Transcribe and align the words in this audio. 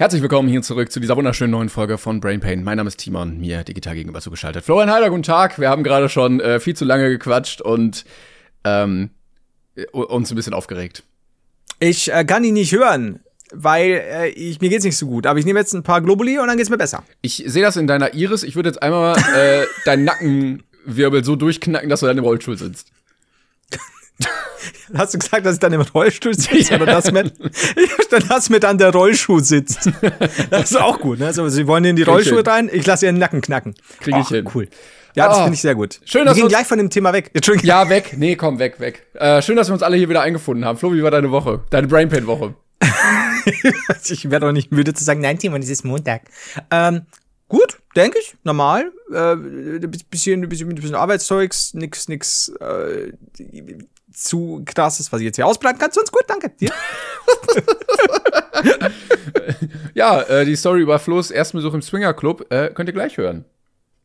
Herzlich 0.00 0.22
willkommen 0.22 0.48
hier 0.48 0.62
zurück 0.62 0.92
zu 0.92 1.00
dieser 1.00 1.16
wunderschönen 1.16 1.50
neuen 1.50 1.68
Folge 1.68 1.98
von 1.98 2.20
Brain 2.20 2.38
Pain. 2.38 2.62
Mein 2.62 2.76
Name 2.76 2.86
ist 2.86 2.98
Timon, 2.98 3.40
mir 3.40 3.64
digital 3.64 3.96
gegenüber 3.96 4.20
zugeschaltet. 4.20 4.64
Florian 4.64 4.92
Heider, 4.92 5.10
guten 5.10 5.24
Tag. 5.24 5.58
Wir 5.58 5.70
haben 5.70 5.82
gerade 5.82 6.08
schon 6.08 6.38
äh, 6.38 6.60
viel 6.60 6.76
zu 6.76 6.84
lange 6.84 7.08
gequatscht 7.08 7.60
und 7.60 8.04
ähm, 8.62 9.10
uns 9.90 10.30
ein 10.30 10.36
bisschen 10.36 10.54
aufgeregt. 10.54 11.02
Ich 11.80 12.12
äh, 12.12 12.24
kann 12.24 12.44
ihn 12.44 12.54
nicht 12.54 12.70
hören, 12.70 13.18
weil 13.52 13.90
äh, 14.08 14.28
ich, 14.28 14.60
mir 14.60 14.68
geht's 14.68 14.84
nicht 14.84 14.96
so 14.96 15.08
gut. 15.08 15.26
Aber 15.26 15.40
ich 15.40 15.44
nehme 15.44 15.58
jetzt 15.58 15.74
ein 15.74 15.82
paar 15.82 16.00
Globuli 16.00 16.38
und 16.38 16.46
dann 16.46 16.58
geht's 16.58 16.70
mir 16.70 16.78
besser. 16.78 17.02
Ich 17.20 17.42
sehe 17.44 17.64
das 17.64 17.76
in 17.76 17.88
deiner 17.88 18.14
Iris. 18.14 18.44
Ich 18.44 18.54
würde 18.54 18.68
jetzt 18.68 18.80
einmal 18.80 19.16
äh, 19.34 19.64
deinen 19.84 20.04
Nackenwirbel 20.04 21.24
so 21.24 21.34
durchknacken, 21.34 21.88
dass 21.88 21.98
du 21.98 22.06
dann 22.06 22.18
im 22.18 22.22
Rollstuhl 22.24 22.56
sitzt. 22.56 22.92
Hast 24.94 25.14
du 25.14 25.18
gesagt, 25.18 25.46
dass 25.46 25.54
ich 25.54 25.60
dann 25.60 25.72
im 25.72 25.82
Rollstuhl 25.82 26.34
sitze? 26.34 26.74
Oder 26.74 26.86
dass 26.86 27.12
mir, 27.12 27.30
dass 28.28 28.50
mir 28.50 28.58
dann 28.60 28.78
der 28.78 28.90
Rollschuh 28.92 29.38
sitzt? 29.40 29.90
Das 30.50 30.70
ist 30.72 30.76
auch 30.76 30.98
gut. 31.00 31.18
Ne? 31.20 31.26
Also, 31.26 31.48
sie 31.48 31.66
wollen 31.66 31.84
in 31.84 31.94
die 31.96 32.02
Rollschuhe 32.02 32.44
rein, 32.46 32.68
ich 32.72 32.84
lasse 32.86 33.06
ihren 33.06 33.18
Nacken 33.18 33.40
knacken. 33.40 33.74
Krieg 34.00 34.16
ich 34.18 34.28
hin. 34.28 34.48
Cool. 34.52 34.68
Ja, 35.14 35.28
das 35.28 35.38
Ah. 35.38 35.42
finde 35.44 35.54
ich 35.54 35.60
sehr 35.60 35.74
gut. 35.74 36.00
Schön, 36.04 36.22
Wir 36.22 36.24
dass 36.26 36.34
gehen 36.36 36.44
wir- 36.44 36.48
gleich 36.48 36.66
von 36.66 36.78
dem 36.78 36.90
Thema 36.90 37.12
weg. 37.12 37.30
Entschuldigung. 37.34 37.68
Ja, 37.68 37.88
weg. 37.88 38.14
Nee, 38.16 38.36
komm, 38.36 38.58
weg, 38.58 38.80
weg. 38.80 39.06
Äh, 39.14 39.42
schön, 39.42 39.56
dass 39.56 39.68
wir 39.68 39.74
uns 39.74 39.82
alle 39.82 39.96
hier 39.96 40.08
wieder 40.08 40.22
eingefunden 40.22 40.64
haben. 40.64 40.78
Flo, 40.78 40.92
wie 40.92 41.02
war 41.02 41.10
deine 41.10 41.30
Woche? 41.30 41.60
Deine 41.70 41.86
Brain 41.86 42.08
Pain 42.08 42.26
Woche? 42.26 42.54
Ich 44.10 44.30
werde 44.30 44.48
auch 44.48 44.52
nicht 44.52 44.72
müde 44.72 44.94
zu 44.94 45.04
sagen, 45.04 45.20
nein, 45.20 45.38
Timon, 45.38 45.62
es 45.62 45.68
ist 45.70 45.84
Montag. 45.84 46.22
Ähm, 46.70 47.02
gut, 47.48 47.78
denke 47.96 48.18
ich, 48.18 48.36
normal. 48.44 48.92
Äh, 49.12 49.36
bisschen, 50.10 50.48
bisschen, 50.48 50.68
bisschen 50.74 50.94
Arbeitszeugs, 50.94 51.74
nix, 51.74 52.08
nix 52.08 52.48
äh, 52.60 53.12
zu 54.24 54.62
krasses, 54.66 55.12
was 55.12 55.20
ich 55.20 55.26
jetzt 55.26 55.36
hier 55.36 55.46
ausplanen 55.46 55.78
kann. 55.78 55.90
Sonst 55.92 56.12
gut, 56.12 56.24
danke 56.26 56.50
dir. 56.50 56.70
Ja, 59.94 60.20
äh, 60.22 60.44
die 60.44 60.56
Story 60.56 60.80
über 60.80 60.98
Flo's 60.98 61.30
ersten 61.30 61.56
Besuch 61.58 61.74
im 61.74 61.82
Swinger 61.82 62.14
Club 62.14 62.46
äh, 62.52 62.70
könnt 62.72 62.88
ihr 62.88 62.92
gleich 62.92 63.16
hören. 63.16 63.44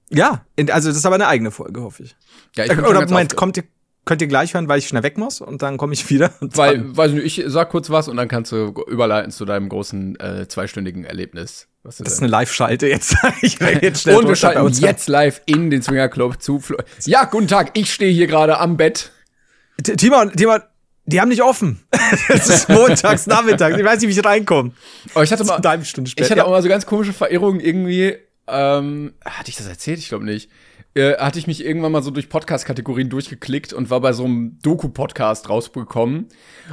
Ja, 0.10 0.46
in- 0.56 0.72
also 0.72 0.90
das 0.90 0.98
ist 0.98 1.06
aber 1.06 1.16
eine 1.16 1.28
eigene 1.28 1.52
Folge, 1.52 1.82
hoffe 1.82 2.04
ich. 2.04 2.16
Ja, 2.56 2.66
ich 2.66 2.72
bin 2.76 2.86
Oder 2.86 3.06
Moment, 3.08 3.36
kommt 3.36 3.58
ihr, 3.58 3.64
könnt 4.06 4.22
ihr 4.22 4.28
gleich 4.28 4.54
hören, 4.54 4.68
weil 4.68 4.80
ich 4.80 4.88
schnell 4.88 5.04
weg 5.04 5.18
muss 5.18 5.42
und 5.42 5.62
dann 5.62 5.78
komme 5.78 5.94
ich 5.94 6.10
wieder. 6.10 6.32
Weil, 6.42 6.96
weiß 6.96 7.12
nicht, 7.12 7.38
ich 7.40 7.46
sag 7.52 7.70
kurz 7.70 7.90
was 7.90 8.08
und 8.08 8.18
dann 8.18 8.28
kannst 8.28 8.52
du 8.52 8.74
überleiten 8.88 9.32
zu 9.32 9.46
deinem 9.46 9.70
großen 9.70 10.20
äh, 10.20 10.48
zweistündigen 10.48 11.04
Erlebnis. 11.06 11.68
Was 11.84 11.98
das 11.98 12.14
ist 12.14 12.20
eine 12.20 12.30
Live-Schalte 12.30 12.88
jetzt. 12.88 13.16
ich 13.42 13.60
jetzt 13.60 14.02
schnell 14.02 14.16
und 14.18 14.28
wir 14.28 14.36
schalten 14.36 14.62
uns. 14.62 14.80
jetzt 14.80 15.08
live 15.10 15.42
in 15.46 15.70
den 15.70 15.82
Swinger 15.82 16.10
Club 16.10 16.42
zu 16.42 16.60
Flo. 16.60 16.78
Ja, 17.06 17.26
guten 17.26 17.48
Tag, 17.48 17.72
ich 17.78 17.94
stehe 17.94 18.12
hier 18.12 18.28
gerade 18.28 18.58
am 18.60 18.78
Bett. 18.78 19.12
Timon, 19.82 20.32
Timon, 20.34 20.62
die 21.06 21.20
haben 21.20 21.30
nicht 21.30 21.42
offen. 21.42 21.80
es 22.30 22.48
ist 22.50 22.70
montags 22.70 23.28
Nachmittag. 23.28 23.78
Ich 23.78 23.84
weiß 23.84 24.00
nicht, 24.02 24.10
wie 24.16 24.20
ich 24.20 24.26
reinkomme. 24.26 24.72
Aber 25.12 25.20
Oh, 25.20 25.24
ich 25.24 25.32
hatte 25.32 25.44
mal, 25.44 25.56
Eine 25.58 25.70
halbe 25.70 25.86
Stunde 25.86 26.10
später. 26.10 26.26
ich 26.26 26.32
hatte 26.32 26.40
Ja. 26.40 26.46
auch 26.46 26.52
mal 26.52 26.62
so 26.62 26.70
ganz 26.70 26.86
komische 26.86 27.14
Verirrungen 27.14 27.60
irgendwie. 27.60 28.16
Ähm, 28.48 29.14
hatte 29.26 29.50
ich 29.50 29.56
das 29.56 29.68
erzählt? 29.68 30.00
Ich 30.00 30.10
glaube 30.10 30.26
nicht. 30.26 30.50
Äh, 30.96 31.16
hatte 31.18 31.40
ich 31.40 31.48
mich 31.48 31.66
irgendwann 31.66 31.92
mal 31.92 32.04
so 32.04 32.12
durch 32.12 32.30
Podcast-Kategorien 32.30 33.10
durchgeklickt 33.10 33.74
und 33.74 33.90
war 33.90 34.00
bei 34.00 34.14
so 34.14 34.26
einem 34.26 34.60
Doku-Podcast 34.62 35.50
rausgekommen. 35.50 36.28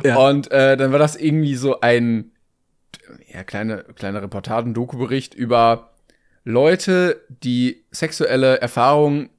Ja. 0.05 0.17
Und 0.19 0.51
äh, 0.51 0.77
dann 0.77 0.93
war 0.93 0.99
das 0.99 1.17
irgendwie 1.17 1.55
so 1.55 1.81
ein 1.81 2.33
ja, 3.33 3.43
kleine, 3.45 3.85
kleine 3.97 4.21
Reportagen, 4.23 4.75
Doku-Bericht 4.75 5.35
über 5.35 5.95
Leute, 6.45 7.25
die 7.29 7.85
sexuelle 7.91 8.61
Erfahrungen 8.61 9.31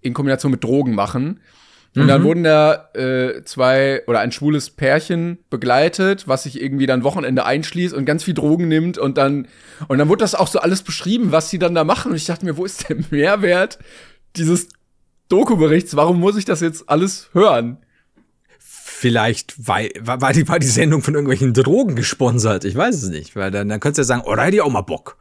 in 0.00 0.14
Kombination 0.14 0.50
mit 0.52 0.64
Drogen 0.64 0.94
machen. 0.94 1.40
Und 1.96 2.02
Mhm. 2.04 2.08
dann 2.08 2.22
wurden 2.24 2.44
da 2.44 2.90
äh, 2.94 3.42
zwei 3.44 4.02
oder 4.06 4.20
ein 4.20 4.30
schwules 4.30 4.70
Pärchen 4.70 5.38
begleitet, 5.50 6.28
was 6.28 6.42
sich 6.42 6.60
irgendwie 6.60 6.86
dann 6.86 7.02
Wochenende 7.02 7.44
einschließt 7.46 7.94
und 7.94 8.04
ganz 8.04 8.22
viel 8.22 8.34
Drogen 8.34 8.68
nimmt 8.68 8.98
und 8.98 9.16
dann 9.18 9.48
und 9.88 9.98
dann 9.98 10.08
wurde 10.08 10.20
das 10.20 10.34
auch 10.34 10.46
so 10.48 10.58
alles 10.60 10.82
beschrieben, 10.82 11.32
was 11.32 11.48
sie 11.50 11.58
dann 11.58 11.74
da 11.74 11.84
machen 11.84 12.10
und 12.10 12.16
ich 12.16 12.26
dachte 12.26 12.44
mir, 12.44 12.56
wo 12.58 12.64
ist 12.66 12.88
der 12.88 12.96
Mehrwert 13.10 13.78
dieses 14.36 14.68
Doku-Berichts? 15.30 15.96
Warum 15.96 16.20
muss 16.20 16.36
ich 16.36 16.44
das 16.44 16.60
jetzt 16.60 16.88
alles 16.88 17.30
hören? 17.32 17.78
Vielleicht 18.58 19.54
weil, 19.66 19.90
war, 20.00 20.20
war, 20.20 20.32
die, 20.32 20.48
war 20.48 20.58
die 20.58 20.66
Sendung 20.66 21.02
von 21.02 21.14
irgendwelchen 21.14 21.52
Drogen 21.52 21.96
gesponsert. 21.96 22.64
Ich 22.64 22.76
weiß 22.76 23.02
es 23.02 23.08
nicht. 23.10 23.36
Weil 23.36 23.50
dann, 23.50 23.68
dann 23.68 23.80
könntest 23.80 23.98
du 23.98 24.02
ja 24.02 24.18
sagen, 24.18 24.22
oh, 24.26 24.34
da 24.34 24.44
hätte 24.44 24.56
ich 24.56 24.62
auch 24.62 24.70
mal 24.70 24.80
Bock. 24.82 25.16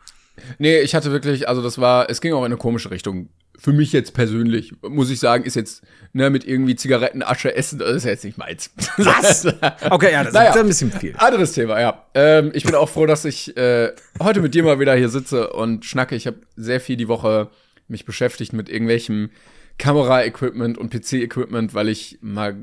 Nee, 0.59 0.79
ich 0.79 0.95
hatte 0.95 1.11
wirklich, 1.11 1.49
also 1.49 1.61
das 1.61 1.77
war, 1.77 2.09
es 2.09 2.21
ging 2.21 2.33
auch 2.33 2.41
in 2.41 2.45
eine 2.45 2.57
komische 2.57 2.91
Richtung. 2.91 3.29
Für 3.57 3.71
mich 3.73 3.91
jetzt 3.93 4.13
persönlich, 4.13 4.73
muss 4.81 5.09
ich 5.09 5.19
sagen, 5.19 5.43
ist 5.43 5.55
jetzt, 5.55 5.83
ne, 6.13 6.29
mit 6.29 6.45
irgendwie 6.45 6.75
Zigaretten, 6.75 7.23
Asche 7.23 7.55
essen, 7.55 7.79
das 7.79 7.89
ist 7.95 8.03
jetzt 8.05 8.23
nicht 8.25 8.37
meins. 8.37 8.69
Was? 8.97 9.45
Okay, 9.89 10.11
ja, 10.11 10.23
das 10.23 10.33
Naja. 10.33 10.49
ist 10.51 10.57
ein 10.57 10.67
bisschen 10.67 10.91
viel. 10.91 11.15
Anderes 11.17 11.53
Thema, 11.53 11.79
ja. 11.79 12.05
Ähm, 12.13 12.51
ich 12.53 12.63
bin 12.63 12.75
auch 12.75 12.89
froh, 12.89 13.05
dass 13.05 13.25
ich 13.25 13.55
äh, 13.57 13.91
heute 14.21 14.41
mit 14.41 14.53
dir 14.53 14.63
mal 14.63 14.79
wieder 14.79 14.95
hier 14.95 15.09
sitze 15.09 15.53
und 15.53 15.85
schnacke. 15.85 16.15
Ich 16.15 16.27
habe 16.27 16.37
sehr 16.55 16.79
viel 16.79 16.97
die 16.97 17.07
Woche 17.07 17.49
mich 17.87 18.05
beschäftigt 18.05 18.53
mit 18.53 18.69
irgendwelchem 18.69 19.29
Kamera-Equipment 19.77 20.77
und 20.77 20.89
PC-Equipment, 20.89 21.73
weil 21.73 21.89
ich 21.89 22.17
mal 22.21 22.55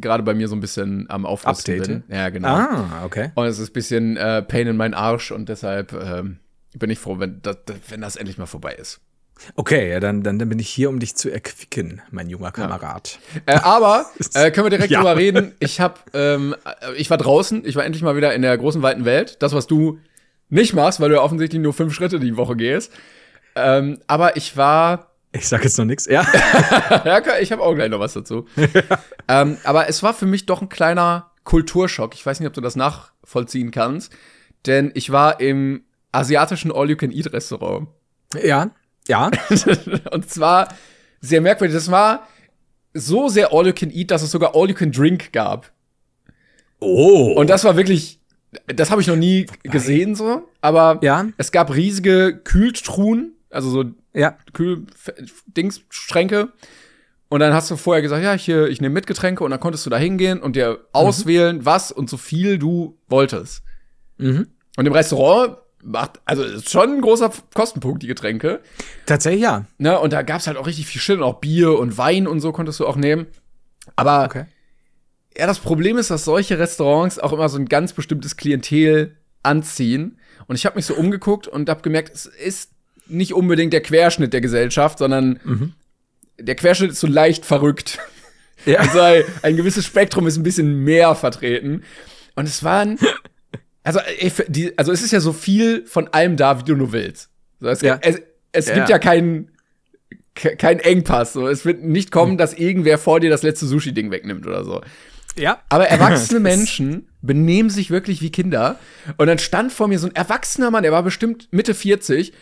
gerade 0.00 0.22
bei 0.22 0.34
mir 0.34 0.48
so 0.48 0.54
ein 0.56 0.60
bisschen 0.60 1.06
am 1.10 1.26
Aufrüsten 1.26 1.80
bin. 1.82 2.02
Ja, 2.08 2.28
genau. 2.30 2.48
Ah, 2.48 3.02
okay. 3.04 3.30
Und 3.34 3.46
es 3.46 3.58
ist 3.58 3.70
ein 3.70 3.72
bisschen 3.72 4.16
äh, 4.16 4.42
Pain 4.42 4.66
in 4.68 4.76
meinen 4.76 4.94
Arsch 4.94 5.32
und 5.32 5.48
deshalb 5.48 5.92
ähm, 5.92 6.38
bin 6.78 6.90
ich 6.90 6.98
froh, 6.98 7.18
wenn 7.18 7.40
das, 7.42 7.56
wenn 7.88 8.00
das 8.00 8.16
endlich 8.16 8.38
mal 8.38 8.46
vorbei 8.46 8.72
ist. 8.74 9.00
Okay, 9.56 9.90
ja, 9.90 10.00
dann, 10.00 10.22
dann, 10.22 10.38
dann 10.38 10.48
bin 10.48 10.58
ich 10.58 10.68
hier, 10.68 10.88
um 10.88 10.98
dich 11.00 11.16
zu 11.16 11.30
erquicken, 11.30 12.00
mein 12.10 12.28
junger 12.30 12.50
Kamerad. 12.52 13.18
Äh, 13.46 13.56
aber 13.56 14.06
äh, 14.34 14.50
können 14.50 14.66
wir 14.66 14.70
direkt 14.70 14.90
Ja. 14.90 15.00
drüber 15.00 15.16
reden. 15.16 15.52
Ich 15.58 15.80
hab, 15.80 16.04
ähm, 16.14 16.54
äh, 16.64 16.94
ich 16.94 17.10
war 17.10 17.18
draußen, 17.18 17.64
ich 17.66 17.76
war 17.76 17.84
endlich 17.84 18.02
mal 18.02 18.16
wieder 18.16 18.34
in 18.34 18.42
der 18.42 18.56
großen 18.56 18.80
weiten 18.82 19.04
Welt. 19.04 19.36
Das, 19.42 19.52
was 19.52 19.66
du 19.66 19.98
nicht 20.48 20.72
machst, 20.74 21.00
weil 21.00 21.08
du 21.10 21.16
ja 21.16 21.22
offensichtlich 21.22 21.60
nur 21.60 21.72
fünf 21.72 21.94
Schritte 21.94 22.20
die 22.20 22.36
Woche 22.36 22.56
gehst. 22.56 22.92
Ähm, 23.56 24.00
aber 24.06 24.36
ich 24.36 24.56
war, 24.56 25.10
Ich 25.32 25.48
sag 25.48 25.64
jetzt 25.64 25.78
noch 25.78 25.84
nichts. 25.84 26.06
Ja. 26.06 26.26
ja, 27.04 27.20
ich 27.40 27.52
habe 27.52 27.62
auch 27.62 27.74
gleich 27.74 27.90
noch 27.90 28.00
was 28.00 28.14
dazu. 28.14 28.46
ähm, 29.28 29.58
aber 29.64 29.88
es 29.88 30.02
war 30.02 30.14
für 30.14 30.26
mich 30.26 30.46
doch 30.46 30.62
ein 30.62 30.68
kleiner 30.68 31.30
Kulturschock. 31.44 32.14
Ich 32.14 32.24
weiß 32.24 32.40
nicht, 32.40 32.46
ob 32.48 32.54
du 32.54 32.60
das 32.60 32.76
nachvollziehen 32.76 33.70
kannst, 33.72 34.12
denn 34.66 34.90
ich 34.94 35.10
war 35.12 35.40
im 35.40 35.84
asiatischen 36.12 36.72
All-You-Can-Eat-Restaurant. 36.72 37.88
Ja. 38.42 38.70
Ja. 39.08 39.30
Und 40.12 40.30
zwar 40.30 40.68
sehr 41.20 41.40
merkwürdig. 41.40 41.74
Das 41.74 41.90
war 41.90 42.26
so 42.94 43.28
sehr 43.28 43.52
All 43.52 43.66
You 43.66 43.72
Can 43.72 43.90
Eat, 43.90 44.10
dass 44.10 44.22
es 44.22 44.30
sogar 44.30 44.54
All 44.54 44.68
You 44.68 44.74
Can 44.74 44.92
Drink 44.92 45.32
gab. 45.32 45.70
Oh. 46.80 47.32
Und 47.36 47.50
das 47.50 47.64
war 47.64 47.76
wirklich, 47.76 48.20
das 48.66 48.90
habe 48.90 49.00
ich 49.00 49.06
noch 49.08 49.16
nie 49.16 49.46
gesehen 49.62 50.14
so. 50.14 50.48
Aber 50.60 50.98
Ja. 51.02 51.26
es 51.36 51.50
gab 51.52 51.74
riesige 51.74 52.40
Kühltruhen, 52.44 53.32
also 53.50 53.70
so 53.70 53.84
ja. 54.14 54.36
Kühl-Dings-Schränke. 54.52 56.48
Und 57.28 57.40
dann 57.40 57.52
hast 57.52 57.70
du 57.70 57.76
vorher 57.76 58.02
gesagt, 58.02 58.22
ja, 58.22 58.34
hier, 58.34 58.68
ich 58.68 58.80
nehme 58.80 58.94
Mitgetränke 58.94 59.42
und 59.42 59.50
dann 59.50 59.58
konntest 59.58 59.84
du 59.86 59.90
da 59.90 59.96
hingehen 59.96 60.40
und 60.40 60.54
dir 60.56 60.80
auswählen, 60.92 61.64
was 61.64 61.90
und 61.90 62.08
so 62.08 62.16
viel 62.16 62.58
du 62.58 62.96
wolltest. 63.08 63.62
Mhm. 64.18 64.46
Und 64.76 64.86
im 64.86 64.92
Restaurant 64.92 65.56
macht, 65.84 66.20
also 66.24 66.42
ist 66.42 66.70
schon 66.70 66.94
ein 66.94 67.00
großer 67.00 67.30
Kostenpunkt, 67.54 68.02
die 68.02 68.06
Getränke. 68.06 68.60
Tatsächlich 69.06 69.42
ja. 69.42 69.66
Ne, 69.78 69.98
und 69.98 70.12
da 70.12 70.22
gab's 70.22 70.46
halt 70.46 70.56
auch 70.56 70.66
richtig 70.66 70.86
viel 70.86 71.00
Shit 71.00 71.18
und 71.18 71.22
auch 71.22 71.40
Bier 71.40 71.78
und 71.78 71.96
Wein 71.98 72.26
und 72.26 72.40
so 72.40 72.52
konntest 72.52 72.80
du 72.80 72.86
auch 72.86 72.96
nehmen. 72.96 73.26
Aber 73.96 74.24
Okay. 74.24 74.46
ja, 75.36 75.46
das 75.46 75.58
Problem 75.58 75.98
ist, 75.98 76.10
dass 76.10 76.24
solche 76.24 76.58
Restaurants 76.58 77.18
auch 77.18 77.32
immer 77.32 77.48
so 77.48 77.58
ein 77.58 77.66
ganz 77.66 77.92
bestimmtes 77.92 78.36
Klientel 78.36 79.16
anziehen. 79.42 80.18
Und 80.46 80.56
ich 80.56 80.66
habe 80.66 80.76
mich 80.76 80.86
so 80.86 80.94
umgeguckt 80.94 81.46
und 81.48 81.68
habe 81.68 81.82
gemerkt, 81.82 82.14
es 82.14 82.26
ist 82.26 82.70
nicht 83.06 83.34
unbedingt 83.34 83.72
der 83.72 83.82
Querschnitt 83.82 84.32
der 84.32 84.40
Gesellschaft, 84.40 84.98
sondern 84.98 85.74
der 86.38 86.54
Querschnitt 86.54 86.92
ist 86.92 87.00
so 87.00 87.06
leicht 87.06 87.44
verrückt. 87.44 87.98
Ja. 87.98 88.00
Also 88.80 89.00
ein 89.42 89.56
gewisses 89.56 89.84
Spektrum 89.84 90.26
ist 90.26 90.38
ein 90.38 90.42
bisschen 90.42 90.84
mehr 90.84 91.14
vertreten. 91.14 91.82
Und 92.34 92.46
es 92.48 92.64
waren, 92.64 92.98
also, 93.84 94.00
ich, 94.18 94.32
die, 94.48 94.76
also 94.76 94.90
es 94.90 95.02
ist 95.02 95.12
ja 95.12 95.20
so 95.20 95.32
viel 95.32 95.86
von 95.86 96.08
allem 96.08 96.36
da, 96.36 96.58
wie 96.58 96.64
du 96.64 96.74
nur 96.74 96.90
willst. 96.92 97.30
So, 97.60 97.68
es 97.68 97.80
Ja. 97.82 97.98
es, 98.02 98.20
es 98.52 98.66
Ja, 98.68 98.74
gibt 98.74 98.88
ja. 98.88 98.96
ja 98.96 98.98
keinen 98.98 99.50
ke- 100.34 100.56
kein 100.56 100.80
Engpass. 100.80 101.32
So. 101.34 101.46
Es 101.48 101.64
wird 101.64 101.82
nicht 101.84 102.10
kommen, 102.10 102.36
dass 102.38 102.54
irgendwer 102.54 102.98
vor 102.98 103.20
dir 103.20 103.30
das 103.30 103.42
letzte 103.42 103.66
Sushi-Ding 103.66 104.10
wegnimmt 104.10 104.46
oder 104.46 104.64
so. 104.64 104.80
Ja. 105.36 105.60
Aber 105.68 105.86
erwachsene 105.88 106.40
Menschen 106.40 107.08
benehmen 107.22 107.70
sich 107.70 107.90
wirklich 107.90 108.20
wie 108.22 108.30
Kinder. 108.30 108.78
Und 109.16 109.26
dann 109.26 109.38
stand 109.38 109.72
vor 109.72 109.88
mir 109.88 109.98
so 109.98 110.06
ein 110.08 110.14
erwachsener 110.14 110.70
Mann, 110.70 110.82
der 110.82 110.92
war 110.92 111.02
bestimmt 111.02 111.48
Mitte 111.52 111.74
40 111.74 112.32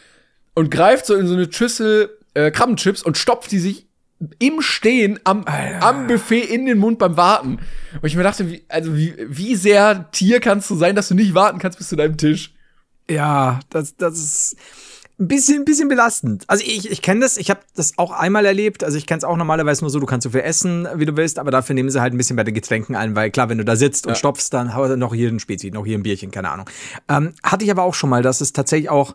und 0.55 0.71
greift 0.71 1.07
so 1.07 1.15
in 1.15 1.27
so 1.27 1.35
eine 1.35 1.51
Schüssel 1.53 2.11
äh, 2.35 2.51
Krabbenchips 2.51 3.03
und 3.03 3.17
stopft 3.19 3.51
die 3.53 3.59
sich 3.59 3.87
im 4.39 4.61
Stehen 4.61 5.19
am, 5.25 5.45
am 5.81 6.07
Buffet 6.07 6.41
in 6.41 6.67
den 6.67 6.79
Mund 6.79 6.99
beim 6.99 7.17
Warten. 7.17 7.59
Und 8.01 8.05
ich 8.07 8.17
mir 8.17 8.23
dachte, 8.23 8.51
wie, 8.51 8.63
also 8.69 8.97
wie, 8.97 9.15
wie 9.29 9.57
sehr 9.57 10.11
Tier 10.13 10.41
kannst 10.41 10.71
du 10.71 10.77
sein, 10.77 10.95
dass 10.97 11.09
du 11.09 11.15
nicht 11.15 11.35
warten 11.35 11.59
kannst 11.59 11.79
bis 11.79 11.89
zu 11.89 11.97
deinem 11.97 12.17
Tisch? 12.17 12.55
Ja, 13.11 13.61
das, 13.71 13.97
das 13.97 14.19
ist 14.19 14.57
ein 15.19 15.29
bisschen, 15.29 15.63
ein 15.63 15.65
bisschen 15.65 15.89
belastend. 15.89 16.45
Also 16.49 16.65
ich, 16.67 16.91
ich 16.91 17.03
kenne 17.03 17.21
das, 17.21 17.37
ich 17.37 17.51
habe 17.51 17.61
das 17.77 17.99
auch 17.99 18.13
einmal 18.13 18.47
erlebt. 18.47 18.83
Also 18.83 18.97
ich 18.97 19.07
kenne 19.07 19.19
es 19.19 19.25
auch 19.25 19.37
normalerweise 19.37 19.83
nur 19.83 19.91
so, 19.91 20.01
du 20.01 20.07
kannst 20.07 20.25
so 20.25 20.31
viel 20.31 20.41
essen, 20.41 20.89
wie 20.97 21.05
du 21.05 21.17
willst, 21.17 21.39
aber 21.39 21.51
dafür 21.51 21.75
nehmen 21.75 21.91
sie 21.91 22.01
halt 22.01 22.15
ein 22.15 22.17
bisschen 22.17 22.37
bei 22.37 22.45
den 22.45 22.55
Getränken 22.55 22.97
ein, 22.97 23.15
weil 23.15 23.31
klar, 23.31 23.49
wenn 23.49 23.59
du 23.59 23.65
da 23.65 23.77
sitzt 23.77 24.07
und 24.07 24.13
Ja. 24.13 24.17
stopfst, 24.17 24.51
dann 24.53 24.69
noch 24.99 25.15
hier 25.15 25.29
ein 25.29 25.39
Spezi, 25.39 25.71
noch 25.71 25.85
hier 25.85 25.99
ein 25.99 26.03
Bierchen, 26.03 26.31
keine 26.31 26.51
Ahnung. 26.51 26.69
Ähm, 27.09 27.35
hatte 27.43 27.65
ich 27.65 27.71
aber 27.71 27.83
auch 27.83 27.95
schon 27.95 28.11
mal, 28.11 28.23
dass 28.23 28.41
es 28.41 28.53
tatsächlich 28.53 28.89
auch 28.91 29.15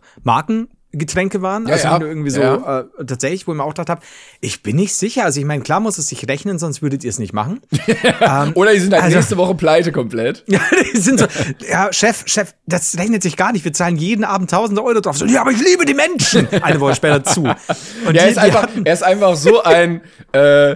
Markengetränke 0.97 1.41
waren. 1.41 1.67
Ja, 1.67 1.73
also 1.73 1.87
ja. 1.87 1.93
wenn 1.93 1.99
du 2.01 2.07
irgendwie 2.07 2.29
so, 2.31 2.41
Ja. 2.41 2.79
äh, 2.81 3.05
tatsächlich, 3.05 3.47
wo 3.47 3.51
ich 3.51 3.57
mir 3.57 3.63
auch 3.63 3.69
gedacht 3.69 3.89
habe, 3.89 4.01
ich 4.41 4.63
bin 4.63 4.75
nicht 4.75 4.95
sicher. 4.95 5.23
Also 5.25 5.39
ich 5.39 5.45
meine, 5.45 5.63
klar 5.63 5.79
muss 5.79 5.97
es 5.97 6.07
sich 6.09 6.27
rechnen, 6.27 6.59
sonst 6.59 6.81
würdet 6.81 7.03
ihr 7.03 7.09
es 7.09 7.19
nicht 7.19 7.33
machen. 7.33 7.61
Oder 8.55 8.73
die 8.73 8.79
sind 8.79 8.93
halt 8.93 9.03
also- 9.03 9.17
nächste 9.17 9.37
Woche 9.37 9.55
pleite 9.55 9.91
komplett. 9.91 10.43
Ja, 10.57 10.61
die 10.93 10.97
sind 10.99 11.19
so, 11.19 11.27
ja, 11.69 11.91
Chef, 11.93 12.23
Chef, 12.25 12.53
das 12.65 12.97
rechnet 12.97 13.21
sich 13.21 13.35
gar 13.37 13.51
nicht. 13.51 13.63
Wir 13.65 13.73
zahlen 13.73 13.97
jeden 13.97 14.23
Abend 14.23 14.49
tausende 14.49 14.83
Euro 14.83 15.01
drauf. 15.01 15.17
So, 15.17 15.25
ja, 15.25 15.41
aber 15.41 15.51
ich 15.51 15.59
liebe 15.63 15.85
die 15.85 15.93
Menschen. 15.93 16.47
Eine 16.63 16.79
Woche 16.79 16.95
später 16.95 17.23
zu. 17.23 17.43
Und 18.05 18.15
er, 18.15 18.23
die- 18.23 18.29
ist 18.29 18.35
die 18.35 18.39
einfach, 18.39 18.67
er 18.83 18.93
ist 18.93 19.03
einfach 19.03 19.35
so 19.35 19.61
ein, 19.63 20.01
äh, 20.31 20.75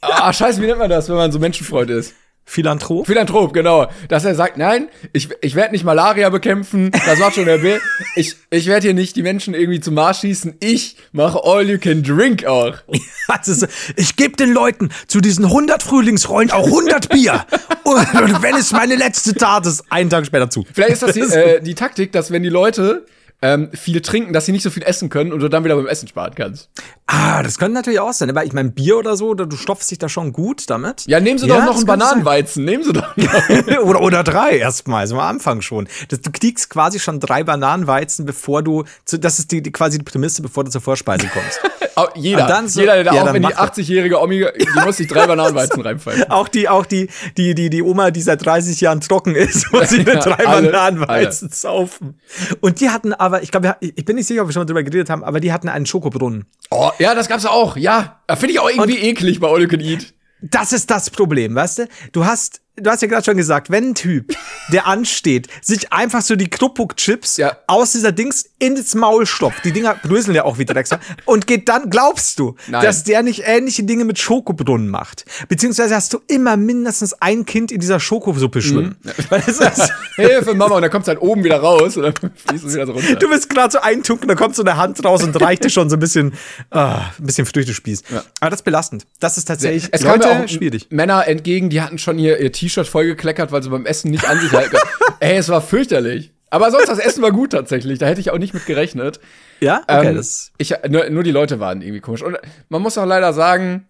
ah, 0.00 0.32
scheiße, 0.32 0.62
wie 0.62 0.66
nennt 0.66 0.78
man 0.78 0.88
das, 0.88 1.08
wenn 1.08 1.16
man 1.16 1.30
so 1.32 1.38
Menschenfreund 1.38 1.90
ist? 1.90 2.14
Philanthrop. 2.48 3.06
Philanthrop, 3.06 3.52
genau. 3.52 3.88
Dass 4.08 4.24
er 4.24 4.34
sagt, 4.34 4.56
nein, 4.56 4.88
ich, 5.12 5.28
ich 5.42 5.54
werde 5.54 5.72
nicht 5.72 5.84
Malaria 5.84 6.30
bekämpfen, 6.30 6.90
das 6.90 7.18
macht 7.18 7.34
schon 7.34 7.44
der 7.44 7.58
Bill. 7.58 7.78
Ich, 8.16 8.36
ich 8.48 8.66
werde 8.66 8.86
hier 8.86 8.94
nicht 8.94 9.16
die 9.16 9.22
Menschen 9.22 9.52
irgendwie 9.52 9.80
zum 9.80 9.92
Mars 9.92 10.20
schießen. 10.20 10.56
Ich 10.60 10.96
mache 11.12 11.40
All 11.44 11.68
You 11.68 11.78
Can 11.78 12.02
Drink 12.02 12.46
auch. 12.46 12.74
Also, 13.30 13.66
ich 13.96 14.16
gebe 14.16 14.36
den 14.36 14.54
Leuten 14.54 14.88
zu 15.06 15.20
diesen 15.20 15.44
100 15.44 15.82
Frühlingsrollen 15.82 16.50
auch 16.50 16.64
100 16.64 17.10
Bier. 17.10 17.44
Und, 17.84 18.14
und 18.14 18.42
wenn 18.42 18.54
es 18.54 18.72
meine 18.72 18.96
letzte 18.96 19.34
Tat 19.34 19.64
ist, 19.66 19.84
einen 19.90 20.10
Tag 20.10 20.26
später 20.26 20.50
zu. 20.50 20.66
Vielleicht 20.72 20.92
ist 20.92 21.02
das 21.02 21.12
die, 21.12 21.20
äh, 21.20 21.60
die 21.62 21.74
Taktik, 21.74 22.12
dass 22.12 22.30
wenn 22.30 22.42
die 22.42 22.50
Leute 22.50 23.06
ähm, 23.40 23.70
viel 23.72 24.00
trinken, 24.00 24.32
dass 24.32 24.46
sie 24.46 24.52
nicht 24.52 24.62
so 24.62 24.70
viel 24.70 24.82
essen 24.82 25.08
können 25.08 25.32
und 25.32 25.40
du 25.40 25.48
dann 25.48 25.64
wieder 25.64 25.76
beim 25.76 25.86
Essen 25.86 26.08
sparen 26.08 26.34
kannst. 26.34 26.70
Ah, 27.10 27.42
das 27.42 27.56
könnte 27.58 27.72
natürlich 27.72 28.00
auch 28.00 28.12
sein. 28.12 28.28
Aber 28.28 28.44
ich 28.44 28.52
meine, 28.52 28.68
Bier 28.70 28.98
oder 28.98 29.16
so, 29.16 29.32
du 29.32 29.56
stopfst 29.56 29.90
dich 29.90 29.98
da 29.98 30.10
schon 30.10 30.30
gut 30.32 30.68
damit. 30.68 31.04
Ja, 31.06 31.20
nehmen 31.20 31.38
sie 31.38 31.46
Ja, 31.46 31.56
doch 31.56 31.64
noch 31.64 31.76
einen. 31.76 31.86
Bananenweizen. 31.86 32.66
Nehmen 32.66 32.84
sie 32.84 32.92
doch 32.92 33.16
oder, 33.82 34.02
oder 34.02 34.22
drei 34.22 34.58
erstmal, 34.58 35.06
so 35.06 35.14
am 35.14 35.22
Anfang 35.22 35.62
schon. 35.62 35.88
Das, 36.08 36.20
du 36.20 36.30
kriegst 36.30 36.68
quasi 36.68 37.00
schon 37.00 37.18
drei 37.18 37.44
Bananenweizen, 37.44 38.26
bevor 38.26 38.62
du, 38.62 38.84
zu, 39.06 39.18
das 39.18 39.38
ist 39.38 39.50
die, 39.52 39.62
die 39.62 39.72
quasi 39.72 39.96
die 39.96 40.04
Prämisse, 40.04 40.42
bevor 40.42 40.64
du 40.64 40.70
zur 40.70 40.82
Vorspeise 40.82 41.26
kommst. 41.28 41.60
Jeder, 42.14 42.62
so- 42.68 42.80
jeder, 42.80 43.02
der 43.02 43.12
ja, 43.12 43.22
auch 43.22 43.26
wenn 43.32 43.42
die 43.42 43.48
mach 43.48 43.50
das. 43.70 43.76
80-jährige 43.78 44.20
Omi, 44.22 44.46
die 44.56 44.80
muss 44.84 44.98
sich 44.98 45.08
drei 45.08 45.26
Bananenweizen 45.26 45.80
reinfallen. 45.82 46.30
auch 46.30 46.46
die, 46.46 46.68
auch 46.68 46.86
die, 46.86 47.08
die, 47.36 47.56
die, 47.56 47.70
die 47.70 47.82
Oma, 47.82 48.12
die 48.12 48.22
seit 48.22 48.44
30 48.46 48.80
Jahren 48.80 49.00
trocken 49.00 49.34
ist, 49.34 49.72
muss 49.72 49.88
sie 49.88 49.98
mit 49.98 50.08
Ja, 50.14 50.20
drei 50.20 50.46
alle, 50.46 50.68
Bananenweizen 50.70 51.50
saufen. 51.50 52.20
Und 52.60 52.80
die 52.80 52.90
hatten 52.90 53.14
aber, 53.14 53.42
ich 53.42 53.50
glaube, 53.50 53.74
ich 53.80 54.04
bin 54.04 54.14
nicht 54.14 54.26
sicher, 54.28 54.42
ob 54.42 54.48
wir 54.48 54.52
schon 54.52 54.60
mal 54.60 54.66
drüber 54.66 54.84
geredet 54.84 55.10
haben, 55.10 55.24
aber 55.24 55.40
die 55.40 55.52
hatten 55.52 55.68
einen 55.68 55.86
Schokobrunnen. 55.86 56.44
Oh, 56.70 56.90
ja, 56.98 57.14
das 57.14 57.28
gab's 57.28 57.46
auch. 57.46 57.76
Ja, 57.76 58.22
finde 58.34 58.52
ich 58.52 58.60
auch 58.60 58.68
irgendwie 58.68 58.98
eklig 58.98 59.40
bei 59.40 59.48
All 59.48 59.60
You 59.60 59.68
Can 59.68 59.80
Eat. 59.80 60.14
Das 60.40 60.72
ist 60.72 60.90
das 60.90 61.10
Problem, 61.10 61.54
weißt 61.54 61.80
du? 61.80 61.88
Du 62.12 62.24
hast, 62.24 62.60
du 62.80 62.90
hast 62.90 63.02
ja 63.02 63.08
gerade 63.08 63.24
schon 63.24 63.36
gesagt, 63.36 63.70
wenn 63.70 63.90
ein 63.90 63.94
Typ, 63.94 64.34
der 64.72 64.86
ansteht, 64.86 65.48
sich 65.62 65.92
einfach 65.92 66.22
so 66.22 66.36
die 66.36 66.48
Kruppuck-Chips 66.48 67.36
Ja. 67.36 67.56
aus 67.66 67.92
dieser 67.92 68.12
Dings 68.12 68.46
ins 68.58 68.94
Maul 68.94 69.26
stopft, 69.26 69.64
die 69.64 69.72
Dinger 69.72 69.94
bröseln 70.02 70.34
ja 70.34 70.44
auch 70.44 70.58
wie 70.58 70.64
Drecksau, 70.64 70.96
und 71.24 71.46
geht 71.46 71.68
dann, 71.68 71.90
glaubst 71.90 72.38
du, 72.38 72.54
Nein. 72.68 72.82
dass 72.82 73.04
der 73.04 73.22
nicht 73.22 73.42
ähnliche 73.46 73.82
Dinge 73.84 74.04
mit 74.04 74.18
Schokobrunnen 74.18 74.88
macht? 74.88 75.24
Beziehungsweise 75.48 75.94
hast 75.94 76.12
du 76.12 76.20
immer 76.28 76.56
mindestens 76.56 77.14
ein 77.14 77.44
Kind 77.46 77.70
in 77.72 77.80
dieser 77.80 78.00
Schokosuppe 78.00 78.62
schwimmen. 78.62 78.96
Weil 79.28 79.42
das 79.46 79.58
ist, 79.60 79.92
Hilfe, 80.16 80.54
Mama, 80.54 80.76
und 80.76 80.82
dann 80.82 80.90
kommt's 80.90 81.08
halt 81.08 81.20
oben 81.20 81.44
wieder 81.44 81.60
raus 81.60 81.96
und 81.96 82.02
dann 82.02 82.14
fließt 82.34 82.64
es 82.64 82.74
wieder 82.74 82.86
so 82.86 82.92
runter. 82.92 83.16
Du 83.16 83.28
bist 83.28 83.48
gerade 83.48 83.72
so 83.72 83.80
eintunken, 83.80 84.28
da 84.28 84.34
kommt 84.34 84.56
so 84.56 84.62
eine 84.62 84.76
Hand 84.76 85.04
raus 85.04 85.22
und 85.22 85.34
reicht 85.40 85.64
dir 85.64 85.70
schon 85.70 85.88
so 85.90 85.96
ein 85.96 86.00
bisschen, 86.00 86.32
ah, 86.70 87.02
ein 87.18 87.26
bisschen 87.26 87.46
Früchtespieß. 87.46 88.02
Aber 88.40 88.50
das 88.50 88.60
ist 88.60 88.64
belastend. 88.64 89.06
Das 89.20 89.38
ist 89.38 89.44
tatsächlich 89.46 89.88
Es 89.92 90.02
Leute, 90.02 90.28
auch 90.30 90.48
schwierig. 90.48 90.86
Männer 90.90 91.26
entgegen, 91.28 91.70
die 91.70 91.80
hatten 91.80 91.98
schon 91.98 92.18
hier 92.18 92.38
ihr 92.38 92.52
T-Shirt 92.68 92.86
vollgekleckert, 92.86 93.50
weil 93.52 93.62
sie 93.62 93.70
beim 93.70 93.86
Essen 93.86 94.10
nicht 94.10 94.28
an 94.28 94.38
sich 94.40 94.52
halten. 94.52 94.76
Ey, 95.20 95.36
es 95.36 95.48
war 95.48 95.60
fürchterlich. 95.60 96.32
Aber 96.50 96.70
sonst, 96.70 96.88
das 96.88 96.98
Essen 96.98 97.22
war 97.22 97.30
gut 97.32 97.50
tatsächlich. 97.52 97.98
Da 97.98 98.06
hätte 98.06 98.20
ich 98.20 98.30
auch 98.30 98.38
nicht 98.38 98.54
mit 98.54 98.64
gerechnet. 98.66 99.20
Ja, 99.60 99.82
okay, 99.86 100.08
Ähm, 100.08 100.16
das. 100.16 100.52
ich, 100.58 100.74
nur, 100.88 101.08
nur 101.10 101.22
die 101.22 101.30
Leute 101.30 101.60
waren 101.60 101.82
irgendwie 101.82 102.00
komisch. 102.00 102.22
Und 102.22 102.36
man 102.68 102.80
muss 102.82 102.96
auch 102.96 103.04
leider 103.06 103.32
sagen, 103.34 103.86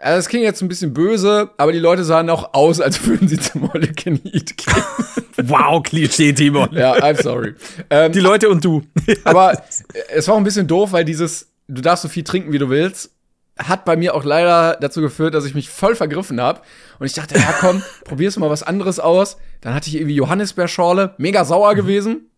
also 0.00 0.18
es 0.18 0.28
klingt 0.28 0.44
jetzt 0.44 0.60
ein 0.60 0.68
bisschen 0.68 0.92
böse, 0.92 1.50
aber 1.56 1.72
die 1.72 1.78
Leute 1.78 2.04
sahen 2.04 2.28
auch 2.30 2.52
aus, 2.54 2.80
als 2.80 3.04
würden 3.06 3.26
sie 3.28 3.38
zum 3.38 3.70
All 3.72 3.84
You 3.84 3.92
Can 3.96 4.20
Eat 4.24 4.56
gehen. 4.56 4.74
Wow, 5.46 5.82
Klischee, 5.82 6.32
Timon. 6.32 6.68
ja, 6.72 6.94
I'm 6.94 7.20
sorry. 7.20 7.54
Ähm, 7.90 8.12
Die 8.12 8.20
Leute 8.20 8.48
und 8.48 8.64
du. 8.64 8.82
aber 9.24 9.60
es 10.14 10.28
war 10.28 10.34
auch 10.34 10.38
ein 10.38 10.44
bisschen 10.44 10.68
doof, 10.68 10.92
weil 10.92 11.04
dieses, 11.04 11.48
du 11.66 11.82
darfst 11.82 12.02
so 12.04 12.08
viel 12.08 12.22
trinken, 12.22 12.52
wie 12.52 12.58
du 12.58 12.70
willst, 12.70 13.10
hat 13.58 13.84
bei 13.84 13.96
mir 13.96 14.14
auch 14.14 14.24
leider 14.24 14.76
dazu 14.80 15.00
geführt, 15.00 15.34
dass 15.34 15.44
ich 15.44 15.54
mich 15.54 15.68
voll 15.68 15.94
vergriffen 15.94 16.40
habe. 16.40 16.60
Und 16.98 17.06
ich 17.06 17.12
dachte, 17.12 17.38
ja 17.38 17.54
komm, 17.60 17.82
probierst 18.04 18.36
du 18.36 18.40
mal 18.40 18.50
was 18.50 18.62
anderes 18.62 18.98
aus. 18.98 19.36
Dann 19.60 19.74
hatte 19.74 19.88
ich 19.88 19.96
irgendwie 19.96 20.16
Johannisbeerschorle, 20.16 21.14
mega 21.18 21.44
sauer 21.44 21.74
gewesen. 21.74 22.30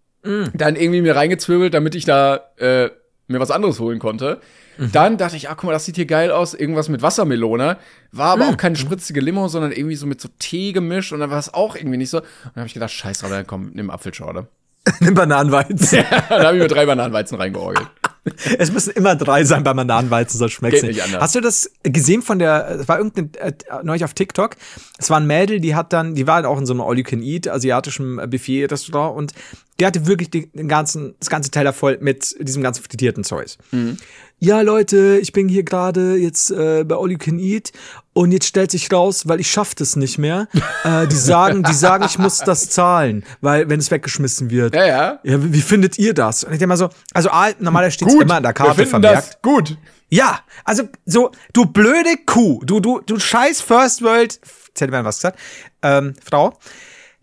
Dann 0.55 0.77
irgendwie 0.77 1.03
mir 1.03 1.17
reingezwirbelt, 1.17 1.73
damit 1.73 1.95
ich 1.95 2.05
da 2.05 2.41
äh, 2.59 2.91
mir 3.29 3.41
was 3.41 3.51
anderes 3.51 3.81
holen 3.81 3.99
konnte. 3.99 4.41
Dann 4.93 5.17
dachte 5.17 5.37
ich, 5.37 5.49
ah, 5.49 5.55
guck 5.55 5.65
mal, 5.65 5.73
das 5.73 5.87
sieht 5.87 5.97
hier 5.97 6.07
geil 6.07 6.31
aus, 6.31 6.53
irgendwas 6.53 6.89
mit 6.89 7.01
Wassermelone. 7.01 7.79
War 8.13 8.33
aber 8.33 8.49
auch 8.49 8.57
keine 8.59 8.77
spritzige 8.77 9.21
Limo, 9.21 9.49
sondern 9.49 9.73
irgendwie 9.73 9.97
so 9.97 10.07
mit 10.07 10.21
so 10.21 10.29
Tee 10.39 10.73
gemischt 10.73 11.13
und 11.13 11.21
dann 11.21 11.31
war 11.31 11.39
es 11.39 11.53
auch 11.55 11.77
irgendwie 11.77 11.97
nicht 11.97 12.11
so. 12.11 12.19
Und 12.19 12.27
dann 12.45 12.57
habe 12.57 12.67
ich 12.67 12.75
gedacht, 12.75 12.93
scheiß 12.93 13.21
drauf, 13.21 13.31
dann 13.31 13.47
komm, 13.47 13.71
nimm 13.73 13.89
Apfelschorle. 13.89 14.49
Nimm 15.01 15.15
Bananenweizen. 15.15 16.05
dann 16.29 16.47
habe 16.47 16.57
ich 16.57 16.63
mir 16.63 16.69
drei 16.69 16.87
Bananenweizen 16.87 17.37
reingeorgelt. 17.37 17.89
Es 18.59 18.73
müssen 18.73 18.91
immer 18.91 19.15
drei 19.15 19.45
sein 19.45 19.63
bei 19.63 19.73
Bananenweizen, 19.73 20.37
sonst 20.37 20.55
schmeckt's 20.55 20.81
Geht 20.81 20.91
nicht. 20.91 21.05
anders. 21.05 21.23
Hast 21.23 21.37
du 21.37 21.41
das 21.41 21.71
gesehen 21.85 22.23
von 22.23 22.41
der, 22.41 22.81
es 22.81 22.89
war 22.89 22.99
irgendeine, 22.99 23.29
äh, 23.39 23.53
neulich 23.85 24.03
auf 24.03 24.15
TikTok, 24.15 24.57
es 24.99 25.11
war 25.11 25.21
ein 25.21 25.29
Mädel, 25.29 25.61
die 25.61 25.77
hat 25.77 25.93
dann, 25.93 26.17
die 26.17 26.27
war 26.27 26.35
halt 26.35 26.45
auch 26.45 26.59
in 26.59 26.67
so 26.67 26.73
einem 26.73 26.81
All-You-Can-Eat, 26.81 27.47
asiatischen 27.47 28.19
äh, 28.19 28.27
Buffet-Restaurant 28.27 29.17
und 29.17 29.33
die 29.79 29.87
hatte 29.87 30.07
wirklich 30.07 30.31
den 30.31 30.67
ganzen, 30.67 31.15
das 31.21 31.31
ganze 31.31 31.53
Teller 31.53 31.73
voll 31.73 31.99
mit 32.01 32.35
diesem 32.41 32.65
ganzen 32.65 32.83
frittierten 32.83 33.23
Zeugs. 33.23 33.59
Ja, 34.39 34.61
Leute, 34.61 35.19
ich 35.23 35.33
bin 35.33 35.49
hier 35.49 35.63
gerade 35.63 36.17
jetzt 36.17 36.51
äh, 36.51 36.85
bei 36.85 36.95
All 36.95 37.11
You 37.11 37.17
Can 37.17 37.39
Eat 37.39 37.73
und 38.13 38.33
jetzt 38.33 38.47
stellt 38.47 38.71
sich 38.71 38.93
raus, 38.93 39.27
weil 39.27 39.41
ich 39.41 39.51
schaff 39.51 39.75
das 39.75 39.97
nicht 39.97 40.19
mehr. 40.19 40.47
äh, 40.85 41.07
die 41.07 41.17
sagen, 41.17 41.63
die 41.63 41.73
sagen, 41.73 42.05
ich 42.05 42.19
muss 42.19 42.39
das 42.39 42.69
zahlen, 42.69 43.25
weil 43.41 43.71
wenn 43.71 43.81
es 43.81 43.91
weggeschmissen 43.91 44.51
wird. 44.51 44.75
Ja, 44.75 44.87
ja. 44.87 45.19
Ja, 45.25 45.43
wie, 45.43 45.55
wie 45.55 45.63
findet 45.63 45.99
ihr 45.99 46.13
das? 46.13 46.45
Und 46.45 46.53
ich 46.53 46.59
denke 46.59 46.69
mal 46.69 46.77
so, 46.77 46.91
also 47.15 47.31
A, 47.31 47.49
normalerweise 47.59 47.95
steht 47.95 48.13
immer 48.13 48.35
an 48.35 48.43
der 48.43 48.51
wir 48.51 48.55
Karte 48.55 48.75
finden 48.75 48.91
vermerkt. 48.91 49.17
das 49.17 49.43
gut. 49.43 49.79
Ja, 50.11 50.41
also 50.65 50.83
so, 51.07 51.31
du 51.55 51.65
blöde 51.65 52.17
Kuh, 52.27 52.61
du, 52.63 52.81
du, 52.81 53.01
du 53.01 53.19
scheiß 53.19 53.63
First 53.63 54.03
World, 54.03 54.39
jetzt 54.69 54.81
hätte 54.83 54.93
man 54.93 55.07
was 55.07 55.17
gesagt, 55.17 55.39
ähm, 55.83 56.15
Frau, 56.23 56.59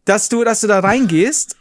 dass 0.06 0.30
du, 0.30 0.44
dass 0.44 0.62
du 0.62 0.68
da 0.68 0.80
reingehst, 0.80 1.58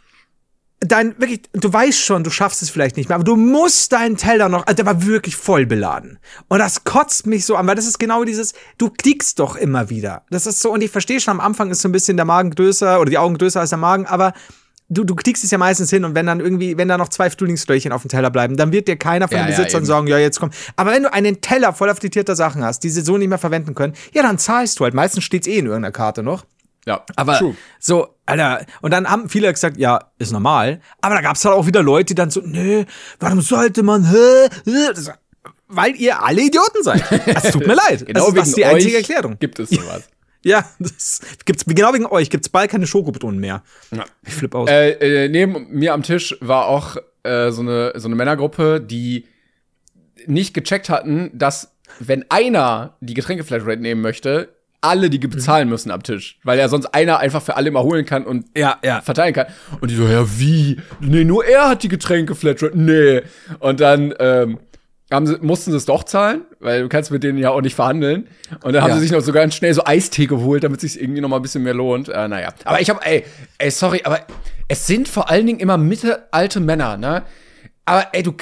dein, 0.85 1.19
wirklich, 1.19 1.41
du 1.53 1.71
weißt 1.71 1.99
schon, 1.99 2.23
du 2.23 2.29
schaffst 2.29 2.61
es 2.61 2.69
vielleicht 2.69 2.97
nicht 2.97 3.09
mehr, 3.09 3.15
aber 3.15 3.23
du 3.23 3.35
musst 3.35 3.91
deinen 3.91 4.17
Teller 4.17 4.49
noch, 4.49 4.65
also 4.65 4.75
der 4.75 4.85
war 4.85 5.05
wirklich 5.05 5.35
voll 5.35 5.65
beladen. 5.65 6.19
Und 6.47 6.59
das 6.59 6.83
kotzt 6.83 7.27
mich 7.27 7.45
so 7.45 7.55
an, 7.55 7.67
weil 7.67 7.75
das 7.75 7.85
ist 7.85 7.99
genau 7.99 8.23
dieses, 8.23 8.53
du 8.77 8.89
kriegst 8.89 9.39
doch 9.39 9.55
immer 9.55 9.89
wieder. 9.89 10.23
Das 10.29 10.45
ist 10.45 10.61
so, 10.61 10.71
und 10.71 10.81
ich 10.81 10.91
verstehe 10.91 11.19
schon, 11.19 11.31
am 11.31 11.39
Anfang 11.39 11.69
ist 11.71 11.81
so 11.81 11.89
ein 11.89 11.91
bisschen 11.91 12.17
der 12.17 12.25
Magen 12.25 12.51
größer 12.51 12.99
oder 12.99 13.09
die 13.09 13.17
Augen 13.17 13.37
größer 13.37 13.59
als 13.59 13.69
der 13.69 13.79
Magen, 13.79 14.05
aber 14.05 14.33
du, 14.89 15.03
du 15.03 15.15
kriegst 15.15 15.43
es 15.43 15.51
ja 15.51 15.57
meistens 15.57 15.89
hin 15.89 16.05
und 16.05 16.15
wenn 16.15 16.25
dann 16.25 16.39
irgendwie, 16.39 16.77
wenn 16.77 16.87
da 16.87 16.97
noch 16.97 17.09
zwei 17.09 17.29
Frühlingsröllchen 17.29 17.91
auf 17.91 18.01
dem 18.03 18.09
Teller 18.09 18.29
bleiben, 18.29 18.57
dann 18.57 18.71
wird 18.71 18.87
dir 18.87 18.97
keiner 18.97 19.27
von 19.27 19.37
Ja, 19.37 19.43
den 19.43 19.51
ja, 19.51 19.57
Besitzern 19.57 19.81
eben. 19.81 19.85
sagen, 19.85 20.07
ja, 20.07 20.17
jetzt 20.17 20.39
komm. 20.39 20.51
Aber 20.75 20.91
wenn 20.91 21.03
du 21.03 21.13
einen 21.13 21.41
Teller 21.41 21.73
voller 21.73 21.95
frittierter 21.95 22.35
Sachen 22.35 22.63
hast, 22.63 22.83
die 22.83 22.89
sie 22.89 23.01
so 23.01 23.17
nicht 23.17 23.29
mehr 23.29 23.37
verwenden 23.37 23.75
können, 23.75 23.93
ja, 24.13 24.21
dann 24.23 24.37
zahlst 24.37 24.79
du 24.79 24.83
halt. 24.83 24.93
Meistens 24.93 25.23
steht's 25.23 25.47
eh 25.47 25.57
in 25.57 25.65
irgendeiner 25.65 25.91
Karte 25.91 26.23
noch. 26.23 26.45
Ja, 26.85 27.05
Aber 27.15 27.37
true. 27.37 27.55
so, 27.79 28.15
Alter, 28.25 28.65
und 28.81 28.91
dann 28.91 29.09
haben 29.09 29.29
viele 29.29 29.51
gesagt, 29.51 29.77
ja, 29.77 30.11
ist 30.19 30.31
normal. 30.31 30.81
Aber 31.01 31.15
da 31.15 31.21
gab's 31.21 31.43
halt 31.45 31.55
auch 31.55 31.65
wieder 31.65 31.81
Leute, 31.81 32.07
die 32.07 32.15
dann 32.15 32.29
so, 32.29 32.41
nö, 32.43 32.83
warum 33.19 33.41
sollte 33.41 33.83
man, 33.83 34.09
hä, 34.09 34.47
hä? 34.65 35.11
Weil 35.67 35.95
ihr 35.95 36.21
alle 36.21 36.41
Idioten 36.41 36.83
seid. 36.83 37.03
Es 37.25 37.51
tut 37.51 37.65
mir 37.65 37.75
leid. 37.75 38.05
Genau 38.05 38.31
das 38.31 38.49
ist 38.49 38.55
wegen 38.55 38.55
die 38.55 38.65
einzige 38.65 38.97
Erklärung. 38.97 39.37
Gibt 39.39 39.59
es 39.59 39.69
sowas. 39.69 40.03
Ja, 40.45 40.69
das 40.77 41.21
gibt's 41.45 41.63
genau 41.65 41.93
wegen 41.93 42.05
euch. 42.05 42.29
Gibt's 42.29 42.49
bald 42.49 42.69
keine 42.69 42.85
Schokobrunnen 42.85 43.39
mehr. 43.39 43.63
Ja. 43.91 44.03
Ich 44.23 44.33
flipp 44.33 44.53
aus. 44.55 44.69
Äh, 44.69 44.89
äh, 45.23 45.29
neben 45.29 45.69
mir 45.69 45.93
am 45.93 46.03
Tisch 46.03 46.35
war 46.41 46.67
auch 46.67 46.97
äh, 47.23 47.49
so, 47.51 47.61
eine, 47.61 47.93
so 47.95 48.09
eine 48.09 48.15
Männergruppe, 48.15 48.81
die 48.81 49.25
nicht 50.25 50.53
gecheckt 50.53 50.89
hatten, 50.89 51.31
dass 51.33 51.71
wenn 51.99 52.25
einer 52.29 52.97
die 52.99 53.13
Getränkeflatrate 53.13 53.79
nehmen 53.79 54.01
möchte, 54.01 54.52
alle, 54.83 55.09
die 55.09 55.17
bezahlen 55.17 55.69
müssen 55.69 55.89
am 55.91 56.03
Tisch, 56.03 56.37
weil 56.43 56.59
ja 56.59 56.67
sonst 56.67 56.87
einer 56.87 57.17
einfach 57.19 57.41
für 57.41 57.55
alle 57.55 57.69
immer 57.69 57.83
holen 57.83 58.05
kann 58.05 58.25
und 58.25 58.45
Ja, 58.57 58.77
ja. 58.83 59.01
verteilen 59.01 59.33
kann. 59.33 59.47
Und 59.81 59.89
die 59.89 59.95
so, 59.95 60.05
ja, 60.07 60.25
wie? 60.39 60.77
Nee, 60.99 61.23
nur 61.23 61.45
er 61.45 61.69
hat 61.69 61.83
die 61.83 61.87
Getränke 61.89 62.35
flatrate. 62.35 62.77
Nee. 62.77 63.21
Und 63.59 63.79
dann 63.79 64.13
ähm, 64.19 64.59
haben 65.11 65.25
sie, 65.27 65.37
mussten 65.41 65.71
sie 65.71 65.77
es 65.77 65.85
doch 65.85 66.03
zahlen, 66.03 66.41
weil 66.59 66.81
du 66.81 66.89
kannst 66.89 67.11
mit 67.11 67.23
denen 67.23 67.37
ja 67.37 67.51
auch 67.51 67.61
nicht 67.61 67.75
verhandeln. 67.75 68.27
Und 68.63 68.73
dann 68.73 68.81
haben 68.83 68.89
Ja. 68.89 68.95
sie 68.95 69.01
sich 69.03 69.11
noch 69.11 69.21
so 69.21 69.31
ganz 69.31 69.55
schnell 69.55 69.73
so 69.73 69.83
Eistee 69.85 70.25
geholt, 70.25 70.63
damit 70.63 70.83
es 70.83 70.93
sich 70.93 71.01
irgendwie 71.01 71.21
noch 71.21 71.29
mal 71.29 71.37
ein 71.37 71.41
bisschen 71.41 71.63
mehr 71.63 71.73
lohnt. 71.73 72.09
Äh, 72.09 72.27
naja. 72.27 72.53
Aber 72.65 72.81
ich 72.81 72.89
habe, 72.89 72.99
ey, 73.05 73.23
ey, 73.59 73.71
sorry, 73.71 74.01
aber 74.03 74.19
es 74.67 74.85
sind 74.87 75.07
vor 75.07 75.29
allen 75.29 75.45
Dingen 75.47 75.59
immer 75.59 75.77
mittelalte 75.77 76.59
Männer, 76.59 76.97
ne? 76.97 77.23
Aber 77.85 78.07
ey, 78.13 78.23
du, 78.23 78.33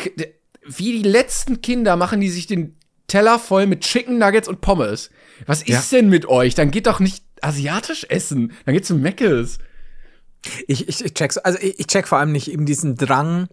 wie 0.65 1.01
die 1.01 1.07
letzten 1.09 1.61
Kinder 1.61 1.95
machen 1.95 2.21
die 2.21 2.29
sich 2.29 2.47
den 2.47 2.77
Teller 3.07 3.39
voll 3.39 3.67
mit 3.67 3.81
Chicken 3.81 4.17
Nuggets 4.19 4.47
und 4.47 4.61
Pommes. 4.61 5.09
Was 5.45 5.63
ist 5.63 5.91
denn 5.91 6.09
mit 6.09 6.25
euch? 6.27 6.55
Dann 6.55 6.71
geht 6.71 6.87
doch 6.87 6.99
nicht 6.99 7.23
asiatisch 7.41 8.05
essen. 8.09 8.53
Dann 8.65 8.73
geht 8.73 8.85
zu 8.85 8.95
Meckes. 8.95 9.59
Ich, 10.67 10.87
ich, 10.87 11.05
ich 11.05 11.13
check's. 11.13 11.37
Also 11.37 11.59
ich, 11.59 11.79
ich 11.79 11.87
check 11.87 12.07
vor 12.07 12.17
allem 12.17 12.31
nicht 12.31 12.51
eben 12.51 12.65
diesen 12.65 12.95
Drang. 12.95 13.47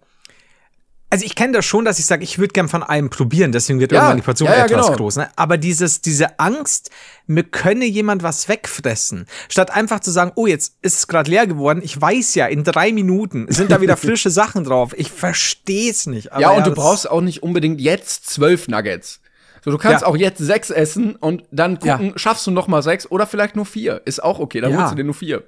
Also 1.10 1.24
ich 1.24 1.34
kenne 1.34 1.54
das 1.54 1.64
schon, 1.64 1.86
dass 1.86 1.98
ich 1.98 2.04
sage, 2.04 2.22
ich 2.22 2.38
würde 2.38 2.52
gern 2.52 2.68
von 2.68 2.82
allem 2.82 3.08
probieren, 3.08 3.50
deswegen 3.50 3.80
wird 3.80 3.92
Ja, 3.92 4.00
irgendwann 4.00 4.16
die 4.18 4.22
Portion 4.22 4.46
ja, 4.46 4.58
ja, 4.58 4.64
etwas 4.66 4.86
genau. 4.86 4.96
groß. 4.98 5.16
Ne? 5.16 5.30
Aber 5.36 5.56
dieses, 5.56 6.02
diese 6.02 6.38
Angst, 6.38 6.90
mir 7.26 7.44
könne 7.44 7.86
jemand 7.86 8.22
was 8.22 8.46
wegfressen, 8.50 9.24
statt 9.48 9.70
einfach 9.70 10.00
zu 10.00 10.10
sagen, 10.10 10.32
oh, 10.34 10.46
jetzt 10.46 10.74
ist 10.82 10.98
es 10.98 11.08
gerade 11.08 11.30
leer 11.30 11.46
geworden, 11.46 11.80
ich 11.82 11.98
weiß 11.98 12.34
ja, 12.34 12.46
in 12.46 12.62
drei 12.62 12.92
Minuten 12.92 13.46
sind 13.48 13.70
da 13.70 13.80
wieder 13.80 13.96
frische 13.96 14.28
Sachen 14.28 14.64
drauf. 14.64 14.92
Ich 14.98 15.10
verstehe 15.10 15.90
es 15.90 16.04
nicht. 16.06 16.28
Ja, 16.38 16.50
und 16.50 16.66
du 16.66 16.72
brauchst 16.72 17.08
auch 17.08 17.22
nicht 17.22 17.42
unbedingt 17.42 17.80
jetzt 17.80 18.28
zwölf 18.28 18.68
Nuggets. 18.68 19.20
So, 19.64 19.70
du 19.70 19.78
kannst 19.78 20.02
Ja. 20.02 20.08
auch 20.08 20.16
jetzt 20.16 20.38
sechs 20.38 20.70
essen 20.70 21.16
und 21.16 21.44
dann 21.50 21.78
gucken, 21.78 22.12
schaffst 22.16 22.46
du 22.46 22.50
noch 22.50 22.68
mal 22.68 22.82
sechs 22.82 23.10
oder 23.10 23.26
vielleicht 23.26 23.56
nur 23.56 23.66
vier. 23.66 24.02
Ist 24.04 24.22
auch 24.22 24.38
okay, 24.38 24.60
dann 24.60 24.72
Ja. 24.72 24.78
holst 24.80 24.92
du 24.92 24.96
dir 24.96 25.04
nur 25.04 25.14
vier. 25.14 25.44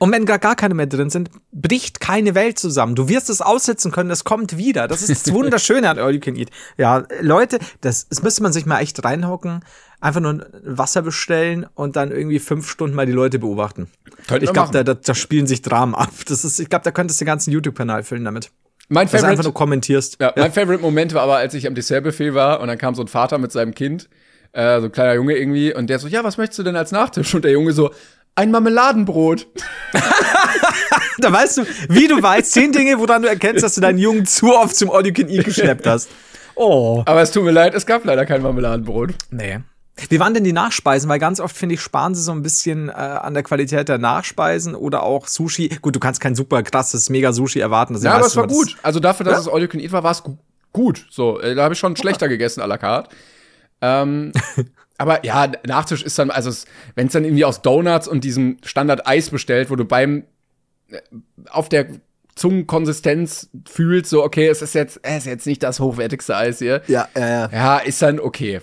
Und 0.00 0.12
wenn 0.12 0.26
gar, 0.26 0.38
gar 0.38 0.54
keine 0.54 0.74
mehr 0.74 0.86
drin 0.86 1.10
sind, 1.10 1.28
bricht 1.50 1.98
keine 1.98 2.36
Welt 2.36 2.56
zusammen. 2.56 2.94
Du 2.94 3.08
wirst 3.08 3.28
es 3.30 3.40
aussitzen 3.42 3.90
können, 3.90 4.10
es 4.12 4.22
kommt 4.22 4.56
wieder. 4.56 4.86
Das 4.86 5.02
ist 5.02 5.26
das 5.26 5.34
Wunderschöne 5.34 5.90
an 5.90 5.98
All 5.98 6.14
You 6.14 6.20
Can 6.20 6.36
Eat. 6.36 6.50
Ja, 6.76 7.02
Leute, 7.20 7.58
das, 7.80 8.08
das 8.08 8.22
müsste 8.22 8.44
man 8.44 8.52
sich 8.52 8.64
mal 8.64 8.78
echt 8.78 9.02
reinhocken. 9.04 9.64
Einfach 10.00 10.20
nur 10.20 10.46
Wasser 10.62 11.02
bestellen 11.02 11.66
und 11.74 11.96
dann 11.96 12.12
irgendwie 12.12 12.38
fünf 12.38 12.70
Stunden 12.70 12.94
mal 12.94 13.06
die 13.06 13.12
Leute 13.12 13.40
beobachten. 13.40 13.88
Könnten 14.28 14.44
ich 14.44 14.52
glaube, 14.52 14.70
da, 14.72 14.84
da, 14.84 14.94
da 14.94 15.14
spielen 15.16 15.48
sich 15.48 15.62
Dramen 15.62 15.96
ab. 15.96 16.10
Das 16.28 16.44
ist, 16.44 16.60
ich 16.60 16.68
glaube, 16.68 16.84
da 16.84 16.92
könntest 16.92 17.20
du 17.20 17.24
den 17.24 17.30
ganzen 17.32 17.50
YouTube-Kanal 17.50 18.04
füllen 18.04 18.24
damit. 18.24 18.52
Mein 18.88 19.04
Dass 19.06 19.12
du 19.12 19.16
einfach 19.18 19.28
Favorite, 19.28 19.44
nur 19.44 19.54
kommentierst. 19.54 20.16
ja, 20.20 20.32
mein 20.36 20.52
Favorite 20.52 20.82
Moment 20.82 21.14
war 21.14 21.22
aber, 21.22 21.36
als 21.36 21.54
ich 21.54 21.66
am 21.66 21.74
Dessertbuffet 21.74 22.34
war 22.34 22.60
und 22.60 22.68
dann 22.68 22.78
kam 22.78 22.94
so 22.94 23.02
ein 23.02 23.08
Vater 23.08 23.38
mit 23.38 23.52
seinem 23.52 23.74
Kind, 23.74 24.08
äh, 24.52 24.80
so 24.80 24.86
ein 24.86 24.92
kleiner 24.92 25.14
Junge 25.14 25.36
irgendwie, 25.36 25.74
und 25.74 25.88
der 25.90 25.98
so, 25.98 26.08
ja, 26.08 26.24
was 26.24 26.38
möchtest 26.38 26.58
du 26.60 26.62
denn 26.62 26.76
als 26.76 26.90
Nachtisch? 26.92 27.34
Und 27.34 27.44
der 27.44 27.52
Junge 27.52 27.72
so, 27.72 27.90
ein 28.34 28.50
Marmeladenbrot. 28.50 29.46
Da 31.20 31.32
weißt 31.32 31.58
du, 31.58 31.62
wie 31.88 32.06
du 32.06 32.22
weißt, 32.22 32.52
zehn 32.52 32.70
Dinge, 32.70 32.98
woran 33.00 33.22
du 33.22 33.28
erkennst, 33.28 33.64
dass 33.64 33.74
du 33.74 33.80
deinen 33.80 33.98
Jungen 33.98 34.24
zu 34.24 34.54
oft 34.54 34.76
zum 34.76 34.90
All 34.90 35.04
You 35.04 35.12
Can 35.12 35.28
Eat 35.28 35.44
geschleppt 35.44 35.86
hast. 35.86 36.08
Oh. 36.60 37.04
Aber 37.06 37.22
es 37.22 37.30
tut 37.30 37.44
mir 37.44 37.52
leid, 37.52 37.72
es 37.74 37.86
gab 37.86 38.04
leider 38.04 38.26
kein 38.26 38.42
Marmeladenbrot. 38.42 39.10
Nee. 39.30 39.60
Wie 40.08 40.20
waren 40.20 40.34
denn 40.34 40.44
die 40.44 40.52
Nachspeisen? 40.52 41.08
Weil 41.08 41.18
ganz 41.18 41.40
oft, 41.40 41.56
finde 41.56 41.74
ich, 41.74 41.80
sparen 41.80 42.14
sie 42.14 42.22
so 42.22 42.32
ein 42.32 42.42
bisschen 42.42 42.88
äh, 42.88 42.92
an 42.92 43.34
der 43.34 43.42
Qualität 43.42 43.88
der 43.88 43.98
Nachspeisen 43.98 44.74
oder 44.74 45.02
auch 45.02 45.26
Sushi. 45.26 45.68
Gut, 45.82 45.96
du 45.96 46.00
kannst 46.00 46.20
kein 46.20 46.34
super 46.34 46.62
krasses 46.62 47.10
Mega-Sushi 47.10 47.58
erwarten. 47.60 47.96
Ja, 48.00 48.14
aber 48.14 48.26
es 48.26 48.36
war 48.36 48.46
gut. 48.46 48.76
Also 48.82 49.00
dafür, 49.00 49.24
dass 49.24 49.34
Ja? 49.34 49.40
es 49.40 49.48
All 49.48 49.60
You 49.62 49.68
Can 49.68 49.80
Eat 49.80 49.92
war, 49.92 50.02
war 50.02 50.12
es 50.12 50.22
gu 50.22 50.36
gut. 50.72 51.06
So, 51.10 51.40
äh, 51.40 51.54
da 51.54 51.64
habe 51.64 51.74
ich 51.74 51.80
schon 51.80 51.96
schlechter 51.96 52.28
gegessen 52.28 52.60
à 52.62 52.66
la 52.66 52.78
carte. 52.78 53.10
Ähm, 53.80 54.32
aber 54.98 55.24
ja, 55.24 55.50
Nachtisch 55.66 56.02
ist 56.02 56.18
dann, 56.18 56.30
also 56.30 56.50
wenn 56.94 57.06
es 57.08 57.12
dann 57.12 57.24
irgendwie 57.24 57.44
aus 57.44 57.62
Donuts 57.62 58.06
und 58.08 58.22
diesem 58.24 58.58
Standard-Eis 58.64 59.30
bestellt, 59.30 59.70
wo 59.70 59.76
du 59.76 59.84
beim 59.84 60.24
äh, 60.90 60.98
auf 61.50 61.68
der 61.68 61.86
Zungenkonsistenz 62.34 63.50
fühlst, 63.68 64.10
so 64.10 64.22
okay, 64.24 64.46
es 64.48 64.62
ist 64.62 64.74
jetzt, 64.74 65.00
es 65.02 65.18
ist 65.18 65.26
jetzt 65.26 65.46
nicht 65.46 65.62
das 65.62 65.80
hochwertigste 65.80 66.36
Eis 66.36 66.58
hier. 66.58 66.82
Ja, 66.86 67.08
ja, 67.16 67.28
ja. 67.28 67.50
Ja, 67.52 67.78
ist 67.78 68.00
dann 68.02 68.20
okay. 68.20 68.60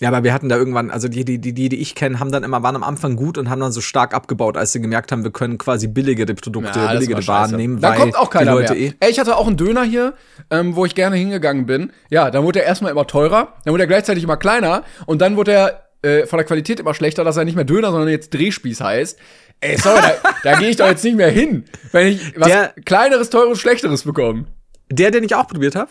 Ja, 0.00 0.08
aber 0.08 0.24
wir 0.24 0.32
hatten 0.34 0.48
da 0.48 0.56
irgendwann, 0.56 0.90
also 0.90 1.06
die, 1.06 1.24
die, 1.24 1.38
die, 1.38 1.52
die, 1.54 1.68
die 1.68 1.80
ich 1.80 1.94
kenne, 1.94 2.18
haben 2.18 2.32
dann 2.32 2.42
immer, 2.42 2.64
waren 2.64 2.74
am 2.74 2.82
Anfang 2.82 3.14
gut 3.14 3.38
und 3.38 3.48
haben 3.48 3.60
dann 3.60 3.70
so 3.70 3.80
stark 3.80 4.12
abgebaut, 4.12 4.56
als 4.56 4.72
sie 4.72 4.80
gemerkt 4.80 5.12
haben, 5.12 5.22
wir 5.22 5.30
können 5.30 5.56
quasi 5.56 5.86
billigere 5.86 6.34
Produkte, 6.34 6.80
Ja, 6.80 6.92
billigere 6.92 7.24
Waren 7.28 7.54
nehmen, 7.56 7.80
Da 7.80 7.94
kommt 7.94 8.16
auch 8.16 8.28
keiner 8.28 8.56
mehr. 8.56 8.76
eh. 8.76 8.92
Ey, 8.98 9.10
ich 9.12 9.20
hatte 9.20 9.36
auch 9.36 9.46
einen 9.46 9.56
Döner 9.56 9.84
hier, 9.84 10.14
ähm, 10.50 10.74
wo 10.74 10.84
ich 10.84 10.96
gerne 10.96 11.14
hingegangen 11.14 11.66
bin. 11.66 11.92
Ja, 12.10 12.30
dann 12.32 12.42
wurde 12.42 12.58
er 12.60 12.66
erstmal 12.66 12.90
immer 12.90 13.06
teurer, 13.06 13.54
dann 13.64 13.72
wurde 13.72 13.84
er 13.84 13.86
gleichzeitig 13.86 14.24
immer 14.24 14.36
kleiner 14.36 14.82
und 15.06 15.20
dann 15.20 15.36
wurde 15.36 15.52
er 15.52 15.84
äh, 16.02 16.26
von 16.26 16.38
der 16.38 16.46
Qualität 16.46 16.80
immer 16.80 16.92
schlechter, 16.92 17.22
dass 17.22 17.36
er 17.36 17.44
nicht 17.44 17.54
mehr 17.54 17.64
Döner, 17.64 17.92
sondern 17.92 18.08
jetzt 18.08 18.34
Drehspieß 18.34 18.80
heißt. 18.80 19.16
Ey, 19.60 19.78
sorry, 19.78 20.00
da, 20.02 20.30
da 20.42 20.58
gehe 20.58 20.70
ich 20.70 20.76
doch 20.76 20.88
jetzt 20.88 21.04
nicht 21.04 21.16
mehr 21.16 21.30
hin, 21.30 21.66
wenn 21.92 22.08
ich 22.08 22.34
was 22.36 22.48
Der- 22.48 22.74
kleineres, 22.84 23.30
teures, 23.30 23.60
schlechteres 23.60 24.02
bekomme. 24.02 24.46
Der, 24.90 25.12
den 25.12 25.22
ich 25.22 25.36
auch 25.36 25.46
probiert 25.46 25.76
habe? 25.76 25.90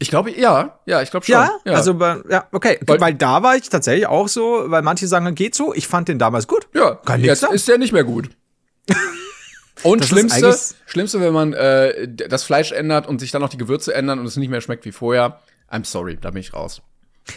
Ich 0.00 0.10
glaube, 0.10 0.30
ja, 0.30 0.78
ja, 0.86 1.02
ich 1.02 1.10
glaube 1.10 1.26
schon. 1.26 1.32
Ja, 1.34 1.50
also, 1.64 1.94
bei- 1.94 2.18
ja, 2.30 2.46
okay. 2.52 2.78
Weil- 2.86 3.00
Weil, 3.00 3.14
da 3.14 3.42
war 3.42 3.56
ich 3.56 3.68
tatsächlich 3.68 4.06
auch 4.06 4.28
so, 4.28 4.64
weil 4.66 4.82
manche 4.82 5.06
sagen, 5.08 5.34
geht 5.34 5.54
so. 5.54 5.74
Ich 5.74 5.88
fand 5.88 6.08
den 6.08 6.18
damals 6.18 6.46
gut. 6.46 6.68
ja, 6.74 6.94
Kann 6.96 7.22
jetzt 7.22 7.40
sagen. 7.40 7.54
ist 7.54 7.66
der 7.68 7.78
nicht 7.78 7.92
mehr 7.92 8.04
gut. 8.04 8.30
Und 9.84 10.00
Das 10.00 10.08
schlimmste, 10.08 10.56
schlimmste, 10.86 11.20
wenn 11.20 11.32
man 11.32 11.52
äh, 11.52 12.08
das 12.08 12.42
Fleisch 12.42 12.72
ändert 12.72 13.06
und 13.06 13.20
sich 13.20 13.30
dann 13.30 13.40
noch 13.42 13.48
die 13.48 13.56
Gewürze 13.58 13.94
ändern 13.94 14.18
und 14.18 14.26
es 14.26 14.36
nicht 14.36 14.48
mehr 14.48 14.60
schmeckt 14.60 14.84
wie 14.84 14.90
vorher. 14.92 15.38
I'm 15.70 15.84
sorry, 15.84 16.18
da 16.20 16.30
bin 16.30 16.40
ich 16.40 16.52
raus. 16.52 16.82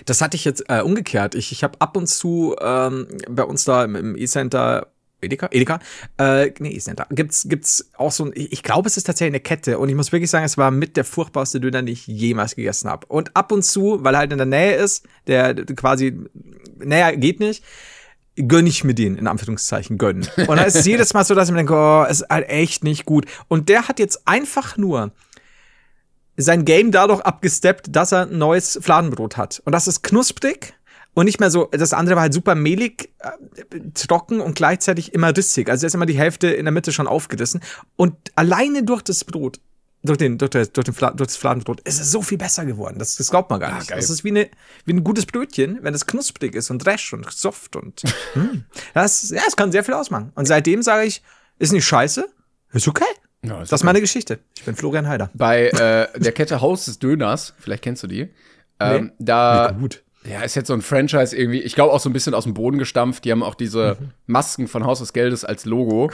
Das 0.06 0.22
hatte 0.22 0.38
ich 0.38 0.46
jetzt 0.46 0.64
äh, 0.68 0.82
umgekehrt. 0.82 1.36
Ich, 1.36 1.52
ich 1.52 1.64
habe 1.64 1.80
ab 1.80 1.96
und 1.98 2.08
zu 2.08 2.56
ähm, 2.60 3.08
bei 3.30 3.44
uns 3.44 3.64
da 3.66 3.84
im, 3.84 3.96
im 3.96 4.16
E-Center 4.18 4.88
Edeka, 5.22 5.50
Edeka, 5.52 5.80
äh, 6.18 6.52
nee, 6.60 6.70
E-Center, 6.70 7.08
gibt's, 7.12 7.48
gibt's 7.48 7.90
auch 7.98 8.12
so 8.12 8.26
ein, 8.26 8.32
ich 8.36 8.64
glaube, 8.64 8.88
es 8.88 8.98
ist 8.98 9.04
tatsächlich 9.04 9.34
eine 9.34 9.40
Kette 9.40 9.78
und 9.78 9.90
ich 9.90 9.96
muss 9.96 10.12
wirklich 10.12 10.30
sagen, 10.30 10.46
es 10.46 10.58
war 10.58 10.72
mit 10.72 10.98
der 10.98 11.04
furchtbarste 11.04 11.60
Döner, 11.60 11.82
den 11.82 11.88
ich 11.88 12.08
jemals 12.08 12.56
gegessen 12.56 12.90
habe. 12.90 13.06
Und 13.08 13.36
ab 13.36 13.52
und 13.52 13.64
zu, 13.64 14.04
weil 14.04 14.16
er 14.16 14.20
halt 14.20 14.32
in 14.32 14.38
der 14.38 14.48
Nähe 14.48 14.76
ist, 14.76 15.06
der 15.28 15.54
quasi, 15.54 16.18
näher 16.80 17.16
geht 17.18 17.40
nicht, 17.40 17.64
gönn 18.36 18.66
ich 18.66 18.84
mir 18.84 18.94
den, 18.94 19.18
in 19.18 19.28
Anführungszeichen, 19.28 19.98
gönnen. 19.98 20.28
Und 20.38 20.48
dann 20.48 20.66
ist 20.66 20.76
es 20.76 20.86
jedes 20.86 21.14
Mal 21.14 21.24
so, 21.24 21.36
dass 21.36 21.50
ich 21.50 21.52
mir 21.52 21.60
denke, 21.60 21.74
oh, 21.76 22.06
ist 22.10 22.26
halt 22.30 22.50
echt 22.50 22.84
nicht 22.84 23.06
gut. 23.06 23.26
Und 23.48 23.70
der 23.70 23.88
hat 23.88 24.00
jetzt 24.00 24.28
einfach 24.28 24.78
nur 24.78 25.12
sein 26.38 26.66
Game 26.66 26.92
dadurch 26.92 27.22
abgesteppt, 27.22 27.96
dass 27.96 28.12
er 28.12 28.28
ein 28.28 28.38
neues 28.38 28.80
Fladenbrot 28.82 29.38
hat. 29.38 29.62
Und 29.66 29.74
das 29.74 29.88
ist 29.88 30.02
knusprig 30.02 30.74
und 31.14 31.26
nicht 31.26 31.40
mehr 31.40 31.52
so, 31.52 31.66
das 31.72 31.94
andere 31.94 32.16
war 32.16 32.24
halt 32.24 32.34
super 32.34 32.56
mehlig, 32.56 33.10
äh, 33.20 33.30
trocken 33.94 34.40
und 34.40 34.56
gleichzeitig 34.56 35.14
immer 35.14 35.36
rissig. 35.36 35.70
Also 35.70 35.86
ist 35.86 35.94
immer 35.96 36.06
die 36.06 36.18
Hälfte 36.18 36.48
in 36.48 36.66
der 36.66 36.72
Mitte 36.72 36.92
schon 36.94 37.08
aufgerissen. 37.08 37.62
Und 37.98 38.16
alleine 38.36 38.84
durch 38.84 39.02
das 39.02 39.26
Brot, 39.26 39.60
durch, 40.04 40.18
den, 40.18 40.38
durch, 40.38 40.52
das, 40.52 40.72
durch, 40.72 40.86
den 40.86 40.94
Fla 40.94 41.12
durch 41.12 41.28
das 41.28 41.38
Fladenbrot, 41.38 41.82
ist 41.82 42.00
es 42.00 42.12
so 42.12 42.22
viel 42.22 42.38
besser 42.38 42.66
geworden. 42.66 42.98
Das, 42.98 43.18
das 43.18 43.30
glaubt 43.30 43.50
man 43.50 43.60
gar 43.60 43.76
nicht. 43.76 43.90
geil. 43.90 44.00
Das 44.00 44.10
ist 44.10 44.24
wie, 44.24 44.30
eine, 44.30 44.50
wie 44.86 44.94
ein 44.94 45.04
gutes 45.04 45.26
Brötchen, 45.26 45.80
wenn 45.82 45.94
es 45.94 46.08
knusprig 46.08 46.56
ist 46.56 46.72
und 46.72 46.80
dresch 46.86 47.12
und 47.14 47.30
soft 47.30 47.76
und 47.76 48.02
hm. 48.34 48.64
das, 48.94 49.30
ja, 49.32 49.42
es 49.48 49.56
kann 49.56 49.72
sehr 49.72 49.84
viel 49.84 49.94
ausmachen. 49.94 50.32
Und 50.36 50.46
seitdem 50.48 50.82
sage 50.82 51.06
ich, 51.06 51.22
ist 51.60 51.74
nicht 51.74 51.86
scheiße, 51.86 52.26
ist 52.74 52.88
okay. 52.88 53.04
Ja, 53.44 53.60
Das 53.60 53.72
ist 53.72 53.84
meine 53.84 54.00
Geschichte. 54.02 54.40
Ich 54.56 54.64
bin 54.64 54.76
Florian 54.76 55.08
Heider. 55.08 55.30
bei 55.34 55.68
äh, 55.68 56.20
der 56.20 56.32
Kette 56.32 56.62
Haus 56.62 56.86
des 56.86 57.00
Döners, 57.00 57.54
vielleicht 57.60 57.84
kennst 57.84 58.04
du 58.04 58.08
die, 58.08 58.30
ähm, 58.80 59.06
Nee. 59.06 59.12
da 59.20 59.76
gut. 59.78 60.04
Ja, 60.24 60.42
ist 60.42 60.56
jetzt 60.56 60.68
so 60.68 60.74
ein 60.74 60.82
Franchise 60.82 61.36
irgendwie, 61.36 61.62
ich 61.62 61.74
glaube 61.74 61.94
auch 61.94 62.00
so 62.00 62.10
ein 62.10 62.14
bisschen 62.14 62.34
aus 62.34 62.44
dem 62.44 62.54
Boden 62.54 62.78
gestampft. 62.78 63.26
Die 63.26 63.32
haben 63.32 63.42
auch 63.42 63.56
diese 63.56 63.98
Mhm. 64.00 64.10
Masken 64.28 64.68
von 64.68 64.86
Haus 64.86 65.00
des 65.00 65.14
Geldes 65.14 65.44
als 65.44 65.66
Logo, 65.66 66.12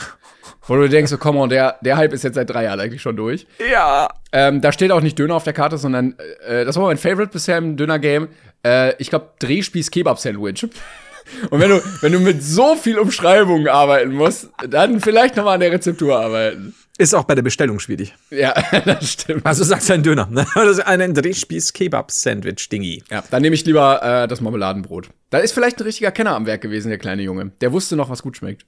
wo 0.68 0.76
du 0.76 0.88
denkst, 0.88 1.12
so, 1.12 1.18
komm 1.18 1.36
on, 1.38 1.50
der, 1.50 1.78
der 1.82 1.98
Hype 1.98 2.14
ist 2.14 2.24
jetzt 2.24 2.36
seit 2.36 2.50
drei 2.50 2.64
Jahren 2.64 2.80
eigentlich 2.80 3.02
schon 3.02 3.18
durch. 3.18 3.48
Ja. 3.72 4.08
Ähm, 4.32 4.62
da 4.62 4.72
steht 4.72 4.92
auch 4.92 5.02
nicht 5.02 5.20
Döner 5.20 5.36
auf 5.36 5.44
der 5.44 5.54
Karte, 5.54 5.78
sondern 5.78 6.16
äh, 6.48 6.64
das 6.64 6.76
war 6.78 6.84
mein 6.84 6.98
Favorite 6.98 7.32
bisher 7.34 7.58
im 7.58 7.76
Döner-Game. 7.76 8.30
Äh, 8.66 8.94
ich 8.98 9.10
glaube, 9.10 9.32
Drehspieß-Kebab-Sandwich. 9.40 10.68
Und 11.50 11.60
wenn 11.60 11.70
du, 11.70 11.82
wenn 12.02 12.14
du 12.14 12.20
mit 12.22 12.42
so 12.42 12.76
viel 12.76 12.98
Umschreibungen 12.98 13.68
arbeiten 13.68 14.14
musst, 14.14 14.50
dann 14.70 15.02
vielleicht 15.02 15.36
noch 15.36 15.44
mal 15.44 15.56
an 15.56 15.60
der 15.60 15.74
Rezeptur 15.74 16.18
arbeiten. 16.18 16.74
Ist 17.00 17.14
auch 17.14 17.26
bei 17.26 17.36
der 17.36 17.44
Bestellung 17.44 17.80
schwierig. 17.80 18.16
Ja, 18.32 18.54
das 18.86 19.12
stimmt. 19.12 19.46
Also 19.46 19.64
sagst 19.64 19.90
du 19.90 19.94
ein 19.94 20.04
Döner, 20.04 20.28
ne? 20.32 20.46
Das 20.56 20.78
ist 20.78 20.80
ein 20.86 21.14
Drehspieß-Kebab-Sandwich-Dingi. 21.14 23.04
Ja, 23.12 23.24
dann 23.30 23.42
nehme 23.42 23.56
ich 23.56 23.66
lieber 23.66 24.02
äh, 24.02 24.28
das 24.28 24.42
Marmeladenbrot. 24.42 25.10
Da 25.30 25.38
ist 25.40 25.52
vielleicht 25.52 25.80
ein 25.80 25.84
richtiger 25.84 26.12
Kenner 26.12 26.36
am 26.36 26.46
Werk 26.46 26.62
gewesen, 26.62 26.90
der 26.90 26.98
kleine 26.98 27.22
Junge. 27.22 27.52
Der 27.62 27.72
wusste 27.72 27.96
noch, 27.96 28.10
was 28.10 28.24
gut 28.24 28.38
schmeckt. 28.38 28.66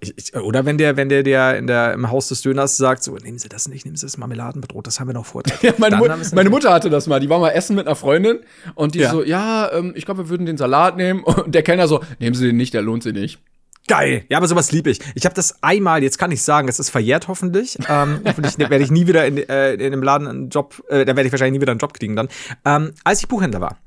Ich, 0.00 0.12
ich, 0.16 0.34
oder 0.34 0.64
wenn 0.66 0.78
der, 0.78 0.96
wenn 0.96 1.08
der, 1.08 1.22
der 1.22 1.56
in 1.56 1.66
der 1.68 1.92
im 1.92 2.10
Haus 2.10 2.28
des 2.28 2.42
Döners 2.42 2.76
sagt, 2.76 3.04
so 3.04 3.14
nehmen 3.16 3.38
Sie 3.38 3.48
das 3.48 3.68
nicht, 3.68 3.84
nehmen 3.84 3.96
Sie 3.96 4.04
das 4.04 4.16
Marmeladenbrot, 4.18 4.86
das 4.86 4.98
haben 4.98 5.06
wir 5.08 5.14
noch 5.14 5.26
vor. 5.26 5.42
Ja, 5.62 5.74
meine, 5.78 5.96
Mu 5.96 6.08
meine. 6.32 6.50
Mutter 6.50 6.72
hatte 6.72 6.90
das 6.90 7.06
mal. 7.06 7.20
Die 7.20 7.28
war 7.28 7.38
mal 7.38 7.50
essen 7.50 7.76
mit 7.76 7.86
einer 7.86 7.94
Freundin 7.94 8.40
und 8.74 8.96
die 8.96 9.00
Ja. 9.00 9.10
so, 9.12 9.22
ja, 9.22 9.70
ähm, 9.72 9.92
ich 9.94 10.04
glaube, 10.04 10.24
wir 10.24 10.28
würden 10.28 10.44
den 10.46 10.56
Salat 10.56 10.96
nehmen. 10.96 11.22
Und 11.22 11.54
der 11.54 11.62
Kellner 11.62 11.86
so, 11.86 12.00
nehmen 12.18 12.34
Sie 12.34 12.46
den 12.46 12.56
nicht, 12.56 12.74
der 12.74 12.82
lohnt 12.82 13.04
sich 13.04 13.12
nicht. 13.12 13.38
Geil. 13.88 14.24
Ja, 14.28 14.38
aber 14.38 14.46
sowas 14.46 14.70
lieb 14.70 14.86
ich. 14.86 15.00
Ich 15.14 15.24
habe 15.24 15.34
das 15.34 15.62
einmal, 15.62 16.02
jetzt 16.02 16.18
kann 16.18 16.30
ich 16.30 16.42
sagen, 16.42 16.68
es 16.68 16.78
ist 16.78 16.90
verjährt 16.90 17.28
hoffentlich. 17.28 17.78
Ähm, 17.88 18.20
hoffentlich 18.26 18.58
werde 18.58 18.82
ich 18.84 18.90
nie 18.90 19.06
wieder 19.06 19.26
in, 19.26 19.36
äh, 19.36 19.74
in 19.74 19.90
dem 19.90 20.02
Laden 20.02 20.28
einen 20.28 20.48
Job, 20.50 20.82
äh, 20.88 21.04
da 21.04 21.16
werde 21.16 21.26
ich 21.26 21.32
wahrscheinlich 21.32 21.58
nie 21.58 21.62
wieder 21.62 21.72
einen 21.72 21.80
Job 21.80 21.92
kriegen 21.94 22.14
dann. 22.14 22.28
Ähm, 22.64 22.94
als 23.04 23.20
ich 23.20 23.28
Buchhändler 23.28 23.60
war, 23.60 23.78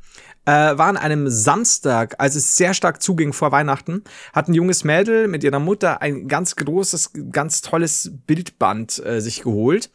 äh, 0.45 0.77
war 0.77 0.87
an 0.87 0.97
einem 0.97 1.29
Samstag, 1.29 2.15
als 2.19 2.35
es 2.35 2.55
sehr 2.55 2.73
stark 2.73 3.01
zuging 3.01 3.33
vor 3.33 3.51
Weihnachten, 3.51 4.03
hat 4.33 4.47
ein 4.47 4.53
junges 4.53 4.83
Mädel 4.83 5.27
mit 5.27 5.43
ihrer 5.43 5.59
Mutter 5.59 6.01
ein 6.01 6.27
ganz 6.27 6.55
großes, 6.55 7.11
ganz 7.31 7.61
tolles 7.61 8.11
Bildband 8.27 9.03
äh, 9.05 9.21
sich 9.21 9.41
geholt. 9.43 9.89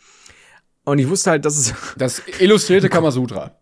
Und 0.84 0.98
ich 0.98 1.08
wusste 1.08 1.30
halt, 1.30 1.44
dass 1.44 1.56
es. 1.56 1.74
Das 1.96 2.22
illustrierte 2.40 2.88
Kamasutra. 2.88 3.59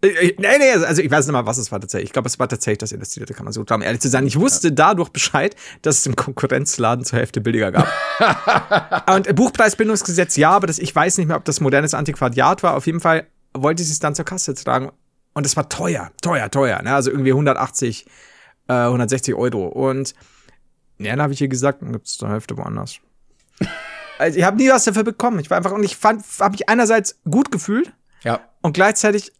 Äh, 0.00 0.08
äh, 0.08 0.36
nee, 0.38 0.58
nee, 0.58 0.72
also 0.72 1.02
ich 1.02 1.10
weiß 1.10 1.26
nicht 1.26 1.32
mal, 1.32 1.46
was 1.46 1.58
es 1.58 1.72
war 1.72 1.80
tatsächlich. 1.80 2.10
Ich 2.10 2.12
glaube, 2.12 2.28
es 2.28 2.38
war 2.38 2.48
tatsächlich 2.48 2.78
das 2.78 2.92
illustrierte 2.92 3.34
Kamasutra, 3.34 3.74
um 3.74 3.82
ehrlich 3.82 4.00
zu 4.00 4.08
sein. 4.08 4.26
Ich 4.26 4.38
wusste 4.38 4.70
dadurch 4.72 5.08
Bescheid, 5.10 5.56
dass 5.82 5.98
es 5.98 6.06
im 6.06 6.14
Konkurrenzladen 6.14 7.04
zur 7.04 7.18
Hälfte 7.18 7.40
billiger 7.40 7.72
gab. 7.72 7.88
Und 9.14 9.34
Buchpreisbindungsgesetz, 9.34 10.36
ja, 10.36 10.50
aber 10.50 10.66
das, 10.68 10.78
ich 10.78 10.94
weiß 10.94 11.18
nicht 11.18 11.26
mehr, 11.26 11.36
ob 11.36 11.44
das 11.44 11.60
modernes 11.60 11.94
Antiquariat 11.94 12.62
war. 12.62 12.76
Auf 12.76 12.86
jeden 12.86 13.00
Fall 13.00 13.26
wollte 13.54 13.82
sie 13.82 13.92
es 13.92 13.98
dann 13.98 14.14
zur 14.14 14.24
Kasse 14.24 14.54
tragen. 14.54 14.92
Und 15.34 15.46
es 15.46 15.56
war 15.56 15.68
teuer, 15.68 16.10
teuer, 16.22 16.50
teuer. 16.50 16.80
Ne? 16.82 16.94
Also 16.94 17.10
irgendwie 17.10 17.30
180, 17.32 18.06
äh, 18.68 18.72
160 18.72 19.34
Euro. 19.34 19.66
Und 19.66 20.14
ja, 20.98 21.10
dann 21.12 21.22
habe 21.22 21.32
ich 21.32 21.40
ihr 21.40 21.48
gesagt, 21.48 21.82
dann 21.82 21.92
gibt 21.92 22.06
es 22.06 22.16
zur 22.16 22.28
Hälfte 22.28 22.56
woanders. 22.56 22.98
also 24.18 24.38
ich 24.38 24.44
habe 24.44 24.56
nie 24.56 24.68
was 24.68 24.84
dafür 24.84 25.04
bekommen. 25.04 25.38
Ich 25.40 25.50
war 25.50 25.56
einfach, 25.56 25.72
und 25.72 25.82
ich 25.82 25.96
fand, 25.96 26.22
habe 26.40 26.52
mich 26.52 26.68
einerseits 26.68 27.18
gut 27.28 27.50
gefühlt 27.50 27.92
Ja. 28.22 28.40
und 28.62 28.72
gleichzeitig 28.72 29.32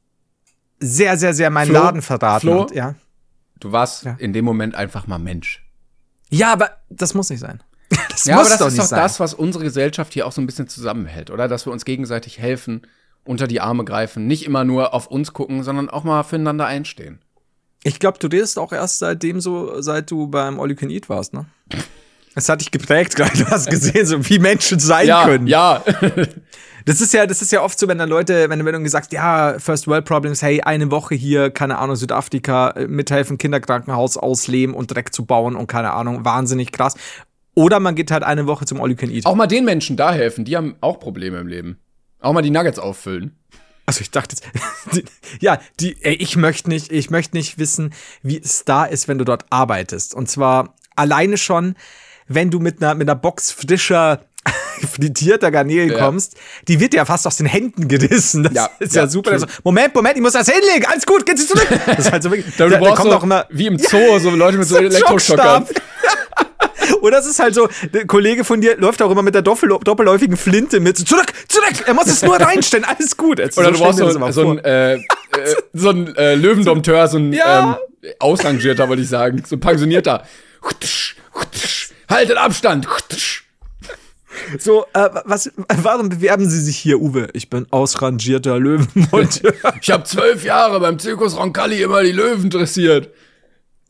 sehr, 0.80 1.16
sehr, 1.16 1.34
sehr 1.34 1.50
meinen 1.50 1.68
Flo? 1.70 1.80
Laden 1.80 2.02
verraten. 2.02 2.40
Flo? 2.48 2.62
Und, 2.62 2.74
ja. 2.74 2.94
Du 3.60 3.72
warst 3.72 4.04
Ja. 4.04 4.14
in 4.18 4.32
dem 4.32 4.44
Moment 4.44 4.74
einfach 4.74 5.06
mal 5.06 5.18
Mensch. 5.18 5.64
ja, 6.30 6.52
aber 6.52 6.70
das 6.90 7.14
muss 7.14 7.30
nicht 7.30 7.40
sein. 7.40 7.62
Das 8.10 8.24
Ja, 8.24 8.34
muss 8.36 8.46
aber 8.46 8.50
das 8.50 8.58
doch 8.58 8.66
ist 8.66 8.72
nicht 8.74 8.82
doch 8.82 8.88
sein. 8.88 9.00
das, 9.00 9.20
was 9.20 9.34
unsere 9.34 9.64
Gesellschaft 9.64 10.12
hier 10.12 10.26
auch 10.26 10.32
so 10.32 10.40
ein 10.40 10.46
bisschen 10.46 10.68
zusammenhält, 10.68 11.30
oder? 11.30 11.46
Dass 11.48 11.66
wir 11.66 11.72
uns 11.72 11.84
gegenseitig 11.84 12.38
helfen, 12.38 12.82
unter 13.24 13.46
die 13.46 13.60
Arme 13.60 13.84
greifen, 13.84 14.26
nicht 14.26 14.44
immer 14.44 14.64
nur 14.64 14.92
auf 14.94 15.06
uns 15.06 15.32
gucken, 15.32 15.62
sondern 15.62 15.88
auch 15.88 16.02
mal 16.04 16.22
füreinander 16.24 16.66
einstehen. 16.66 17.20
Ich 17.84 17.98
glaube, 18.00 18.18
du 18.18 18.26
redest 18.26 18.58
auch 18.58 18.72
erst 18.72 18.98
seitdem 18.98 19.40
so, 19.40 19.80
seit 19.80 20.10
du 20.10 20.26
beim 20.26 20.58
All 20.60 20.68
You 20.70 20.74
Can 20.76 20.90
Eat 20.90 21.08
warst, 21.08 21.32
ne? 21.32 21.46
Es 22.34 22.48
hat 22.48 22.60
dich 22.60 22.70
geprägt, 22.72 23.14
gerade 23.16 23.36
du 23.38 23.46
hast 23.46 23.70
gesehen, 23.70 24.04
so 24.06 24.28
wie 24.28 24.38
Menschen 24.38 24.78
sein 24.80 25.06
Ja, 25.06 25.24
können. 25.24 25.46
ja. 25.46 25.82
Das 26.88 27.02
ist 27.02 27.12
ja, 27.12 27.26
das 27.26 27.42
ist 27.42 27.52
ja 27.52 27.62
oft 27.62 27.78
so, 27.78 27.86
wenn 27.86 27.98
dann 27.98 28.08
Leute, 28.08 28.48
wenn 28.48 28.58
du 28.60 28.64
irgendwie 28.64 28.88
sagst, 28.88 29.12
ja, 29.12 29.58
First 29.58 29.86
World 29.88 30.06
Problems, 30.06 30.40
hey, 30.40 30.62
eine 30.62 30.90
Woche 30.90 31.14
hier, 31.14 31.50
keine 31.50 31.76
Ahnung, 31.76 31.96
Südafrika, 31.96 32.70
äh, 32.70 32.86
mithelfen, 32.86 33.36
Kinderkrankenhaus 33.36 34.16
ausleben 34.16 34.74
und 34.74 34.86
Dreck 34.86 35.12
zu 35.12 35.26
bauen 35.26 35.54
und 35.54 35.66
keine 35.66 35.92
Ahnung, 35.92 36.24
wahnsinnig 36.24 36.72
krass. 36.72 36.94
Oder 37.54 37.78
man 37.78 37.94
geht 37.94 38.10
halt 38.10 38.22
eine 38.22 38.46
Woche 38.46 38.64
zum 38.64 38.80
All 38.80 38.88
You 38.88 38.96
Can 38.96 39.10
Eat. 39.10 39.26
auch 39.26 39.34
mal 39.34 39.46
den 39.46 39.66
Menschen 39.66 39.98
da 39.98 40.14
helfen, 40.14 40.46
die 40.46 40.56
haben 40.56 40.76
auch 40.80 40.98
Probleme 40.98 41.38
im 41.38 41.46
Leben. 41.46 41.78
Auch 42.20 42.32
mal 42.32 42.40
die 42.40 42.50
Nuggets 42.50 42.78
auffüllen. 42.78 43.36
Also 43.84 44.00
ich 44.00 44.10
dachte, 44.10 44.36
die, 44.94 45.04
ja, 45.40 45.60
die, 45.80 46.02
ey, 46.02 46.14
ich 46.14 46.36
möchte 46.36 46.70
nicht, 46.70 46.90
ich 46.90 47.10
möchte 47.10 47.36
nicht 47.36 47.58
wissen, 47.58 47.92
wie 48.22 48.40
es 48.40 48.64
da 48.64 48.86
ist, 48.86 49.08
wenn 49.08 49.18
du 49.18 49.26
dort 49.26 49.44
arbeitest. 49.50 50.14
Und 50.14 50.30
zwar 50.30 50.74
alleine 50.96 51.36
schon, 51.36 51.74
wenn 52.28 52.50
du 52.50 52.60
mit 52.60 52.82
einer, 52.82 52.94
mit 52.94 53.10
einer 53.10 53.18
Box 53.18 53.50
frischer, 53.50 54.24
frittierter 54.92 55.50
Garnelen 55.50 55.90
Ja. 55.90 55.98
kommst, 55.98 56.36
die 56.68 56.80
wird 56.80 56.94
ja 56.94 57.04
fast 57.04 57.26
aus 57.26 57.36
den 57.36 57.46
Händen 57.46 57.88
gerissen. 57.88 58.42
Das 58.44 58.52
Ja, 58.54 58.70
ist 58.78 58.94
ja, 58.94 59.02
ja, 59.02 59.08
super. 59.08 59.32
Also, 59.32 59.46
Moment, 59.64 59.94
Moment, 59.94 60.16
ich 60.16 60.22
muss 60.22 60.32
das 60.32 60.48
hinlegen. 60.48 60.86
Alles 60.86 61.04
gut, 61.06 61.24
geht 61.26 61.38
sie 61.38 61.46
zurück. 61.46 61.66
Das 61.86 61.98
ist 62.00 62.12
halt 62.12 62.22
so 62.22 62.30
wirklich, 62.30 62.54
Da, 62.56 62.66
du 62.66 62.70
da, 62.78 62.94
kommt 62.94 63.10
so, 63.10 63.16
auch 63.16 63.22
immer, 63.22 63.46
wie 63.50 63.66
im 63.66 63.78
Zoo, 63.78 64.18
so 64.18 64.30
Leute 64.30 64.58
mit 64.58 64.66
so, 64.68 64.76
so 64.76 64.82
Elektroschockern. 64.82 65.66
Oder 67.02 67.18
es 67.18 67.26
ist 67.26 67.38
halt 67.38 67.54
so, 67.54 67.68
der 67.92 68.06
Kollege 68.06 68.44
von 68.44 68.60
dir 68.60 68.76
läuft 68.76 69.02
auch 69.02 69.10
immer 69.10 69.22
mit 69.22 69.34
der 69.34 69.42
doppel 69.42 69.68
doppelläufigen 69.68 70.36
Flinte 70.36 70.80
mit. 70.80 70.96
Zurück, 70.96 71.32
zurück! 71.48 71.84
Er 71.86 71.94
muss 71.94 72.06
es 72.06 72.22
nur 72.22 72.40
reinstellen, 72.40 72.84
alles 72.84 73.16
gut. 73.16 73.38
Jetzt, 73.38 73.58
Oder 73.58 73.70
du 73.70 73.76
stell 73.76 73.90
ich 73.90 73.98
brauchst 74.18 74.34
so, 74.34 74.42
so 74.42 74.50
ein, 74.52 74.58
äh, 74.64 74.94
äh, 74.94 74.98
so 75.74 75.90
ein 75.90 76.14
äh, 76.16 76.34
Löwendompteur, 76.34 77.06
so 77.08 77.18
ein 77.18 77.32
Ja. 77.32 77.78
ähm, 78.02 78.10
Ausrangierter, 78.20 78.88
wollte 78.88 79.02
ich 79.02 79.08
sagen. 79.08 79.42
So 79.46 79.56
ein 79.56 79.60
pensionierter. 79.60 80.24
Haltet 82.08 82.36
Abstand. 82.38 82.86
So, 84.58 84.86
äh, 84.94 85.08
was, 85.24 85.50
warum 85.82 86.08
bewerben 86.08 86.48
Sie 86.48 86.60
sich 86.60 86.76
hier, 86.76 87.00
Uwe? 87.00 87.28
Ich 87.32 87.50
bin 87.50 87.66
ausrangierter 87.70 88.58
Löwenmonteur. 88.58 89.52
Ich 89.82 89.90
habe 89.90 90.04
zwölf 90.04 90.44
Jahre 90.44 90.80
beim 90.80 90.98
Zirkus 90.98 91.36
Roncalli 91.36 91.82
immer 91.82 92.02
die 92.02 92.12
Löwen 92.12 92.50
dressiert. 92.50 93.10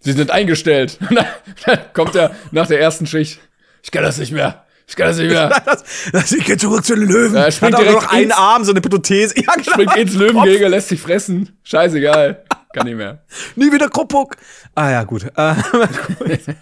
Sie 0.01 0.12
sind 0.12 0.31
eingestellt. 0.31 0.99
Dann 1.66 1.79
kommt 1.92 2.14
er 2.14 2.35
nach 2.53 2.66
der 2.66 2.81
ersten 2.81 3.07
Schicht. 3.07 3.40
Ich 3.83 3.90
kann 3.90 4.03
das 4.03 4.18
nicht 4.18 4.33
mehr. 4.33 4.64
Ich 4.87 4.96
kann 4.96 5.09
das 5.09 5.18
nicht 5.18 5.31
mehr. 5.31 5.49
das, 5.66 5.85
das, 6.12 6.33
ich 6.33 6.44
gehe 6.44 6.57
zurück 6.57 6.85
zu 6.85 6.94
den 6.94 7.09
Löwen. 7.09 7.35
Ja, 7.35 7.44
er 7.44 7.53
springt 7.53 7.75
Hat 7.75 7.81
direkt 7.83 8.03
noch 8.03 8.11
einen 8.12 8.25
ins- 8.25 8.37
Arm, 8.37 8.64
so 8.64 8.70
eine 8.70 8.81
Prothese. 8.81 9.35
Ja, 9.37 9.53
genau. 9.55 9.72
Springt 9.72 9.96
ins 9.96 10.14
Löwengehege, 10.14 10.68
lässt 10.68 10.88
sich 10.88 11.01
fressen. 11.01 11.59
Scheißegal. 11.62 12.44
Kann 12.75 12.87
nicht 12.87 12.96
mehr. 12.96 13.22
Nie 13.57 13.72
wieder 13.72 13.88
Kruppuk. 13.88 14.37
Ah 14.75 14.90
ja, 14.90 15.05
gut. 15.05 15.27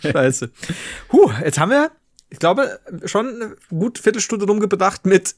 Scheiße. 0.02 0.50
Huh, 1.12 1.30
jetzt 1.44 1.58
haben 1.58 1.70
wir, 1.70 1.90
ich 2.30 2.38
glaube, 2.38 2.78
schon 3.04 3.28
eine 3.28 3.56
gut 3.70 3.98
Viertelstunde 3.98 4.46
rumgebracht 4.46 5.06
mit, 5.06 5.34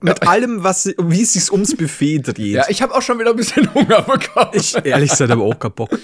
mit 0.00 0.26
allem, 0.26 0.62
was, 0.62 0.86
wie 0.98 1.22
es 1.22 1.32
sich 1.34 1.50
ums 1.52 1.76
Buffet 1.76 2.20
dreht. 2.20 2.54
Ja, 2.54 2.64
ich 2.68 2.82
habe 2.82 2.94
auch 2.94 3.02
schon 3.02 3.18
wieder 3.18 3.30
ein 3.30 3.36
bisschen 3.36 3.72
Hunger 3.74 4.02
bekommen. 4.02 4.50
Ich, 4.52 4.74
ehrlich 4.84 5.10
gesagt, 5.10 5.30
habe 5.30 5.42
auch 5.42 5.58
keinen 5.58 5.74
Bock. 5.74 5.90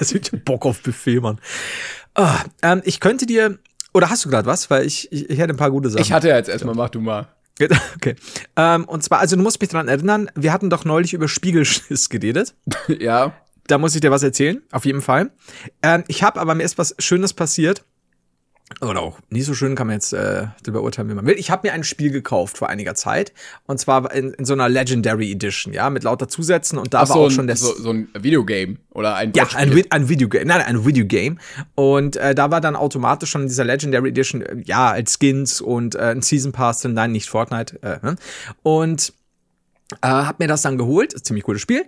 Ich 0.00 0.14
hab 0.14 0.44
Bock 0.44 0.66
auf 0.66 0.82
Buffet, 0.82 1.20
Mann. 1.20 1.38
Ah, 2.14 2.40
ähm, 2.62 2.82
ich 2.84 2.98
könnte 2.98 3.24
dir, 3.24 3.58
oder 3.94 4.10
hast 4.10 4.24
du 4.24 4.28
gerade 4.30 4.46
was? 4.46 4.68
Weil 4.68 4.84
ich, 4.84 5.12
ich, 5.12 5.30
ich 5.30 5.38
hätte 5.38 5.54
ein 5.54 5.56
paar 5.56 5.70
gute 5.70 5.90
Sachen. 5.90 6.02
Ich 6.02 6.12
hatte 6.12 6.28
ja 6.28 6.36
jetzt 6.36 6.48
erstmal, 6.48 6.74
mach 6.74 6.90
du 6.90 7.00
mal. 7.00 7.28
Okay. 7.96 8.16
Ähm, 8.56 8.84
und 8.86 9.04
zwar, 9.04 9.20
also 9.20 9.36
du 9.36 9.42
musst 9.42 9.60
mich 9.60 9.70
daran 9.70 9.86
erinnern, 9.86 10.28
wir 10.34 10.52
hatten 10.52 10.70
doch 10.70 10.84
neulich 10.84 11.14
über 11.14 11.28
Spiegelschiss 11.28 12.08
geredet. 12.08 12.54
Ja. 12.88 13.34
Da 13.68 13.78
muss 13.78 13.94
ich 13.94 14.00
dir 14.00 14.10
was 14.10 14.24
erzählen, 14.24 14.60
auf 14.72 14.84
jeden 14.84 15.02
Fall. 15.02 15.30
Ähm, 15.82 16.02
ich 16.08 16.24
habe 16.24 16.40
aber 16.40 16.56
mir 16.56 16.64
ist 16.64 16.78
was 16.78 16.96
Schönes 16.98 17.32
passiert. 17.32 17.84
Oder 18.80 19.00
auch 19.02 19.18
nicht 19.30 19.44
so 19.44 19.54
schön 19.54 19.74
kann 19.74 19.86
man 19.86 19.94
jetzt 19.94 20.12
äh, 20.12 20.46
darüber 20.62 20.82
urteilen, 20.82 21.08
wie 21.08 21.14
man 21.14 21.26
will. 21.26 21.36
Ich 21.38 21.50
habe 21.50 21.68
mir 21.68 21.72
ein 21.72 21.84
Spiel 21.84 22.10
gekauft 22.10 22.58
vor 22.58 22.68
einiger 22.68 22.94
Zeit. 22.94 23.32
Und 23.66 23.78
zwar 23.78 24.12
in, 24.12 24.32
in 24.32 24.44
so 24.44 24.54
einer 24.54 24.68
Legendary 24.68 25.30
Edition, 25.30 25.72
ja, 25.72 25.90
mit 25.90 26.02
lauter 26.04 26.28
Zusätzen. 26.28 26.78
Und 26.78 26.94
da 26.94 27.02
Ach, 27.02 27.08
war 27.08 27.16
so, 27.16 27.26
auch 27.26 27.30
schon 27.30 27.44
ein, 27.44 27.46
der 27.48 27.56
so, 27.56 27.74
so 27.74 27.90
ein 27.90 28.08
Videogame 28.18 28.76
oder 28.90 29.14
ein 29.14 29.32
ja, 29.34 29.46
ein, 29.54 29.72
Vi- 29.72 29.86
ein 29.90 30.08
Videogame, 30.08 30.46
nein, 30.46 30.62
ein 30.62 30.84
Videogame. 30.86 31.36
Und 31.74 32.16
äh, 32.16 32.34
da 32.34 32.50
war 32.50 32.60
dann 32.60 32.74
automatisch 32.76 33.30
schon 33.30 33.42
in 33.42 33.48
dieser 33.48 33.64
Legendary 33.64 34.08
Edition, 34.08 34.42
äh, 34.42 34.62
ja, 34.64 34.90
als 34.90 35.18
Skins 35.18 35.60
und 35.60 35.94
äh, 35.94 36.10
ein 36.10 36.22
Season 36.22 36.52
Pass 36.52 36.82
nein, 36.84 37.12
nicht 37.12 37.28
Fortnite. 37.28 37.82
Äh, 37.82 37.98
ne? 38.02 38.16
und 38.62 39.12
äh, 40.00 40.08
hab 40.08 40.38
mir 40.38 40.48
das 40.48 40.62
dann 40.62 40.78
geholt, 40.78 41.14
ziemlich 41.24 41.44
cooles 41.44 41.60
Spiel. 41.60 41.84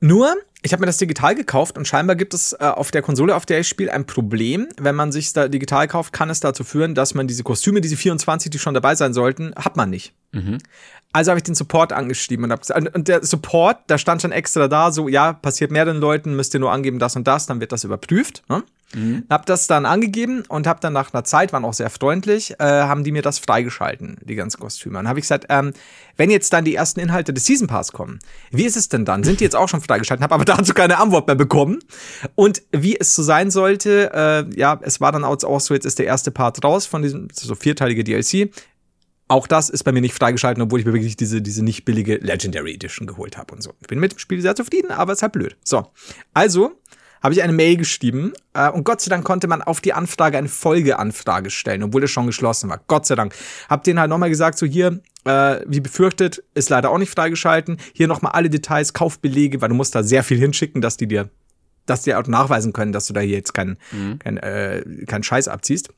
Nur, 0.00 0.34
ich 0.62 0.72
habe 0.72 0.80
mir 0.80 0.86
das 0.86 0.96
digital 0.96 1.34
gekauft 1.36 1.78
und 1.78 1.86
scheinbar 1.86 2.16
gibt 2.16 2.34
es 2.34 2.52
äh, 2.52 2.64
auf 2.64 2.90
der 2.90 3.00
Konsole, 3.02 3.36
auf 3.36 3.46
der 3.46 3.60
ich 3.60 3.68
spiele, 3.68 3.92
ein 3.92 4.06
Problem. 4.06 4.68
Wenn 4.80 4.96
man 4.96 5.12
sich 5.12 5.32
da 5.32 5.46
digital 5.48 5.86
kauft, 5.86 6.12
kann 6.12 6.30
es 6.30 6.40
dazu 6.40 6.64
führen, 6.64 6.94
dass 6.96 7.14
man 7.14 7.28
diese 7.28 7.44
Kostüme, 7.44 7.80
diese 7.80 7.96
24, 7.96 8.50
die 8.50 8.58
schon 8.58 8.74
dabei 8.74 8.94
sein 8.96 9.12
sollten, 9.14 9.54
hat 9.54 9.76
man 9.76 9.90
nicht. 9.90 10.14
Also 11.12 11.30
habe 11.30 11.38
ich 11.38 11.44
den 11.44 11.54
Support 11.54 11.92
angeschrieben 11.92 12.44
und, 12.44 12.52
hab 12.52 12.60
gesagt, 12.60 12.80
und- 12.80 12.94
und 12.94 13.08
der 13.08 13.24
Support, 13.24 13.78
da 13.86 13.98
stand 13.98 14.20
schon 14.20 14.32
extra 14.32 14.68
da, 14.68 14.90
so, 14.90 15.08
ja, 15.08 15.32
passiert 15.32 15.70
mehreren 15.70 15.98
Leuten, 15.98 16.34
müsst 16.36 16.52
ihr 16.54 16.60
nur 16.60 16.72
angeben, 16.72 16.98
das 16.98 17.14
und 17.16 17.26
das, 17.26 17.46
dann 17.46 17.60
wird 17.60 17.72
das 17.72 17.84
überprüft. 17.84 18.42
Ne? 18.48 18.62
Hab 19.28 19.44
das 19.44 19.66
dann 19.66 19.84
angegeben 19.84 20.44
und 20.48 20.66
hab 20.66 20.80
dann 20.80 20.94
nach 20.94 21.12
einer 21.12 21.22
Zeit, 21.22 21.52
waren 21.52 21.64
auch 21.66 21.74
sehr 21.74 21.90
freundlich, 21.90 22.58
äh, 22.58 22.64
haben 22.64 23.04
die 23.04 23.12
mir 23.12 23.20
das 23.20 23.38
freigeschalten, 23.38 24.16
die 24.22 24.34
ganzen 24.34 24.58
Kostüme. 24.60 24.98
Und 24.98 25.08
habe 25.08 25.18
ich 25.18 25.24
gesagt, 25.24 25.46
ähm, 25.50 25.74
wenn 26.16 26.30
jetzt 26.30 26.54
dann 26.54 26.64
die 26.64 26.74
ersten 26.74 27.00
Inhalte 27.00 27.34
des 27.34 27.44
Season 27.44 27.66
Pass 27.66 27.92
kommen, 27.92 28.18
wie 28.50 28.64
ist 28.64 28.76
es 28.76 28.88
denn 28.88 29.04
dann? 29.04 29.24
Sind 29.24 29.40
die 29.40 29.44
jetzt 29.44 29.56
auch 29.56 29.68
schon 29.68 29.82
freigeschalten? 29.82 30.24
Habe 30.24 30.34
aber 30.34 30.44
dazu 30.46 30.72
keine 30.72 30.98
Antwort 30.98 31.26
mehr 31.26 31.36
bekommen. 31.36 31.80
Und 32.34 32.62
wie 32.72 32.98
es 32.98 33.14
so 33.14 33.22
sein 33.22 33.50
sollte, 33.50 34.10
äh, 34.14 34.58
ja, 34.58 34.80
es 34.82 35.02
war 35.02 35.12
dann 35.12 35.24
auch 35.24 35.60
so, 35.60 35.74
jetzt 35.74 35.84
ist 35.84 35.98
der 35.98 36.06
erste 36.06 36.30
Part 36.30 36.64
raus 36.64 36.86
von 36.86 37.02
diesem 37.02 37.28
so 37.30 37.54
vierteilige 37.54 38.04
DLC. 38.04 38.50
Auch 39.30 39.46
das 39.46 39.68
ist 39.68 39.84
bei 39.84 39.92
mir 39.92 40.00
nicht 40.00 40.14
freigeschalten, 40.14 40.62
obwohl 40.62 40.80
ich 40.80 40.86
mir 40.86 40.94
wirklich 40.94 41.16
diese, 41.16 41.42
diese 41.42 41.62
nicht 41.62 41.84
billige 41.84 42.16
Legendary 42.16 42.72
Edition 42.72 43.06
geholt 43.06 43.36
habe 43.36 43.54
und 43.54 43.62
so. 43.62 43.74
Ich 43.82 43.86
bin 43.86 44.00
mit 44.00 44.12
dem 44.12 44.18
Spiel 44.18 44.40
sehr 44.40 44.56
zufrieden, 44.56 44.90
aber 44.90 45.12
es 45.12 45.18
ist 45.18 45.22
halt 45.22 45.32
blöd. 45.32 45.58
So, 45.62 45.92
also 46.32 46.72
habe 47.22 47.34
ich 47.34 47.42
eine 47.42 47.52
Mail 47.52 47.76
geschrieben 47.76 48.32
äh, 48.54 48.68
und 48.68 48.84
Gott 48.84 49.00
sei 49.00 49.10
Dank 49.10 49.24
konnte 49.24 49.48
man 49.48 49.62
auf 49.62 49.80
die 49.80 49.92
Anfrage 49.92 50.38
eine 50.38 50.48
Folgeanfrage 50.48 51.50
stellen, 51.50 51.82
obwohl 51.82 52.04
es 52.04 52.10
schon 52.10 52.26
geschlossen 52.26 52.70
war. 52.70 52.80
Gott 52.86 53.06
sei 53.06 53.14
Dank. 53.14 53.34
Hab 53.68 53.84
denen 53.84 54.00
halt 54.00 54.10
nochmal 54.10 54.28
gesagt, 54.28 54.58
so 54.58 54.66
hier, 54.66 55.00
äh, 55.24 55.60
wie 55.66 55.80
befürchtet, 55.80 56.42
ist 56.54 56.70
leider 56.70 56.90
auch 56.90 56.98
nicht 56.98 57.12
freigeschalten. 57.12 57.78
Hier 57.92 58.08
nochmal 58.08 58.32
alle 58.32 58.50
Details, 58.50 58.92
Kaufbelege, 58.92 59.60
weil 59.60 59.68
du 59.68 59.74
musst 59.74 59.94
da 59.94 60.02
sehr 60.02 60.22
viel 60.22 60.38
hinschicken, 60.38 60.80
dass 60.80 60.96
die 60.96 61.08
dir, 61.08 61.30
dass 61.86 62.02
die 62.02 62.14
auch 62.14 62.26
nachweisen 62.26 62.72
können, 62.72 62.92
dass 62.92 63.06
du 63.06 63.12
da 63.12 63.20
hier 63.20 63.36
jetzt 63.36 63.54
keinen 63.54 63.78
kein, 64.18 64.36
äh, 64.38 64.82
keinen 65.06 65.22
Scheiß 65.22 65.48
abziehst. 65.48 65.90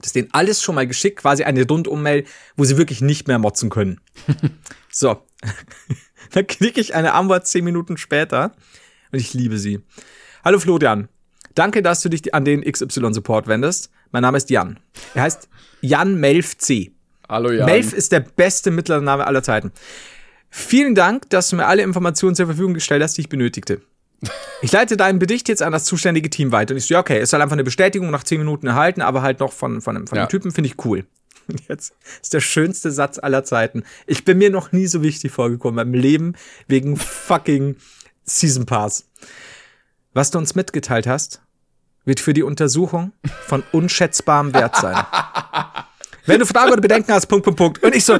Das 0.00 0.12
denen 0.12 0.28
alles 0.32 0.62
schon 0.62 0.74
mal 0.74 0.86
geschickt, 0.86 1.20
quasi 1.20 1.44
eine 1.44 1.66
Rundum-Mail, 1.66 2.24
wo 2.56 2.64
sie 2.64 2.76
wirklich 2.76 3.00
nicht 3.00 3.26
mehr 3.26 3.38
motzen 3.38 3.70
können. 3.70 4.00
so. 4.90 5.22
Dann 6.32 6.46
klicke 6.46 6.80
ich 6.80 6.94
eine 6.94 7.14
Antwort 7.14 7.46
zehn 7.46 7.64
Minuten 7.64 7.96
später 7.96 8.52
und 9.12 9.18
ich 9.18 9.32
liebe 9.32 9.58
sie. 9.58 9.80
Hallo 10.44 10.58
Florian. 10.58 11.08
Danke, 11.54 11.82
dass 11.82 12.00
du 12.00 12.08
dich 12.08 12.34
an 12.34 12.44
den 12.44 12.62
XY-Support 12.62 13.48
wendest. 13.48 13.90
Mein 14.12 14.22
Name 14.22 14.38
ist 14.38 14.50
Jan. 14.50 14.78
Er 15.14 15.22
heißt 15.22 15.48
Jan 15.80 16.18
Melf 16.20 16.56
C. 16.58 16.92
Hallo 17.28 17.50
Jan. 17.50 17.66
Melf 17.66 17.92
ist 17.92 18.12
der 18.12 18.20
beste 18.20 18.70
mittlere 18.70 19.02
Name 19.02 19.26
aller 19.26 19.42
Zeiten. 19.42 19.72
Vielen 20.50 20.94
Dank, 20.94 21.28
dass 21.30 21.50
du 21.50 21.56
mir 21.56 21.66
alle 21.66 21.82
Informationen 21.82 22.34
zur 22.34 22.46
Verfügung 22.46 22.74
gestellt 22.74 23.02
hast, 23.02 23.16
die 23.16 23.22
ich 23.22 23.28
benötigte. 23.28 23.82
ich 24.62 24.72
leite 24.72 24.96
deinen 24.96 25.18
Bericht 25.18 25.48
jetzt 25.48 25.62
an 25.62 25.72
das 25.72 25.84
zuständige 25.84 26.30
Team 26.30 26.52
weiter. 26.52 26.72
Und 26.74 26.78
ich 26.78 26.86
so, 26.86 26.94
ja, 26.94 27.00
okay, 27.00 27.18
es 27.18 27.30
soll 27.30 27.42
einfach 27.42 27.54
eine 27.54 27.64
Bestätigung 27.64 28.10
nach 28.10 28.24
zehn 28.24 28.38
Minuten 28.38 28.66
erhalten, 28.66 29.02
aber 29.02 29.22
halt 29.22 29.40
noch 29.40 29.52
von, 29.52 29.80
von, 29.80 29.96
einem, 29.96 30.06
von 30.06 30.16
Ja. 30.16 30.22
einem 30.22 30.30
Typen, 30.30 30.52
finde 30.52 30.68
ich 30.70 30.84
cool. 30.84 31.04
Jetzt 31.68 31.94
ist 32.22 32.32
der 32.34 32.40
schönste 32.40 32.90
Satz 32.90 33.18
aller 33.18 33.44
Zeiten. 33.44 33.82
Ich 34.06 34.24
bin 34.24 34.38
mir 34.38 34.50
noch 34.50 34.72
nie 34.72 34.86
so 34.86 35.02
wichtig 35.02 35.32
vorgekommen 35.32 35.76
meinem 35.76 35.94
Leben 36.00 36.34
wegen 36.66 36.96
fucking 36.96 37.76
Season 38.24 38.66
Pass. 38.66 39.06
Was 40.18 40.32
du 40.32 40.38
uns 40.38 40.56
mitgeteilt 40.56 41.06
hast, 41.06 41.42
wird 42.04 42.18
für 42.18 42.34
die 42.34 42.42
Untersuchung 42.42 43.12
von 43.46 43.62
unschätzbarem 43.70 44.52
Wert 44.52 44.74
sein. 44.74 44.96
Wenn 46.26 46.40
du 46.40 46.44
Fragen 46.44 46.72
oder 46.72 46.80
Bedenken 46.80 47.12
hast, 47.12 47.26
Punkt, 47.26 47.44
Punkt, 47.44 47.56
Punkt. 47.56 47.84
Und 47.84 47.94
ich 47.94 48.04
so, 48.04 48.18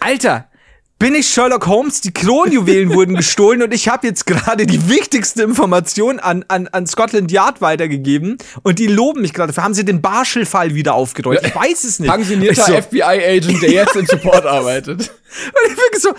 Alter, 0.00 0.50
bin 0.98 1.14
ich 1.14 1.28
Sherlock 1.28 1.66
Holmes? 1.66 2.02
Die 2.02 2.12
Kronjuwelen 2.12 2.92
wurden 2.92 3.16
gestohlen 3.16 3.62
und 3.62 3.72
ich 3.72 3.88
habe 3.88 4.06
jetzt 4.06 4.26
gerade 4.26 4.66
die 4.66 4.86
wichtigste 4.90 5.44
Information 5.44 6.20
an, 6.20 6.44
an, 6.48 6.68
an 6.68 6.86
Scotland 6.86 7.32
Yard 7.32 7.62
weitergegeben 7.62 8.36
und 8.62 8.78
die 8.78 8.86
loben 8.86 9.22
mich 9.22 9.32
gerade. 9.32 9.46
Dafür 9.46 9.64
haben 9.64 9.72
sie 9.72 9.86
den 9.86 10.02
Barschel-Fall 10.02 10.74
wieder 10.74 10.92
aufgerollt. 10.92 11.40
Ich 11.42 11.54
weiß 11.54 11.84
es 11.84 12.00
nicht. 12.00 12.10
Pensionierter 12.10 12.66
so, 12.66 12.82
FBI-Agent, 12.82 13.62
der 13.62 13.70
jetzt 13.70 13.96
im 13.96 14.04
Support 14.04 14.44
arbeitet. 14.44 15.00
und 15.00 15.70
ich 15.70 15.76
wirklich 15.78 16.02
so, 16.02 16.12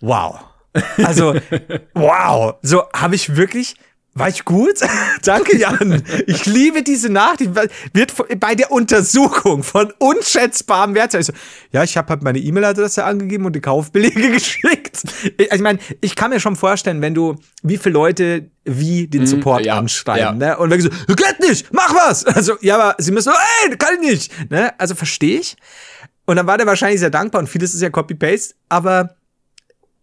wow. 0.00 0.40
Also, 1.02 1.34
wow. 1.94 2.56
So, 2.60 2.84
habe 2.94 3.14
ich 3.14 3.34
wirklich, 3.36 3.74
war 4.18 4.28
ich 4.28 4.44
gut? 4.44 4.80
Danke, 5.22 5.56
Jan. 5.56 6.02
Ich 6.26 6.46
liebe 6.46 6.82
diese 6.82 7.08
Nachricht. 7.08 7.52
Wird 7.92 8.40
bei 8.40 8.54
der 8.54 8.70
Untersuchung 8.70 9.62
von 9.62 9.92
unschätzbarem 9.98 10.94
Wert 10.94 11.12
sein. 11.12 11.22
So, 11.22 11.32
ja, 11.72 11.84
ich 11.84 11.96
habe 11.96 12.08
halt 12.10 12.22
meine 12.22 12.38
E-Mail-Adresse 12.38 13.04
angegeben 13.04 13.44
und 13.46 13.54
die 13.54 13.60
Kaufbelege 13.60 14.30
geschickt. 14.32 15.02
Ich, 15.36 15.52
ich 15.52 15.60
meine, 15.60 15.78
ich 16.00 16.16
kann 16.16 16.30
mir 16.30 16.40
schon 16.40 16.56
vorstellen, 16.56 17.00
wenn 17.02 17.14
du, 17.14 17.36
wie 17.62 17.78
viele 17.78 17.94
Leute 17.94 18.50
wie 18.64 19.06
den 19.06 19.26
Support 19.26 19.64
ja, 19.64 19.78
anschreiben, 19.78 20.40
ja. 20.40 20.48
ne? 20.50 20.58
Und 20.58 20.70
wenn 20.70 20.80
so, 20.80 20.90
geht 20.90 21.40
nicht, 21.40 21.72
mach 21.72 21.94
was! 21.94 22.24
Also, 22.26 22.56
ja, 22.60 22.74
aber 22.74 22.96
sie 22.98 23.12
müssen, 23.12 23.32
ey, 23.64 23.76
kann 23.76 23.94
ich 23.94 24.10
nicht, 24.10 24.50
ne? 24.50 24.78
Also, 24.78 24.94
verstehe 24.94 25.40
ich. 25.40 25.56
Und 26.26 26.36
dann 26.36 26.46
war 26.46 26.58
der 26.58 26.66
wahrscheinlich 26.66 27.00
sehr 27.00 27.08
dankbar 27.08 27.40
und 27.40 27.48
vieles 27.48 27.74
ist 27.74 27.80
ja 27.80 27.88
Copy-Paste, 27.88 28.54
aber 28.68 29.16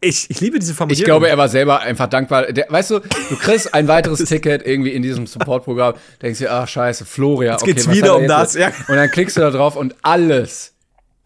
ich, 0.02 0.30
ich 0.30 0.40
liebe 0.42 0.60
diese 0.60 0.74
Formulierung. 0.74 1.02
Ich 1.02 1.06
glaube, 1.06 1.30
er 1.30 1.38
war 1.38 1.50
selber 1.50 1.80
einfach 1.80 2.08
dankbar. 2.08 2.52
Der, 2.52 2.68
weißt 2.70 2.92
du, 2.92 3.00
du 3.00 3.36
kriegst 3.38 3.74
ein 3.74 3.88
weiteres 3.88 4.24
Ticket 4.26 4.66
irgendwie 4.66 4.92
in 4.92 5.02
diesem 5.02 5.26
Support-Programm, 5.26 5.96
denkst 6.22 6.40
dir, 6.40 6.52
ach 6.52 6.68
scheiße, 6.68 7.06
Florian. 7.06 7.54
Jetzt 7.54 7.66
geht's 7.66 7.88
was 7.88 7.96
wieder 7.96 8.08
er 8.08 8.18
um 8.18 8.28
das, 8.28 8.54
ja. 8.54 8.68
Und 8.88 8.96
dann 8.96 9.10
klickst 9.10 9.38
du 9.38 9.42
da 9.42 9.52
drauf 9.52 9.76
und 9.76 9.96
alles 10.04 10.75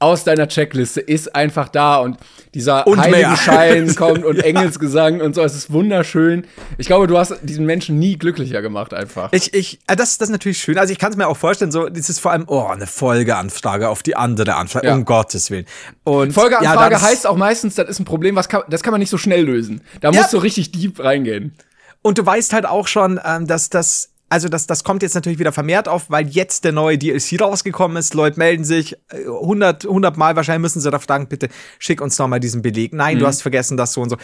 aus 0.02 0.24
deiner 0.24 0.48
Checkliste 0.48 1.02
ist 1.02 1.36
einfach 1.36 1.68
da 1.68 1.98
und 1.98 2.18
dieser 2.54 2.88
Und 2.88 2.98
mehr. 2.98 3.06
Heiligenschein 3.30 3.96
kommt 3.98 4.24
und 4.24 4.40
Engelsgesang 4.44 5.20
und 5.20 5.36
so. 5.36 5.44
Es 5.44 5.54
ist 5.54 5.74
wunderschön. 5.74 6.48
Ich 6.78 6.88
glaube, 6.88 7.06
du 7.08 7.18
hast 7.18 7.36
diesen 7.44 7.66
Menschen 7.66 8.00
nie 8.00 8.18
glücklicher 8.18 8.62
gemacht 8.62 8.94
einfach. 8.94 9.34
Ich, 9.34 9.54
ich, 9.54 9.80
äh, 9.88 9.96
das, 9.98 10.18
das 10.18 10.30
ist 10.30 10.32
natürlich 10.32 10.58
schön. 10.60 10.78
Also 10.78 10.94
ich 10.94 11.00
kann 11.00 11.12
es 11.12 11.18
mir 11.18 11.28
auch 11.28 11.36
vorstellen, 11.38 11.72
so, 11.72 11.90
das 11.90 12.10
ist 12.10 12.20
vor 12.20 12.32
allem, 12.32 12.46
oh, 12.48 12.66
eine 12.68 12.88
Folgeanfrage 12.88 13.90
auf 13.90 14.02
die 14.02 14.16
andere 14.16 14.56
Anfrage, 14.56 14.88
Ja. 14.88 14.94
um 14.96 15.04
Gottes 15.04 15.52
Willen. 15.52 15.66
Und 16.06 16.32
Folgeanfrage 16.34 16.96
ja, 16.96 17.02
heißt 17.02 17.28
auch 17.28 17.36
meistens, 17.36 17.76
das 17.76 17.90
ist 17.90 18.00
ein 18.00 18.06
Problem, 18.06 18.36
was 18.38 18.48
kann, 18.48 18.64
das 18.70 18.82
kann 18.84 18.92
man 18.92 19.00
nicht 19.00 19.10
so 19.10 19.18
schnell 19.18 19.44
lösen. 19.44 19.82
Da 20.00 20.12
Ja. 20.12 20.22
musst 20.22 20.32
du 20.34 20.38
richtig 20.38 20.72
deep 20.72 21.04
reingehen. 21.04 21.54
Und 22.02 22.18
du 22.18 22.26
weißt 22.26 22.54
halt 22.54 22.66
auch 22.66 22.88
schon, 22.88 23.20
ähm, 23.26 23.48
dass 23.48 23.70
das, 23.70 24.12
also 24.30 24.48
das, 24.50 24.68
das 24.68 24.84
kommt 24.84 25.02
jetzt 25.04 25.16
natürlich 25.16 25.40
wieder 25.40 25.52
vermehrt 25.52 25.88
auf, 25.88 26.10
weil 26.10 26.28
jetzt 26.28 26.64
der 26.64 26.72
neue 26.72 26.98
DLC 26.98 27.42
rausgekommen 27.42 27.98
ist. 27.98 28.14
Leute 28.14 28.38
melden 28.40 28.64
sich 28.64 28.94
äh, 29.12 29.26
100, 29.26 29.86
100 29.86 30.18
Mal, 30.18 30.36
wahrscheinlich 30.36 30.62
müssen 30.62 30.80
sie 30.82 30.90
da 30.92 31.00
fragen, 31.00 31.28
bitte 31.28 31.50
schick 31.80 32.02
uns 32.02 32.18
noch 32.18 32.28
mal 32.28 32.40
diesen 32.40 32.62
Beleg. 32.62 32.94
Nein, 32.94 33.20
du 33.20 33.26
hast 33.28 33.42
vergessen 33.42 33.76
das 33.78 33.94
so 33.94 34.02
und 34.02 34.10
so. 34.10 34.18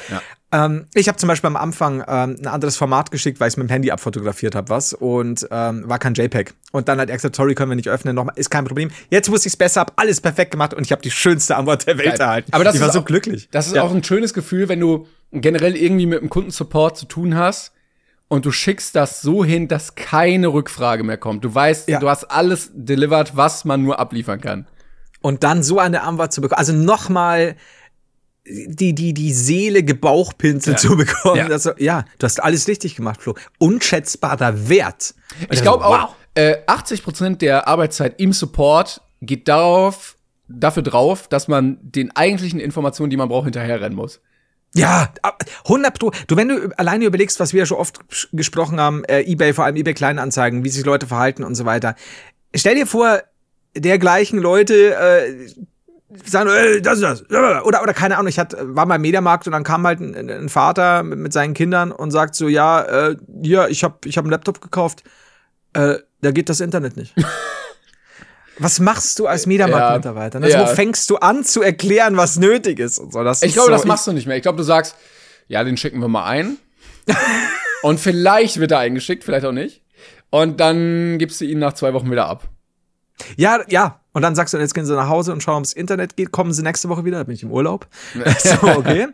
Ähm, 0.51 0.85
ich 0.93 1.07
habe 1.07 1.17
zum 1.17 1.27
Beispiel 1.27 1.47
am 1.47 1.55
Anfang 1.57 2.01
ähm, 2.07 2.35
ein 2.39 2.47
anderes 2.47 2.77
Format 2.77 3.09
geschickt, 3.11 3.39
weil 3.39 3.49
ich 3.49 3.57
mit 3.57 3.67
dem 3.67 3.71
Handy 3.71 3.91
abfotografiert 3.91 4.55
habe, 4.55 4.69
was 4.69 4.93
und 4.93 5.47
ähm, 5.51 5.83
war 5.87 5.99
kein 5.99 6.13
JPEG. 6.13 6.53
Und 6.71 6.87
dann 6.87 6.99
hat 6.99 7.09
er 7.09 7.15
gesagt, 7.15 7.35
sorry, 7.35 7.55
können 7.55 7.71
wir 7.71 7.75
nicht 7.75 7.89
öffnen, 7.89 8.15
nochmal, 8.15 8.35
ist 8.37 8.51
kein 8.51 8.63
Problem. 8.65 8.91
Jetzt 9.09 9.29
wusste 9.31 9.47
ich 9.47 9.53
es 9.53 9.57
besser, 9.57 9.81
hab 9.81 9.99
alles 9.99 10.21
perfekt 10.21 10.51
gemacht 10.51 10.73
und 10.73 10.83
ich 10.85 10.91
habe 10.91 11.01
die 11.01 11.11
schönste 11.11 11.55
Antwort 11.57 11.87
der 11.87 11.97
Welt 11.97 12.07
Geil. 12.17 12.21
erhalten. 12.21 12.53
Aber 12.53 12.63
das 12.63 12.75
ich 12.75 12.81
war 12.81 12.91
so 12.91 12.99
auch- 12.99 13.05
glücklich. 13.05 13.49
Das 13.51 13.67
ist 13.67 13.75
Ja. 13.75 13.81
auch 13.83 13.93
ein 13.93 14.03
schönes 14.03 14.33
Gefühl, 14.33 14.69
wenn 14.69 14.79
du 14.79 15.07
generell 15.31 15.75
irgendwie 15.75 16.05
mit 16.05 16.21
dem 16.21 16.29
Kundensupport 16.29 16.95
zu 16.95 17.05
tun 17.05 17.35
hast 17.35 17.71
und 18.35 18.45
du 18.45 18.51
schickst 18.51 18.95
das 18.95 19.21
so 19.21 19.43
hin, 19.43 19.67
dass 19.67 19.95
keine 19.95 20.47
Rückfrage 20.49 21.03
mehr 21.03 21.17
kommt. 21.17 21.43
Du 21.43 21.53
weißt, 21.53 21.87
Ja. 21.89 21.99
du 21.99 22.09
hast 22.09 22.25
alles 22.25 22.69
delivered, 22.73 23.35
was 23.35 23.65
man 23.65 23.81
nur 23.83 23.99
abliefern 23.99 24.39
kann. 24.41 24.67
und 25.21 25.43
dann 25.43 25.63
so 25.63 25.79
eine 25.79 26.03
Antwort 26.03 26.31
zu 26.33 26.41
bekommen, 26.41 26.59
also 26.59 26.71
nochmal 26.73 27.55
die, 28.47 28.93
die, 28.93 29.13
die 29.15 29.33
Seele 29.33 29.81
gebauchpinselt 29.83 30.79
zu 30.79 30.95
bekommen. 30.95 31.37
Ja. 31.37 31.49
Ja. 31.49 31.57
Du- 31.57 31.83
ja, 31.83 32.05
du 32.19 32.25
hast 32.25 32.43
alles 32.43 32.67
richtig 32.67 32.95
gemacht, 32.95 33.21
Flo. 33.23 33.33
Unschätzbarer 33.57 34.69
Wert. 34.69 35.15
Und 35.41 35.53
Ich 35.53 35.61
glaube 35.63 35.83
so, 35.83 35.89
auch, 35.89 36.15
äh, 36.35 36.57
80% 36.67 37.37
der 37.41 37.67
Arbeitszeit 37.67 38.19
im 38.21 38.33
Support 38.33 39.01
geht 39.21 39.47
darauf, 39.47 40.15
dafür 40.47 40.83
drauf, 40.83 41.27
dass 41.27 41.47
man 41.47 41.79
den 41.81 42.15
eigentlichen 42.15 42.59
Informationen, 42.59 43.09
die 43.09 43.17
man 43.17 43.29
braucht, 43.29 43.45
hinterherrennen 43.45 43.95
muss. 43.95 44.21
Ja, 44.75 45.09
ab- 45.21 45.43
100 45.65 45.97
Pro. 45.99 46.11
Du, 46.27 46.35
wenn 46.35 46.49
du 46.49 46.69
alleine 46.77 47.05
überlegst, 47.05 47.39
was 47.39 47.53
wir 47.53 47.59
ja 47.59 47.65
schon 47.65 47.77
oft 47.77 47.99
ges- 48.11 48.27
gesprochen 48.33 48.79
haben, 48.79 49.03
äh, 49.05 49.21
eBay, 49.21 49.53
vor 49.53 49.65
allem 49.65 49.75
eBay 49.77 49.93
Kleinanzeigen, 49.93 50.63
wie 50.63 50.69
sich 50.69 50.85
Leute 50.85 51.07
verhalten 51.07 51.43
und 51.43 51.55
so 51.55 51.65
weiter. 51.65 51.95
Stell 52.53 52.75
dir 52.75 52.85
vor, 52.85 53.21
dergleichen 53.75 54.39
Leute 54.39 54.95
äh, 54.95 55.47
sagen, 56.25 56.49
äh, 56.49 56.81
das 56.81 56.95
ist 56.95 57.03
das. 57.03 57.23
Oder, 57.29 57.65
oder 57.65 57.93
keine 57.93 58.17
Ahnung, 58.17 58.27
ich 58.27 58.39
hatte, 58.39 58.75
war 58.75 58.85
mal 58.85 58.95
im 58.95 59.01
Mediamarkt 59.01 59.47
und 59.47 59.53
dann 59.53 59.63
kam 59.63 59.85
halt 59.87 59.99
ein, 60.01 60.29
ein 60.29 60.49
Vater 60.49 61.03
mit, 61.03 61.19
mit 61.19 61.33
seinen 61.33 61.53
Kindern 61.53 61.91
und 61.91 62.11
sagt 62.11 62.35
so, 62.35 62.47
ja, 62.47 62.81
äh, 63.09 63.15
hier, 63.41 63.67
ich 63.69 63.83
habe 63.83 63.95
ich 64.05 64.17
hab 64.17 64.25
einen 64.25 64.31
Laptop 64.31 64.61
gekauft, 64.61 65.03
äh, 65.73 65.95
da 66.21 66.31
geht 66.31 66.49
das 66.49 66.59
Internet 66.59 66.97
nicht. 66.97 67.13
Was 68.57 68.79
machst 68.79 69.19
du 69.19 69.27
als 69.27 69.45
Mediamarkt-Mitarbeiter? 69.45 70.39
ne? 70.39 70.45
Also, 70.45 70.57
Ja. 70.57 70.69
Wo 70.69 70.73
fängst 70.73 71.09
du 71.09 71.17
an 71.17 71.43
zu 71.43 71.61
erklären, 71.61 72.17
was 72.17 72.37
nötig 72.37 72.79
ist 72.79 72.99
und 72.99 73.13
so? 73.13 73.23
Das 73.23 73.41
Ich 73.41 73.53
glaube, 73.53 73.67
so, 73.67 73.71
das 73.71 73.85
machst 73.85 74.07
du 74.07 74.13
nicht 74.13 74.27
mehr. 74.27 74.37
Ich 74.37 74.43
glaube, 74.43 74.57
du 74.57 74.63
sagst, 74.63 74.95
ja, 75.47 75.63
den 75.63 75.77
schicken 75.77 75.99
wir 75.99 76.07
mal 76.07 76.25
ein. 76.25 76.57
und 77.83 77.99
vielleicht 77.99 78.59
wird 78.59 78.71
er 78.71 78.79
eingeschickt, 78.79 79.23
vielleicht 79.23 79.45
auch 79.45 79.51
nicht. 79.51 79.81
Und 80.29 80.59
dann 80.59 81.17
gibst 81.17 81.39
du 81.41 81.45
ihn 81.45 81.59
nach 81.59 81.73
zwei 81.73 81.93
Wochen 81.93 82.09
wieder 82.11 82.27
ab. 82.27 82.49
Ja, 83.37 83.61
ja. 83.67 84.01
Und 84.13 84.21
dann 84.21 84.35
sagst 84.35 84.53
du, 84.53 84.57
jetzt 84.57 84.73
gehen 84.73 84.85
sie 84.85 84.95
nach 84.95 85.09
Hause 85.09 85.33
und 85.33 85.43
schauen, 85.43 85.57
ob 85.57 85.63
es 85.65 85.73
Internet 85.73 86.15
geht. 86.15 86.31
Kommen 86.31 86.53
sie 86.53 86.63
nächste 86.63 86.87
Woche 86.87 87.03
wieder? 87.03 87.17
Da 87.17 87.23
bin 87.23 87.35
ich 87.35 87.43
im 87.43 87.51
Urlaub. 87.51 87.87
so, 88.39 88.67
okay. 88.67 89.07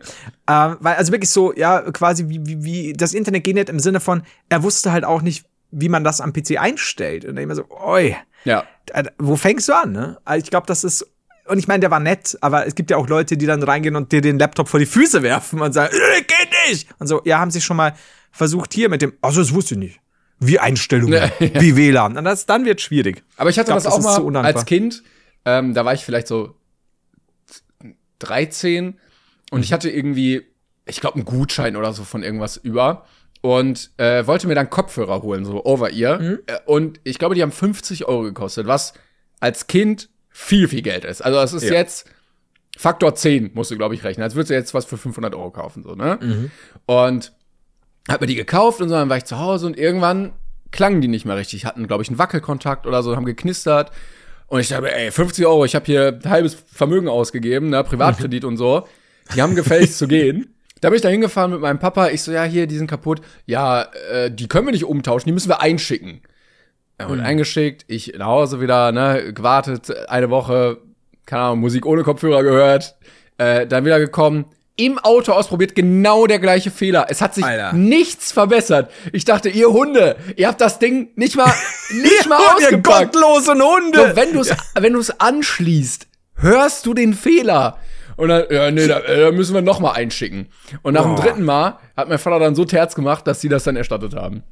ähm, 0.48 0.78
weil, 0.80 0.96
also 0.96 1.12
wirklich 1.12 1.32
so, 1.32 1.54
ja, 1.56 1.82
quasi 1.92 2.30
wie, 2.30 2.46
wie, 2.46 2.64
wie 2.64 2.94
das 2.94 3.14
Internet 3.14 3.44
geht 3.44 3.56
nicht 3.56 3.70
im 3.70 3.80
Sinne 3.80 4.00
von, 4.00 4.22
er 4.50 4.62
wusste 4.62 4.92
halt 4.92 5.04
auch 5.04 5.24
nicht, 5.24 5.46
wie 5.72 5.90
man 5.90 6.04
das 6.04 6.22
am 6.22 6.34
PC 6.34 6.60
einstellt. 6.60 7.26
Und 7.26 7.36
dann 7.36 7.44
immer 7.44 7.56
so, 7.56 7.66
oi, 7.70 8.16
Ja. 8.46 8.64
äh, 8.94 9.04
wo 9.18 9.36
fängst 9.36 9.68
du 9.70 9.74
an, 9.74 9.92
ne? 9.92 10.18
Also 10.26 10.44
Ich 10.44 10.50
glaube, 10.50 10.68
das 10.68 10.84
ist. 10.84 11.06
Und 11.48 11.58
ich 11.58 11.68
meine, 11.68 11.82
der 11.82 11.92
war 11.92 12.00
nett, 12.00 12.38
aber 12.42 12.66
es 12.68 12.76
gibt 12.76 12.92
ja 12.92 12.98
auch 12.98 13.08
Leute, 13.08 13.36
die 13.36 13.46
dann 13.46 13.62
reingehen 13.64 13.96
und 13.96 14.12
dir 14.12 14.22
den 14.22 14.40
Laptop 14.40 14.70
vor 14.70 14.80
die 14.80 14.86
Füße 14.86 15.22
werfen 15.24 15.60
und 15.60 15.74
sagen, 15.74 15.94
äh, 15.94 16.22
geht 16.22 16.50
nicht! 16.70 16.88
Und 17.00 17.08
so, 17.08 17.22
ja, 17.26 17.40
haben 17.40 17.52
sie 17.52 17.62
schon 17.62 17.78
mal 17.78 17.94
versucht 18.32 18.74
hier 18.74 18.90
mit 18.90 19.02
dem, 19.02 19.14
also 19.22 19.42
das 19.42 19.54
wusste 19.54 19.74
ich 19.74 19.80
nicht. 19.80 20.00
Wie 20.40 20.60
Einstellungen, 20.60 21.14
Ja, 21.14 21.26
ja. 21.40 21.62
wie 21.62 21.76
WLAN. 21.76 22.18
Und 22.18 22.24
das, 22.24 22.46
dann 22.46 22.64
wird 22.66 22.80
schwierig. 22.82 23.24
Aber 23.38 23.50
ich 23.50 23.58
hatte 23.60 23.72
Ich 23.72 23.74
glaub, 23.74 23.78
das 23.78 23.84
das 23.84 24.18
auch 24.18 24.30
mal 24.30 24.46
als 24.46 24.66
Kind. 24.66 25.04
Ähm, 25.46 25.74
da 25.74 25.84
war 25.84 25.94
ich 25.94 26.06
vielleicht 26.06 26.28
so 26.28 26.56
13 28.20 29.00
und 29.52 29.64
ich 29.64 29.74
hatte 29.74 29.90
irgendwie, 29.90 30.44
ich 30.86 31.02
glaube, 31.02 31.16
einen 31.16 31.26
Gutschein 31.26 31.76
oder 31.76 31.94
so 31.94 32.04
von 32.04 32.24
irgendwas 32.24 32.58
über 32.58 33.06
und 33.42 33.92
äh, 33.98 34.26
wollte 34.28 34.48
mir 34.48 34.56
dann 34.56 34.70
Kopfhörer 34.70 35.22
holen, 35.22 35.46
so 35.46 35.64
over-ear. 35.66 36.20
Mhm. 36.20 36.40
Äh, 36.46 36.58
und 36.66 37.00
ich 37.04 37.18
glaube, 37.20 37.36
die 37.36 37.42
haben 37.42 37.52
50 37.52 38.06
Euro 38.08 38.24
gekostet, 38.24 38.68
was 38.68 38.94
als 39.40 39.68
Kind 39.68 40.10
viel, 40.30 40.68
viel 40.68 40.82
Geld 40.84 41.04
ist. 41.06 41.22
Also 41.22 41.40
es 41.40 41.54
ist 41.54 41.64
Ja. 41.70 41.74
jetzt 41.74 42.06
Faktor 42.78 43.16
10, 43.16 43.52
musst 43.54 43.72
du, 43.72 43.78
glaube 43.78 43.96
ich, 43.96 44.04
rechnen. 44.04 44.24
Als 44.24 44.36
würdest 44.36 44.52
du 44.52 44.54
jetzt 44.54 44.74
was 44.74 44.86
für 44.86 44.98
500 44.98 45.36
Euro 45.36 45.52
kaufen, 45.52 45.84
so, 45.84 45.94
ne? 45.96 46.18
Mhm. 46.22 46.52
Und 46.86 47.34
hab 48.08 48.22
mir 48.22 48.28
die 48.28 48.36
gekauft 48.36 48.80
und 48.82 48.90
so, 48.90 48.96
dann 48.96 49.10
war 49.10 49.18
ich 49.18 49.26
zu 49.26 49.40
Hause 49.40 49.66
und 49.68 49.78
irgendwann 49.78 50.34
klangen 50.72 51.02
die 51.02 51.08
nicht 51.10 51.26
mehr 51.26 51.36
richtig, 51.36 51.66
hatten, 51.66 51.86
glaube 51.88 52.02
ich, 52.04 52.10
einen 52.10 52.18
Wackelkontakt 52.18 52.88
oder 52.88 53.04
so, 53.04 53.16
haben 53.16 53.26
geknistert. 53.26 53.92
Und 54.48 54.60
ich 54.62 54.70
dachte, 54.70 54.94
ey, 54.94 55.12
50 55.12 55.46
Euro, 55.46 55.66
ich 55.66 55.76
habe 55.76 55.86
hier 55.86 56.20
ein 56.24 56.30
halbes 56.30 56.56
Vermögen 56.72 57.08
ausgegeben, 57.08 57.70
ne, 57.70 57.84
Privatkredit 57.84 58.44
und 58.46 58.58
so. 58.58 58.88
Die 59.36 59.42
haben 59.42 59.56
gefälligst 59.56 59.98
zu 59.98 60.08
gehen. 60.08 60.54
Da 60.82 60.90
bin 60.90 60.96
ich 60.96 61.02
da 61.02 61.10
hingefahren 61.10 61.52
mit 61.52 61.62
meinem 61.62 61.80
Papa. 61.80 62.10
Ich 62.10 62.24
so, 62.24 62.32
ja, 62.32 62.44
hier, 62.44 62.68
die 62.68 62.78
sind 62.78 62.88
kaputt. 62.88 63.22
Ja, 63.46 63.84
äh, 64.12 64.32
die 64.32 64.48
können 64.48 64.66
wir 64.68 64.74
nicht 64.74 64.86
umtauschen, 64.86 65.28
die 65.28 65.32
müssen 65.32 65.50
wir 65.50 65.62
einschicken. 65.62 66.22
Er 66.98 67.10
wurde 67.10 67.24
eingeschickt, 67.24 67.86
ich 67.88 68.14
nach 68.18 68.28
Hause 68.28 68.62
wieder, 68.62 68.92
ne, 68.92 69.34
gewartet, 69.34 69.92
eine 70.08 70.30
Woche, 70.30 70.78
keine 71.26 71.44
Ahnung, 71.44 71.60
Musik 71.62 71.88
ohne 71.88 72.04
Kopfhörer 72.04 72.44
gehört, 72.44 72.96
äh, 73.40 73.66
dann 73.66 73.86
wieder 73.86 74.00
gekommen, 74.00 74.46
im 74.76 75.00
Auto 75.00 75.32
ausprobiert, 75.34 75.76
genau 75.76 76.28
der 76.28 76.40
gleiche 76.40 76.72
Fehler. 76.72 77.08
Es 77.10 77.22
hat 77.22 77.36
sich 77.36 77.44
Alter. 77.44 77.74
nichts 77.74 78.32
verbessert. 78.32 78.92
Ich 79.14 79.26
dachte, 79.26 79.50
ihr 79.50 79.72
Hunde, 79.72 80.16
ihr 80.36 80.48
habt 80.48 80.62
das 80.62 80.80
Ding 80.80 81.10
nicht 81.16 81.36
mal, 81.36 81.52
nicht 81.90 82.30
mal 82.30 82.40
ihr 82.40 82.66
ausgepackt. 82.68 83.14
gottlosen 83.14 83.62
Hunde! 83.62 84.10
So, 84.10 84.16
wenn 84.16 84.34
du 84.34 84.40
es 84.42 84.56
wenn 84.80 84.94
du 84.94 85.00
es 85.00 85.20
anschließt, 85.20 86.08
hörst 86.36 86.86
du 86.86 86.94
den 86.94 87.14
Fehler? 87.14 87.78
Und 88.22 88.28
dann, 88.28 88.46
ja, 88.52 88.70
nee, 88.70 88.86
da, 88.86 89.00
äh, 89.00 89.20
da 89.20 89.32
müssen 89.32 89.56
wir 89.56 89.64
noch 89.64 89.80
mal 89.80 89.94
einschicken. 89.94 90.48
Und 90.84 90.94
nach 90.94 91.02
dem 91.02 91.16
Boah. 91.16 91.24
dritten 91.24 91.44
Mal 91.44 91.80
hat 91.98 92.08
mein 92.08 92.20
Vater 92.20 92.38
dann 92.38 92.54
so 92.54 92.66
Terz 92.66 92.94
gemacht, 92.94 93.26
dass 93.26 93.42
sie 93.42 93.50
das 93.50 93.64
dann 93.64 93.76
erstattet 93.76 94.14
haben. 94.14 94.44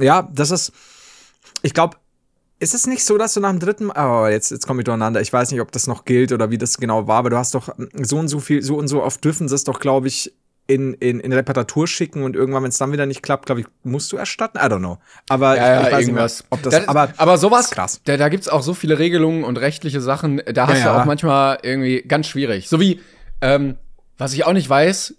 Ja, 0.00 0.28
das 0.34 0.50
ist. 0.50 0.72
Ich 1.62 1.74
glaube, 1.74 1.96
ist 2.58 2.74
es 2.74 2.88
nicht 2.88 3.04
so, 3.04 3.18
dass 3.18 3.34
du 3.34 3.40
nach 3.40 3.50
dem 3.50 3.60
dritten 3.60 3.84
Mal. 3.84 3.94
Oh, 4.24 4.26
jetzt, 4.26 4.50
jetzt 4.50 4.66
komme 4.66 4.80
ich 4.80 4.84
durcheinander. 4.84 5.20
Ich 5.20 5.32
weiß 5.32 5.52
nicht, 5.52 5.60
ob 5.60 5.70
das 5.70 5.86
noch 5.86 6.04
gilt 6.04 6.32
oder 6.32 6.50
wie 6.50 6.58
das 6.58 6.76
genau 6.76 7.06
war, 7.06 7.18
aber 7.18 7.30
du 7.30 7.36
hast 7.36 7.54
doch 7.54 7.68
so 8.02 8.18
und 8.18 8.26
so 8.26 8.40
viel, 8.40 8.62
so 8.62 8.74
und 8.74 8.88
so 8.88 9.00
oft 9.00 9.24
dürfen 9.24 9.48
sie 9.48 9.54
es 9.54 9.62
doch, 9.62 9.78
glaube 9.78 10.08
ich, 10.08 10.34
in, 10.66 10.94
in, 10.94 11.20
in 11.20 11.32
Reparatur 11.32 11.86
schicken 11.88 12.22
und 12.22 12.36
irgendwann, 12.36 12.62
wenn 12.62 12.70
es 12.70 12.78
dann 12.78 12.92
wieder 12.92 13.06
nicht 13.06 13.22
klappt, 13.22 13.46
glaube 13.46 13.62
ich, 13.62 13.66
musst 13.82 14.12
du 14.12 14.16
erstatten. 14.16 14.58
I 14.58 14.62
don't 14.62 14.78
know. 14.78 14.98
Aber 15.28 15.56
Ja, 15.56 15.62
ich, 15.62 15.68
ja, 15.82 15.86
ich 15.88 15.92
weiß 15.92 16.00
irgendwas. 16.06 16.38
nicht 16.40 16.50
mehr, 16.50 16.58
ob 16.58 16.62
das. 16.62 16.74
Das- 16.74 16.88
aber, 16.88 17.08
aber 17.16 17.38
sowas, 17.38 17.70
krass. 17.70 18.00
Da, 18.04 18.16
da 18.16 18.28
gibt's 18.28 18.48
auch 18.48 18.62
so 18.62 18.72
viele 18.74 18.98
Regelungen 18.98 19.44
und 19.44 19.58
rechtliche 19.58 20.00
Sachen, 20.00 20.40
da 20.52 20.68
hast 20.68 20.78
Ja, 20.78 20.94
du 20.94 21.00
auch 21.00 21.04
manchmal 21.04 21.58
irgendwie 21.62 22.02
ganz 22.02 22.26
schwierig. 22.28 22.68
So 22.68 22.80
wie, 22.80 23.00
ähm, 23.40 23.76
was 24.18 24.32
ich 24.34 24.44
auch 24.46 24.52
nicht 24.52 24.68
weiß, 24.68 25.14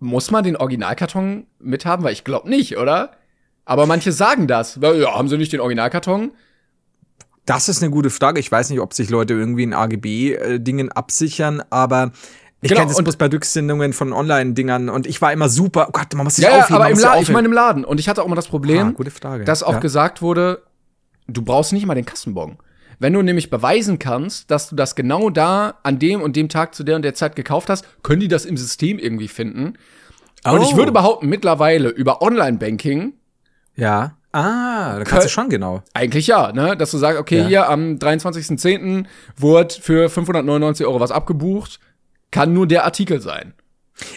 muss 0.00 0.30
man 0.30 0.44
den 0.44 0.56
Originalkarton 0.56 1.46
mithaben? 1.58 2.04
Weil 2.04 2.12
ich 2.12 2.24
glaube 2.24 2.48
nicht, 2.48 2.76
oder? 2.76 3.12
Aber 3.64 3.86
manche 3.86 4.12
sagen 4.12 4.48
das. 4.48 4.78
Ja, 4.82 5.14
haben 5.14 5.28
sie 5.28 5.38
nicht 5.38 5.52
den 5.52 5.60
Originalkarton? 5.60 6.32
Das 7.46 7.68
ist 7.68 7.82
eine 7.82 7.90
gute 7.90 8.10
Frage. 8.10 8.38
Ich 8.38 8.50
weiß 8.52 8.70
nicht, 8.70 8.80
ob 8.80 8.94
sich 8.94 9.10
Leute 9.10 9.34
irgendwie 9.34 9.64
in 9.64 9.74
AGB-Dingen 9.74 10.88
äh, 10.88 10.92
absichern, 10.94 11.62
aber 11.70 12.12
ich 12.62 12.68
Genau, 12.70 12.80
kenne 12.80 12.88
das 12.90 12.98
und- 12.98 13.04
bloß 13.04 13.16
bei 13.16 13.26
Rücksendungen 13.26 13.92
von 13.92 14.12
Online-Dingern 14.12 14.88
und 14.88 15.06
ich 15.06 15.20
war 15.20 15.32
immer 15.32 15.48
super. 15.50 15.86
Oh 15.88 15.92
Gott, 15.92 16.14
man 16.14 16.24
muss 16.24 16.36
sich 16.36 16.44
Ja, 16.44 16.50
ja, 16.52 16.58
aufheben. 16.60 16.76
aber 16.76 16.84
man 16.84 16.92
im 16.92 16.98
Laden, 17.00 17.22
ich 17.22 17.28
meine 17.30 17.46
im 17.48 17.52
Laden. 17.52 17.84
Und 17.84 18.00
ich 18.00 18.08
hatte 18.08 18.22
auch 18.22 18.26
immer 18.26 18.36
das 18.36 18.48
Problem, 18.48 18.96
Ah, 19.24 19.38
dass 19.38 19.62
auch 19.62 19.74
Ja. 19.74 19.78
gesagt 19.80 20.22
wurde, 20.22 20.62
du 21.28 21.42
brauchst 21.42 21.72
nicht 21.72 21.84
mal 21.86 21.94
den 21.94 22.06
Kassenbon. 22.06 22.56
Wenn 22.98 23.12
du 23.14 23.22
nämlich 23.22 23.50
beweisen 23.50 23.98
kannst, 23.98 24.50
dass 24.50 24.68
du 24.68 24.76
das 24.76 24.94
genau 24.94 25.28
da 25.28 25.74
an 25.82 25.98
dem 25.98 26.22
und 26.22 26.36
dem 26.36 26.48
Tag 26.48 26.74
zu 26.74 26.84
der 26.84 26.94
und 26.96 27.02
der 27.02 27.14
Zeit 27.14 27.34
gekauft 27.34 27.68
hast, 27.68 27.84
können 28.04 28.20
die 28.20 28.28
das 28.28 28.44
im 28.44 28.56
System 28.56 28.98
irgendwie 28.98 29.26
finden. 29.28 29.74
Und 30.44 30.58
Oh. 30.60 30.62
ich 30.62 30.76
würde 30.76 30.92
behaupten, 30.92 31.28
mittlerweile 31.28 31.88
über 31.88 32.22
Online-Banking, 32.22 33.14
Ja. 33.76 34.16
Ah, 34.34 34.96
da 34.98 35.04
kannst 35.04 35.26
du 35.26 35.30
schon 35.30 35.50
genau. 35.50 35.82
eigentlich 35.92 36.26
ja, 36.26 36.52
ne? 36.52 36.74
Dass 36.74 36.90
du 36.90 36.96
sagst, 36.98 37.20
okay, 37.20 37.40
Ja. 37.40 37.46
hier 37.48 37.68
am 37.68 37.98
23.10. 37.98 39.06
wurde 39.36 39.74
für 39.74 40.08
599 40.08 40.86
Euro 40.86 41.00
was 41.00 41.10
abgebucht, 41.10 41.80
kann 42.32 42.52
nur 42.52 42.66
der 42.66 42.84
Artikel 42.84 43.20
sein. 43.20 43.54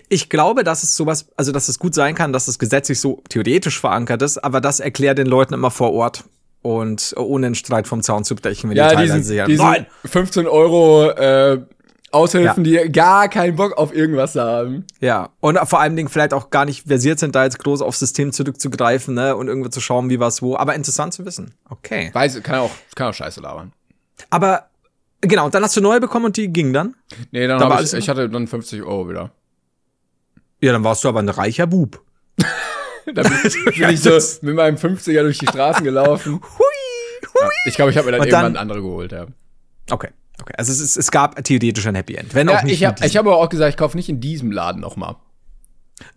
Ich 0.09 0.29
glaube, 0.29 0.63
dass 0.63 0.81
es 0.81 0.95
sowas, 0.95 1.27
also 1.35 1.51
dass 1.51 1.69
es 1.69 1.77
gut 1.77 1.93
sein 1.93 2.15
kann, 2.15 2.33
dass 2.33 2.47
es 2.47 2.57
gesetzlich 2.57 2.99
so 2.99 3.21
theoretisch 3.29 3.79
verankert 3.79 4.23
ist, 4.23 4.43
aber 4.43 4.59
das 4.61 4.79
erklärt 4.79 5.19
den 5.19 5.27
Leuten 5.27 5.53
immer 5.53 5.69
vor 5.69 5.93
Ort 5.93 6.23
und 6.63 7.13
ohne 7.17 7.45
einen 7.45 7.55
Streit 7.55 7.85
vom 7.87 8.01
Zaun 8.01 8.23
zu 8.23 8.35
brechen, 8.35 8.69
wenn 8.71 8.75
die 8.75 8.79
Ja, 8.79 8.87
teilweise 8.89 9.17
diesen, 9.19 9.35
ja, 9.35 9.45
diesen 9.45 9.63
nein, 9.65 9.85
15 10.05 10.47
Euro 10.47 11.11
äh, 11.11 11.61
Aushilfen, 12.11 12.63
Ja. 12.65 12.83
die 12.85 12.91
gar 12.91 13.27
keinen 13.27 13.57
Bock 13.57 13.77
auf 13.77 13.93
irgendwas 13.93 14.35
haben. 14.35 14.85
ja. 15.01 15.29
Und 15.41 15.59
vor 15.65 15.81
allen 15.81 15.95
Dingen 15.97 16.07
vielleicht 16.09 16.33
auch 16.33 16.49
gar 16.49 16.63
nicht 16.65 16.87
versiert 16.87 17.19
sind, 17.19 17.35
da 17.35 17.43
jetzt 17.43 17.59
groß 17.59 17.81
aufs 17.81 17.99
System 17.99 18.31
zurückzugreifen, 18.31 19.13
ne, 19.13 19.35
und 19.35 19.49
irgendwo 19.49 19.69
zu 19.69 19.81
schauen, 19.81 20.09
wie 20.09 20.19
was 20.19 20.41
wo. 20.41 20.55
Aber 20.55 20.73
interessant 20.75 21.13
zu 21.13 21.25
wissen. 21.25 21.53
Okay. 21.69 22.09
Weiß, 22.13 22.41
kann 22.41 22.59
auch, 22.59 22.71
kann 22.95 23.09
auch 23.09 23.13
scheiße 23.13 23.41
labern. 23.41 23.73
Aber 24.29 24.67
genau, 25.27 25.49
dann 25.49 25.63
hast 25.63 25.75
du 25.77 25.81
neue 25.81 25.99
bekommen 25.99 26.25
und 26.25 26.37
die 26.37 26.47
ging 26.51 26.73
dann? 26.73 26.95
Nee, 27.31 27.47
dann 27.47 27.59
Da 27.59 27.65
hab 27.65 27.73
war 27.73 27.81
ich, 27.83 27.93
ich 27.93 28.09
hatte 28.09 28.29
dann 28.29 28.47
50 28.47 28.81
Euro 28.83 29.09
wieder. 29.09 29.31
Ja, 30.61 30.71
dann 30.71 30.83
warst 30.83 31.03
du 31.03 31.09
aber 31.09 31.19
ein 31.19 31.29
reicher 31.29 31.67
Bub. 31.67 32.01
Da 33.13 33.21
bin, 33.21 33.31
bin 33.77 33.89
ich 33.91 34.01
so 34.01 34.17
mit 34.41 34.55
meinem 34.55 34.77
50er 34.77 35.21
durch 35.21 35.37
die 35.37 35.45
Straßen 35.47 35.83
gelaufen. 35.83 36.41
Ja, 37.41 37.49
ich 37.67 37.75
glaube, 37.75 37.91
ich 37.91 37.97
habe 37.97 38.05
mir 38.05 38.13
dann 38.13 38.21
Und 38.21 38.27
irgendwann 38.27 38.43
dann- 38.43 38.51
eine 38.53 38.59
andere 38.61 38.81
geholt, 38.81 39.11
ja. 39.11 39.25
Okay. 39.91 40.09
Okay. 40.41 40.53
Also 40.57 40.71
es, 40.71 40.79
ist, 40.79 40.95
es 40.95 41.11
gab 41.11 41.35
theoretisch 41.43 41.85
ein 41.85 41.95
Happy 41.95 42.15
End. 42.15 42.33
Wenn 42.33 42.47
ja 42.47 42.57
auch 42.59 42.63
nicht. 42.63 42.73
ich 42.81 42.85
habe 42.85 43.01
hab 43.05 43.15
aber 43.17 43.37
auch 43.37 43.49
gesagt, 43.49 43.69
ich 43.71 43.77
kaufe 43.77 43.97
nicht 43.97 44.07
in 44.07 44.21
diesem 44.21 44.51
Laden 44.51 44.79
nochmal. 44.79 45.17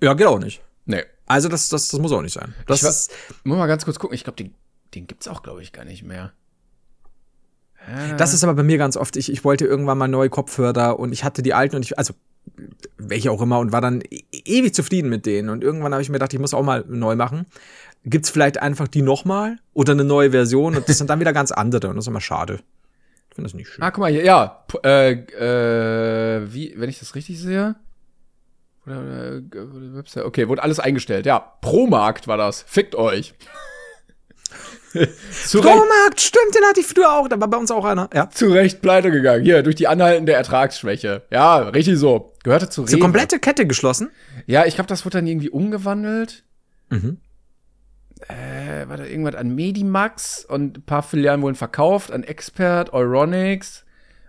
ja, 0.01 0.15
geht 0.15 0.27
auch 0.29 0.39
nicht. 0.39 0.63
Nee. 0.87 1.03
Also 1.27 1.49
das, 1.49 1.69
das, 1.71 1.89
das 1.89 1.99
muss 2.01 2.13
auch 2.13 2.23
nicht 2.23 2.35
sein. 2.35 2.55
Das 2.67 2.79
Ich 2.79 2.85
wa- 2.85 2.89
ist, 2.89 3.11
Muss 3.45 3.59
mal 3.59 3.67
ganz 3.67 3.85
kurz 3.85 3.99
gucken. 3.99 4.15
Ich 4.15 4.23
glaube, 4.23 4.37
den, 4.37 4.55
den 4.95 5.07
gibt's 5.09 5.27
auch, 5.29 5.43
glaube 5.43 5.61
ich, 5.63 5.73
gar 5.73 5.85
nicht 5.85 6.05
mehr. 6.05 6.33
Das 8.17 8.35
ist 8.35 8.45
aber 8.45 8.55
bei 8.55 8.63
mir 8.63 8.79
ganz 8.79 8.97
oft, 8.97 9.17
ich, 9.17 9.33
ich 9.33 9.45
wollte 9.45 9.65
irgendwann 9.67 9.99
mal 9.99 10.09
neue 10.09 10.31
Kopfhörer 10.31 10.99
und 10.99 11.13
ich 11.13 11.25
hatte 11.25 11.43
die 11.43 11.55
alten 11.55 11.77
und 11.77 11.85
ich, 11.85 11.99
also 11.99 12.15
welche 12.97 13.31
auch 13.31 13.43
immer 13.43 13.59
und 13.59 13.73
war 13.73 13.81
dann 13.81 14.03
e 14.03 14.25
ewig 14.33 14.75
zufrieden 14.75 15.09
mit 15.09 15.27
denen 15.27 15.49
und 15.49 15.63
irgendwann 15.63 15.93
habe 15.93 16.03
ich 16.03 16.09
mir 16.09 16.15
gedacht, 16.15 16.33
ich 16.33 16.41
muss 16.41 16.55
auch 16.55 16.63
mal 16.63 16.85
neu 16.89 17.17
machen. 17.17 17.47
Gibt's 18.05 18.31
vielleicht 18.31 18.61
einfach 18.61 18.89
die 18.89 19.03
nochmal 19.03 19.59
oder 19.75 19.93
eine 19.93 20.05
neue 20.05 20.31
Version 20.31 20.77
und 20.77 20.89
das 20.89 20.99
sind 20.99 21.11
dann 21.11 21.21
wieder 21.21 21.33
ganz 21.33 21.53
andere 21.53 21.89
und 21.89 21.97
das 21.97 22.05
ist 22.05 22.09
immer 22.09 22.21
schade. 22.21 22.61
Ich 23.29 23.35
finde 23.35 23.49
das 23.49 23.55
nicht 23.55 23.69
schön. 23.69 23.83
Ah, 23.83 23.91
guck 23.91 24.01
mal 24.01 24.11
hier, 24.11 24.25
ja. 24.25 24.65
Äh, 24.83 25.13
äh, 25.13 26.53
wie, 26.53 26.75
wenn 26.77 26.89
ich 26.89 26.99
das 26.99 27.15
richtig 27.15 27.41
sehe? 27.41 27.77
Website. 28.85 30.25
Okay, 30.25 30.49
wurde 30.49 30.63
alles 30.63 30.81
eingestellt. 30.81 31.27
Ja, 31.27 31.39
Promarkt 31.61 32.27
war 32.27 32.37
das. 32.37 32.63
Fickt 32.63 32.95
euch. 32.95 33.35
Baumarkt, 35.53 36.21
stimmt, 36.21 36.55
den 36.55 36.65
hatte 36.65 36.81
ich 36.81 36.87
früher 36.87 37.13
auch, 37.13 37.29
da 37.29 37.41
war 37.41 37.49
bei 37.49 37.57
uns 37.57 37.71
auch 37.71 37.85
einer. 37.85 38.09
Ja. 38.15 38.31
zu 38.31 38.53
Recht 38.53 38.81
pleite 38.83 39.11
gegangen. 39.11 39.45
Hier, 39.45 39.63
durch 39.63 39.77
die 39.77 39.89
anhaltende 39.89 40.33
Ertragsschwäche. 40.33 41.23
Ja, 41.31 41.59
richtig 41.59 41.99
so. 41.99 42.33
Gehörte 42.43 42.69
zu 42.69 42.83
Rewe. 42.83 42.91
So 42.91 42.99
komplette 42.99 43.39
Kette 43.39 43.67
geschlossen. 43.67 44.11
Ja, 44.47 44.65
ich 44.65 44.75
glaube, 44.75 44.89
das 44.89 45.05
wurde 45.05 45.19
dann 45.19 45.27
irgendwie 45.27 45.51
umgewandelt. 45.51 46.45
Mhm. 46.91 47.19
Äh, 48.27 48.89
war 48.89 48.97
da 48.97 49.05
irgendwas 49.05 49.37
an 49.37 49.55
Medimax 49.55 50.45
und 50.45 50.79
ein 50.79 50.83
paar 50.83 51.03
Filialen 51.03 51.43
wurden 51.43 51.55
verkauft, 51.55 52.11
an 52.11 52.25
Expert, 52.25 52.93
Euronics 52.93 53.85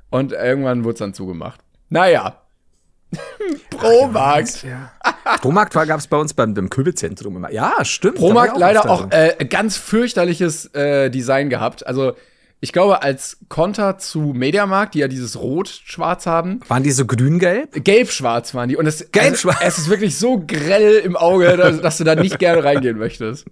und 0.09 0.31
irgendwann 0.31 0.83
wurde 0.83 0.93
es 0.93 0.99
dann 0.99 1.13
zugemacht. 1.13 1.61
Naja. 1.89 2.41
Promarkt. 3.69 4.65
Baumarkt 5.41 5.75
war 5.75 5.85
gab's 5.85 6.07
bei 6.07 6.17
uns 6.17 6.33
beim 6.33 6.53
dem 6.53 6.69
Köbelzentrum 6.69 7.37
immer. 7.37 7.51
Ja, 7.51 7.83
stimmt. 7.83 8.15
Promarkt 8.15 8.53
ich 8.53 8.59
leider 8.59 8.89
auch 8.89 9.11
äh, 9.11 9.45
ganz 9.49 9.77
fürchterliches 9.77 10.73
äh, 10.73 11.09
Design 11.09 11.49
gehabt. 11.49 11.85
Also 11.87 12.13
ich 12.61 12.73
glaube, 12.73 13.01
als 13.03 13.37
Konter 13.47 13.97
zu 13.99 14.19
Mediamarkt, 14.19 14.93
die 14.93 14.99
ja 14.99 15.07
dieses 15.07 15.39
Rot-Schwarz 15.39 16.25
haben, 16.25 16.59
Waren 16.67 16.83
die 16.83 16.91
so 16.91 17.05
grün-gelb? 17.05 17.85
gelb-schwarz 17.85 18.53
waren 18.53 18.67
die. 18.67 18.75
Und 18.75 18.85
es. 18.85 19.07
Also, 19.17 19.49
es 19.61 19.77
ist 19.77 19.89
wirklich 19.89 20.17
so 20.17 20.43
grell 20.45 20.97
im 20.97 21.15
Auge, 21.15 21.55
dass, 21.55 21.79
dass 21.81 21.97
du 21.97 22.03
da 22.03 22.15
nicht 22.15 22.37
gerne 22.37 22.63
reingehen 22.63 22.97
möchtest. 22.97 23.45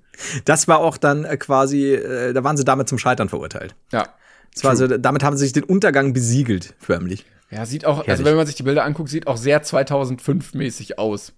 Das 0.43 0.67
war 0.67 0.79
auch 0.79 0.97
dann 0.97 1.23
äh, 1.23 1.37
quasi, 1.37 1.93
äh, 1.93 2.33
da 2.33 2.43
waren 2.43 2.57
sie 2.57 2.65
damit 2.65 2.89
zum 2.89 2.97
Scheitern 2.97 3.29
verurteilt. 3.29 3.75
Ja. 3.93 4.09
Das 4.57 4.63
war 4.63 4.71
also, 4.71 4.87
damit 4.97 5.23
haben 5.23 5.37
sie 5.37 5.45
sich 5.45 5.53
den 5.53 5.63
Untergang 5.63 6.13
besiegelt, 6.13 6.75
förmlich. 6.79 7.25
Ja, 7.49 7.65
sieht 7.65 7.85
auch, 7.85 7.99
also 7.99 8.07
Herrlich. 8.07 8.25
wenn 8.25 8.35
man 8.35 8.45
sich 8.45 8.55
die 8.55 8.63
Bilder 8.63 8.83
anguckt, 8.83 9.09
sieht 9.09 9.27
auch 9.27 9.37
sehr 9.37 9.63
2005-mäßig 9.63 10.97
aus. 10.97 11.33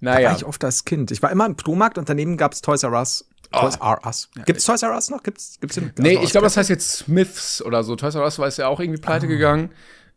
Da 0.00 0.14
Naja. 0.14 0.30
war 0.30 0.36
ich 0.36 0.44
oft 0.44 0.62
als 0.64 0.84
Kind. 0.84 1.10
Ich 1.10 1.22
war 1.22 1.30
immer 1.30 1.46
im 1.46 1.56
Promarkt 1.56 1.98
und 1.98 2.08
daneben 2.08 2.36
gab's 2.36 2.60
Toys 2.60 2.82
R 2.82 2.92
Us. 2.92 3.28
Toys 3.52 3.76
R 3.76 4.00
Us. 4.04 4.28
Gibt's 4.46 4.64
Toys 4.64 4.82
R 4.82 4.92
Us 4.94 5.10
noch? 5.10 5.22
Gibt's, 5.22 5.58
gibt's 5.60 5.74
den? 5.76 5.92
Nee, 5.98 6.10
Also 6.16 6.22
ich 6.24 6.30
glaube, 6.32 6.46
das 6.46 6.56
heißt 6.56 6.70
jetzt 6.70 6.92
Smiths 6.92 7.62
oder 7.62 7.84
so. 7.84 7.96
Toys 7.96 8.14
R 8.14 8.22
Us 8.22 8.38
war 8.38 8.46
es 8.48 8.56
ja 8.56 8.68
auch 8.68 8.80
irgendwie 8.80 9.00
pleite 9.00 9.26
gegangen. 9.28 9.70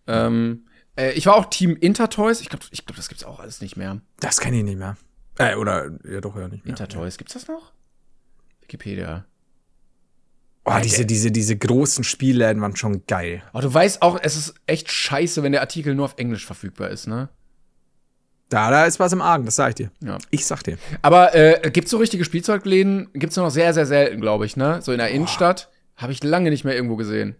Ähm, 0.07 0.65
äh, 0.95 1.11
ich 1.13 1.25
war 1.25 1.35
auch 1.35 1.45
Team 1.45 1.75
Intertoys. 1.75 2.41
Ich 2.41 2.49
glaube, 2.49 2.65
ich 2.71 2.85
glaub, 2.85 2.95
das 2.95 3.09
gibt's 3.09 3.23
auch 3.23 3.39
alles 3.39 3.61
nicht 3.61 3.77
mehr. 3.77 3.99
Das 4.19 4.39
kenne 4.39 4.57
ich 4.57 4.63
nicht 4.63 4.77
mehr. 4.77 4.95
Äh, 5.37 5.55
oder, 5.55 5.91
ja 6.09 6.21
doch, 6.21 6.35
ja 6.37 6.47
nicht 6.47 6.65
mehr. 6.65 6.71
Intertoys, 6.71 7.17
gibt's 7.17 7.33
das 7.33 7.47
noch? 7.47 7.73
Wikipedia. 8.61 9.25
Oh, 10.67 10.79
diese, 10.83 11.05
diese, 11.05 11.31
diese 11.31 11.55
großen 11.55 12.03
Spielläden 12.03 12.61
waren 12.61 12.75
schon 12.75 13.05
geil. 13.05 13.43
Aber 13.53 13.61
du 13.61 13.71
weißt 13.71 14.01
auch, 14.01 14.19
es 14.21 14.35
ist 14.35 14.55
echt 14.65 14.91
scheiße, 14.91 15.43
wenn 15.43 15.51
der 15.51 15.61
Artikel 15.61 15.93
nur 15.93 16.05
auf 16.05 16.15
Englisch 16.17 16.45
verfügbar 16.45 16.89
ist, 16.89 17.07
ne? 17.07 17.29
Da, 18.49 18.69
da 18.71 18.85
ist 18.85 18.99
was 18.99 19.13
im 19.13 19.21
Argen, 19.21 19.45
das 19.45 19.55
sag 19.55 19.69
ich 19.69 19.75
dir. 19.75 19.91
Ja. 20.03 20.17
Ich 20.31 20.45
sag 20.45 20.63
dir. 20.63 20.77
Aber 21.01 21.35
äh, 21.35 21.69
gibt's 21.71 21.91
so 21.91 21.97
richtige 21.97 22.25
Spielzeugläden? 22.25 23.09
Gibt's 23.13 23.35
nur 23.35 23.45
noch 23.45 23.51
sehr, 23.51 23.73
sehr 23.73 23.85
selten, 23.85 24.21
glaube 24.21 24.45
ich, 24.45 24.55
ne? 24.57 24.81
So 24.81 24.91
in 24.91 24.97
der 24.97 25.09
Innenstadt. 25.09 25.69
Habe 25.97 26.11
ich 26.11 26.23
lange 26.23 26.49
nicht 26.49 26.63
mehr 26.63 26.75
irgendwo 26.75 26.95
gesehen. 26.95 27.35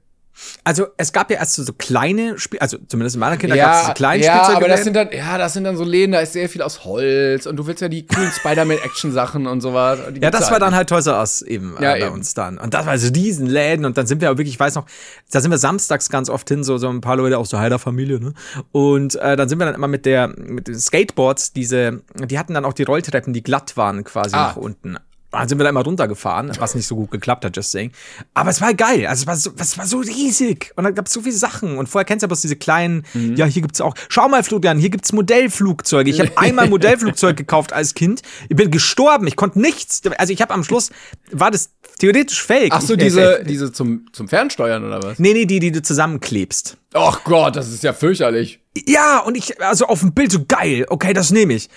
Also, 0.63 0.87
es 0.97 1.13
gab 1.13 1.31
ja 1.31 1.37
erst 1.37 1.53
so, 1.53 1.63
so 1.63 1.73
kleine 1.73 2.37
Spiel, 2.39 2.59
also 2.59 2.77
zumindest 2.87 3.15
in 3.15 3.19
meiner 3.19 3.37
Kinder 3.37 3.55
gab 3.55 3.81
es 3.81 3.87
so 3.87 3.93
kleine 3.93 4.23
ja, 4.23 4.49
aber 4.55 4.67
das 4.67 4.83
sind 4.83 4.95
dann, 4.95 5.09
ja, 5.11 5.37
das 5.37 5.53
sind 5.53 5.63
dann 5.63 5.77
so 5.77 5.83
Läden, 5.83 6.11
da 6.11 6.19
ist 6.19 6.33
sehr 6.33 6.49
viel 6.49 6.61
aus 6.61 6.83
Holz 6.85 7.45
und 7.45 7.55
du 7.55 7.67
willst 7.67 7.81
ja 7.81 7.87
die 7.87 8.05
coolen 8.05 8.31
Spider-Man-Action-Sachen 8.39 9.47
und 9.47 9.61
sowas. 9.61 9.99
Ja, 10.21 10.31
das 10.31 10.51
war 10.51 10.59
dann 10.59 10.75
halt 10.75 10.89
Toys 10.89 11.07
R 11.07 11.17
Us 11.19 11.41
eben 11.41 11.75
Ja, 11.79 11.95
äh, 11.95 11.99
bei 11.99 12.05
eben. 12.07 12.15
uns 12.15 12.33
dann. 12.33 12.57
Und 12.57 12.73
das 12.73 12.85
war 12.85 12.97
so 12.97 13.09
diesen 13.09 13.47
Läden 13.47 13.85
und 13.85 13.97
dann 13.97 14.07
sind 14.07 14.21
wir 14.21 14.31
auch 14.31 14.37
wirklich, 14.37 14.55
ich 14.55 14.59
weiß 14.59 14.75
noch, 14.75 14.85
da 15.31 15.39
sind 15.41 15.51
wir 15.51 15.57
samstags 15.57 16.09
ganz 16.09 16.29
oft 16.29 16.47
hin, 16.49 16.63
so, 16.63 16.77
so 16.77 16.89
ein 16.89 17.01
paar 17.01 17.15
Leute 17.15 17.37
aus 17.37 17.49
der 17.49 17.59
Heider 17.59 17.79
Familie, 17.79 18.19
ne? 18.19 18.33
Und 18.71 19.15
äh, 19.15 19.35
dann 19.35 19.47
sind 19.49 19.59
wir 19.59 19.65
dann 19.65 19.75
immer 19.75 19.87
mit 19.87 20.05
der, 20.05 20.27
mit 20.27 20.67
den 20.67 20.79
Skateboards, 20.79 21.53
diese, 21.53 22.01
die 22.15 22.37
hatten 22.39 22.53
dann 22.53 22.65
auch 22.65 22.73
die 22.73 22.83
Rolltreppen, 22.83 23.33
die 23.33 23.43
glatt 23.43 23.77
waren 23.77 24.03
quasi 24.03 24.35
Ah. 24.35 24.47
nach 24.47 24.57
unten. 24.57 24.97
Dann 25.35 25.47
sind 25.49 25.57
wir 25.59 25.63
da 25.63 25.69
immer 25.69 25.83
runtergefahren, 25.83 26.51
was 26.59 26.75
nicht 26.75 26.87
so 26.87 26.95
gut 26.95 27.11
geklappt 27.11 27.45
hat, 27.45 27.55
just 27.55 27.71
saying. 27.71 27.91
Aber 28.33 28.49
es 28.49 28.61
war 28.61 28.73
geil. 28.73 29.05
Also 29.07 29.21
es 29.23 29.27
war 29.27 29.35
so, 29.35 29.51
es 29.57 29.77
war 29.77 29.85
so 29.85 29.99
riesig. 29.99 30.71
Und 30.75 30.83
da 30.85 30.91
gab 30.91 31.07
es 31.07 31.13
so 31.13 31.21
viele 31.21 31.35
Sachen. 31.35 31.77
Und 31.77 31.87
vorher 31.87 32.05
kennst 32.05 32.23
du 32.23 32.25
ja 32.25 32.27
bloß 32.27 32.41
diese 32.41 32.55
kleinen, 32.55 33.05
Mhm. 33.13 33.35
ja, 33.35 33.45
hier 33.45 33.61
gibt's 33.61 33.81
auch, 33.81 33.93
schau 34.09 34.27
mal, 34.27 34.43
Florian, 34.43 34.77
hier 34.79 34.89
gibt's 34.89 35.11
Modellflugzeuge. 35.13 36.09
Ich 36.09 36.19
habe 36.19 36.31
einmal 36.37 36.65
ein 36.65 36.71
Modellflugzeug 36.71 37.37
gekauft 37.37 37.73
als 37.73 37.93
Kind. 37.93 38.21
Ich 38.49 38.55
bin 38.55 38.71
gestorben. 38.71 39.27
Ich 39.27 39.35
konnte 39.35 39.59
nichts. 39.59 40.01
Also 40.17 40.33
ich 40.33 40.41
habe 40.41 40.53
am 40.53 40.63
Schluss, 40.63 40.89
war 41.31 41.51
das 41.51 41.69
theoretisch 41.99 42.41
fake. 42.43 42.71
Ach 42.71 42.81
so, 42.81 42.95
diese, 42.95 43.43
diese 43.47 43.71
zum, 43.71 44.05
zum 44.11 44.27
Fernsteuern 44.27 44.83
oder 44.83 45.01
was? 45.03 45.19
Nee, 45.19 45.33
nee, 45.33 45.45
die, 45.45 45.59
die 45.59 45.71
du 45.71 45.81
zusammenklebst. 45.81 46.77
Ach 46.93 47.23
Gott, 47.25 47.55
das 47.55 47.69
ist 47.71 47.83
ja 47.83 47.93
fürchterlich. 47.93 48.59
Ja, 48.87 49.19
und 49.19 49.35
ich, 49.35 49.61
also 49.61 49.85
auf 49.87 49.99
dem 50.01 50.13
Bild 50.13 50.31
so 50.31 50.39
geil. 50.45 50.85
Okay, 50.89 51.13
das 51.13 51.31
nehme 51.31 51.53
ich. 51.53 51.69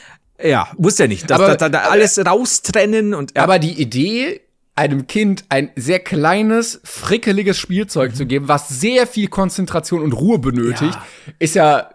Ja, 0.42 0.68
wusste 0.76 1.04
ja 1.04 1.08
nicht. 1.08 1.28
Das, 1.30 1.40
Aber- 1.40 1.56
da, 1.56 1.68
da, 1.68 1.78
alles 1.82 2.18
raustrennen 2.24 3.14
und 3.14 3.32
ja. 3.36 3.42
Aber 3.42 3.58
die 3.58 3.80
Idee, 3.80 4.40
einem 4.76 5.06
Kind 5.08 5.44
ein 5.48 5.70
sehr 5.74 5.98
kleines, 5.98 6.80
frickeliges 6.84 7.58
Spielzeug 7.58 8.14
zu 8.14 8.26
geben, 8.26 8.46
was 8.48 8.68
sehr 8.68 9.06
viel 9.08 9.28
Konzentration 9.28 10.02
und 10.02 10.12
Ruhe 10.12 10.38
benötigt, 10.38 10.94
Ja. 10.94 11.02
ist 11.40 11.54
ja 11.56 11.90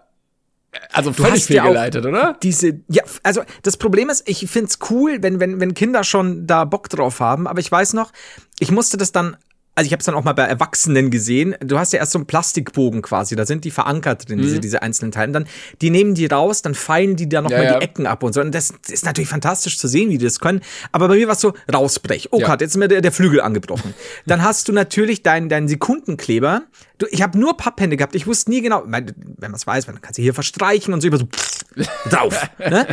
also 0.92 1.14
völlig 1.14 1.34
hast 1.34 1.50
ja 1.50 1.64
fehlgeleitet, 1.64 2.06
oder? 2.06 2.36
Diese, 2.42 2.80
ja, 2.90 3.04
also 3.22 3.44
das 3.62 3.78
Problem 3.78 4.10
ist, 4.10 4.28
ich 4.28 4.50
find's 4.50 4.80
cool, 4.90 5.20
wenn, 5.22 5.40
wenn, 5.40 5.60
wenn 5.60 5.76
Kinder 5.76 6.04
schon 6.04 6.48
da 6.48 6.66
Bock 6.66 6.90
drauf 6.90 7.20
haben, 7.20 7.48
aber 7.48 7.60
ich 7.60 7.72
weiß 7.72 7.94
noch, 7.94 8.12
ich 8.60 8.72
musste 8.72 8.98
das 8.98 9.12
dann, 9.12 9.38
also 9.76 9.88
ich 9.88 9.92
habe 9.92 10.00
es 10.02 10.06
dann 10.06 10.16
auch 10.16 10.24
mal 10.24 10.34
bei 10.34 10.44
Erwachsenen 10.44 11.10
gesehen, 11.10 11.56
du 11.60 11.80
hast 11.80 11.94
ja 11.94 12.00
erst 12.00 12.12
so 12.12 12.20
einen 12.20 12.28
Plastikbogen 12.28 13.02
quasi, 13.02 13.36
da 13.36 13.46
sind 13.46 13.66
die 13.66 13.72
verankert 13.72 14.30
drin, 14.30 14.40
diese, 14.40 14.60
diese 14.60 14.82
einzelnen 14.82 15.12
Teile. 15.12 15.28
Und 15.28 15.34
dann, 15.34 15.46
die 15.82 15.90
nehmen 15.90 16.14
die 16.14 16.28
raus, 16.28 16.62
dann 16.62 16.76
feilen 16.76 17.16
die 17.16 17.28
da 17.28 17.42
nochmal 17.42 17.60
Ja, 17.60 17.64
mal 17.66 17.74
ja. 17.74 17.80
die 17.80 17.86
Ecken 17.86 18.06
ab 18.06 18.22
und 18.24 18.34
so. 18.34 18.42
Und 18.42 18.54
das 18.54 18.74
ist 18.88 19.06
natürlich 19.06 19.30
fantastisch 19.30 19.78
zu 19.80 19.88
sehen, 19.88 20.10
wie 20.10 20.18
die 20.18 20.26
das 20.26 20.40
können. 20.40 20.62
Aber 20.92 21.08
bei 21.08 21.16
mir 21.16 21.28
war 21.28 21.34
es 21.36 21.42
so, 21.42 21.54
rausbrech. 21.74 22.30
Oh 22.32 22.40
Ja. 22.40 22.48
Gott, 22.48 22.62
jetzt 22.62 22.72
ist 22.72 22.78
mir 22.78 22.88
der, 22.88 23.02
der 23.02 23.12
Flügel 23.12 23.42
angebrochen. 23.42 23.94
dann 24.28 24.44
hast 24.44 24.68
du 24.68 24.74
natürlich 24.74 25.24
deinen 25.24 25.50
deinen 25.50 25.68
Sekundenkleber. 25.68 26.64
Du, 27.00 27.08
ich 27.10 27.22
habe 27.24 27.40
nur 27.40 27.58
Papphände 27.58 27.98
gehabt. 27.98 28.14
Ich 28.16 28.28
wusste 28.28 28.52
nie 28.52 28.62
genau, 28.62 28.84
wenn 28.86 29.14
man 29.40 29.54
es 29.56 29.66
weiß, 29.66 29.88
dann 29.88 30.00
kannst 30.02 30.18
du 30.20 30.22
hier 30.22 30.34
verstreichen 30.36 30.94
und 30.94 31.02
so 31.02 31.08
über 31.08 31.18
so 31.18 31.28
drauf. 32.10 32.50
ne? 32.60 32.86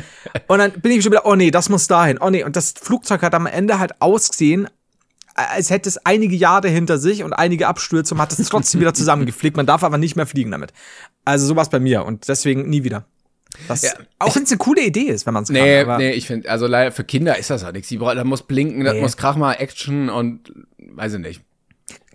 Und 0.47 0.59
dann 0.59 0.73
bin 0.81 0.93
ich 0.93 1.03
schon 1.03 1.13
wieder, 1.13 1.27
oh 1.27 1.35
nee, 1.35 1.51
das 1.51 1.69
muss 1.69 1.87
dahin. 1.87 2.19
Oh 2.21 2.31
nee, 2.31 2.43
und 2.43 2.57
das 2.57 2.73
Flugzeug 2.81 3.23
hat 3.23 3.35
am 3.35 3.47
Ende 3.47 3.79
halt 3.79 4.01
ausgesehen, 4.01 4.69
als 5.49 5.71
hätte 5.71 5.89
es 5.89 5.99
einige 6.07 6.37
Jahre 6.37 6.69
hinter 6.69 6.99
sich 6.99 7.23
und 7.25 7.33
einige 7.33 7.67
Abstürze 7.69 8.15
und 8.15 8.21
hat 8.21 8.33
es 8.39 8.49
trotzdem 8.49 8.81
wieder 8.81 8.95
zusammengeflickt. 8.95 9.57
Man 9.57 9.67
darf 9.67 9.83
aber 9.85 9.99
nicht 9.99 10.17
mehr 10.17 10.27
fliegen 10.27 10.51
damit. 10.51 10.73
Also 11.25 11.47
sowas 11.47 11.69
bei 11.71 11.81
mir 11.81 12.05
und 12.05 12.29
deswegen 12.29 12.69
nie 12.69 12.85
wieder. 12.85 13.05
Das, 13.67 13.83
Ja, 13.83 13.91
auch 14.21 14.35
wenn 14.37 14.45
es 14.45 14.51
eine 14.51 14.59
coole 14.59 14.83
Idee 14.83 15.09
ist, 15.09 15.27
wenn 15.27 15.35
man 15.35 15.43
es 15.43 15.49
Nee, 15.51 15.85
kann. 15.85 15.99
Nee, 15.99 16.13
ich 16.13 16.27
finde, 16.27 16.49
also 16.49 16.67
leider 16.69 16.93
für 16.93 17.03
Kinder 17.05 17.37
ist 17.37 17.51
das 17.51 17.63
ja 17.63 17.73
nichts. 17.73 17.89
Die 17.89 17.99
brauchen- 17.99 18.17
Da 18.17 18.25
muss 18.25 18.43
blinken, 18.43 18.85
da 18.85 18.93
Nee. 18.93 19.01
muss 19.01 19.17
Krach 19.17 19.37
mal 19.37 19.55
Action 19.55 20.09
und 20.09 20.53
weiß 20.79 21.15
ich 21.15 21.19
nicht. 21.21 21.41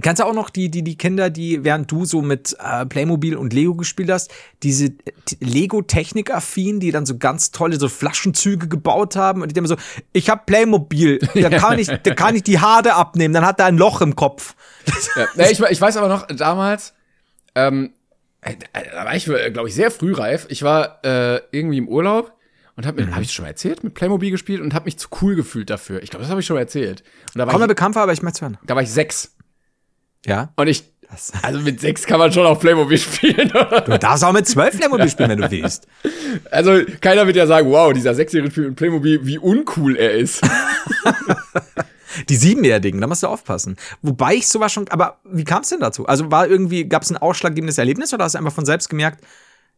Kannst 0.01 0.21
du 0.21 0.25
auch 0.25 0.33
noch 0.33 0.49
die, 0.49 0.69
die, 0.69 0.83
die 0.83 0.97
Kinder, 0.97 1.29
die, 1.29 1.63
während 1.63 1.91
du 1.91 2.05
so 2.05 2.21
mit 2.21 2.55
äh, 2.59 2.85
Playmobil 2.85 3.35
und 3.35 3.53
Lego 3.53 3.75
gespielt 3.75 4.09
hast, 4.11 4.31
diese 4.63 4.87
äh, 4.87 4.91
Lego-Technik-affin, 5.39 6.79
die 6.79 6.91
dann 6.91 7.05
so 7.05 7.17
ganz 7.17 7.51
tolle 7.51 7.79
so 7.79 7.87
Flaschenzüge 7.87 8.67
gebaut 8.67 9.15
haben 9.15 9.41
und 9.41 9.51
die 9.51 9.57
immer 9.57 9.67
so, 9.67 9.77
ich 10.13 10.29
hab 10.29 10.45
Playmobil, 10.45 11.19
da 11.33 11.49
kann 11.49 11.79
ich, 11.79 11.87
da 11.87 12.13
kann 12.13 12.35
ich 12.35 12.43
die 12.43 12.59
Haare 12.59 12.93
abnehmen, 12.93 13.33
dann 13.33 13.45
hat 13.45 13.59
er 13.59 13.65
ein 13.67 13.77
Loch 13.77 14.01
im 14.01 14.15
Kopf. 14.15 14.55
Ja, 15.35 15.49
ich, 15.49 15.59
ich 15.59 15.81
weiß 15.81 15.97
aber 15.97 16.07
noch, 16.07 16.27
damals, 16.27 16.93
ähm, 17.55 17.93
äh, 18.41 18.53
da 18.73 19.05
war 19.05 19.15
ich, 19.15 19.25
glaube 19.25 19.67
ich, 19.67 19.75
sehr 19.75 19.91
frühreif. 19.91 20.45
Ich 20.49 20.61
war 20.63 20.99
äh, 21.03 21.41
irgendwie 21.51 21.77
im 21.79 21.87
Urlaub 21.87 22.33
und 22.75 22.85
habe 22.85 23.03
mir, 23.03 23.11
habe 23.13 23.23
ich 23.23 23.31
schon 23.31 23.43
mal 23.43 23.49
erzählt, 23.49 23.83
mit 23.83 23.93
Playmobil 23.93 24.31
gespielt 24.31 24.61
und 24.61 24.73
habe 24.73 24.85
mich 24.85 24.99
zu 24.99 25.07
cool 25.21 25.35
gefühlt 25.35 25.69
dafür. 25.69 26.03
Ich 26.03 26.09
glaube, 26.09 26.23
das 26.23 26.29
habe 26.29 26.41
ich 26.41 26.45
schon 26.45 26.55
mal 26.55 26.61
erzählt. 26.61 27.03
Und 27.33 27.39
da 27.39 27.45
war, 27.45 27.53
Kommt 27.53 27.61
mir 27.61 27.65
ich, 27.65 27.69
bekannt 27.69 27.97
aber 27.97 28.13
ich 28.13 28.21
möchte 28.21 28.41
hören. 28.41 28.57
da 28.65 28.75
war 28.75 28.83
ich 28.83 28.91
sechs. 28.91 29.34
Ja. 30.25 30.51
Und 30.55 30.67
ich, 30.67 30.83
also 31.41 31.59
mit 31.59 31.79
sechs 31.79 32.05
kann 32.05 32.19
man 32.19 32.31
schon 32.31 32.45
auch 32.45 32.59
Playmobil 32.59 32.97
spielen, 32.99 33.51
oder? 33.51 33.81
Du 33.81 33.97
darfst 33.97 34.23
auch 34.23 34.33
mit 34.33 34.47
zwölf 34.47 34.77
Playmobil 34.77 35.09
spielen, 35.09 35.29
wenn 35.29 35.41
du 35.41 35.51
willst. 35.51 35.87
Also 36.51 36.81
keiner 37.01 37.25
wird 37.27 37.35
ja 37.35 37.47
sagen, 37.47 37.69
wow, 37.71 37.93
dieser 37.93 38.13
Sechsjährige 38.13 38.51
spielt 38.51 38.67
mit 38.69 38.75
Playmobil, 38.75 39.25
wie 39.25 39.37
uncool 39.37 39.95
er 39.97 40.13
ist. 40.13 40.41
Die 42.29 42.35
Siebenjährigen, 42.35 43.01
da 43.01 43.07
musst 43.07 43.23
du 43.23 43.27
aufpassen. 43.27 43.75
Wobei 44.01 44.35
ich 44.35 44.47
sowas 44.47 44.71
schon, 44.71 44.87
aber 44.89 45.19
wie 45.25 45.43
kam 45.43 45.63
es 45.63 45.69
denn 45.69 45.81
dazu? 45.81 46.05
Also 46.05 46.31
war 46.31 46.47
irgendwie, 46.47 46.87
gab 46.87 47.03
es 47.03 47.11
ein 47.11 47.17
ausschlaggebendes 47.17 47.77
Erlebnis 47.77 48.13
oder 48.13 48.23
hast 48.23 48.35
du 48.35 48.37
einfach 48.37 48.53
von 48.53 48.65
selbst 48.65 48.89
gemerkt, 48.89 49.23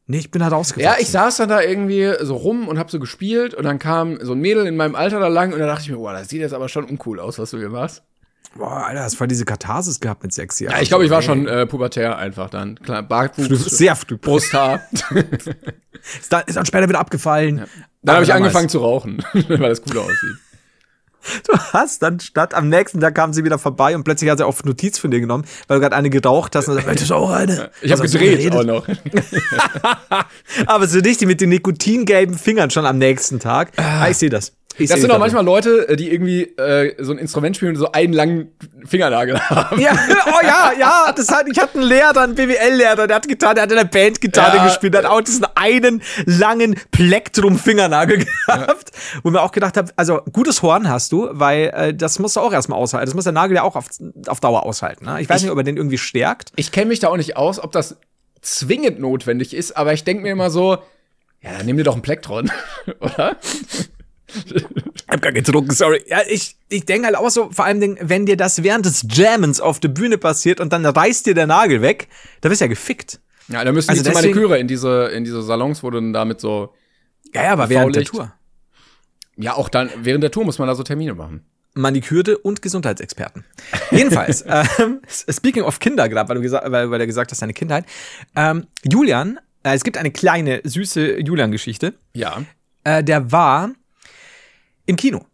nee, 0.06 0.20
ich 0.20 0.30
bin 0.30 0.42
da 0.42 0.50
rausgefallen? 0.50 0.98
Ja, 0.98 1.02
ich 1.02 1.10
saß 1.10 1.38
dann 1.38 1.50
da 1.50 1.62
irgendwie 1.62 2.14
so 2.22 2.36
rum 2.36 2.68
und 2.68 2.78
hab 2.78 2.92
so 2.92 3.00
gespielt 3.00 3.56
und 3.56 3.64
dann 3.64 3.80
kam 3.80 4.20
so 4.22 4.34
ein 4.34 4.40
Mädel 4.40 4.68
in 4.68 4.76
meinem 4.76 4.96
Alter 4.96 5.20
da 5.20 5.28
lang 5.28 5.52
und 5.52 5.60
da 5.60 5.66
dachte 5.66 5.82
ich 5.84 5.90
mir, 5.90 5.98
boah, 5.98 6.14
das 6.14 6.30
sieht 6.30 6.42
jetzt 6.42 6.54
aber 6.54 6.70
schon 6.70 6.86
uncool 6.86 7.20
aus, 7.20 7.40
was 7.40 7.52
du 7.52 7.58
hier 7.58 7.70
machst. 7.70 8.04
Boah, 8.58 8.88
Alter, 8.88 9.04
hast 9.04 9.16
voll 9.16 9.28
diese 9.28 9.46
Katharsis 9.46 10.00
gehabt 10.00 10.24
mit 10.24 10.34
sechs 10.34 10.60
Jahren. 10.60 10.74
Ja, 10.76 10.82
ich 10.82 10.90
glaube, 10.90 11.06
ich 11.06 11.12
war 11.12 11.22
schon 11.22 11.48
äh, 11.48 11.66
pubertär 11.66 12.18
einfach 12.18 12.50
dann. 12.50 12.80
Klar, 12.80 13.04
Bartwuchs, 13.04 13.66
sehr 13.66 13.96
früh. 13.96 14.18
Brusthaar. 14.18 14.82
Ist 16.22 16.32
dann, 16.32 16.44
ist 16.46 16.56
dann 16.56 16.66
später 16.66 16.88
wieder 16.88 17.00
abgefallen. 17.00 17.66
Dann 18.04 18.16
habe 18.16 18.24
ich 18.24 18.30
damals- 18.30 18.32
angefangen 18.32 18.70
zu 18.70 18.78
rauchen, 18.80 19.24
weil 19.34 19.58
das 19.58 19.82
cooler 19.82 20.02
aussieht. 20.02 20.38
Du 21.46 21.58
hast 21.74 22.02
dann 22.04 22.20
statt 22.22 22.54
am 22.54 22.70
nächsten 22.70 23.02
Tag 23.02 23.14
kam 23.16 23.34
sie 23.34 23.44
wieder 23.44 23.60
vorbei 23.60 23.94
und 23.96 24.04
plötzlich 24.06 24.30
hat 24.30 24.38
sie 24.38 24.46
auf 24.46 24.64
Notiz 24.64 24.98
von 24.98 25.12
dir 25.12 25.20
genommen, 25.20 25.44
weil 25.68 25.78
du 25.78 25.82
gerade 25.82 25.96
eine 25.96 26.10
geraucht 26.10 26.56
hast 26.56 26.70
und 26.70 26.76
dann 26.78 26.86
möchtest 26.86 27.10
du 27.10 27.16
auch 27.16 27.32
eine. 27.32 27.72
Ich 27.82 27.92
habe 27.92 28.08
du 28.08 28.18
gedreht 28.18 28.54
auch 28.54 28.64
noch. 28.64 28.88
Aber 30.68 30.88
so 30.88 31.00
richtig 31.00 31.28
mit 31.28 31.42
den 31.42 31.50
nikotingelben 31.50 32.38
Fingern 32.38 32.70
schon 32.70 32.86
am 32.86 32.98
nächsten 32.98 33.40
Tag. 33.40 33.72
Ah, 33.78 34.08
ich 34.08 34.18
sehe 34.18 34.30
das. 34.30 34.54
Ich 34.80 34.90
Das 34.90 34.96
seh 34.98 35.02
sind 35.02 35.12
auch 35.12 35.20
manchmal 35.20 35.44
Leute, 35.44 35.90
äh, 35.90 35.96
die 35.96 36.12
irgendwie 36.12 36.44
äh, 36.44 36.96
so 37.04 37.12
ein 37.12 37.18
Instrument 37.18 37.56
spielen 37.56 37.72
und 37.74 37.78
so 37.80 37.92
einen 37.92 38.14
langen 38.14 38.52
Fingernagel 38.86 39.40
haben. 39.50 39.80
Ja, 39.80 39.92
oh 40.28 40.44
ja, 40.46 40.72
ja, 40.80 41.14
das 41.16 41.30
hat, 41.30 41.48
ich 41.52 41.60
hatte 41.60 41.76
einen 41.80 41.88
Lehrer, 41.88 42.22
einen 42.22 42.36
BWL-Lehrer, 42.36 43.08
der 43.08 43.16
hat 43.18 43.28
Gitarre, 43.28 43.56
der 43.56 43.64
hat 43.64 43.72
in 43.72 43.78
der 43.78 43.86
Band 43.86 44.22
Gitarre 44.22 44.58
Ja. 44.58 44.66
gespielt, 44.66 44.94
der 44.94 45.04
hat 45.04 45.10
auch 45.10 45.22
diesen 45.22 45.46
einen 45.56 46.02
langen 46.26 46.76
Plektrum-Fingernagel 46.92 48.26
gehabt, 48.48 48.92
wo 49.24 49.30
mir 49.30 49.42
auch 49.42 49.52
gedacht 49.52 49.78
habe, 49.78 49.92
also 49.96 50.22
gutes 50.32 50.62
Horn 50.62 50.90
hast 50.90 51.12
du, 51.12 51.28
weil 51.32 51.72
äh, 51.74 51.94
das 51.94 52.20
musst 52.20 52.36
du 52.36 52.40
auch 52.40 52.54
erstmal 52.54 52.80
aushalten. 52.80 53.06
Das 53.08 53.16
muss 53.16 53.24
der 53.24 53.34
Nagel 53.34 53.56
ja 53.58 53.64
auch 53.64 53.76
auf, 53.76 53.86
auf 54.28 54.40
Dauer 54.40 54.64
aushalten. 54.64 55.06
Ne? 55.06 55.22
Ich 55.22 55.30
weiß 55.30 55.42
nicht, 55.42 55.52
ob 55.52 55.58
er 55.58 55.64
den 55.64 55.78
irgendwie 55.78 55.98
stärkt. 55.98 56.52
Ich 56.56 56.72
kenne 56.72 56.88
mich 56.88 57.00
da 57.00 57.10
auch 57.10 57.18
nicht 57.18 57.36
aus, 57.38 57.60
ob 57.62 57.72
das 57.72 57.98
zwingend 58.42 59.00
notwendig 59.00 59.54
ist, 59.54 59.76
aber 59.76 59.94
ich 59.94 60.04
denke 60.04 60.24
mir 60.24 60.32
immer 60.32 60.50
so, 60.50 60.78
ja, 61.42 61.52
dann 61.58 61.66
nimm 61.66 61.78
dir 61.78 61.84
doch 61.84 61.94
einen 61.94 62.02
Plektron, 62.02 62.52
oder? 63.00 63.36
Ich 64.28 64.64
hab 65.08 65.22
gar 65.22 65.32
getrunken, 65.32 65.72
sorry. 65.72 66.04
Ja, 66.08 66.20
ich, 66.28 66.58
ich 66.70 66.86
denke 66.86 67.08
halt 67.08 67.16
auch 67.16 67.30
so, 67.30 67.50
vor 67.52 67.66
allem, 67.66 67.98
wenn 68.02 68.26
dir 68.26 68.36
das 68.38 68.62
während 68.64 68.86
des 68.86 69.06
Jammens 69.10 69.62
auf 69.62 69.80
der 69.80 69.88
Bühne 69.90 70.18
passiert 70.18 70.60
und 70.60 70.74
dann 70.74 70.86
reißt 70.86 71.26
dir 71.26 71.34
der 71.34 71.48
Nagel 71.48 71.82
weg, 71.82 72.08
da 72.42 72.50
bist 72.50 72.60
du 72.62 72.66
ja 72.66 72.70
gefickt. 72.70 73.20
Ja, 73.48 73.64
da 73.64 73.72
müssen 73.72 73.90
Also 73.90 74.04
die 74.04 74.10
deswegen- 74.10 74.34
Maniküre 74.36 74.60
in 74.60 74.68
diese, 74.68 75.06
in 75.14 75.24
diese 75.24 75.42
Salons, 75.42 75.82
wo 75.82 75.90
du 75.90 75.98
dann 76.00 76.12
damit 76.14 76.42
so, 76.42 76.74
Ja, 77.34 77.44
ja, 77.44 77.54
aber 77.54 77.70
während 77.70 77.96
der. 77.96 78.04
Tour. 78.04 78.34
ja, 79.38 79.54
auch 79.54 79.70
dann, 79.70 79.90
während 80.02 80.24
der 80.24 80.32
Tour 80.32 80.44
muss 80.44 80.60
man 80.60 80.68
da 80.68 80.76
so 80.76 80.84
Termine 80.84 81.14
machen. 81.14 81.46
Manikürte 81.74 82.38
und 82.40 82.62
Gesundheitsexperten. 82.62 83.46
Jedenfalls, 83.92 84.44
ähm, 84.80 85.00
speaking 85.30 85.64
of 85.64 85.80
Kinder, 85.80 86.10
gerade 86.10 86.28
weil 86.28 86.36
du 86.38 86.42
gesagt, 86.42 86.70
weil, 86.72 86.90
weil 86.92 87.00
du 87.00 87.06
gesagt 87.06 87.32
hast, 87.32 87.42
deine 87.42 87.54
Kindheit. 87.54 87.86
Ähm, 88.36 88.66
Julian, 88.84 89.40
äh, 89.64 89.76
es 89.76 89.84
gibt 89.84 89.96
eine 89.98 90.12
kleine, 90.12 90.60
süße 90.64 91.20
Julian-Geschichte. 91.22 91.94
Ja. 92.14 92.42
Äh, 92.84 93.04
der 93.04 93.32
war 93.32 93.72
im 94.88 94.96
Kino. 94.96 95.26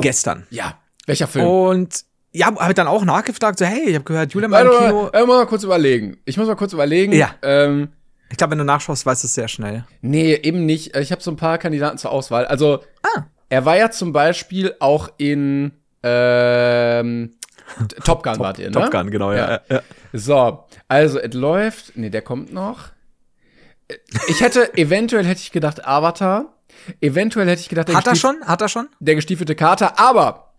Gestern. 0.00 0.46
Ja. 0.50 0.78
Welcher 1.06 1.26
Film? 1.26 1.46
Und 1.46 2.04
ja, 2.32 2.46
habe 2.46 2.72
dann 2.72 2.86
auch 2.86 3.04
nachgefragt, 3.04 3.58
so, 3.58 3.66
hey, 3.66 3.88
ich 3.90 3.94
habe 3.94 4.04
gehört, 4.04 4.32
Julian 4.32 4.50
war 4.52 4.62
im 4.62 4.70
Kino. 4.70 5.10
mal, 5.12 5.20
äh, 5.22 5.26
mal 5.26 5.46
kurz 5.46 5.64
überlegen. 5.64 6.16
Ich 6.24 6.36
muss 6.38 6.46
mal 6.46 6.56
kurz 6.56 6.72
überlegen. 6.72 7.12
Ja. 7.12 7.34
Ähm, 7.42 7.88
Ich 8.30 8.38
glaube, 8.38 8.52
wenn 8.52 8.58
du 8.58 8.64
nachschaust, 8.64 9.04
weißt 9.04 9.22
du 9.24 9.26
es 9.26 9.34
sehr 9.34 9.48
schnell. 9.48 9.84
nee, 10.00 10.34
eben 10.34 10.64
nicht. 10.64 10.96
Ich 10.96 11.12
habe 11.12 11.20
so 11.22 11.30
ein 11.30 11.36
paar 11.36 11.58
Kandidaten 11.58 11.98
zur 11.98 12.10
Auswahl. 12.12 12.46
Also, 12.46 12.82
Ah. 13.02 13.24
er 13.50 13.64
war 13.66 13.76
ja 13.76 13.90
zum 13.90 14.12
Beispiel 14.14 14.74
auch 14.80 15.10
in 15.18 15.72
ähm, 16.02 17.34
Top 18.04 18.22
Gun 18.22 18.38
wart 18.38 18.58
ihr, 18.58 18.66
ne? 18.66 18.72
Top 18.72 18.90
Gun, 18.90 19.10
genau, 19.10 19.32
ja. 19.32 19.50
Ja. 19.52 19.60
ja. 19.68 19.82
So, 20.12 20.64
also 20.88 21.18
es 21.18 21.34
läuft. 21.34 21.96
Nee, 21.96 22.10
der 22.10 22.22
kommt 22.22 22.52
noch. 22.52 22.88
Ich 24.28 24.40
hätte, 24.40 24.74
eventuell 24.78 25.24
hätte 25.26 25.40
ich 25.40 25.52
gedacht 25.52 25.84
Avatar. 25.86 26.54
Eventuell 27.00 27.48
hätte 27.48 27.60
ich 27.60 27.68
gedacht, 27.68 27.88
der, 27.88 27.96
Hat 27.96 28.06
er 28.06 28.16
schon? 28.16 28.36
Hat 28.44 28.60
er 28.60 28.68
schon? 28.68 28.88
der 29.00 29.14
gestiefelte 29.14 29.54
Kater. 29.54 29.98
Aber 29.98 30.52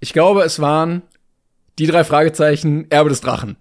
ich 0.00 0.12
glaube, 0.12 0.42
es 0.42 0.60
waren 0.60 1.02
die 1.78 1.86
drei 1.86 2.04
Fragezeichen 2.04 2.90
Erbe 2.90 3.10
des 3.10 3.20
Drachen. 3.20 3.56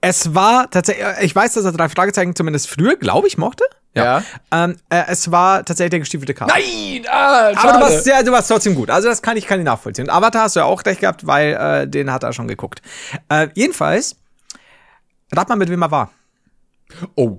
Es 0.00 0.34
war 0.34 0.70
tatsächlich, 0.70 1.06
ich 1.22 1.34
weiß, 1.34 1.54
dass 1.54 1.64
er 1.64 1.72
drei 1.72 1.88
Fragezeichen 1.88 2.34
zumindest 2.36 2.68
früher, 2.68 2.96
glaube 2.96 3.26
ich, 3.28 3.38
mochte. 3.38 3.64
Ja. 3.94 4.22
Ähm, 4.52 4.76
äh, 4.90 5.04
es 5.08 5.30
war 5.32 5.64
tatsächlich 5.64 5.90
der 5.90 6.00
gestiefelte 6.00 6.34
Kater. 6.34 6.52
Nein! 6.54 7.06
Ah, 7.08 7.54
schade. 7.54 7.58
Aber 7.58 7.72
du 7.72 7.80
warst, 7.80 8.06
ja, 8.06 8.22
du 8.22 8.30
warst 8.30 8.48
trotzdem 8.50 8.74
gut. 8.74 8.90
Also 8.90 9.08
das 9.08 9.22
kann 9.22 9.38
ich, 9.38 9.46
kann 9.46 9.58
ich 9.58 9.64
nachvollziehen. 9.64 10.10
Avatar 10.10 10.42
hast 10.42 10.56
du 10.56 10.60
ja 10.60 10.66
auch 10.66 10.84
recht 10.84 11.00
gehabt, 11.00 11.26
weil 11.26 11.54
äh, 11.54 11.88
den 11.88 12.12
hat 12.12 12.22
er 12.22 12.34
schon 12.34 12.46
geguckt. 12.46 12.82
Äh, 13.30 13.48
jedenfalls, 13.54 14.16
rat 15.32 15.48
mal, 15.48 15.56
mit 15.56 15.70
wem 15.70 15.80
er 15.80 15.90
war. 15.90 16.10
Oh. 17.14 17.38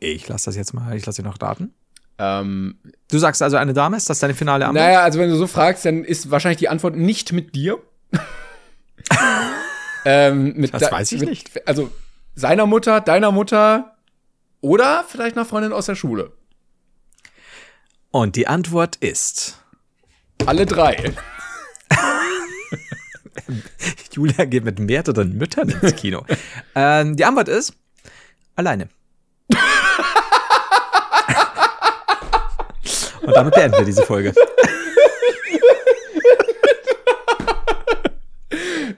Ich 0.00 0.28
lasse 0.28 0.46
das 0.46 0.56
jetzt 0.56 0.74
mal, 0.74 0.96
ich 0.96 1.06
lasse 1.06 1.22
dir 1.22 1.28
noch 1.28 1.40
raten. 1.40 1.72
Ähm, 2.18 2.78
Du 3.10 3.18
sagst 3.18 3.42
also 3.42 3.56
eine 3.56 3.72
Dame, 3.72 3.96
ist 3.96 4.10
das 4.10 4.18
deine 4.18 4.34
finale 4.34 4.66
Antwort? 4.66 4.84
naja, 4.84 5.02
also 5.02 5.18
wenn 5.18 5.30
du 5.30 5.36
so 5.36 5.46
fragst, 5.46 5.84
dann 5.84 6.04
ist 6.04 6.30
wahrscheinlich 6.30 6.58
die 6.58 6.68
Antwort 6.68 6.96
nicht 6.96 7.32
mit 7.32 7.54
dir. 7.54 7.78
ähm, 10.04 10.54
mit 10.56 10.74
Das 10.74 10.90
weiß 10.90 11.12
ich 11.12 11.20
mit, 11.20 11.28
nicht. 11.28 11.68
Also 11.68 11.90
seiner 12.34 12.66
Mutter, 12.66 13.00
deiner 13.00 13.30
Mutter 13.30 13.96
oder 14.60 15.04
vielleicht 15.08 15.36
einer 15.36 15.44
Freundin 15.44 15.72
aus 15.72 15.86
der 15.86 15.94
Schule. 15.94 16.32
Und 18.10 18.36
die 18.36 18.46
Antwort 18.46 18.96
ist, 18.96 19.58
Alle 20.46 20.66
drei. 20.66 21.12
Julia 24.12 24.44
geht 24.44 24.64
mit 24.64 24.78
mehreren 24.78 25.36
Müttern 25.36 25.68
ins 25.68 25.94
Kino. 25.96 26.24
ähm, 26.74 27.16
die 27.16 27.24
Antwort 27.24 27.48
ist, 27.48 27.74
alleine. 28.56 28.88
Und 33.30 33.36
damit 33.36 33.54
beenden 33.54 33.78
wir 33.78 33.84
diese 33.84 34.02
Folge. 34.02 34.32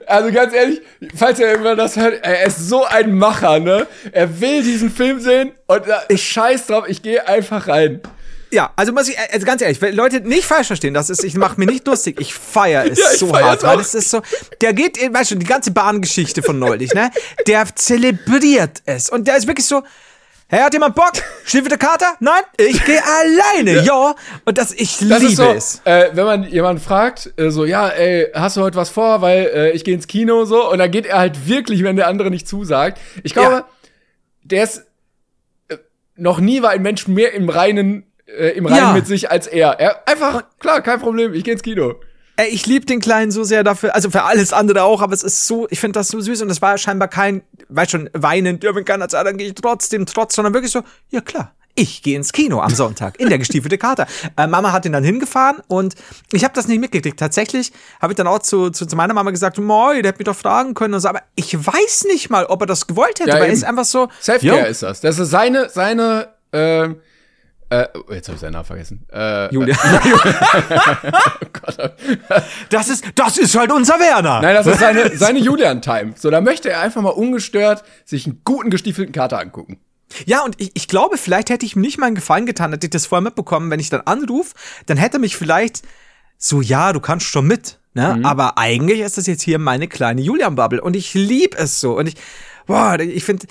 Also 0.07 0.31
ganz 0.31 0.53
ehrlich, 0.53 0.81
falls 1.15 1.39
ihr 1.39 1.47
irgendwann 1.47 1.77
das 1.77 1.95
hört, 1.95 2.23
er 2.23 2.45
ist 2.45 2.67
so 2.69 2.85
ein 2.85 3.15
Macher, 3.15 3.59
ne? 3.59 3.87
Er 4.11 4.39
will 4.41 4.63
diesen 4.63 4.89
Film 4.91 5.19
sehen 5.19 5.51
und 5.67 5.87
da- 5.87 6.03
ich 6.09 6.23
scheiß 6.27 6.67
drauf, 6.67 6.85
ich 6.87 7.01
gehe 7.01 7.27
einfach 7.27 7.67
rein. 7.67 8.01
Ja, 8.51 8.71
also 8.75 8.91
muss 8.91 9.07
ich, 9.09 9.17
also 9.31 9.45
ganz 9.45 9.61
ehrlich, 9.61 9.81
wenn 9.81 9.95
Leute 9.95 10.19
nicht 10.21 10.45
falsch 10.45 10.67
verstehen, 10.67 10.93
das 10.93 11.09
ist, 11.09 11.23
ich 11.23 11.35
mache 11.35 11.59
mir 11.59 11.65
nicht 11.65 11.85
lustig, 11.87 12.19
ich 12.19 12.33
feiere 12.33 12.85
es 12.91 12.99
Ja, 13.03 13.05
ich 13.13 13.19
so 13.19 13.27
feier's 13.27 13.43
hart, 13.45 13.63
weil 13.63 13.77
auch. 13.77 13.81
es 13.81 13.93
ist 13.95 14.09
so, 14.11 14.21
der 14.61 14.73
geht, 14.73 14.97
weißt 15.11 15.31
du, 15.31 15.35
die 15.35 15.45
ganze 15.45 15.71
Bahngeschichte 15.71 16.41
von 16.43 16.59
neulich, 16.59 16.93
ne, 16.93 17.09
der 17.47 17.65
zelebriert 17.75 18.81
es 18.85 19.09
und 19.09 19.27
der 19.27 19.37
ist 19.37 19.47
wirklich 19.47 19.65
so, 19.65 19.81
hey, 20.53 20.61
hat 20.61 20.73
jemand 20.73 20.95
Bock? 20.95 21.13
Steht 21.45 21.65
wieder 21.65 21.77
Kater? 21.77 22.13
Nein, 22.19 22.43
ich 22.57 22.83
gehe 22.85 23.01
alleine, 23.03 23.83
ja. 23.83 24.15
Und 24.45 24.57
das, 24.57 24.71
ich 24.73 24.97
Das 24.99 25.21
liebe 25.21 25.31
so, 25.35 25.43
es. 25.49 25.81
äh, 25.83 26.09
wenn 26.13 26.25
man 26.25 26.43
jemanden 26.43 26.81
fragt, 26.81 27.33
äh, 27.37 27.49
so, 27.49 27.65
ja, 27.65 27.89
ey, 27.89 28.27
hast 28.33 28.57
du 28.57 28.61
heute 28.61 28.77
was 28.77 28.89
vor, 28.89 29.21
weil 29.21 29.45
äh, 29.53 29.71
ich 29.71 29.83
gehe 29.83 29.93
ins 29.95 30.07
Kino 30.07 30.45
so, 30.45 30.69
und 30.71 30.77
dann 30.77 30.91
geht 30.91 31.05
er 31.05 31.17
halt 31.17 31.47
wirklich, 31.47 31.83
wenn 31.83 31.95
der 31.95 32.07
andere 32.07 32.29
nicht 32.29 32.47
zusagt. 32.47 32.99
Ich 33.23 33.33
glaube, 33.33 33.51
Ja. 33.51 33.67
der 34.43 34.63
ist, 34.63 34.85
äh, 35.69 35.77
noch 36.15 36.39
nie 36.39 36.61
war 36.61 36.69
ein 36.69 36.81
Mensch 36.83 37.07
mehr 37.07 37.33
im 37.33 37.49
Reinen, 37.49 38.05
äh, 38.27 38.49
im 38.49 38.65
Reinen 38.67 38.77
Ja. 38.77 38.93
mit 38.93 39.07
sich 39.07 39.31
als 39.31 39.47
er. 39.47 39.79
Er 39.79 40.07
einfach, 40.07 40.43
klar, 40.59 40.81
kein 40.81 40.99
Problem, 40.99 41.33
ich 41.33 41.43
gehe 41.43 41.53
ins 41.53 41.63
Kino. 41.63 41.95
Ey, 42.43 42.49
ich 42.49 42.65
liebe 42.65 42.85
den 42.85 42.99
Kleinen 42.99 43.31
so 43.31 43.43
sehr 43.43 43.63
dafür, 43.63 43.95
also 43.95 44.09
für 44.09 44.23
alles 44.23 44.51
andere 44.51 44.83
auch, 44.83 45.01
aber 45.01 45.13
es 45.13 45.23
ist 45.23 45.47
so, 45.47 45.65
ich 45.69 45.79
finde 45.79 45.99
das 45.99 46.09
so 46.09 46.19
süß 46.19 46.41
und 46.41 46.49
es 46.49 46.61
war 46.61 46.77
scheinbar 46.77 47.07
kein, 47.07 47.41
weißt 47.69 47.91
schon, 47.91 48.09
weinend, 48.13 48.63
ja, 48.65 48.75
wenn 48.75 48.83
keiner 48.83 49.07
zahlt, 49.07 49.27
dann 49.27 49.37
gehe 49.37 49.47
ich 49.47 49.55
trotzdem 49.55 50.05
trotz, 50.05 50.35
sondern 50.35 50.53
wirklich 50.53 50.71
so, 50.71 50.81
ja 51.09 51.21
klar. 51.21 51.53
Ich 51.75 52.03
gehe 52.03 52.15
ins 52.17 52.33
Kino 52.33 52.59
am 52.59 52.69
Sonntag 52.69 53.19
in 53.19 53.29
der 53.29 53.39
gestiefelte 53.39 53.77
Kater. 53.77 54.05
Äh, 54.37 54.47
Mama 54.47 54.71
hat 54.71 54.85
ihn 54.85 54.91
dann 54.91 55.03
hingefahren 55.03 55.57
und 55.67 55.95
ich 56.31 56.43
habe 56.43 56.53
das 56.53 56.67
nicht 56.67 56.79
mitgekriegt. 56.79 57.19
Tatsächlich 57.19 57.71
habe 58.01 58.13
ich 58.13 58.17
dann 58.17 58.27
auch 58.27 58.39
zu, 58.39 58.69
zu, 58.71 58.85
zu 58.85 58.95
meiner 58.95 59.13
Mama 59.13 59.31
gesagt, 59.31 59.57
Moi, 59.57 60.01
der 60.01 60.09
hätte 60.09 60.19
mich 60.19 60.25
doch 60.25 60.35
fragen 60.35 60.73
können 60.73 60.93
und 60.95 60.99
so, 60.99 61.07
aber 61.07 61.21
ich 61.35 61.55
weiß 61.55 62.05
nicht 62.05 62.29
mal, 62.29 62.45
ob 62.45 62.61
er 62.61 62.67
das 62.67 62.87
gewollt 62.87 63.19
hätte, 63.19 63.29
Ja, 63.29 63.35
weil 63.35 63.45
er 63.45 63.53
ist 63.53 63.63
einfach 63.63 63.85
so. 63.85 64.09
Selfcare 64.19 64.67
ist 64.67 64.83
das. 64.83 65.01
Das 65.01 65.17
ist 65.17 65.29
seine, 65.29 65.69
seine, 65.69 66.27
ähm, 66.51 66.97
äh, 67.73 67.87
oh, 67.95 68.13
jetzt 68.13 68.27
habe 68.27 68.35
ich 68.35 68.41
seinen 68.41 68.53
Namen 68.53 68.65
vergessen. 68.65 69.05
Äh, 69.11 69.53
Julia. 69.53 69.75
oh 71.41 71.47
Gott. 71.53 71.93
Das 72.69 72.89
ist, 72.89 73.05
das 73.15 73.37
ist 73.37 73.55
halt 73.57 73.71
unser 73.71 73.99
Werner. 73.99 74.41
Nein, 74.41 74.55
das 74.55 74.67
ist 74.67 74.79
seine, 74.79 75.17
seine 75.17 75.39
Julian-Time. 75.39 76.13
So, 76.15 76.29
da 76.29 76.41
möchte 76.41 76.69
er 76.69 76.81
einfach 76.81 77.01
mal 77.01 77.09
ungestört 77.09 77.83
sich 78.05 78.27
einen 78.27 78.41
guten 78.43 78.69
gestiefelten 78.69 79.13
Kater 79.13 79.39
angucken. 79.39 79.79
Ja, 80.25 80.43
und 80.43 80.59
ich, 80.61 80.71
ich 80.75 80.87
glaube, 80.87 81.17
vielleicht 81.17 81.49
hätte 81.49 81.65
ich 81.65 81.75
ihm 81.75 81.81
nicht 81.81 81.97
mal 81.97 82.07
einen 82.07 82.15
Gefallen 82.15 82.45
getan, 82.45 82.71
hätte 82.71 82.85
ich 82.85 82.91
das 82.91 83.07
vorher 83.07 83.23
mitbekommen, 83.23 83.71
wenn 83.71 83.79
ich 83.79 83.89
dann 83.89 84.01
anrufe, 84.01 84.53
dann 84.85 84.97
hätte 84.97 85.17
mich 85.17 85.35
vielleicht 85.35 85.81
so, 86.37 86.61
ja, 86.61 86.93
du 86.93 86.99
kannst 86.99 87.25
schon 87.25 87.47
mit, 87.47 87.79
ne? 87.93 88.19
Aber 88.23 88.57
eigentlich 88.59 88.99
ist 88.99 89.17
das 89.17 89.25
jetzt 89.25 89.41
hier 89.41 89.57
meine 89.57 89.87
kleine 89.87 90.21
Julian-Bubble 90.21 90.81
und 90.81 90.95
ich 90.95 91.15
lieb 91.15 91.55
es 91.57 91.79
so 91.79 91.97
und 91.97 92.07
ich, 92.07 92.15
boah, 92.67 92.99
ich 92.99 93.23
finde, 93.23 93.47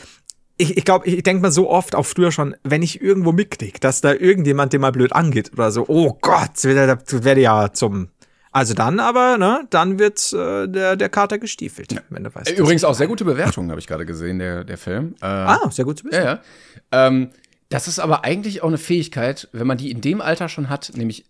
ich, 0.63 0.77
ich 0.77 0.85
glaube, 0.85 1.07
ich 1.07 1.23
denke 1.23 1.43
mal 1.43 1.51
so 1.51 1.69
oft, 1.69 1.95
auch 1.95 2.07
früher 2.07 2.31
schon, 2.31 2.55
wenn 2.63 2.83
ich 2.83 3.03
irgendwo 3.03 3.33
mitkrieg, 3.33 3.81
dass 3.81 4.01
da 4.01 4.13
irgendjemand 4.13 4.73
den 4.73 4.81
mal 4.81 4.93
blöd 4.93 5.13
angeht 5.13 5.53
oder 5.53 5.71
so, 5.71 5.85
oh 5.89 6.17
Gott, 6.21 6.63
werde 6.65 7.41
ja 7.41 7.73
zum, 7.73 8.09
also 8.53 8.75
dann 8.75 9.01
aber, 9.01 9.39
ne, 9.39 9.67
dann 9.71 9.99
wird 9.99 10.33
äh, 10.33 10.69
der, 10.69 10.97
der 10.97 11.09
Kater 11.09 11.39
gestiefelt, 11.39 11.95
wenn 12.11 12.25
du 12.25 12.35
weißt. 12.35 12.51
Übrigens 12.51 12.85
auch 12.85 12.95
sehr 12.95 13.09
gute 13.09 13.25
Bewertungen, 13.25 13.71
habe 13.71 13.81
ich 13.81 13.87
gerade 13.87 14.07
gesehen, 14.07 14.39
der, 14.39 14.65
der 14.65 14.79
Film. 14.79 15.15
Äh, 15.21 15.27
Ah, 15.27 15.71
sehr 15.71 15.85
gut 15.85 15.99
zu 15.99 16.05
wissen. 16.05 16.23
Ja, 16.23 16.25
ja. 16.25 17.07
Ähm, 17.07 17.31
das 17.69 17.89
ist 17.89 17.99
aber 17.99 18.25
eigentlich 18.25 18.63
auch 18.63 18.69
eine 18.69 18.79
Fähigkeit, 18.79 19.49
wenn 19.53 19.67
man 19.67 19.79
die 19.79 19.91
in 19.91 20.01
dem 20.01 20.21
Alter 20.21 20.49
schon 20.49 20.69
hat, 20.69 20.93
nämlich 20.95 21.25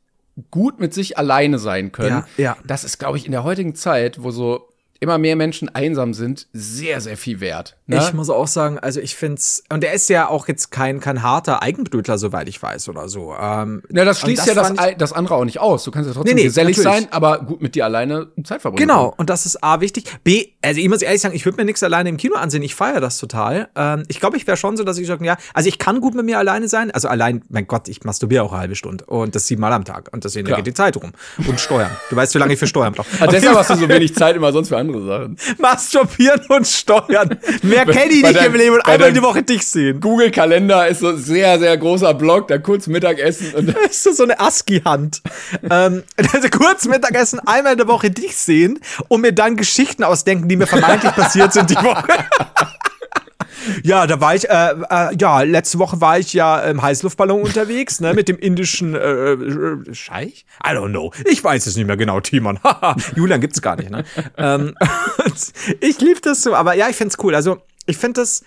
gut 0.50 0.80
mit 0.80 0.92
sich 0.92 1.16
alleine 1.16 1.58
sein 1.58 1.92
können. 1.92 2.24
Ja, 2.36 2.44
ja. 2.44 2.56
Das 2.66 2.84
ist, 2.84 2.98
glaube 2.98 3.16
ich, 3.16 3.26
in 3.26 3.32
der 3.32 3.44
heutigen 3.44 3.74
Zeit, 3.74 4.22
wo 4.22 4.30
so 4.30 4.71
immer 5.02 5.18
mehr 5.18 5.34
Menschen 5.36 5.68
einsam 5.74 6.14
sind, 6.14 6.46
sehr, 6.52 7.00
sehr 7.00 7.16
viel 7.16 7.40
wert. 7.40 7.76
Ne? 7.86 7.98
Ich 7.98 8.12
muss 8.14 8.30
auch 8.30 8.46
sagen, 8.46 8.78
also 8.78 9.00
ich 9.00 9.16
find's, 9.16 9.64
und 9.68 9.82
er 9.84 9.92
ist 9.92 10.08
ja 10.08 10.28
auch 10.28 10.46
jetzt 10.48 10.70
kein, 10.70 11.00
kein 11.00 11.22
harter 11.22 11.60
Eigenbrötler, 11.62 12.16
soweit 12.18 12.48
ich 12.48 12.62
weiß, 12.62 12.88
oder 12.88 13.08
so. 13.08 13.34
Ähm, 13.38 13.82
Na, 13.90 14.04
das 14.04 14.20
schließt 14.20 14.46
ja 14.46 14.54
das, 14.54 14.70
ich- 14.70 14.96
das 14.96 15.12
andere 15.12 15.34
auch 15.34 15.44
nicht 15.44 15.58
aus. 15.60 15.82
Du 15.84 15.90
kannst 15.90 16.08
ja 16.08 16.14
trotzdem 16.14 16.34
Nee, 16.36 16.42
nee, 16.42 16.46
gesellig 16.46 16.76
natürlich. 16.78 17.00
sein, 17.02 17.12
aber 17.12 17.40
gut 17.40 17.60
mit 17.60 17.74
dir 17.74 17.84
alleine 17.84 18.28
Zeit 18.44 18.62
verbringen. 18.62 18.86
Genau, 18.88 19.12
und 19.16 19.28
das 19.28 19.44
ist 19.44 19.62
A 19.64 19.80
wichtig. 19.80 20.04
B, 20.24 20.46
also 20.62 20.80
ich 20.80 20.88
muss 20.88 21.02
ehrlich 21.02 21.20
sagen, 21.20 21.34
ich 21.34 21.44
würde 21.44 21.56
mir 21.58 21.64
nichts 21.64 21.82
alleine 21.82 22.08
im 22.08 22.16
Kino 22.16 22.36
ansehen. 22.36 22.62
Ich 22.62 22.74
feiere 22.76 23.00
das 23.00 23.18
total. 23.18 23.68
Ähm, 23.74 24.04
ich 24.06 24.20
glaube, 24.20 24.36
ich 24.36 24.46
wäre 24.46 24.56
schon 24.56 24.76
so, 24.76 24.84
dass 24.84 24.98
ich 24.98 25.06
sage, 25.08 25.24
ja, 25.26 25.36
also 25.52 25.68
ich 25.68 25.78
kann 25.78 26.00
gut 26.00 26.14
mit 26.14 26.24
mir 26.24 26.38
alleine 26.38 26.68
sein. 26.68 26.92
Also 26.92 27.08
allein, 27.08 27.42
mein 27.48 27.66
Gott, 27.66 27.88
ich 27.88 28.04
masturbiere 28.04 28.44
auch 28.44 28.52
eine 28.52 28.60
halbe 28.60 28.76
Stunde 28.76 29.04
und 29.06 29.34
das 29.34 29.48
siebenmal 29.48 29.72
am 29.72 29.84
Tag. 29.84 30.10
Und 30.12 30.22
deswegen 30.24 30.46
Klar. 30.46 30.58
geht 30.58 30.68
die 30.68 30.74
Zeit 30.74 30.96
rum. 30.96 31.12
Und 31.48 31.60
Steuern. 31.60 31.90
Du 32.10 32.16
weißt, 32.16 32.34
wie 32.34 32.38
lange 32.38 32.52
ich 32.52 32.58
für 32.60 32.66
Steuern 32.68 32.92
brauche. 32.92 33.08
Ah, 33.20 33.26
deshalb 33.26 33.56
hast 33.56 33.70
du 33.70 33.76
so 33.76 33.88
wenig 33.88 34.14
Zeit 34.14 34.36
immer 34.36 34.52
sonst 34.52 34.68
für 34.68 34.76
andere 34.76 34.91
Sachen. 35.00 35.36
Masturbieren 35.58 36.40
und 36.48 36.66
Steuern. 36.66 37.38
Mehr 37.62 37.84
kenne 37.86 38.12
ich 38.12 38.22
nicht 38.22 38.36
deinem- 38.36 38.52
im 38.52 38.60
Leben 38.60 38.74
und 38.76 38.86
einmal 38.86 39.12
die 39.12 39.22
Woche 39.22 39.42
dich 39.42 39.66
sehen. 39.66 40.00
Google-Kalender 40.00 40.88
ist 40.88 41.00
so 41.00 41.08
ein 41.08 41.18
sehr, 41.18 41.58
sehr 41.58 41.76
großer 41.76 42.14
Block, 42.14 42.48
dann 42.48 42.62
kurz 42.62 42.86
Mittagessen 42.86 43.54
und 43.54 43.74
Das 43.84 44.04
ist 44.06 44.16
so 44.16 44.22
eine 44.24 44.38
ASCII-Hand. 44.38 45.22
ähm, 45.70 46.02
also 46.32 46.48
kurz 46.48 46.86
Mittagessen, 46.86 47.40
einmal 47.46 47.72
in 47.72 47.78
der 47.78 47.88
Woche 47.88 48.10
dich 48.10 48.36
sehen 48.36 48.78
und 49.08 49.20
mir 49.22 49.32
dann 49.32 49.56
Geschichten 49.56 50.04
ausdenken, 50.04 50.48
die 50.48 50.56
mir 50.56 50.66
vermeintlich 50.66 51.12
passiert 51.12 51.52
sind 51.52 51.70
die 51.70 51.76
Woche. 51.76 52.06
Ja, 53.82 54.06
da 54.06 54.20
war 54.20 54.34
ich, 54.34 54.48
äh, 54.48 54.74
äh, 54.90 55.16
ja, 55.18 55.42
letzte 55.42 55.78
Woche 55.78 56.00
war 56.00 56.18
ich 56.18 56.32
ja 56.32 56.60
im 56.60 56.82
Heißluftballon 56.82 57.42
unterwegs, 57.42 58.00
ne, 58.00 58.14
mit 58.14 58.28
dem 58.28 58.38
indischen 58.38 58.94
äh, 58.94 59.32
äh, 59.32 59.94
Scheich? 59.94 60.44
I 60.64 60.70
don't 60.70 60.90
know. 60.90 61.12
Ich 61.24 61.42
weiß 61.42 61.66
es 61.66 61.76
nicht 61.76 61.86
mehr 61.86 61.96
genau, 61.96 62.20
Timon. 62.20 62.58
Julian 63.16 63.40
gibt's 63.40 63.62
gar 63.62 63.76
nicht, 63.76 63.90
ne? 63.90 64.04
ähm, 64.36 64.74
ich 65.80 66.00
lieb 66.00 66.22
das 66.22 66.42
so, 66.42 66.54
aber 66.54 66.74
ja, 66.74 66.88
ich 66.88 66.96
find's 66.96 67.16
cool. 67.22 67.34
Also, 67.34 67.58
ich 67.86 67.96
find 67.96 68.18
das, 68.18 68.42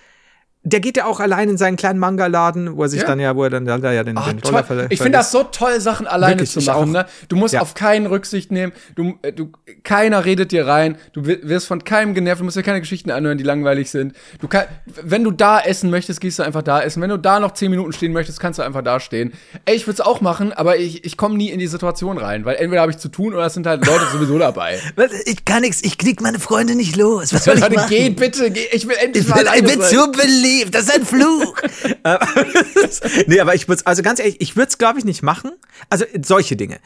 der 0.65 0.79
geht 0.81 0.97
ja 0.97 1.05
auch 1.05 1.19
allein 1.19 1.47
in 1.49 1.57
seinen 1.57 1.77
kleinen 1.77 1.99
Manga-Laden, 1.99 2.75
wo 2.75 2.83
er 2.83 2.89
sich 2.89 3.01
Ja. 3.01 3.07
dann 3.07 3.19
ja, 3.19 3.35
wo 3.35 3.43
er 3.43 3.49
dann 3.51 3.65
da 3.65 3.77
ja 3.93 4.03
den, 4.03 4.17
Ah, 4.17 4.25
den 4.25 4.39
Roller 4.39 4.65
toll. 4.67 4.77
ver- 4.79 4.91
Ich 4.91 4.99
finde 4.99 5.17
das 5.19 5.31
so 5.31 5.43
toll, 5.43 5.79
Sachen 5.79 6.07
alleine 6.07 6.33
Wirklich, 6.33 6.51
zu 6.51 6.61
machen. 6.61 6.91
Ne? 6.91 7.05
Du 7.29 7.35
musst 7.35 7.53
Ja. 7.53 7.61
auf 7.61 7.75
keinen 7.75 8.07
Rücksicht 8.07 8.51
nehmen. 8.51 8.73
Du, 8.95 9.13
äh, 9.21 9.31
du, 9.31 9.51
keiner 9.83 10.25
redet 10.25 10.51
dir 10.51 10.67
rein. 10.67 10.97
Du 11.13 11.25
wi- 11.25 11.39
wirst 11.43 11.67
von 11.67 11.83
keinem 11.83 12.13
genervt. 12.15 12.41
Du 12.41 12.45
musst 12.45 12.57
dir 12.57 12.63
keine 12.63 12.81
Geschichten 12.81 13.11
anhören, 13.11 13.37
die 13.37 13.43
langweilig 13.43 13.89
sind. 13.91 14.13
Du 14.41 14.47
kann, 14.47 14.65
wenn 15.01 15.23
du 15.23 15.31
da 15.31 15.59
essen 15.59 15.89
möchtest, 15.91 16.19
gehst 16.19 16.39
du 16.39 16.43
einfach 16.43 16.63
da 16.63 16.81
essen. 16.81 17.01
Wenn 17.01 17.09
du 17.11 17.17
da 17.17 17.39
noch 17.39 17.51
zehn 17.53 17.69
Minuten 17.69 17.93
stehen 17.93 18.11
möchtest, 18.11 18.39
kannst 18.39 18.57
du 18.59 18.63
einfach 18.63 18.81
da 18.81 18.99
stehen. 18.99 19.33
Ey, 19.65 19.75
ich 19.75 19.85
würde 19.87 20.01
es 20.01 20.01
auch 20.01 20.19
machen, 20.21 20.51
aber 20.51 20.77
ich, 20.77 21.05
ich 21.05 21.15
komme 21.15 21.35
nie 21.37 21.49
in 21.51 21.59
die 21.59 21.67
Situation 21.67 22.17
rein, 22.17 22.43
weil 22.43 22.55
entweder 22.55 22.81
habe 22.81 22.91
ich 22.91 22.97
zu 22.97 23.09
tun 23.09 23.33
oder 23.35 23.45
es 23.45 23.53
sind 23.53 23.67
halt 23.67 23.85
Leute 23.85 24.05
sowieso 24.11 24.39
dabei. 24.39 24.79
Ich 25.25 25.45
kann 25.45 25.61
nichts, 25.61 25.83
ich 25.83 25.97
krieg 25.97 26.21
meine 26.21 26.39
Freunde 26.39 26.75
nicht 26.75 26.95
los. 26.95 27.33
Was 27.33 27.43
soll 27.43 27.55
ich 27.57 27.69
machen? 27.69 27.89
geht 27.89 28.15
bitte, 28.15 28.49
geh, 28.49 28.61
ich 28.71 28.87
will 28.87 28.95
endlich 29.03 29.23
Ich 29.25 29.29
mal 29.29 29.43
bin, 29.43 29.53
ich 29.55 29.63
bin 29.63 29.81
zu 29.81 30.11
beliebt, 30.11 30.54
das 30.63 30.83
ist 30.83 30.93
ein 30.95 31.05
Fluch. 31.05 31.55
nee, 33.27 33.39
aber 33.39 33.55
ich 33.55 33.67
würde 33.67 33.81
also 33.85 34.01
ganz 34.03 34.19
ehrlich, 34.19 34.37
ich 34.39 34.55
würde 34.55 34.69
es 34.69 34.77
glaube 34.77 34.99
ich 34.99 35.05
nicht 35.05 35.23
machen. 35.23 35.51
Also 35.89 36.05
solche 36.23 36.55
Dinge. 36.55 36.79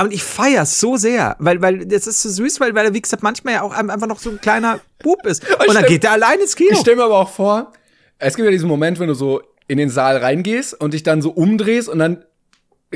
Und 0.00 0.12
ich 0.14 0.22
feiere 0.22 0.62
es 0.62 0.80
so 0.80 0.96
sehr, 0.96 1.36
weil, 1.40 1.60
weil 1.60 1.84
das 1.84 2.06
ist 2.06 2.22
so 2.22 2.30
süß, 2.30 2.60
weil, 2.60 2.74
weil 2.74 2.86
er, 2.86 2.94
wie 2.94 3.02
gesagt, 3.02 3.22
manchmal 3.22 3.54
ja 3.54 3.62
auch 3.62 3.72
einfach 3.72 4.06
noch 4.06 4.18
so 4.18 4.30
ein 4.30 4.40
kleiner 4.40 4.80
Bub 5.02 5.26
ist. 5.26 5.44
Und 5.50 5.58
dann 5.68 5.76
stell- 5.78 5.88
geht 5.88 6.04
er 6.04 6.12
allein 6.12 6.40
ins 6.40 6.56
Kino. 6.56 6.70
Ich 6.72 6.78
stelle 6.78 6.96
mir 6.96 7.04
aber 7.04 7.18
auch 7.18 7.28
vor, 7.30 7.72
es 8.18 8.34
gibt 8.34 8.46
ja 8.46 8.50
diesen 8.50 8.68
Moment, 8.68 8.98
wenn 8.98 9.08
du 9.08 9.14
so 9.14 9.42
in 9.68 9.76
den 9.78 9.90
Saal 9.90 10.16
reingehst 10.16 10.74
und 10.80 10.94
dich 10.94 11.02
dann 11.02 11.20
so 11.22 11.30
umdrehst 11.30 11.88
und 11.88 11.98
dann 11.98 12.24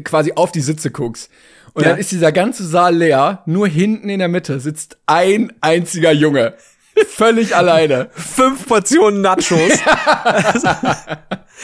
quasi 0.03 0.33
auf 0.35 0.51
die 0.51 0.61
Sitze 0.62 0.91
guckst. 0.91 1.31
Und 1.75 1.83
Ja. 1.85 1.91
dann 1.91 1.99
ist 1.99 2.11
dieser 2.11 2.33
ganze 2.33 2.66
Saal 2.66 2.97
leer, 2.97 3.43
nur 3.47 3.68
hinten 3.68 4.09
in 4.09 4.18
der 4.20 4.29
Mitte 4.29 4.59
sitzt 4.61 4.97
ein 5.07 5.53
einziger 5.61 6.12
Junge. 6.12 6.55
Völlig 7.09 7.55
alleine. 7.57 8.11
fünf 8.14 8.66
Portionen 8.66 9.20
Nachos. 9.20 9.51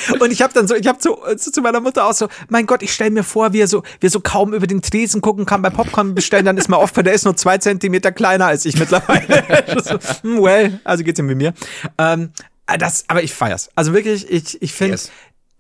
Und 0.21 0.31
ich 0.33 0.43
habe 0.43 0.53
dann 0.53 0.67
so, 0.69 0.75
ich 0.75 0.87
habe 0.87 0.99
so, 1.01 1.23
so 1.37 1.51
zu 1.51 1.61
meiner 1.61 1.81
Mutter 1.81 2.07
auch 2.07 2.13
so, 2.13 2.29
mein 2.49 2.67
Gott, 2.67 2.83
ich 2.83 2.93
stelle 2.93 3.11
mir 3.11 3.25
vor, 3.25 3.53
wie 3.53 3.61
er 3.61 3.69
so, 3.69 3.83
wie 4.01 4.07
er 4.07 4.11
so 4.11 4.21
kaum 4.21 4.55
über 4.55 4.67
den 4.67 4.83
Tresen 4.83 5.21
gucken 5.21 5.47
kann 5.47 5.63
beim 5.63 5.73
Popcorn 5.73 6.15
bestellen, 6.15 6.45
dann 6.45 6.57
ist 6.57 6.69
mir 6.69 6.77
aufgefallen, 6.77 7.07
der 7.07 7.15
ist 7.15 7.25
nur 7.25 7.37
zwei 7.37 7.59
Zentimeter 7.59 8.13
kleiner 8.13 8.47
als 8.47 8.65
ich 8.65 8.79
mittlerweile. 8.79 9.83
so, 9.85 9.99
hm, 10.23 10.43
well, 10.43 10.81
also 10.85 11.05
geht's 11.05 11.19
ihm 11.19 11.27
mit 11.27 11.37
mir. 11.37 11.55
Ähm, 11.99 12.31
das, 12.79 13.05
aber 13.09 13.23
ich 13.23 13.35
feier's. 13.35 13.69
Also 13.75 13.93
wirklich, 13.93 14.31
ich, 14.31 14.61
ich 14.63 14.73
finde 14.73 14.93
Yes. 14.93 15.11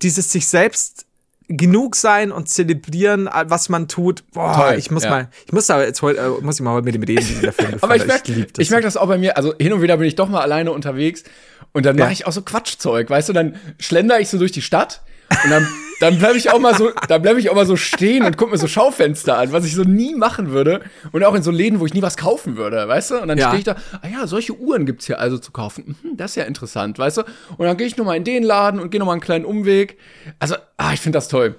dieses 0.02 0.30
sich 0.30 0.46
selbst 0.46 1.06
genug 1.52 1.96
sein 1.96 2.30
und 2.30 2.48
zelebrieren, 2.48 3.28
was 3.46 3.68
man 3.68 3.88
tut. 3.88 4.22
Boah, 4.32 4.54
Toll, 4.54 4.78
ich 4.78 4.90
muss 4.90 5.02
ja. 5.02 5.10
mal, 5.10 5.28
ich 5.46 5.52
muss 5.52 5.66
da 5.66 5.82
jetzt 5.82 6.00
heute, 6.00 6.20
äh, 6.20 6.28
muss 6.42 6.56
ich 6.56 6.62
mal 6.62 6.80
mit 6.82 6.94
dem 6.94 7.02
reden, 7.02 7.26
wie 7.28 7.40
der 7.40 7.52
Film 7.52 7.74
Aber 7.80 7.96
ich 7.96 8.06
merke 8.06 8.32
lieb 8.32 8.52
ich 8.56 8.70
merk 8.70 8.82
das 8.84 8.96
auch 8.96 9.08
bei 9.08 9.18
mir. 9.18 9.36
Also 9.36 9.54
hin 9.58 9.72
und 9.72 9.82
wieder 9.82 9.96
bin 9.96 10.06
ich 10.06 10.14
doch 10.14 10.28
mal 10.28 10.40
alleine 10.40 10.70
unterwegs 10.72 11.24
und 11.72 11.84
dann 11.86 11.98
Ja. 11.98 12.04
mache 12.04 12.12
ich 12.12 12.26
auch 12.26 12.32
so 12.32 12.42
Quatschzeug, 12.42 13.10
weißt 13.10 13.28
du? 13.28 13.32
Dann 13.32 13.56
schlender 13.78 14.20
ich 14.20 14.28
so 14.28 14.38
durch 14.38 14.52
die 14.52 14.62
Stadt 14.62 15.02
und 15.44 15.50
dann, 15.50 15.68
dann 16.00 16.18
bleibe 16.18 16.36
ich 16.38 16.50
auch 16.50 16.58
mal 16.58 16.74
so, 16.74 16.90
dann 17.08 17.22
bleibe 17.22 17.40
ich 17.40 17.50
auch 17.50 17.54
mal 17.54 17.66
so 17.66 17.76
stehen 17.76 18.24
und 18.24 18.36
guck 18.36 18.50
mir 18.50 18.58
so 18.58 18.66
Schaufenster 18.66 19.36
an, 19.38 19.52
was 19.52 19.64
ich 19.64 19.74
so 19.74 19.82
nie 19.82 20.14
machen 20.14 20.50
würde 20.50 20.80
und 21.12 21.22
auch 21.24 21.34
in 21.34 21.42
so 21.42 21.50
Läden, 21.50 21.80
wo 21.80 21.86
ich 21.86 21.94
nie 21.94 22.02
was 22.02 22.16
kaufen 22.16 22.56
würde, 22.56 22.86
weißt 22.88 23.10
du? 23.12 23.18
Und 23.20 23.28
dann 23.28 23.38
Ja. 23.38 23.48
stehe 23.48 23.58
ich 23.58 23.64
da, 23.64 23.76
ah 24.02 24.08
ja, 24.10 24.26
solche 24.26 24.54
Uhren 24.58 24.86
gibt's 24.86 25.06
hier 25.06 25.18
also 25.18 25.38
zu 25.38 25.52
kaufen. 25.52 25.96
Mhm, 26.02 26.16
das 26.16 26.32
ist 26.32 26.36
ja 26.36 26.44
interessant, 26.44 26.98
weißt 26.98 27.18
du? 27.18 27.22
Und 27.56 27.66
dann 27.66 27.76
gehe 27.76 27.86
ich 27.86 27.96
noch 27.96 28.04
mal 28.04 28.16
in 28.16 28.24
den 28.24 28.42
Laden 28.42 28.80
und 28.80 28.90
gehe 28.90 28.98
noch 29.00 29.06
mal 29.06 29.12
einen 29.12 29.20
kleinen 29.20 29.44
Umweg. 29.44 29.98
Also, 30.38 30.56
ah, 30.76 30.92
ich 30.92 31.00
finde 31.00 31.16
das 31.18 31.28
toll. 31.28 31.54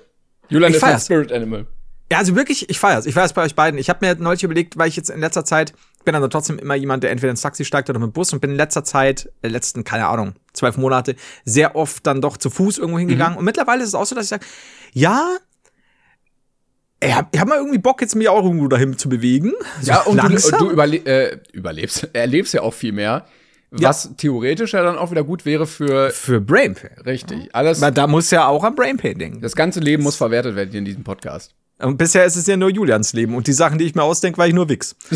Julian 0.49 0.71
Ich 0.71 0.77
ist 0.77 0.83
ein. 0.83 0.99
Spirit 0.99 1.31
Animal. 1.31 1.65
Ja, 2.11 2.17
also 2.17 2.35
wirklich, 2.35 2.69
ich 2.69 2.77
feier's. 2.77 3.05
Ich 3.05 3.13
feier's 3.13 3.31
bei 3.31 3.43
euch 3.43 3.55
beiden. 3.55 3.79
Ich 3.79 3.89
habe 3.89 4.05
mir 4.05 4.15
neulich 4.15 4.43
überlegt, 4.43 4.77
weil 4.77 4.89
ich 4.89 4.97
jetzt 4.97 5.09
in 5.09 5.21
letzter 5.21 5.45
Zeit 5.45 5.71
bin 6.03 6.13
dann 6.13 6.29
trotzdem 6.29 6.59
immer 6.59 6.75
jemand, 6.75 7.03
der 7.03 7.11
entweder 7.11 7.31
ins 7.31 7.41
Taxi 7.41 7.65
steigt 7.65 7.89
oder 7.89 7.99
mit 7.99 8.07
dem 8.09 8.13
Bus 8.13 8.33
und 8.33 8.39
bin 8.39 8.51
in 8.51 8.57
letzter 8.57 8.83
Zeit, 8.83 9.29
äh, 9.41 9.47
letzten, 9.47 9.83
keine 9.83 10.07
Ahnung, 10.07 10.33
zwölf 10.53 10.77
Monate, 10.77 11.15
sehr 11.45 11.75
oft 11.75 12.05
dann 12.05 12.21
doch 12.21 12.37
zu 12.37 12.49
Fuß 12.49 12.77
irgendwo 12.77 12.99
hingegangen. 12.99 13.37
Und 13.37 13.45
mittlerweile 13.45 13.81
ist 13.83 13.89
es 13.89 13.95
auch 13.95 14.05
so, 14.05 14.15
dass 14.15 14.25
ich 14.25 14.29
sage, 14.29 14.45
ja, 14.93 15.37
ich 17.03 17.15
hab, 17.15 17.33
ich 17.33 17.41
hab 17.41 17.47
mal 17.47 17.57
irgendwie 17.57 17.79
Bock, 17.79 18.01
jetzt 18.01 18.15
mich 18.15 18.29
auch 18.29 18.43
irgendwo 18.43 18.67
dahin 18.67 18.97
zu 18.97 19.09
bewegen. 19.09 19.53
So 19.81 19.91
Ja, 19.91 20.01
und 20.01 20.17
du, 20.17 20.27
langsam. 20.27 20.59
du 20.59 20.69
überle 20.69 20.97
äh, 20.97 21.39
überlebst, 21.51 22.09
erlebst 22.13 22.53
ja 22.53 22.61
auch 22.61 22.73
viel 22.73 22.91
mehr. 22.91 23.25
Was 23.73 24.15
theoretisch 24.17 24.73
ja 24.73 24.83
dann 24.83 24.97
auch 24.97 25.11
wieder 25.11 25.23
gut 25.23 25.45
wäre 25.45 25.65
für 25.65 26.09
für 26.09 26.41
Brain 26.41 26.75
Pain. 26.75 26.91
richtig. 27.05 27.55
Alles, 27.55 27.79
Weil 27.79 27.93
da 27.93 28.05
muss 28.05 28.29
ja 28.29 28.45
auch 28.47 28.65
am 28.65 28.75
Brain 28.75 28.97
Pain 28.97 29.17
denken. 29.17 29.39
das 29.39 29.55
ganze 29.55 29.79
Leben 29.79 30.03
muss 30.03 30.17
verwertet 30.17 30.57
werden 30.57 30.71
hier 30.71 30.79
in 30.79 30.85
diesem 30.85 31.05
Podcast. 31.05 31.55
Und 31.81 31.97
bisher 31.97 32.25
ist 32.25 32.35
es 32.35 32.47
ja 32.47 32.57
nur 32.57 32.69
Julians 32.69 33.13
Leben. 33.13 33.35
Und 33.35 33.47
die 33.47 33.53
Sachen, 33.53 33.77
die 33.77 33.85
ich 33.85 33.95
mir 33.95 34.03
ausdenke, 34.03 34.37
weil 34.37 34.49
ich 34.49 34.55
nur 34.55 34.69
wichs. 34.69 34.95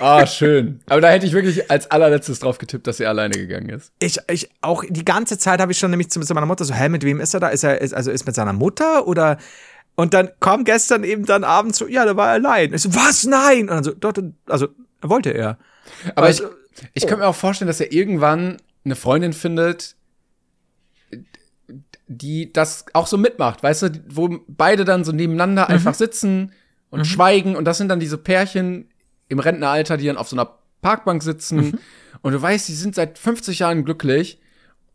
Ah, 0.00 0.26
schön. 0.26 0.80
Aber 0.86 1.02
da 1.02 1.10
hätte 1.10 1.26
ich 1.26 1.32
wirklich 1.34 1.70
als 1.70 1.90
allerletztes 1.90 2.38
drauf 2.38 2.56
getippt, 2.56 2.86
dass 2.86 3.00
er 3.00 3.10
alleine 3.10 3.34
gegangen 3.34 3.68
ist. 3.68 3.92
Ich, 3.98 4.18
ich 4.30 4.48
auch 4.62 4.82
die 4.88 5.04
ganze 5.04 5.36
Zeit 5.36 5.60
habe 5.60 5.72
ich 5.72 5.78
schon 5.78 5.90
nämlich 5.90 6.10
zu, 6.10 6.20
zu 6.20 6.32
meiner 6.32 6.46
Mutter 6.46 6.64
so, 6.64 6.72
hä, 6.72 6.88
mit 6.88 7.04
wem 7.04 7.20
ist 7.20 7.34
er 7.34 7.40
da? 7.40 7.48
Ist 7.48 7.64
er, 7.64 7.80
ist, 7.82 7.92
also 7.92 8.10
ist 8.10 8.24
mit 8.24 8.34
seiner 8.34 8.54
Mutter 8.54 9.06
oder? 9.06 9.36
Und 9.96 10.14
dann 10.14 10.30
kam 10.40 10.64
gestern 10.64 11.04
eben 11.04 11.26
dann 11.26 11.44
abends 11.44 11.76
so, 11.78 11.86
ja, 11.86 12.06
da 12.06 12.16
war 12.16 12.28
er 12.28 12.32
allein. 12.34 12.72
Ich 12.72 12.80
so, 12.80 12.94
was? 12.94 13.24
Nein! 13.26 13.62
Und 13.62 13.68
dann 13.68 13.84
so, 13.84 13.92
doch, 13.92 14.14
also 14.46 14.68
wollte 15.02 15.32
er. 15.32 15.58
Aber 16.14 16.28
Also- 16.28 16.44
ich, 16.72 16.88
ich 16.94 17.02
könnte 17.06 17.18
mir 17.24 17.26
auch 17.28 17.34
vorstellen, 17.34 17.66
dass 17.66 17.80
er 17.80 17.92
irgendwann 17.92 18.56
eine 18.86 18.96
Freundin 18.96 19.34
findet, 19.34 19.96
die 22.12 22.52
das 22.52 22.86
auch 22.92 23.06
so 23.06 23.16
mitmacht, 23.16 23.62
weißt 23.62 23.82
du, 23.82 24.04
wo 24.08 24.40
beide 24.48 24.84
dann 24.84 25.04
so 25.04 25.12
nebeneinander 25.12 25.68
einfach 25.68 25.94
sitzen 25.94 26.52
und 26.90 27.06
schweigen 27.06 27.54
und 27.54 27.64
das 27.64 27.78
sind 27.78 27.88
dann 27.88 28.00
diese 28.00 28.18
Pärchen 28.18 28.88
im 29.28 29.38
Rentneralter, 29.38 29.96
die 29.96 30.06
dann 30.06 30.16
auf 30.16 30.28
so 30.28 30.34
einer 30.34 30.58
Parkbank 30.82 31.22
sitzen 31.22 31.78
und 32.22 32.32
du 32.32 32.42
weißt, 32.42 32.68
die 32.68 32.74
sind 32.74 32.96
seit 32.96 33.16
50 33.16 33.60
Jahren 33.60 33.84
glücklich 33.84 34.40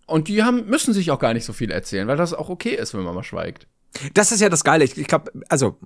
und 0.07 0.27
die 0.27 0.43
haben, 0.43 0.65
müssen 0.65 0.93
sich 0.93 1.09
auch 1.09 1.19
gar 1.19 1.33
nicht 1.33 1.45
so 1.45 1.53
viel 1.53 1.71
erzählen, 1.71 2.07
weil 2.09 2.17
das 2.17 2.33
auch 2.33 2.49
okay 2.49 2.75
ist, 2.75 2.93
wenn 2.93 3.03
man 3.03 3.15
mal 3.15 3.23
schweigt. 3.23 3.67
Das 4.13 4.33
ist 4.33 4.41
ja 4.41 4.49
das 4.49 4.65
Geile. 4.65 4.83
Ich, 4.83 4.97
ich 4.97 5.07
glaube, 5.07 5.31
also 5.47 5.77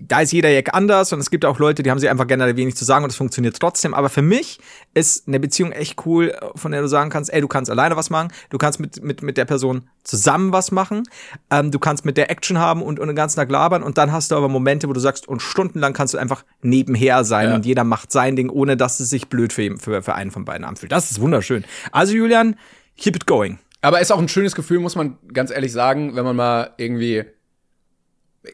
da 0.00 0.20
ist 0.20 0.32
jeder 0.32 0.48
Jack 0.50 0.74
anders 0.74 1.12
und 1.12 1.18
es 1.20 1.30
gibt 1.30 1.44
auch 1.44 1.58
Leute, 1.58 1.82
die 1.82 1.90
haben 1.90 1.98
sich 1.98 2.08
einfach 2.08 2.26
generell 2.26 2.56
wenig 2.56 2.76
zu 2.76 2.84
sagen 2.84 3.04
und 3.04 3.10
es 3.10 3.16
funktioniert 3.16 3.58
trotzdem. 3.60 3.92
Aber 3.92 4.08
für 4.08 4.22
mich 4.22 4.58
ist 4.94 5.28
eine 5.28 5.38
Beziehung 5.38 5.72
echt 5.72 6.06
cool, 6.06 6.34
von 6.54 6.72
der 6.72 6.80
du 6.80 6.88
sagen 6.88 7.10
kannst, 7.10 7.32
ey, 7.32 7.40
du 7.42 7.48
kannst 7.48 7.70
alleine 7.70 7.94
was 7.96 8.08
machen, 8.08 8.28
du 8.48 8.56
kannst 8.58 8.80
mit, 8.80 9.02
mit, 9.02 9.22
mit 9.22 9.36
der 9.36 9.44
Person 9.44 9.88
zusammen 10.02 10.52
was 10.52 10.72
machen, 10.72 11.02
ähm, 11.50 11.70
du 11.70 11.78
kannst 11.78 12.04
mit 12.06 12.16
der 12.16 12.30
Action 12.30 12.58
haben 12.58 12.82
und, 12.82 12.98
und 12.98 13.06
den 13.08 13.16
ganzen 13.16 13.36
Tag 13.36 13.50
labern 13.50 13.82
und 13.82 13.98
dann 13.98 14.12
hast 14.12 14.30
du 14.30 14.36
aber 14.36 14.48
Momente, 14.48 14.88
wo 14.88 14.92
du 14.94 15.00
sagst, 15.00 15.28
und 15.28 15.40
stundenlang 15.42 15.92
kannst 15.92 16.14
du 16.14 16.18
einfach 16.18 16.44
nebenher 16.62 17.24
sein 17.24 17.50
Ja. 17.50 17.54
und 17.54 17.66
jeder 17.66 17.84
macht 17.84 18.12
sein 18.12 18.34
Ding, 18.36 18.48
ohne 18.48 18.76
dass 18.78 18.98
es 19.00 19.10
sich 19.10 19.28
blöd 19.28 19.52
für, 19.52 19.62
ihn- 19.62 19.78
für, 19.78 20.02
für 20.02 20.14
einen 20.14 20.30
von 20.30 20.44
beiden 20.44 20.64
anfühlt. 20.64 20.90
Das 20.92 21.10
ist 21.10 21.20
wunderschön. 21.20 21.64
Also 21.92 22.14
Julian, 22.14 22.56
keep 22.96 23.14
it 23.16 23.26
going. 23.26 23.58
Aber 23.82 24.00
ist 24.00 24.10
auch 24.10 24.18
ein 24.18 24.28
schönes 24.28 24.54
Gefühl, 24.54 24.80
muss 24.80 24.96
man 24.96 25.18
ganz 25.32 25.50
ehrlich 25.50 25.70
sagen, 25.70 26.16
wenn 26.16 26.24
man 26.24 26.34
mal 26.34 26.70
irgendwie, 26.78 27.24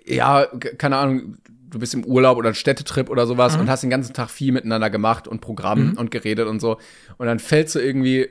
ja, 0.05 0.47
keine 0.78 0.97
Ahnung, 0.97 1.36
du 1.70 1.78
bist 1.78 1.95
im 1.95 2.05
Urlaub 2.05 2.36
oder 2.36 2.55
Städtetrip 2.55 3.09
oder 3.09 3.26
sowas 3.26 3.57
und 3.57 3.68
hast 3.68 3.82
den 3.82 3.90
ganzen 3.90 4.12
Tag 4.12 4.30
viel 4.30 4.53
miteinander 4.53 4.90
gemacht 4.90 5.26
und 5.26 5.40
Programm 5.40 5.95
und 5.97 6.11
geredet 6.11 6.47
und 6.47 6.61
so. 6.61 6.78
Und 7.16 7.26
dann 7.26 7.38
fällst 7.38 7.74
du 7.74 7.78
irgendwie 7.78 8.28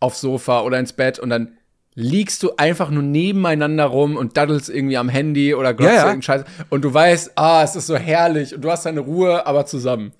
aufs 0.00 0.20
Sofa 0.20 0.62
oder 0.62 0.78
ins 0.78 0.94
Bett 0.94 1.18
und 1.18 1.30
dann 1.30 1.52
liegst 1.94 2.42
du 2.42 2.52
einfach 2.56 2.90
nur 2.90 3.02
nebeneinander 3.02 3.84
rum 3.84 4.16
und 4.16 4.36
daddelst 4.36 4.70
irgendwie 4.70 4.96
am 4.96 5.08
Handy 5.08 5.54
oder 5.54 5.74
glotzt 5.74 5.90
Ja, 5.90 5.96
ja. 5.96 6.00
irgendeinen 6.06 6.22
Scheiß. 6.22 6.44
Und 6.70 6.82
du 6.82 6.94
weißt, 6.94 7.32
ah, 7.36 7.62
es 7.62 7.76
ist 7.76 7.86
so 7.86 7.96
herrlich 7.96 8.54
und 8.54 8.62
du 8.62 8.70
hast 8.70 8.86
deine 8.86 9.00
Ruhe, 9.00 9.46
aber 9.46 9.66
zusammen. 9.66 10.12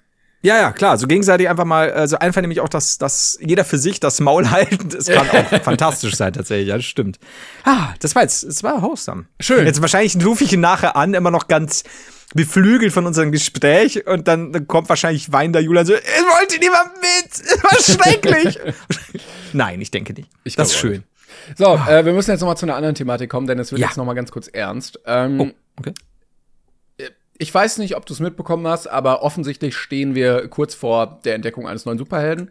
Ja, 0.43 0.57
ja, 0.57 0.73
klar. 0.73 0.97
So 0.97 1.07
gegenseitig 1.07 1.49
einfach 1.51 1.67
mal, 1.67 1.93
also 1.93 2.19
einfach 2.19 2.41
nämlich 2.41 2.61
auch, 2.61 2.69
dass, 2.69 2.97
dass 2.97 3.39
jeder 3.43 3.65
für 3.65 3.77
sich 3.79 4.01
das 4.01 4.21
Maul 4.21 4.51
halten, 4.51 4.89
das 4.89 5.07
kann 5.07 5.29
auch 5.29 5.49
fantastisch 5.63 6.15
sein 6.17 6.33
tatsächlich. 6.33 6.69
Ja, 6.69 6.77
das 6.77 6.87
stimmt. 6.87 7.19
Ah, 7.65 7.95
das 8.01 8.15
war 8.15 8.23
jetzt, 8.23 8.45
das 8.47 8.63
war 8.63 8.81
wholesome. 8.83 9.27
Schön. 9.39 9.67
Jetzt 9.67 9.83
wahrscheinlich 9.83 10.17
rufe 10.25 10.45
ich 10.45 10.53
ihn 10.53 10.61
nachher 10.61 10.97
an, 10.97 11.13
immer 11.15 11.31
noch 11.31 11.47
ganz 11.49 11.85
beflügelt 12.35 12.93
von 12.93 13.07
unserem 13.07 13.33
Gespräch 13.33 14.07
und 14.07 14.29
dann, 14.29 14.53
dann 14.53 14.67
kommt 14.69 14.89
wahrscheinlich 14.89 15.33
weinender 15.33 15.61
Julian 15.61 15.85
so, 15.85 15.95
ich 15.95 16.01
wollte 16.01 16.59
niemand 16.61 16.91
mit, 16.95 17.33
es 17.33 17.63
war 17.99 18.05
schrecklich. 18.05 18.59
Nein, 19.53 19.81
ich 19.81 19.91
denke 19.91 20.13
nicht. 20.15 20.29
Ich 20.45 20.55
das 20.57 20.69
ist 20.69 20.77
schön. 20.79 21.03
So, 21.59 21.75
äh, 21.89 22.05
wir 22.05 22.13
müssen 22.13 22.31
jetzt 22.31 22.41
noch 22.41 22.47
mal 22.49 22.57
zu 22.57 22.67
einer 22.67 22.77
anderen 22.77 22.95
Thematik 22.95 23.29
kommen, 23.31 23.47
denn 23.47 23.59
es 23.59 23.73
wird 23.73 23.81
Ja. 23.81 23.89
jetzt 23.89 23.97
noch 23.97 24.05
mal 24.05 24.15
ganz 24.15 24.31
kurz 24.31 24.47
ernst. 24.49 25.01
Ähm, 25.07 25.41
Oh, 25.41 25.51
okay. 25.79 25.93
Ich 27.41 27.53
weiß 27.55 27.79
nicht, 27.79 27.97
ob 27.97 28.05
du 28.05 28.13
es 28.13 28.21
mitbekommen 28.21 28.67
hast, 28.67 28.87
aber 28.87 29.23
offensichtlich 29.23 29.75
stehen 29.75 30.15
wir 30.15 30.47
kurz 30.49 30.75
vor 30.75 31.21
der 31.25 31.35
Entdeckung 31.35 31.67
eines 31.67 31.87
neuen 31.87 31.97
Superhelden. 31.97 32.51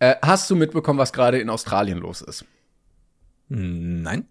Äh, 0.00 0.16
hast 0.20 0.50
du 0.50 0.56
mitbekommen, 0.56 0.98
was 0.98 1.12
gerade 1.12 1.38
in 1.38 1.48
Australien 1.48 1.98
los 1.98 2.22
ist? 2.22 2.44
Nein. 3.48 4.26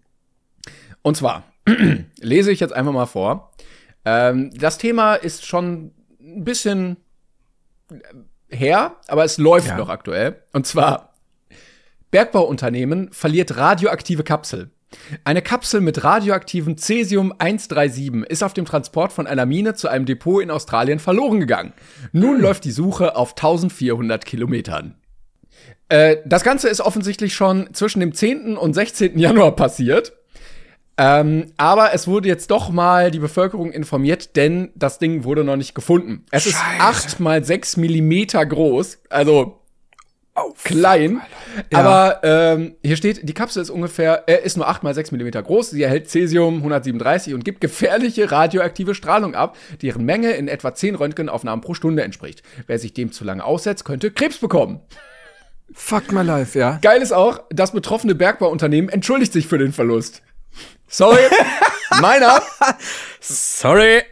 Und 1.00 1.16
zwar 1.16 1.44
lese 2.20 2.52
ich 2.52 2.60
jetzt 2.60 2.74
einfach 2.74 2.92
mal 2.92 3.06
vor. 3.06 3.52
Ähm, 4.04 4.50
das 4.58 4.76
Thema 4.76 5.14
ist 5.14 5.46
schon 5.46 5.92
ein 6.20 6.44
bisschen 6.44 6.98
her, 8.50 8.96
aber 9.08 9.24
es 9.24 9.38
läuft 9.38 9.68
Ja. 9.68 9.78
noch 9.78 9.88
aktuell. 9.88 10.42
Und 10.52 10.66
zwar 10.66 11.14
Bergbauunternehmen 12.10 13.12
verliert 13.12 13.56
radioaktive 13.56 14.24
Kapsel. 14.24 14.70
Eine 15.24 15.42
Kapsel 15.42 15.80
mit 15.80 16.04
radioaktivem 16.04 16.78
Cäsium 16.78 17.32
137 17.38 18.30
ist 18.30 18.42
auf 18.42 18.54
dem 18.54 18.64
Transport 18.64 19.12
von 19.12 19.26
einer 19.26 19.46
Mine 19.46 19.74
zu 19.74 19.88
einem 19.88 20.06
Depot 20.06 20.42
in 20.42 20.50
Australien 20.50 20.98
verloren 20.98 21.40
gegangen. 21.40 21.72
Nun 22.12 22.40
läuft 22.40 22.64
die 22.64 22.70
Suche 22.70 23.16
auf 23.16 23.30
1400 23.30 24.24
Kilometern. 24.24 24.94
Äh, 25.88 26.18
das 26.24 26.42
Ganze 26.42 26.68
ist 26.68 26.80
offensichtlich 26.80 27.34
schon 27.34 27.72
zwischen 27.72 28.00
dem 28.00 28.14
10. 28.14 28.56
und 28.56 28.74
16. 28.74 29.18
Januar 29.18 29.54
passiert. 29.56 30.12
Ähm, 30.98 31.52
aber 31.58 31.92
es 31.92 32.08
wurde 32.08 32.28
jetzt 32.28 32.50
doch 32.50 32.70
mal 32.70 33.10
die 33.10 33.18
Bevölkerung 33.18 33.70
informiert, 33.70 34.34
denn 34.34 34.70
das 34.74 34.98
Ding 34.98 35.24
wurde 35.24 35.44
noch 35.44 35.56
nicht 35.56 35.74
gefunden. 35.74 36.24
Es 36.30 36.46
ist 36.46 36.58
acht 36.78 37.20
mal 37.20 37.44
sechs 37.44 37.76
Millimeter 37.76 38.44
groß, 38.46 39.00
also 39.10 39.60
klein. 40.64 41.20
Aber 41.72 42.20
ähm, 42.22 42.76
hier 42.82 42.96
steht, 42.96 43.28
die 43.28 43.34
Kapsel 43.34 43.62
ist 43.62 43.70
ungefähr, 43.70 44.24
äh, 44.28 44.44
ist 44.44 44.56
nur 44.56 44.68
acht 44.68 44.82
mal 44.82 44.94
sechs 44.94 45.10
Millimeter 45.12 45.42
groß. 45.42 45.70
Sie 45.70 45.82
erhält 45.82 46.08
Cäsium 46.10 46.56
137 46.56 47.34
und 47.34 47.44
gibt 47.44 47.60
gefährliche 47.60 48.30
radioaktive 48.30 48.94
Strahlung 48.94 49.34
ab, 49.34 49.56
deren 49.82 50.04
Menge 50.04 50.32
in 50.32 50.48
etwa 50.48 50.74
10 50.74 50.94
Röntgenaufnahmen 50.94 51.62
pro 51.62 51.74
Stunde 51.74 52.02
entspricht. 52.02 52.42
Wer 52.66 52.78
sich 52.78 52.94
dem 52.94 53.12
zu 53.12 53.24
lange 53.24 53.44
aussetzt, 53.44 53.84
könnte 53.84 54.10
Krebs 54.10 54.38
bekommen. 54.38 54.80
Fuck 55.72 56.12
my 56.12 56.22
life, 56.22 56.58
ja. 56.58 56.78
Geil 56.80 57.02
ist 57.02 57.12
auch, 57.12 57.40
das 57.50 57.72
betroffene 57.72 58.14
Bergbauunternehmen 58.14 58.88
entschuldigt 58.88 59.32
sich 59.32 59.46
für 59.46 59.58
den 59.58 59.72
Verlust. 59.72 60.22
Sorry, 60.88 61.22
meiner. 62.00 62.40
Sorry. 63.20 64.02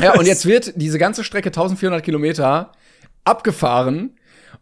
Ja, 0.00 0.14
und 0.18 0.26
jetzt 0.26 0.46
wird 0.46 0.72
diese 0.76 0.98
ganze 0.98 1.24
Strecke 1.24 1.48
1400 1.48 2.04
Kilometer 2.04 2.72
abgefahren 3.24 4.15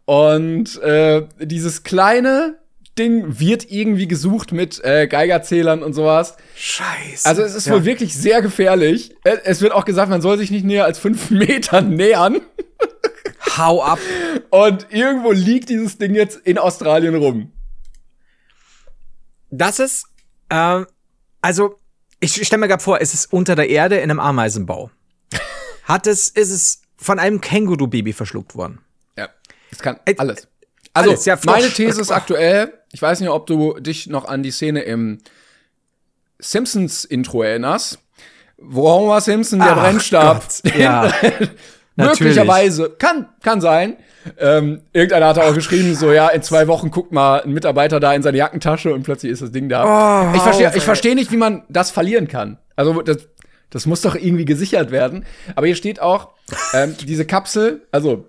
und 0.05 0.81
äh, 0.81 1.27
dieses 1.39 1.83
kleine 1.83 2.59
Ding 2.97 3.39
wird 3.39 3.69
irgendwie 3.71 4.07
gesucht 4.07 4.51
mit 4.53 4.81
äh, 4.85 5.07
Geigerzählern 5.07 5.83
und 5.83 5.93
sowas. 5.93 6.37
Scheiße. 6.55 7.27
Also 7.27 7.41
es 7.41 7.53
ist 7.53 7.67
Ja. 7.67 7.73
wohl 7.73 7.83
wirklich 7.85 8.15
sehr 8.15 8.41
gefährlich. 8.41 9.13
Äh, 9.25 9.37
Es 9.43 9.61
wird 9.61 9.73
auch 9.73 9.83
gesagt, 9.83 10.09
man 10.09 10.21
soll 10.21 10.37
sich 10.37 10.49
nicht 10.51 10.63
näher 10.65 10.85
als 10.85 10.97
fünf 10.99 11.29
Meter 11.29 11.81
nähern. 11.81 12.39
Hau 13.57 13.83
ab. 13.83 13.99
Und 14.49 14.87
irgendwo 14.91 15.31
liegt 15.31 15.69
dieses 15.69 15.97
Ding 15.97 16.15
jetzt 16.15 16.37
in 16.45 16.57
Australien 16.57 17.15
rum. 17.15 17.51
Das 19.49 19.79
ist, 19.79 20.05
ähm, 20.49 20.85
also, 21.41 21.79
ich 22.19 22.45
stelle 22.45 22.59
mir 22.61 22.67
gerade 22.67 22.83
vor, 22.83 23.01
es 23.01 23.13
ist 23.13 23.31
unter 23.31 23.55
der 23.55 23.69
Erde 23.69 23.97
in 23.97 24.03
einem 24.09 24.19
Ameisenbau. 24.19 24.89
Hat 25.83 26.07
es, 26.07 26.29
ist 26.29 26.51
es 26.51 26.81
von 26.97 27.19
einem 27.19 27.41
Känguru-Baby 27.41 28.13
verschluckt 28.13 28.55
worden. 28.55 28.79
Es 29.75 29.81
kann 29.81 29.99
Äh, 30.05 30.15
alles. 30.17 30.47
Also, 30.93 31.11
alles, 31.11 31.25
ja, 31.25 31.37
meine 31.45 31.69
These 31.69 32.01
ist 32.01 32.11
aktuell, 32.11 32.73
ich 32.93 33.01
weiß 33.01 33.19
nicht, 33.19 33.29
ob 33.29 33.45
du 33.47 33.77
dich 33.79 34.07
noch 34.07 34.25
an 34.25 34.43
die 34.43 34.51
Szene 34.51 34.81
im 34.81 35.19
Simpsons-Intro 36.39 37.43
erinnerst, 37.43 37.99
wo 38.57 38.89
Homer 38.89 39.21
Simpson 39.21 39.59
der 39.59 39.73
Ach 39.73 39.81
Brennstab 39.81 40.43
Gott, 40.63 40.75
ja. 40.75 41.11
möglicherweise, 41.95 42.89
kann, 42.97 43.27
kann 43.43 43.61
sein. 43.61 43.97
Ähm, 44.39 44.81
irgendeiner 44.91 45.27
hat 45.27 45.39
auch 45.39 45.53
geschrieben, 45.53 45.93
so, 45.95 46.11
ja, 46.11 46.29
in 46.29 46.41
zwei 46.41 46.67
Wochen 46.67 46.89
guckt 46.89 47.11
mal 47.11 47.41
ein 47.41 47.51
Mitarbeiter 47.51 47.99
da 47.99 48.13
in 48.13 48.23
seine 48.23 48.37
Jackentasche 48.37 48.93
und 48.93 49.03
plötzlich 49.03 49.31
ist 49.31 49.41
das 49.41 49.51
Ding 49.51 49.69
da. 49.69 50.31
Oh, 50.31 50.35
ich 50.35 50.41
verstehe 50.41 50.71
ich 50.75 50.83
versteh 50.83 51.13
nicht, 51.15 51.31
wie 51.31 51.37
man 51.37 51.63
das 51.69 51.91
verlieren 51.91 52.27
kann. 52.27 52.57
Also, 52.75 53.01
das, 53.01 53.27
das 53.69 53.85
muss 53.85 54.01
doch 54.01 54.15
irgendwie 54.15 54.45
gesichert 54.45 54.91
werden. 54.91 55.25
Aber 55.55 55.67
hier 55.67 55.75
steht 55.75 56.01
auch, 56.01 56.29
ähm, 56.73 56.95
diese 57.05 57.25
Kapsel, 57.25 57.85
also, 57.91 58.27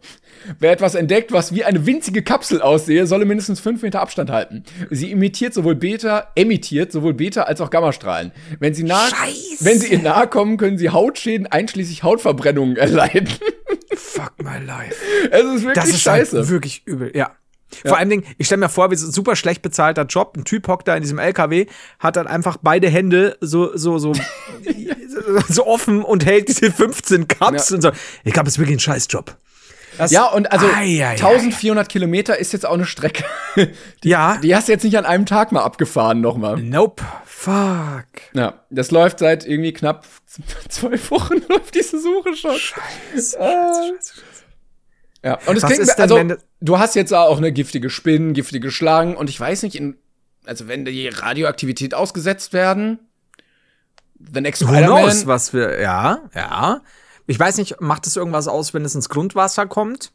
wer 0.59 0.73
etwas 0.73 0.95
entdeckt, 0.95 1.33
was 1.33 1.55
wie 1.55 1.65
eine 1.65 1.87
winzige 1.87 2.23
Kapsel 2.23 2.63
aussehe, 2.63 3.07
solle 3.07 3.25
mindestens 3.25 3.61
fünf 3.61 3.83
Meter 3.83 4.01
Abstand 4.01 4.31
halten. 4.31 4.65
Sie 4.91 5.11
imitiert 5.11 5.55
sowohl 5.55 5.75
Beta, 5.75 6.29
emittiert 6.35 6.93
sowohl 6.93 7.15
Beta 7.15 7.43
als 7.43 7.61
auch 7.61 7.71
Gammastrahlen. 7.71 8.33
Wenn 8.61 8.75
sie 8.75 8.83
nahe, 8.85 9.09
Scheiße. 9.11 9.65
wenn 9.65 9.79
sie 9.81 9.93
ihr 9.93 9.99
nahe 10.03 10.27
kommen, 10.29 10.57
können 10.57 10.79
sie 10.79 10.91
Hautschäden 10.91 11.47
einschließlich 11.47 12.03
Hautverbrennungen 12.03 12.77
erleiden. 12.77 13.29
Fuck 13.95 14.35
my 14.43 14.59
life. 14.65 14.95
es 15.31 15.45
ist 15.45 15.63
wirklich 15.63 15.75
Das 15.75 15.89
ist 15.89 16.03
scheiße. 16.03 16.39
halt 16.39 16.49
wirklich 16.49 16.83
übel, 16.87 17.11
ja. 17.15 17.31
Vor 17.85 17.99
allem, 17.99 18.23
ich 18.39 18.47
stelle 18.47 18.61
mir 18.61 18.69
vor, 18.69 18.91
wie 18.93 18.97
so 18.97 19.09
ein 19.09 19.13
super 19.13 19.35
schlecht 19.35 19.61
bezahlter 19.61 20.05
Job. 20.05 20.35
Ein 20.37 20.45
Typ 20.45 20.69
hockt 20.69 20.87
da 20.87 20.95
in 20.97 21.03
diesem 21.03 21.19
LKW, 21.19 21.67
hat 21.99 22.15
dann 22.17 22.29
einfach 22.29 22.59
beide 22.63 22.89
Hände 22.89 23.37
so, 23.41 23.77
so, 23.77 23.99
so, 23.99 24.13
so 25.49 25.67
offen 25.67 26.03
und 26.03 26.25
hält 26.25 26.49
diese 26.49 26.71
15 26.71 27.29
Cups 27.29 27.71
Ja. 27.71 27.75
und 27.77 27.83
so. 27.83 27.91
Ich 28.25 28.33
glaube, 28.33 28.49
es 28.49 28.55
ist 28.55 28.59
wirklich 28.59 28.77
ein 28.77 28.81
Scheißjob. 28.81 29.37
Das- 29.99 30.11
ja, 30.11 30.27
und 30.27 30.51
also 30.53 30.67
ei, 30.67 31.05
ei. 31.07 31.11
1400 31.17 31.89
Kilometer 31.89 32.39
ist 32.39 32.53
jetzt 32.53 32.67
auch 32.67 32.75
eine 32.75 32.85
Strecke. 32.87 33.25
Die, 34.05 34.09
Ja. 34.09 34.39
die 34.43 34.55
hast 34.55 34.69
du 34.69 34.73
jetzt 34.73 34.85
nicht 34.85 34.97
an 34.99 35.05
einem 35.07 35.27
Tag 35.27 35.53
mal 35.53 35.63
abgefahren 35.63 36.21
nochmal. 36.21 36.57
Nope. 36.63 37.03
Fuck. 37.25 38.07
Ja, 38.35 38.65
das 38.71 38.91
läuft 38.91 39.19
seit 39.21 39.47
irgendwie 39.47 39.73
knapp 39.73 40.07
zwölf 40.69 41.11
Wochen 41.11 41.35
läuft 41.49 41.75
diese 41.75 42.01
Suche 42.01 42.35
schon. 42.37 42.57
Scheiße, 42.57 43.41
Ah. 43.41 43.73
scheiße, 43.75 44.15
scheiße. 44.15 44.23
Ja, 45.25 45.39
und 45.47 45.57
es 45.57 45.63
Was 45.63 45.71
klingt, 45.71 45.83
ist 45.83 45.97
denn, 45.97 46.03
also, 46.31 46.37
du 46.61 46.79
hast 46.79 46.95
jetzt 46.95 47.13
auch 47.13 47.39
eine 47.39 47.53
giftige 47.53 47.91
Spinnen, 47.91 48.33
giftige 48.33 48.71
Schlangen 48.71 49.17
und 49.17 49.29
ich 49.31 49.39
weiß 49.41 49.63
nicht, 49.65 49.75
in, 49.75 49.97
also 50.45 50.69
wenn 50.69 50.85
die 50.85 51.09
Radioaktivität 51.09 51.95
ausgesetzt 51.95 52.53
werden, 52.53 52.99
the 54.33 54.41
next 54.41 54.63
Spider-Man, 54.63 55.27
was 55.27 55.53
wir, 55.53 55.81
ja, 55.81 56.21
ja. 56.35 56.81
Ich 57.27 57.39
weiß 57.39 57.59
nicht, 57.59 57.81
macht 57.81 58.07
es 58.07 58.17
irgendwas 58.17 58.49
aus, 58.49 58.75
wenn 58.75 58.85
es 58.85 58.95
ins 58.95 59.09
Grundwasser 59.09 59.67
kommt? 59.67 60.13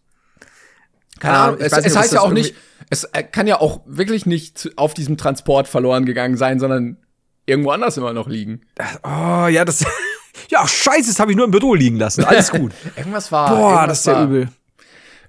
keine 1.21 1.37
Ahnung, 1.37 1.59
es, 1.59 1.71
nicht, 1.71 1.85
es 1.85 1.95
heißt 1.95 2.13
ja 2.13 2.21
auch 2.21 2.31
nicht, 2.31 2.55
es 2.89 3.03
äh, 3.05 3.23
kann 3.23 3.47
ja 3.47 3.61
auch 3.61 3.81
wirklich 3.85 4.25
nicht 4.25 4.71
auf 4.75 4.93
diesem 4.93 5.17
Transport 5.17 5.67
verloren 5.67 6.05
gegangen 6.05 6.35
sein, 6.35 6.59
sondern 6.59 6.97
irgendwo 7.45 7.71
anders 7.71 7.97
immer 7.97 8.13
noch 8.13 8.27
liegen. 8.27 8.61
Oh, 9.03 9.47
ja, 9.47 9.63
das, 9.63 9.85
ja, 10.49 10.67
scheiße, 10.67 11.09
das 11.09 11.19
habe 11.19 11.31
ich 11.31 11.37
nur 11.37 11.45
im 11.45 11.51
Büro 11.51 11.75
liegen 11.75 11.97
lassen. 11.97 12.23
Alles 12.23 12.51
gut. 12.51 12.71
Irgendwas 12.95 13.31
war. 13.31 13.49
Boah, 13.49 13.69
irgendwas 13.69 13.87
das 13.87 13.99
ist 13.99 14.05
ja 14.07 14.13
war. 14.13 14.23
übel. 14.23 14.49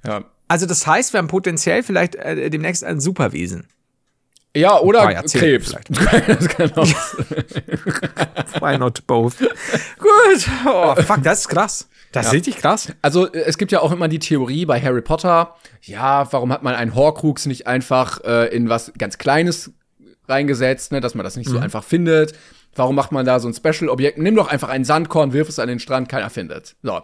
Ja. 0.06 0.24
Also 0.48 0.66
das 0.66 0.86
heißt, 0.86 1.12
wir 1.12 1.18
haben 1.18 1.28
potenziell 1.28 1.82
vielleicht 1.82 2.14
äh, 2.14 2.50
demnächst 2.50 2.84
ein 2.84 3.00
Superwesen. 3.00 3.68
Ja, 4.54 4.78
oder 4.78 5.22
Krebs. 5.24 5.74
das 5.88 6.48
kann 6.48 6.72
auch 6.74 6.86
Why 8.60 8.76
not 8.78 9.06
both? 9.06 9.38
Gut. 9.38 10.48
Oh, 10.66 10.94
fuck, 10.96 11.22
das 11.22 11.40
ist 11.40 11.48
krass. 11.48 11.88
Das 12.12 12.26
ist 12.26 12.32
richtig 12.34 12.56
krass. 12.58 12.92
Also 13.00 13.32
äh, 13.32 13.44
es 13.46 13.56
gibt 13.56 13.72
ja 13.72 13.80
auch 13.80 13.92
immer 13.92 14.08
die 14.08 14.18
Theorie 14.18 14.66
bei 14.66 14.80
Harry 14.80 15.00
Potter, 15.00 15.56
ja, 15.80 16.30
warum 16.32 16.52
hat 16.52 16.62
man 16.62 16.74
einen 16.74 16.94
Horcrux 16.94 17.46
nicht 17.46 17.66
einfach 17.66 18.22
äh, 18.24 18.54
in 18.54 18.68
was 18.68 18.92
ganz 18.98 19.18
Kleines 19.18 19.72
reingesetzt, 20.28 20.92
ne, 20.92 21.00
dass 21.00 21.14
man 21.14 21.24
das 21.24 21.36
nicht 21.36 21.48
so 21.48 21.58
einfach 21.58 21.82
findet? 21.82 22.34
Warum 22.74 22.94
macht 22.94 23.12
man 23.12 23.26
da 23.26 23.40
so 23.40 23.48
ein 23.48 23.54
Special-Objekt? 23.54 24.18
Nimm 24.18 24.36
doch 24.36 24.48
einfach 24.48 24.68
ein 24.68 24.84
Sandkorn, 24.84 25.32
wirf 25.32 25.48
es 25.48 25.58
an 25.58 25.68
den 25.68 25.78
Strand, 25.78 26.08
keiner 26.08 26.30
findet. 26.30 26.76
So. 26.82 27.00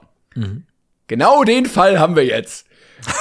Genau 1.09 1.45
den 1.45 1.67
Fall 1.67 1.99
haben 1.99 2.15
wir 2.15 2.25
jetzt. 2.25 2.67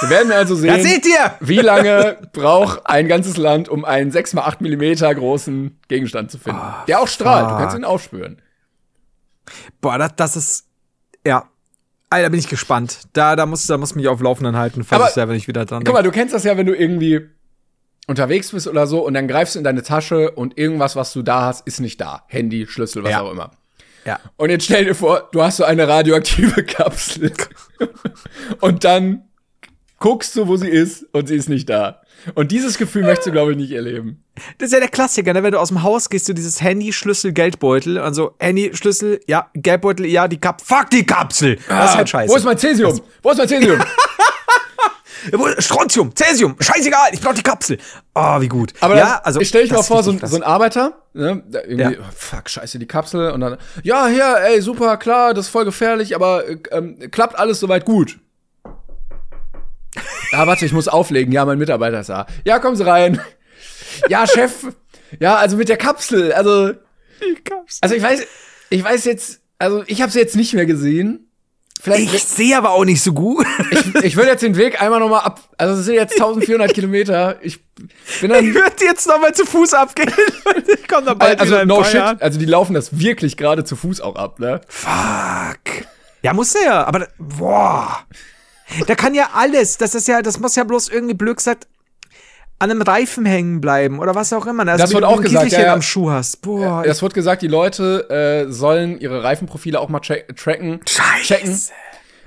Wir 0.00 0.10
werden 0.10 0.32
also 0.32 0.54
sehen, 0.54 0.74
Da 0.76 0.80
seht 0.80 1.06
ihr! 1.06 1.34
wie 1.40 1.58
lange 1.60 2.18
braucht 2.32 2.80
ein 2.86 3.08
ganzes 3.08 3.36
Land, 3.36 3.68
um 3.68 3.84
einen 3.84 4.10
6 4.10 4.32
x 4.34 4.42
8 4.42 4.60
Millimeter 4.60 5.14
großen 5.14 5.78
Gegenstand 5.88 6.30
zu 6.30 6.38
finden. 6.38 6.60
der 6.88 7.00
auch 7.00 7.08
strahlt, 7.08 7.50
du 7.50 7.56
kannst 7.56 7.76
ihn 7.76 7.84
aufspüren. 7.84 8.40
Boah, 9.80 9.98
das, 9.98 10.14
das 10.16 10.36
ist, 10.36 10.66
ja. 11.26 11.48
Alter, 12.10 12.24
da 12.24 12.28
bin 12.30 12.38
ich 12.40 12.48
gespannt. 12.48 13.00
Da, 13.12 13.36
da 13.36 13.44
muss, 13.46 13.66
da 13.66 13.76
muss 13.76 13.94
mich 13.94 14.08
auf 14.08 14.20
Laufenden 14.20 14.56
halten, 14.56 14.82
falls 14.84 15.00
Aber- 15.00 15.08
ich 15.08 15.14
selber 15.14 15.32
nicht 15.34 15.46
wieder 15.48 15.64
dran 15.66 15.84
Guck 15.84 15.94
mal, 15.94 16.02
du 16.02 16.10
kennst 16.10 16.34
das 16.34 16.44
ja, 16.44 16.56
wenn 16.56 16.66
du 16.66 16.74
irgendwie 16.74 17.28
unterwegs 18.06 18.50
bist 18.52 18.66
oder 18.66 18.86
so 18.86 19.04
und 19.06 19.12
dann 19.14 19.28
greifst 19.28 19.54
du 19.54 19.58
in 19.58 19.64
deine 19.64 19.82
Tasche 19.82 20.30
und 20.30 20.56
irgendwas, 20.56 20.96
was 20.96 21.12
du 21.12 21.22
da 21.22 21.42
hast, 21.42 21.66
ist 21.66 21.80
nicht 21.80 22.00
da. 22.00 22.24
Handy, 22.28 22.66
Schlüssel, 22.66 23.04
was 23.04 23.10
Ja. 23.10 23.20
auch 23.20 23.30
immer. 23.30 23.50
Ja. 24.06 24.18
Und 24.36 24.48
jetzt 24.48 24.64
stell 24.64 24.86
dir 24.86 24.94
vor, 24.94 25.28
du 25.32 25.42
hast 25.42 25.58
so 25.58 25.64
eine 25.64 25.86
radioaktive 25.86 26.62
Kapsel 26.64 27.30
und 28.60 28.84
dann 28.84 29.27
guckst 29.98 30.36
du, 30.36 30.46
wo 30.46 30.56
sie 30.56 30.68
ist 30.68 31.06
und 31.12 31.28
sie 31.28 31.36
ist 31.36 31.48
nicht 31.48 31.68
da. 31.68 32.02
Und 32.34 32.50
dieses 32.50 32.78
Gefühl 32.78 33.02
möchtest 33.02 33.28
du, 33.28 33.32
glaube 33.32 33.52
ich, 33.52 33.56
nicht 33.56 33.72
erleben. 33.72 34.24
Das 34.58 34.68
ist 34.68 34.72
ja 34.72 34.80
der 34.80 34.88
Klassiker, 34.88 35.32
ne? 35.32 35.42
wenn 35.42 35.52
du 35.52 35.58
aus 35.58 35.68
dem 35.68 35.82
Haus 35.82 36.10
gehst, 36.10 36.28
du 36.28 36.32
dieses 36.32 36.60
Handy, 36.60 36.92
Schlüssel, 36.92 37.32
Geldbeutel, 37.32 37.98
also 37.98 38.34
Handy, 38.38 38.70
Schlüssel, 38.74 39.20
ja, 39.26 39.50
Geldbeutel, 39.54 40.06
ja, 40.06 40.26
die 40.28 40.38
Kap, 40.38 40.60
fuck 40.60 40.90
die 40.90 41.06
Kapsel! 41.06 41.56
Das 41.68 41.90
ist 41.90 41.96
halt 41.96 42.08
scheiße. 42.08 42.32
Wo 42.32 42.36
ist 42.36 42.44
mein 42.44 42.58
Cäsium? 42.58 43.00
Wo 43.22 43.30
ist 43.30 43.38
mein 43.38 43.48
Cäsium? 43.48 43.80
Strontium, 45.58 46.14
Cäsium, 46.14 46.56
scheißegal, 46.60 47.08
ich 47.12 47.20
brauch 47.20 47.34
die 47.34 47.42
Kapsel. 47.42 47.78
Oh, 48.14 48.40
wie 48.40 48.48
gut. 48.48 48.72
Aber 48.80 48.96
ja, 48.96 49.20
also, 49.24 49.40
ich 49.40 49.48
stell 49.48 49.62
dich 49.62 49.70
das 49.70 49.78
mal 49.88 49.96
vor, 49.96 50.02
so, 50.04 50.16
so 50.22 50.36
ein. 50.36 50.42
Arbeiter, 50.44 51.02
ne, 51.12 51.42
irgendwie, 51.50 51.82
Ja. 51.82 51.90
oh, 52.00 52.12
fuck, 52.14 52.48
scheiße, 52.48 52.78
die 52.78 52.86
Kapsel 52.86 53.32
und 53.32 53.40
dann, 53.40 53.58
ja, 53.82 54.06
hier, 54.06 54.36
ey, 54.46 54.60
super, 54.60 54.96
klar, 54.96 55.34
das 55.34 55.46
ist 55.46 55.50
voll 55.50 55.64
gefährlich, 55.64 56.14
aber 56.14 56.48
äh, 56.48 56.58
ähm, 56.70 56.98
klappt 57.10 57.36
alles 57.38 57.58
soweit 57.60 57.84
gut. 57.84 58.18
Ja, 60.32 60.46
warte, 60.46 60.64
ich 60.66 60.72
muss 60.72 60.88
auflegen. 60.88 61.32
Ja, 61.32 61.44
mein 61.44 61.58
Mitarbeiter 61.58 62.00
ist 62.00 62.08
da. 62.10 62.26
Ja, 62.44 62.58
kommen 62.58 62.76
Sie 62.76 62.86
rein. 62.86 63.20
Ja, 64.08 64.26
Chef. 64.26 64.52
Ja, 65.20 65.36
also 65.36 65.56
mit 65.56 65.68
der 65.68 65.76
Kapsel. 65.78 66.32
Also, 66.32 66.72
also 67.80 67.94
ich 67.94 68.02
weiß, 68.02 68.26
ich 68.70 68.84
weiß 68.84 69.04
jetzt, 69.06 69.40
also 69.58 69.82
ich 69.86 70.02
habe 70.02 70.12
sie 70.12 70.18
jetzt 70.20 70.36
nicht 70.36 70.54
mehr 70.54 70.66
gesehen. 70.66 71.24
Vielleicht, 71.80 72.12
Ich 72.12 72.24
sehe 72.24 72.56
aber 72.58 72.70
auch 72.72 72.84
nicht 72.84 73.02
so 73.02 73.12
gut. 73.12 73.46
ich, 73.70 73.94
ich 74.04 74.16
würde 74.16 74.30
jetzt 74.30 74.42
den 74.42 74.56
Weg 74.56 74.82
einmal 74.82 74.98
noch 75.00 75.08
mal 75.08 75.20
ab. 75.20 75.40
Also 75.58 75.78
es 75.78 75.84
sind 75.86 75.94
jetzt 75.94 76.14
1400 76.14 76.74
Kilometer. 76.74 77.38
Ich 77.40 77.60
bin 78.20 78.30
dann 78.30 78.44
Ich 78.44 78.52
würde 78.54 78.84
jetzt 78.84 79.06
noch 79.06 79.20
mal 79.20 79.32
zu 79.32 79.46
Fuß 79.46 79.74
abgehen. 79.74 80.12
ich 80.76 80.88
komme 80.88 81.06
da 81.06 81.14
bald 81.14 81.40
also 81.40 81.52
wieder 81.54 81.64
no 81.66 81.84
shit. 81.84 81.94
Jahren. 81.94 82.20
Also 82.20 82.38
die 82.38 82.46
laufen 82.46 82.74
das 82.74 82.98
wirklich 82.98 83.36
gerade 83.36 83.62
zu 83.64 83.76
Fuß 83.76 84.00
auch 84.00 84.16
ab, 84.16 84.40
ne? 84.40 84.60
Fuck. 84.68 85.86
Ja, 86.22 86.32
muss 86.34 86.52
der 86.52 86.62
ja, 86.64 86.84
aber, 86.84 87.06
boah. 87.18 88.00
Da 88.86 88.94
kann 88.94 89.14
ja 89.14 89.30
alles, 89.34 89.78
das 89.78 89.94
ist 89.94 90.08
ja, 90.08 90.20
das 90.22 90.38
muss 90.40 90.54
ja 90.56 90.64
bloß 90.64 90.88
irgendwie 90.88 91.14
blöd 91.14 91.36
gesagt 91.38 91.66
an 92.58 92.70
einem 92.70 92.82
Reifen 92.82 93.24
hängen 93.24 93.60
bleiben 93.60 94.00
oder 94.00 94.14
was 94.14 94.32
auch 94.32 94.44
immer. 94.46 94.64
ne? 94.64 94.72
Also 94.72 94.82
Das 94.82 94.92
wird 94.92 95.04
auch 95.04 95.20
gesagt, 95.22 95.52
ja, 95.52 95.60
ja. 95.62 95.72
am 95.72 95.80
Schuh 95.82 96.10
hast. 96.10 96.42
Boah. 96.42 96.82
Es 96.84 97.00
wird 97.02 97.14
gesagt, 97.14 97.42
die 97.42 97.46
Leute 97.48 98.10
äh, 98.48 98.52
sollen 98.52 98.98
ihre 99.00 99.22
Reifenprofile 99.22 99.78
auch 99.80 99.88
mal 99.88 100.00
check 100.00 100.36
tracken, 100.36 100.80
Scheiße. 100.88 101.22
checken, 101.22 101.60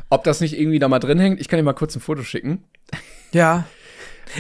ob 0.10 0.24
das 0.24 0.40
nicht 0.40 0.58
irgendwie 0.58 0.80
da 0.80 0.88
mal 0.88 1.00
drin 1.00 1.20
hängt. 1.20 1.40
Ich 1.42 1.48
kann 1.50 1.58
dir 1.58 1.64
mal 1.64 1.74
kurz 1.74 1.96
ein 1.96 2.02
Foto 2.02 2.24
schicken. 2.24 2.64
ja. 3.32 3.66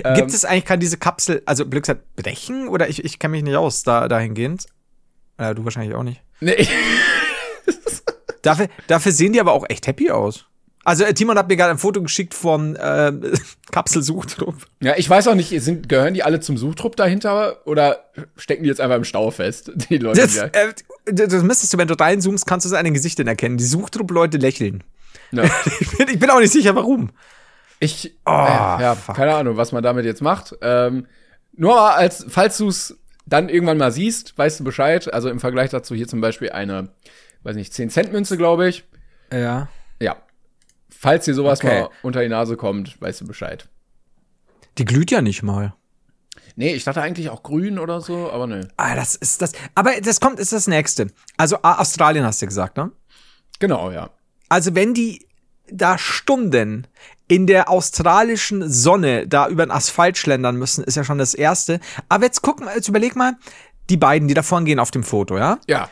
Ähm, 0.05 0.13
Gibt 0.15 0.31
es 0.31 0.45
eigentlich, 0.45 0.63
kann 0.63 0.79
diese 0.79 0.97
Kapsel, 0.97 1.41
also 1.45 1.65
blöd 1.65 1.83
gesagt, 1.83 2.15
brechen? 2.15 2.69
Oder 2.69 2.87
ich, 2.87 3.03
ich 3.03 3.19
kenne 3.19 3.33
mich 3.33 3.43
nicht 3.43 3.57
aus 3.57 3.83
da, 3.83 4.07
dahingehend. 4.07 4.67
Äh, 5.37 5.53
du 5.53 5.65
wahrscheinlich 5.65 5.93
auch 5.95 6.03
nicht. 6.03 6.21
Nee, 6.39 6.65
Dafür, 8.41 8.69
dafür 8.87 9.11
sehen 9.11 9.33
die 9.33 9.39
aber 9.39 9.51
auch 9.51 9.65
echt 9.69 9.85
happy 9.87 10.09
aus. 10.09 10.45
Also 10.83 11.03
äh, 11.03 11.13
Timon 11.13 11.37
hat 11.37 11.47
mir 11.47 11.57
gerade 11.57 11.71
ein 11.71 11.77
Foto 11.77 12.01
geschickt 12.01 12.33
vom 12.33 12.75
äh, 12.75 13.11
Kapselsuchtrupp. 13.71 14.55
Ja, 14.81 14.93
ich 14.97 15.09
weiß 15.09 15.27
auch 15.27 15.35
nicht, 15.35 15.49
sind, 15.61 15.87
gehören 15.89 16.13
die 16.13 16.23
alle 16.23 16.39
zum 16.39 16.57
Suchtrupp 16.57 16.95
dahinter 16.95 17.65
oder 17.67 18.05
stecken 18.35 18.63
die 18.63 18.69
jetzt 18.69 18.81
einfach 18.81 18.95
im 18.95 19.03
Stau 19.03 19.29
fest? 19.31 19.71
Die 19.89 19.97
Leute, 19.97 20.21
Das, 20.21 20.37
äh, 20.37 20.73
das 21.05 21.43
müsstest 21.43 21.73
du, 21.73 21.77
wenn 21.77 21.87
du 21.87 21.93
reinzoomst, 21.93 22.45
kannst 22.47 22.65
du 22.65 22.69
es 22.69 22.73
an 22.73 22.85
den 22.85 22.93
Gesichtern 22.93 23.27
erkennen. 23.27 23.57
Die 23.57 23.63
Suchtrupp-Leute 23.63 24.37
lächeln. 24.37 24.83
Ja. 25.31 25.43
Ich 25.79 25.97
bin, 25.97 26.07
ich 26.09 26.19
bin 26.19 26.29
auch 26.29 26.39
nicht 26.39 26.51
sicher, 26.53 26.75
warum. 26.75 27.11
Ich, 27.79 28.15
Oh, 28.25 28.29
äh, 28.31 28.81
ja, 28.81 28.95
fuck. 28.95 29.15
keine 29.15 29.33
Ahnung, 29.35 29.57
was 29.57 29.71
man 29.71 29.81
damit 29.83 30.05
jetzt 30.05 30.21
macht. 30.21 30.55
Ähm, 30.61 31.07
nur 31.53 31.79
als, 31.79 32.25
falls 32.29 32.57
du 32.57 32.67
es 32.69 32.97
dann 33.25 33.49
irgendwann 33.49 33.77
mal 33.77 33.91
siehst, 33.91 34.37
weißt 34.37 34.59
du 34.59 34.63
Bescheid. 34.63 35.13
Also 35.13 35.29
im 35.29 35.39
Vergleich 35.39 35.69
dazu 35.69 35.93
hier 35.95 36.07
zum 36.07 36.21
Beispiel 36.21 36.49
eine, 36.51 36.89
weiß 37.43 37.55
nicht, 37.55 37.71
10-Cent-Münze, 37.73 38.37
glaube 38.37 38.67
ich. 38.67 38.83
Ja. 39.31 39.69
Falls 41.01 41.25
dir 41.25 41.33
sowas 41.33 41.59
Okay. 41.63 41.81
mal 41.81 41.89
unter 42.03 42.21
die 42.21 42.29
Nase 42.29 42.55
kommt, 42.57 43.01
weißt 43.01 43.21
du 43.21 43.25
Bescheid. 43.25 43.67
Die 44.77 44.85
glüht 44.85 45.09
ja 45.09 45.23
nicht 45.23 45.41
mal. 45.41 45.73
Nee, 46.55 46.75
ich 46.75 46.83
dachte 46.83 47.01
eigentlich 47.01 47.29
auch 47.31 47.41
grün 47.41 47.79
oder 47.79 48.01
so, 48.01 48.31
aber 48.31 48.45
ne. 48.45 48.67
Ah, 48.77 48.95
das 48.95 49.15
ist 49.15 49.41
das. 49.41 49.53
Aber 49.73 49.99
das 49.99 50.19
kommt, 50.19 50.39
ist 50.39 50.53
das 50.53 50.67
nächste. 50.67 51.07
Also 51.37 51.57
Australien 51.63 52.23
hast 52.23 52.39
du 52.43 52.45
gesagt, 52.45 52.77
ne? 52.77 52.91
Genau, 53.57 53.89
ja. 53.89 54.11
Also 54.47 54.75
wenn 54.75 54.93
die 54.93 55.25
da 55.71 55.97
Stunden 55.97 56.85
in 57.27 57.47
der 57.47 57.67
australischen 57.67 58.69
Sonne 58.69 59.27
da 59.27 59.47
über 59.47 59.65
den 59.65 59.71
Asphalt 59.71 60.19
schlendern 60.19 60.55
müssen, 60.57 60.83
ist 60.83 60.97
ja 60.97 61.03
schon 61.03 61.17
das 61.17 61.33
Erste. 61.33 61.79
Aber 62.09 62.25
jetzt 62.25 62.43
guck 62.43 62.59
mal, 62.59 62.75
jetzt 62.75 62.89
überleg 62.89 63.15
mal, 63.15 63.37
die 63.89 63.97
beiden, 63.97 64.27
die 64.27 64.35
da 64.35 64.43
vorne 64.43 64.67
gehen 64.67 64.77
auf 64.79 64.91
dem 64.91 65.03
Foto, 65.03 65.35
ja? 65.39 65.57
Ja. 65.67 65.89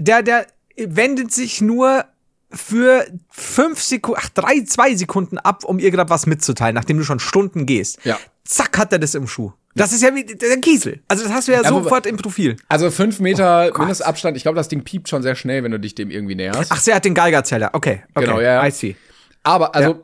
Der, 0.00 0.24
der 0.24 0.46
wendet 0.76 1.30
sich 1.32 1.60
nur 1.60 2.04
für 2.50 3.06
fünf 3.28 3.80
Sekunden, 3.82 4.20
ach, 4.22 4.28
drei, 4.30 4.60
zwei 4.64 4.94
Sekunden 4.96 5.38
ab, 5.38 5.64
um 5.64 5.78
ihr 5.78 5.90
gerade 5.90 6.10
was 6.10 6.26
mitzuteilen, 6.26 6.74
nachdem 6.74 6.98
du 6.98 7.04
schon 7.04 7.20
Stunden 7.20 7.66
gehst. 7.66 8.04
Ja. 8.04 8.18
Zack, 8.44 8.76
hat 8.78 8.92
er 8.92 8.98
das 8.98 9.14
im 9.14 9.26
Schuh. 9.28 9.52
Das 9.76 9.92
ist 9.92 10.02
ja 10.02 10.12
wie 10.14 10.24
der 10.24 10.56
Kiesel. 10.60 11.00
Also 11.06 11.22
das 11.22 11.32
hast 11.32 11.46
du 11.46 11.52
ja, 11.52 11.62
Ja, 11.62 11.68
sofort 11.68 12.04
im 12.06 12.16
Profil. 12.16 12.56
Also 12.68 12.90
fünf 12.90 13.20
Meter 13.20 13.70
Oh. 13.72 13.78
Mindestabstand. 13.78 14.36
Ich 14.36 14.42
glaube, 14.42 14.56
das 14.56 14.66
Ding 14.68 14.82
piept 14.82 15.08
schon 15.08 15.22
sehr 15.22 15.36
schnell, 15.36 15.62
wenn 15.62 15.70
du 15.70 15.78
dich 15.78 15.94
dem 15.94 16.10
irgendwie 16.10 16.34
näherst. 16.34 16.72
Ach, 16.72 16.80
sie 16.80 16.92
hat 16.92 17.04
den 17.04 17.14
Geigerzeller. 17.14 17.70
Okay, 17.72 18.02
okay. 18.14 18.26
Genau, 18.26 18.40
ja, 18.40 18.54
ja. 18.62 18.66
I 18.66 18.70
see. 18.72 18.96
Aber, 19.44 19.74
also, 19.76 19.90
Ja. 19.90 19.98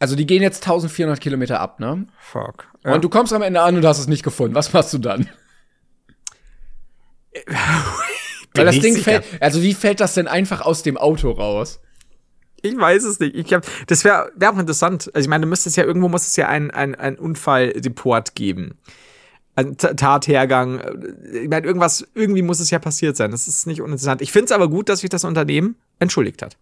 also 0.00 0.16
die 0.16 0.26
gehen 0.26 0.42
jetzt 0.42 0.64
1400 0.64 1.20
Kilometer 1.20 1.60
ab, 1.60 1.78
ne? 1.78 2.06
Fuck. 2.18 2.66
Und 2.82 3.04
du 3.04 3.08
kommst 3.08 3.32
am 3.32 3.42
Ende 3.42 3.60
an 3.62 3.76
und 3.76 3.84
hast 3.84 3.98
es 4.00 4.08
nicht 4.08 4.24
gefunden. 4.24 4.54
Was 4.56 4.72
machst 4.72 4.92
du 4.92 4.98
dann? 4.98 5.28
Weil 8.58 8.66
das 8.66 8.78
Ding 8.80 8.94
sicher. 8.94 9.22
fällt, 9.22 9.42
also 9.42 9.62
wie 9.62 9.74
fällt 9.74 10.00
das 10.00 10.14
denn 10.14 10.26
einfach 10.28 10.60
aus 10.60 10.82
dem 10.82 10.96
Auto 10.96 11.30
raus? 11.30 11.80
Ich 12.62 12.76
weiß 12.76 13.04
es 13.04 13.20
nicht. 13.20 13.34
Ich 13.36 13.52
hab, 13.52 13.64
das 13.86 14.02
wäre 14.04 14.30
wär 14.34 14.52
auch 14.52 14.58
interessant. 14.58 15.10
Also 15.14 15.26
ich 15.26 15.28
meine, 15.28 15.42
du 15.42 15.48
müsstest 15.48 15.76
ja 15.76 15.84
irgendwo 15.84 16.08
muss 16.08 16.26
es 16.26 16.36
ja 16.36 16.48
ein, 16.48 16.70
ein, 16.70 16.94
ein 16.94 17.16
Unfallreport 17.18 18.34
geben. 18.34 18.78
Ein 19.54 19.76
Ta- 19.76 19.94
Tathergang. 19.94 20.80
Ich 21.32 21.48
meine, 21.48 21.66
irgendwas, 21.66 22.06
irgendwie 22.14 22.42
muss 22.42 22.60
es 22.60 22.70
ja 22.70 22.78
passiert 22.78 23.16
sein. 23.16 23.30
Das 23.30 23.46
ist 23.48 23.66
nicht 23.66 23.80
uninteressant. 23.80 24.20
Ich 24.22 24.32
finde 24.32 24.46
es 24.46 24.52
aber 24.52 24.68
gut, 24.68 24.88
dass 24.88 25.00
sich 25.00 25.10
das 25.10 25.24
Unternehmen 25.24 25.76
entschuldigt 25.98 26.42
hat. 26.42 26.56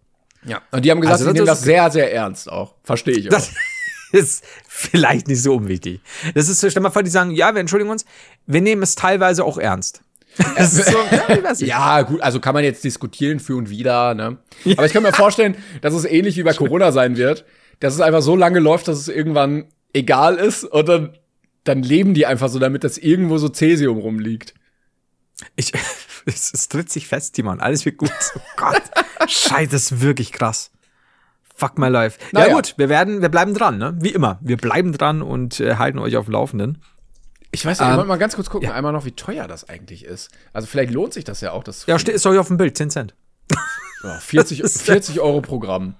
Ja. 0.45 0.61
Und 0.71 0.85
die 0.85 0.91
haben 0.91 1.01
gesagt, 1.01 1.19
Also 1.21 1.25
sie 1.25 1.33
nehmen 1.33 1.45
das 1.47 1.61
sehr, 1.61 1.89
sehr 1.91 2.13
ernst 2.13 2.51
auch. 2.51 2.75
Verstehe 2.83 3.15
ich 3.17 3.27
auch. 3.27 3.31
Das 3.31 3.51
ist 4.11 4.43
vielleicht 4.67 5.27
nicht 5.27 5.41
so 5.41 5.55
unwichtig. 5.55 6.01
Das 6.35 6.47
ist 6.49 6.59
so, 6.61 6.69
stell 6.69 6.83
mal 6.83 6.91
vor, 6.91 7.03
die 7.03 7.09
sagen, 7.09 7.31
ja, 7.31 7.53
wir 7.53 7.61
entschuldigen 7.61 7.89
uns, 7.89 8.05
wir 8.45 8.61
nehmen 8.61 8.83
es 8.83 8.95
teilweise 8.95 9.43
auch 9.43 9.57
ernst. 9.57 10.01
So. 10.65 11.65
Ja, 11.65 12.01
gut, 12.01 12.21
also 12.21 12.39
kann 12.39 12.53
man 12.53 12.63
jetzt 12.63 12.83
diskutieren 12.83 13.39
für 13.39 13.55
und 13.55 13.69
wieder, 13.69 14.13
ne? 14.13 14.37
Aber 14.75 14.85
ich 14.85 14.93
kann 14.93 15.03
mir 15.03 15.13
vorstellen, 15.13 15.55
dass 15.81 15.93
es 15.93 16.05
ähnlich 16.05 16.37
wie 16.37 16.43
bei 16.43 16.53
Corona 16.55 16.91
sein 16.91 17.17
wird, 17.17 17.45
dass 17.79 17.93
es 17.93 18.01
einfach 18.01 18.21
so 18.21 18.35
lange 18.35 18.59
läuft, 18.59 18.87
dass 18.87 18.97
es 18.97 19.07
irgendwann 19.07 19.65
egal 19.93 20.35
ist 20.35 20.63
und 20.63 20.89
dann, 20.89 21.17
dann 21.63 21.83
leben 21.83 22.13
die 22.13 22.25
einfach 22.25 22.49
so 22.49 22.59
damit, 22.59 22.83
dass 22.83 22.97
irgendwo 22.97 23.37
so 23.37 23.49
Cäsium 23.49 23.97
rumliegt. 23.97 24.53
Ich, 25.55 25.71
es, 26.25 26.53
es 26.53 26.67
tritt 26.67 26.91
sich 26.91 27.07
fest, 27.07 27.35
Timon. 27.35 27.59
Alles 27.59 27.85
wird 27.85 27.97
gut. 27.97 28.11
Oh 28.35 28.39
Gott. 28.57 28.83
Scheiße, 29.27 29.71
das 29.71 29.91
ist 29.91 30.01
wirklich 30.01 30.31
krass. 30.31 30.71
Fuck 31.55 31.77
my 31.77 31.87
life. 31.87 32.19
Naja. 32.33 32.47
Ja 32.47 32.53
gut, 32.53 32.73
wir 32.77 32.89
werden, 32.89 33.21
wir 33.21 33.29
bleiben 33.29 33.53
dran, 33.53 33.77
ne? 33.77 33.95
Wie 33.99 34.09
immer. 34.09 34.39
Wir 34.41 34.57
bleiben 34.57 34.91
dran 34.91 35.21
und 35.21 35.61
äh, 35.61 35.75
halten 35.75 35.99
euch 35.99 36.17
auf 36.17 36.25
dem 36.25 36.33
Laufenden. 36.33 36.81
Ich 37.55 37.65
weiß 37.65 37.79
nicht, 37.79 37.87
ich 37.87 37.91
Ähm, 37.91 37.97
wollte 37.97 38.07
mal 38.09 38.17
ganz 38.17 38.35
kurz 38.35 38.49
gucken, 38.49 38.69
einmal 38.69 38.91
noch, 38.91 39.05
wie 39.05 39.11
teuer 39.13 39.47
das 39.47 39.67
eigentlich 39.69 40.03
ist. 40.03 40.29
Also 40.53 40.67
vielleicht 40.67 40.91
lohnt 40.91 41.13
sich 41.13 41.23
das 41.23 41.39
ja 41.41 41.51
auch, 41.53 41.63
das 41.63 41.85
Ja, 41.85 41.97
steht, 41.97 42.15
ist 42.15 42.25
doch 42.25 42.31
hier 42.31 42.41
auf 42.41 42.47
dem 42.47 42.57
Bild, 42.57 42.75
10 42.77 42.89
Cent. 42.89 43.15
ja, 44.03 44.19
40, 44.19 44.59
Das 44.61 44.75
ist- 44.75 44.81
40 44.83 45.19
Euro 45.21 45.41
pro 45.41 45.59
Gramm. 45.59 45.95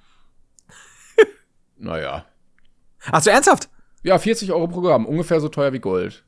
Naja. 1.78 2.26
Ach 3.12 3.22
so, 3.22 3.30
ernsthaft? 3.30 3.70
Ja, 4.04 4.18
40 4.20 4.52
Euro 4.52 4.68
pro 4.68 4.82
Gramm, 4.82 5.06
ungefähr 5.06 5.40
so 5.40 5.50
teuer 5.50 5.72
wie 5.74 5.80
Gold. 5.80 6.24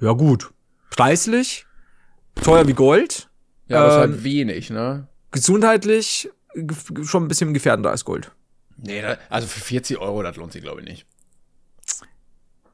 Ja, 0.00 0.12
gut. 0.12 0.52
Preislich, 0.90 1.64
teuer 2.42 2.66
wie 2.66 2.74
Gold, 2.74 3.30
Ja, 3.68 3.78
aber 3.78 3.88
ist 3.88 3.94
Ähm, 3.94 4.00
halt 4.14 4.24
wenig, 4.24 4.70
ne? 4.70 5.06
gesundheitlich 5.30 6.28
ge- 6.54 7.04
schon 7.04 7.24
ein 7.24 7.28
bisschen 7.28 7.54
gefährdender 7.54 7.90
als 7.90 8.04
Gold. 8.04 8.32
Nee, 8.76 9.02
also 9.30 9.46
für 9.46 9.60
40 9.60 9.98
Euro, 9.98 10.22
das 10.22 10.36
lohnt 10.36 10.52
sich, 10.52 10.60
glaube 10.62 10.80
ich, 10.82 10.86
nicht. 10.88 11.06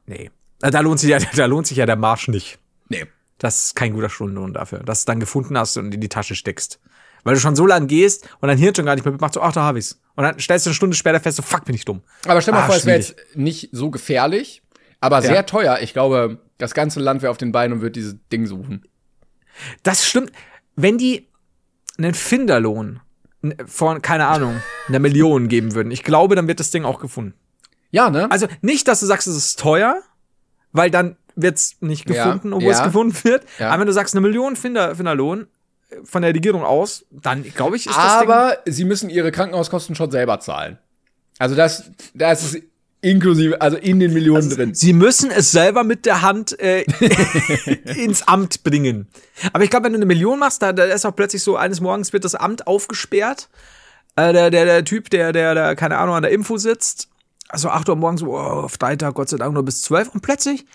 Nee. 0.07 0.31
Da 0.59 0.79
lohnt 0.81 0.99
sich 0.99 1.09
ja, 1.09 1.19
da 1.35 1.45
lohnt 1.45 1.67
sich 1.67 1.77
ja 1.77 1.85
der 1.85 1.95
Marsch 1.95 2.27
nicht. 2.27 2.59
Nee. 2.89 3.05
Das 3.37 3.65
ist 3.65 3.75
kein 3.75 3.93
guter 3.93 4.09
Stundenlohn 4.09 4.53
dafür, 4.53 4.79
dass 4.79 5.05
du 5.05 5.11
dann 5.11 5.19
gefunden 5.21 5.57
hast 5.57 5.77
und 5.77 5.93
in 5.93 6.01
die 6.01 6.09
Tasche 6.09 6.35
steckst. 6.35 6.79
Weil 7.23 7.35
du 7.35 7.39
schon 7.39 7.55
so 7.55 7.65
lang 7.65 7.87
gehst 7.87 8.27
und 8.41 8.47
dein 8.47 8.57
Hirn 8.57 8.75
schon 8.75 8.85
gar 8.85 8.95
nicht 8.95 9.05
mehr 9.05 9.15
macht, 9.19 9.33
so, 9.33 9.41
ach, 9.41 9.53
da 9.53 9.63
hab 9.63 9.75
ich's. 9.75 9.99
Und 10.15 10.23
dann 10.25 10.39
stellst 10.39 10.65
du 10.65 10.69
eine 10.69 10.75
Stunde 10.75 10.95
später 10.95 11.19
fest, 11.19 11.37
so, 11.37 11.43
fuck, 11.43 11.63
bin 11.65 11.75
ich 11.75 11.85
dumm. 11.85 12.01
Aber 12.25 12.41
stell 12.41 12.53
mal 12.53 12.63
Ah, 12.63 12.65
vor, 12.67 12.75
es 12.75 12.85
wäre 12.85 12.97
jetzt 12.97 13.15
nicht 13.35 13.69
so 13.71 13.89
gefährlich, 13.91 14.61
aber 14.99 15.21
sehr 15.21 15.45
teuer. 15.45 15.79
Ich 15.81 15.93
glaube, 15.93 16.39
das 16.57 16.73
ganze 16.73 16.99
Land 16.99 17.21
wäre 17.21 17.31
auf 17.31 17.37
den 17.37 17.51
Beinen 17.53 17.73
und 17.77 17.81
wird 17.81 17.95
dieses 17.95 18.15
Ding 18.31 18.45
suchen. 18.45 18.83
Das 19.83 20.05
stimmt. 20.05 20.31
Wenn 20.75 20.97
die 20.97 21.27
einen 21.97 22.13
Finderlohn 22.13 22.99
von, 23.65 24.01
keine 24.01 24.27
Ahnung, 24.27 24.61
einer 24.87 24.99
Million 24.99 25.47
geben 25.47 25.75
würden, 25.75 25.91
ich 25.91 26.03
glaube, 26.03 26.35
dann 26.35 26.47
wird 26.47 26.59
das 26.59 26.71
Ding 26.71 26.83
auch 26.83 26.99
gefunden. 26.99 27.33
Ja, 27.91 28.09
ne? 28.09 28.29
Also 28.31 28.47
nicht, 28.61 28.87
dass 28.87 28.99
du 28.99 29.05
sagst, 29.05 29.27
es 29.27 29.35
ist 29.35 29.59
teuer, 29.59 30.01
weil 30.71 30.91
dann 30.91 31.15
wird's 31.35 31.77
nicht 31.79 32.09
Ja, 32.09 32.25
gefunden, 32.25 32.53
obwohl 32.53 32.71
es 32.71 32.79
ja. 32.79 32.85
gefunden 32.85 33.15
wird. 33.23 33.43
Ja. 33.59 33.69
Aber 33.69 33.81
wenn 33.81 33.87
du 33.87 33.93
sagst, 33.93 34.13
eine 34.13 34.21
Million 34.21 34.55
Finder, 34.55 34.95
Finderlohn 34.95 35.47
von 36.03 36.21
der 36.21 36.33
Regierung 36.33 36.63
aus, 36.63 37.05
dann 37.09 37.43
glaube 37.43 37.75
ich, 37.75 37.87
ist 37.87 37.95
das 37.95 38.21
aber 38.21 38.57
sie 38.65 38.85
müssen 38.85 39.09
ihre 39.09 39.31
Krankenhauskosten 39.31 39.95
schon 39.95 40.11
selber 40.11 40.39
zahlen. 40.39 40.77
Also 41.39 41.55
das, 41.55 41.89
das 42.13 42.43
ist 42.43 42.63
inklusive, 43.01 43.61
also 43.61 43.77
in 43.77 43.99
den 43.99 44.13
Millionen 44.13 44.49
drin. 44.49 44.75
Sie 44.75 44.93
müssen 44.93 45.31
es 45.31 45.51
selber 45.51 45.83
mit 45.83 46.05
der 46.05 46.21
Hand 46.21 46.59
äh, 46.59 46.81
ins 47.95 48.27
Amt 48.27 48.63
bringen. 48.63 49.07
Aber 49.53 49.63
ich 49.63 49.69
glaube, 49.69 49.85
wenn 49.85 49.93
du 49.93 49.97
eine 49.99 50.05
Million 50.05 50.37
machst, 50.37 50.61
da, 50.61 50.73
da 50.73 50.83
ist 50.83 51.05
auch 51.05 51.15
plötzlich 51.15 51.41
so, 51.41 51.55
eines 51.55 51.79
Morgens 51.79 52.11
wird 52.13 52.25
das 52.25 52.35
Amt 52.35 52.67
aufgesperrt. 52.67 53.49
Äh, 54.15 54.33
der, 54.33 54.51
der, 54.51 54.65
der 54.65 54.85
Typ, 54.85 55.09
der, 55.09 55.31
der, 55.31 55.55
der, 55.55 55.75
keine 55.75 55.97
Ahnung, 55.97 56.15
an 56.15 56.23
der 56.23 56.31
Info 56.31 56.57
sitzt, 56.57 57.07
also 57.49 57.69
8 57.69 57.89
Uhr 57.89 57.95
morgens, 57.95 58.21
so, 58.21 58.37
oh, 58.37 58.67
Freitag, 58.67 59.15
Gott 59.15 59.29
sei 59.29 59.37
Dank 59.37 59.53
nur 59.53 59.63
bis 59.63 59.81
12. 59.81 60.09
Und 60.09 60.21
plötzlich 60.21 60.65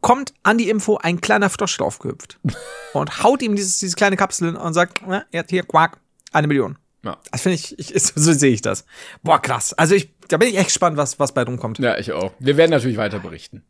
kommt 0.00 0.34
an 0.42 0.58
die 0.58 0.68
Info 0.68 0.98
ein 0.98 1.20
kleiner 1.20 1.50
Frosch 1.50 1.76
draufgehüpft 1.76 2.38
und 2.92 3.22
haut 3.22 3.42
ihm 3.42 3.56
dieses, 3.56 3.78
diese 3.78 3.96
kleine 3.96 4.16
Kapsel 4.16 4.54
und 4.54 4.74
sagt, 4.74 5.00
ja, 5.08 5.24
er 5.30 5.40
hat 5.40 5.50
hier, 5.50 5.64
quack, 5.64 5.98
eine 6.32 6.46
Million. 6.46 6.78
Ja. 7.04 7.18
Das 7.30 7.42
finde 7.42 7.54
ich, 7.54 7.78
ich, 7.78 8.12
so 8.14 8.32
sehe 8.32 8.52
ich 8.52 8.62
das. 8.62 8.84
Boah, 9.22 9.40
krass. 9.40 9.72
Also 9.72 9.94
ich, 9.94 10.12
da 10.28 10.36
bin 10.36 10.48
ich 10.48 10.56
echt 10.56 10.66
gespannt, 10.66 10.96
was, 10.96 11.18
was 11.18 11.32
bei 11.32 11.42
rumkommt. 11.42 11.78
Ja, 11.78 11.98
ich 11.98 12.12
auch. 12.12 12.32
Wir 12.38 12.56
werden 12.56 12.70
natürlich 12.70 12.96
weiter 12.96 13.18
berichten. 13.18 13.62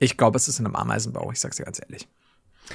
Ich 0.00 0.16
glaube, 0.16 0.36
es 0.36 0.48
ist 0.48 0.58
in 0.58 0.66
einem 0.66 0.74
Ameisenbau, 0.74 1.30
ich 1.30 1.38
sag's 1.38 1.56
dir 1.56 1.64
ganz 1.64 1.80
ehrlich. 1.80 2.08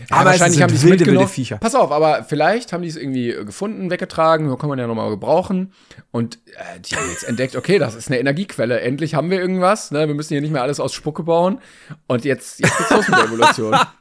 Ja, 0.10 0.18
Aber 0.18 0.34
sind 0.34 0.62
haben 0.62 0.70
die 0.70 0.76
es 0.76 0.84
wilde, 0.84 1.06
wilde 1.06 1.28
Viecher. 1.28 1.58
Pass 1.58 1.74
auf, 1.74 1.92
aber 1.92 2.24
vielleicht 2.24 2.74
haben 2.74 2.84
die 2.84 2.90
es 2.90 2.96
irgendwie 2.96 3.32
äh, 3.32 3.44
gefunden, 3.44 3.90
weggetragen, 3.90 4.56
kann 4.58 4.70
man 4.70 4.78
ja 4.78 4.88
nochmal 4.88 5.10
gebrauchen. 5.10 5.74
Und 6.12 6.36
äh, 6.46 6.80
die 6.80 6.96
haben 6.96 7.10
jetzt 7.10 7.24
entdeckt, 7.24 7.56
okay, 7.56 7.80
das 7.80 7.96
ist 7.96 8.08
eine 8.08 8.20
Energiequelle. 8.20 8.80
Endlich 8.82 9.16
haben 9.16 9.30
wir 9.32 9.40
irgendwas. 9.40 9.92
Ne? 9.92 10.08
Wir 10.08 10.14
müssen 10.14 10.34
hier 10.34 10.42
nicht 10.42 10.52
mehr 10.52 10.62
alles 10.62 10.80
aus 10.80 10.94
Spucke 10.94 11.24
bauen. 11.24 11.60
Und 12.08 12.24
jetzt, 12.24 12.60
jetzt 12.60 12.78
geht's 12.78 12.90
los 12.92 13.08
mit 13.08 13.18
der 13.18 13.26
Evolution. 13.26 13.76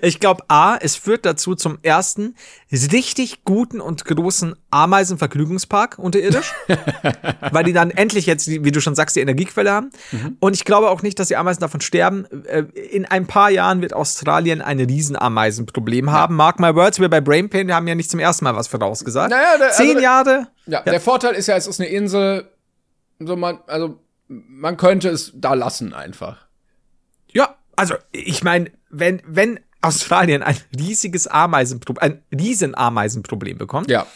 Ich 0.00 0.20
glaube, 0.20 0.42
A, 0.48 0.76
es 0.80 0.96
führt 0.96 1.26
dazu 1.26 1.54
zum 1.54 1.78
ersten 1.82 2.34
richtig 2.72 3.44
guten 3.44 3.80
und 3.80 4.04
großen 4.06 4.56
Ameisenvergnügungspark 4.70 5.98
unterirdisch, 5.98 6.50
weil 7.52 7.64
die 7.64 7.74
dann 7.74 7.90
endlich 7.90 8.24
jetzt, 8.26 8.48
wie 8.48 8.72
du 8.72 8.80
schon 8.80 8.94
sagst, 8.94 9.16
die 9.16 9.20
Energiequelle 9.20 9.70
haben. 9.70 9.90
Und 10.40 10.54
ich 10.54 10.64
glaube 10.64 10.88
auch 10.90 11.02
nicht, 11.02 11.18
dass 11.18 11.28
die 11.28 11.36
Ameisen 11.36 11.60
davon 11.60 11.80
sterben. 11.82 12.24
Äh, 12.46 12.60
In 12.90 13.04
ein 13.04 13.26
paar 13.26 13.50
Jahren 13.50 13.82
wird 13.82 13.92
Australien 13.92 14.62
ein 14.62 14.80
Riesenameisenproblem 14.80 16.10
haben. 16.10 16.36
Mark 16.36 16.58
my 16.58 16.74
words, 16.74 16.98
wir 16.98 17.10
bei 17.10 17.20
Brain 17.20 17.50
Pain, 17.50 17.66
wir 17.68 17.74
haben 17.74 17.86
ja 17.86 17.94
nicht 17.94 18.10
zum 18.10 18.20
ersten 18.20 18.44
Mal 18.44 18.56
was 18.56 18.68
vorausgesagt. 18.68 19.30
Naja, 19.30 19.58
der- 19.58 19.66
also 19.68 19.82
Zehn 19.82 19.94
der- 19.94 20.02
Jahre. 20.02 20.46
Ja, 20.66 20.80
der 20.82 21.00
Vorteil 21.00 21.34
ist 21.34 21.46
ja, 21.48 21.56
es 21.56 21.66
ist 21.66 21.80
eine 21.80 21.88
Insel. 21.90 22.50
So 23.18 23.36
man, 23.36 23.58
also 23.66 24.00
man 24.28 24.76
könnte 24.76 25.08
es 25.10 25.32
da 25.34 25.54
lassen 25.54 25.92
einfach. 25.92 26.46
Ja, 27.30 27.56
also 27.76 27.94
ich 28.12 28.42
meine, 28.42 28.70
wenn, 28.90 29.20
wenn 29.26 29.60
Australien 29.86 30.42
ein 30.42 30.56
riesiges 30.78 31.26
Ameisenproblem, 31.26 32.02
ein 32.32 32.38
Riesenameisenproblem 32.38 33.58
bekommt, 33.58 33.90
Ja. 33.90 34.06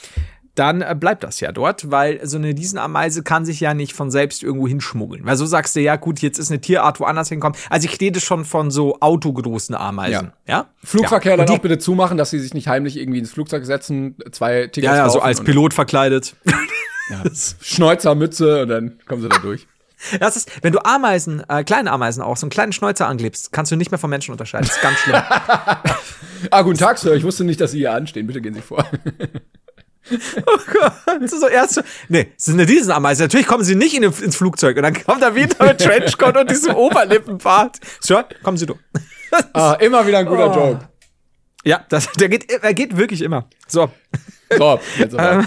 dann 0.54 0.82
äh, 0.82 0.94
bleibt 0.98 1.22
das 1.24 1.40
ja 1.40 1.52
dort, 1.52 1.90
weil 1.90 2.20
so 2.26 2.36
eine 2.36 2.48
Riesenameise 2.48 3.22
kann 3.22 3.44
sich 3.44 3.60
ja 3.60 3.72
nicht 3.72 3.92
von 3.94 4.10
selbst 4.10 4.42
irgendwo 4.42 4.66
hinschmuggeln. 4.68 5.24
Weil 5.24 5.36
so 5.36 5.46
sagst 5.46 5.76
du, 5.76 5.80
ja 5.80 5.96
gut, 5.96 6.20
jetzt 6.20 6.38
ist 6.38 6.50
eine 6.50 6.60
Tierart 6.60 7.00
woanders 7.00 7.28
hinkommen. 7.28 7.56
Also 7.70 7.88
ich 7.88 8.00
rede 8.00 8.20
schon 8.20 8.44
von 8.44 8.70
so 8.70 8.98
autogroßen 9.00 9.74
Ameisen. 9.74 10.32
Ja? 10.46 10.66
Flugverkehr 10.84 11.36
ja. 11.38 11.44
dann 11.44 11.54
auch 11.54 11.60
bitte 11.60 11.78
zumachen, 11.78 12.18
dass 12.18 12.30
sie 12.30 12.40
sich 12.40 12.52
nicht 12.52 12.68
heimlich 12.68 12.96
irgendwie 12.98 13.20
ins 13.20 13.30
Flugzeug 13.30 13.64
setzen, 13.64 14.16
zwei 14.32 14.66
Tickets 14.66 14.84
Ja, 14.84 14.96
ja, 14.96 15.08
so 15.10 15.20
als 15.20 15.40
Pilot 15.42 15.72
verkleidet. 15.72 16.34
Schnäuzer, 17.60 18.14
Mütze 18.14 18.62
und 18.62 18.68
dann 18.68 18.98
kommen 19.06 19.22
sie 19.22 19.28
da 19.28 19.38
durch. 19.38 19.66
Das 20.18 20.36
ist, 20.36 20.50
wenn 20.62 20.72
du 20.72 20.84
Ameisen, 20.84 21.42
äh, 21.48 21.62
kleine 21.64 21.90
Ameisen 21.92 22.22
auch, 22.22 22.36
so 22.36 22.46
einen 22.46 22.50
kleinen 22.50 22.72
Schnäuzer 22.72 23.06
anklebst, 23.06 23.52
kannst 23.52 23.70
du 23.70 23.76
nicht 23.76 23.90
mehr 23.90 23.98
vom 23.98 24.10
Menschen 24.10 24.32
unterscheiden. 24.32 24.66
Das 24.66 24.76
ist 24.76 24.82
ganz 24.82 24.98
schlimm. 24.98 25.22
Ah, 26.50 26.62
guten 26.62 26.78
Tag, 26.78 26.96
Sir. 26.96 27.12
Ich 27.14 27.22
wusste 27.22 27.44
nicht, 27.44 27.60
dass 27.60 27.72
Sie 27.72 27.78
hier 27.80 27.92
anstehen. 27.92 28.26
Bitte 28.26 28.40
gehen 28.40 28.54
Sie 28.54 28.62
vor. 28.62 28.86
Das 31.20 31.32
ist 31.32 31.40
so 31.40 31.46
erst 31.46 31.74
so, 31.74 31.82
nee, 32.08 32.32
es 32.36 32.48
ist 32.48 32.54
eine 32.54 32.66
Riesenameise. 32.66 33.22
Natürlich 33.24 33.46
kommen 33.46 33.62
sie 33.62 33.74
nicht 33.76 33.94
in, 33.94 34.02
ins 34.02 34.36
Flugzeug 34.36 34.76
und 34.78 34.82
dann 34.82 34.94
kommt 34.94 35.22
er 35.22 35.34
wieder 35.34 35.64
mit 35.64 35.78
Trenchcoat 35.80 36.36
und 36.36 36.50
diesem 36.50 36.74
Oberlippenbart. 36.74 37.78
Sir, 38.00 38.24
kommen 38.42 38.56
Sie 38.56 38.66
durch. 38.66 38.80
Ah, 39.52 39.74
immer 39.74 40.04
wieder 40.06 40.18
ein 40.18 40.26
guter 40.26 40.50
Oh. 40.50 40.54
Joke. 40.54 40.88
Ja, 41.62 41.84
das, 41.90 42.10
der 42.12 42.28
geht, 42.28 42.50
er 42.50 42.74
geht 42.74 42.96
wirklich 42.96 43.20
immer. 43.22 43.48
So, 43.68 43.90
So, 44.56 44.80
jetzt 44.98 45.14
aber. 45.16 45.46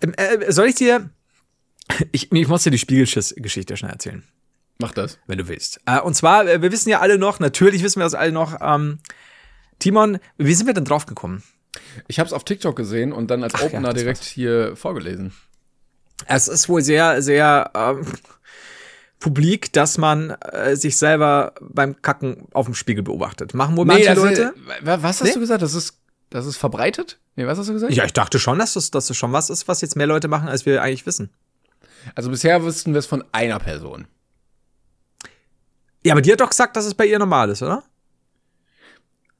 ähm, 0.00 0.14
äh, 0.16 0.50
soll 0.50 0.66
ich 0.68 0.76
dir, 0.76 1.10
ich, 2.12 2.32
ich 2.32 2.48
muss 2.48 2.62
dir 2.64 2.70
die 2.70 2.78
Spiegelschiss-Geschichte 2.78 3.76
schnell 3.76 3.92
erzählen. 3.92 4.22
Mach 4.78 4.92
das. 4.92 5.18
wenn 5.26 5.38
du 5.38 5.48
willst. 5.48 5.80
Äh, 5.86 6.00
und 6.00 6.14
zwar, 6.14 6.46
äh, 6.46 6.60
wir 6.60 6.70
wissen 6.70 6.90
ja 6.90 7.00
alle 7.00 7.16
noch, 7.18 7.40
natürlich 7.40 7.82
wissen 7.82 7.98
wir 8.00 8.04
das 8.04 8.14
alle 8.14 8.32
noch, 8.32 8.58
ähm, 8.60 8.98
Timon, 9.78 10.18
wie 10.36 10.54
sind 10.54 10.66
wir 10.66 10.74
denn 10.74 10.84
drauf 10.84 11.06
gekommen? 11.06 11.42
Ich 12.08 12.18
habe 12.18 12.26
es 12.26 12.32
auf 12.32 12.44
TikTok 12.44 12.76
gesehen 12.76 13.12
und 13.12 13.30
dann 13.30 13.42
als 13.42 13.54
Ach 13.54 13.60
ja, 13.60 13.66
Opener 13.66 13.92
das 13.92 14.02
direkt 14.02 14.24
hier 14.24 14.76
vorgelesen. 14.76 15.32
Es 16.26 16.48
ist 16.48 16.68
wohl 16.68 16.82
sehr, 16.82 17.22
sehr 17.22 17.70
ähm, 17.74 18.06
publik, 19.18 19.72
dass 19.72 19.98
man 19.98 20.30
äh, 20.30 20.76
sich 20.76 20.96
selber 20.96 21.54
beim 21.60 22.00
Kacken 22.02 22.46
auf 22.52 22.66
dem 22.66 22.74
Spiegel 22.74 23.02
beobachtet. 23.02 23.54
Machen 23.54 23.76
wohl 23.76 23.84
manche 23.86 24.06
das 24.06 24.16
Leute? 24.18 24.54
Was 24.82 25.02
hast 25.02 25.24
Nee? 25.24 25.32
du 25.34 25.40
gesagt? 25.40 25.62
Das 25.62 25.74
ist, 25.74 25.98
das 26.30 26.46
ist 26.46 26.56
verbreitet? 26.56 27.18
Nee, 27.34 27.46
was 27.46 27.58
hast 27.58 27.68
du 27.68 27.72
gesagt? 27.74 27.92
Ja, 27.94 28.04
ich 28.04 28.12
dachte 28.12 28.38
schon, 28.38 28.58
dass 28.58 28.74
das, 28.74 28.90
dass 28.90 29.06
das 29.06 29.16
schon 29.16 29.32
was 29.32 29.50
ist, 29.50 29.68
was 29.68 29.80
jetzt 29.80 29.96
mehr 29.96 30.06
Leute 30.06 30.28
machen, 30.28 30.48
als 30.48 30.64
wir 30.66 30.82
eigentlich 30.82 31.06
wissen. 31.06 31.30
Also 32.14 32.30
bisher 32.30 32.62
wussten 32.62 32.92
wir 32.92 32.98
es 32.98 33.06
von 33.06 33.24
einer 33.32 33.58
Person. 33.58 34.06
Ja, 36.04 36.12
aber 36.12 36.22
die 36.22 36.32
hat 36.32 36.40
doch 36.40 36.50
gesagt, 36.50 36.76
dass 36.76 36.84
es 36.84 36.94
bei 36.94 37.06
ihr 37.06 37.18
normal 37.18 37.50
ist, 37.50 37.62
oder? 37.62 37.82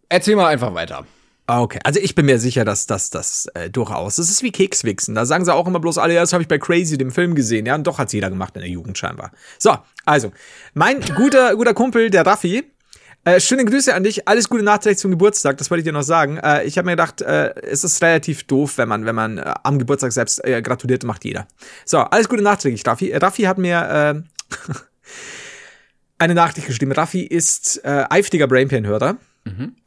Erzähl 0.08 0.36
mal 0.36 0.48
einfach 0.48 0.74
weiter. 0.74 1.06
Ah, 1.46 1.62
Okay, 1.62 1.78
also 1.84 2.00
ich 2.00 2.16
bin 2.16 2.26
mir 2.26 2.40
sicher, 2.40 2.64
dass 2.64 2.86
das 2.86 3.10
das 3.10 3.46
äh, 3.54 3.70
durchaus. 3.70 4.16
Das 4.16 4.28
ist 4.28 4.42
wie 4.42 4.50
Kekswichsen. 4.50 5.14
Da 5.14 5.24
sagen 5.26 5.44
sie 5.44 5.54
auch 5.54 5.66
immer 5.68 5.78
bloß 5.78 5.98
alle, 5.98 6.14
ja, 6.14 6.20
das 6.20 6.32
habe 6.32 6.42
ich 6.42 6.48
bei 6.48 6.58
Crazy, 6.58 6.98
dem 6.98 7.12
Film 7.12 7.36
gesehen. 7.36 7.66
Ja, 7.66 7.76
und 7.76 7.86
doch 7.86 7.98
hat's 7.98 8.12
jeder 8.12 8.30
gemacht 8.30 8.56
in 8.56 8.62
der 8.62 8.70
Jugend 8.70 8.98
scheinbar. 8.98 9.30
So, 9.58 9.76
also, 10.04 10.32
mein 10.74 11.00
guter, 11.14 11.54
guter 11.54 11.74
Kumpel, 11.74 12.10
der 12.10 12.26
Raffi, 12.26 12.64
äh, 13.26 13.40
schöne 13.40 13.64
Grüße 13.64 13.92
an 13.92 14.04
dich. 14.04 14.28
Alles 14.28 14.48
Gute 14.48 14.62
nachträglich 14.62 14.98
zum 14.98 15.10
Geburtstag, 15.10 15.58
das 15.58 15.70
wollte 15.70 15.80
ich 15.80 15.84
dir 15.84 15.92
noch 15.92 16.02
sagen. 16.02 16.38
Äh, 16.38 16.64
ich 16.64 16.78
habe 16.78 16.86
mir 16.86 16.92
gedacht, 16.92 17.20
äh, 17.22 17.54
es 17.60 17.82
ist 17.82 18.00
relativ 18.00 18.44
doof, 18.44 18.78
wenn 18.78 18.88
man, 18.88 19.04
wenn 19.04 19.16
man 19.16 19.38
äh, 19.38 19.52
am 19.64 19.78
Geburtstag 19.78 20.12
selbst 20.12 20.44
äh, 20.44 20.62
gratuliert, 20.62 21.02
macht 21.02 21.24
jeder. 21.24 21.48
So, 21.84 21.98
alles 21.98 22.28
Gute 22.28 22.42
nachträglich, 22.42 22.86
Raffi. 22.86 23.10
Äh, 23.10 23.18
Raffi 23.18 23.42
hat 23.42 23.58
mir 23.58 24.24
eine 26.18 26.34
Nachricht 26.34 26.66
geschrieben. 26.66 26.92
Raffi 26.92 27.22
ist 27.22 27.84
eifriger 27.84 28.46
Brainpan-Hörer. 28.46 29.16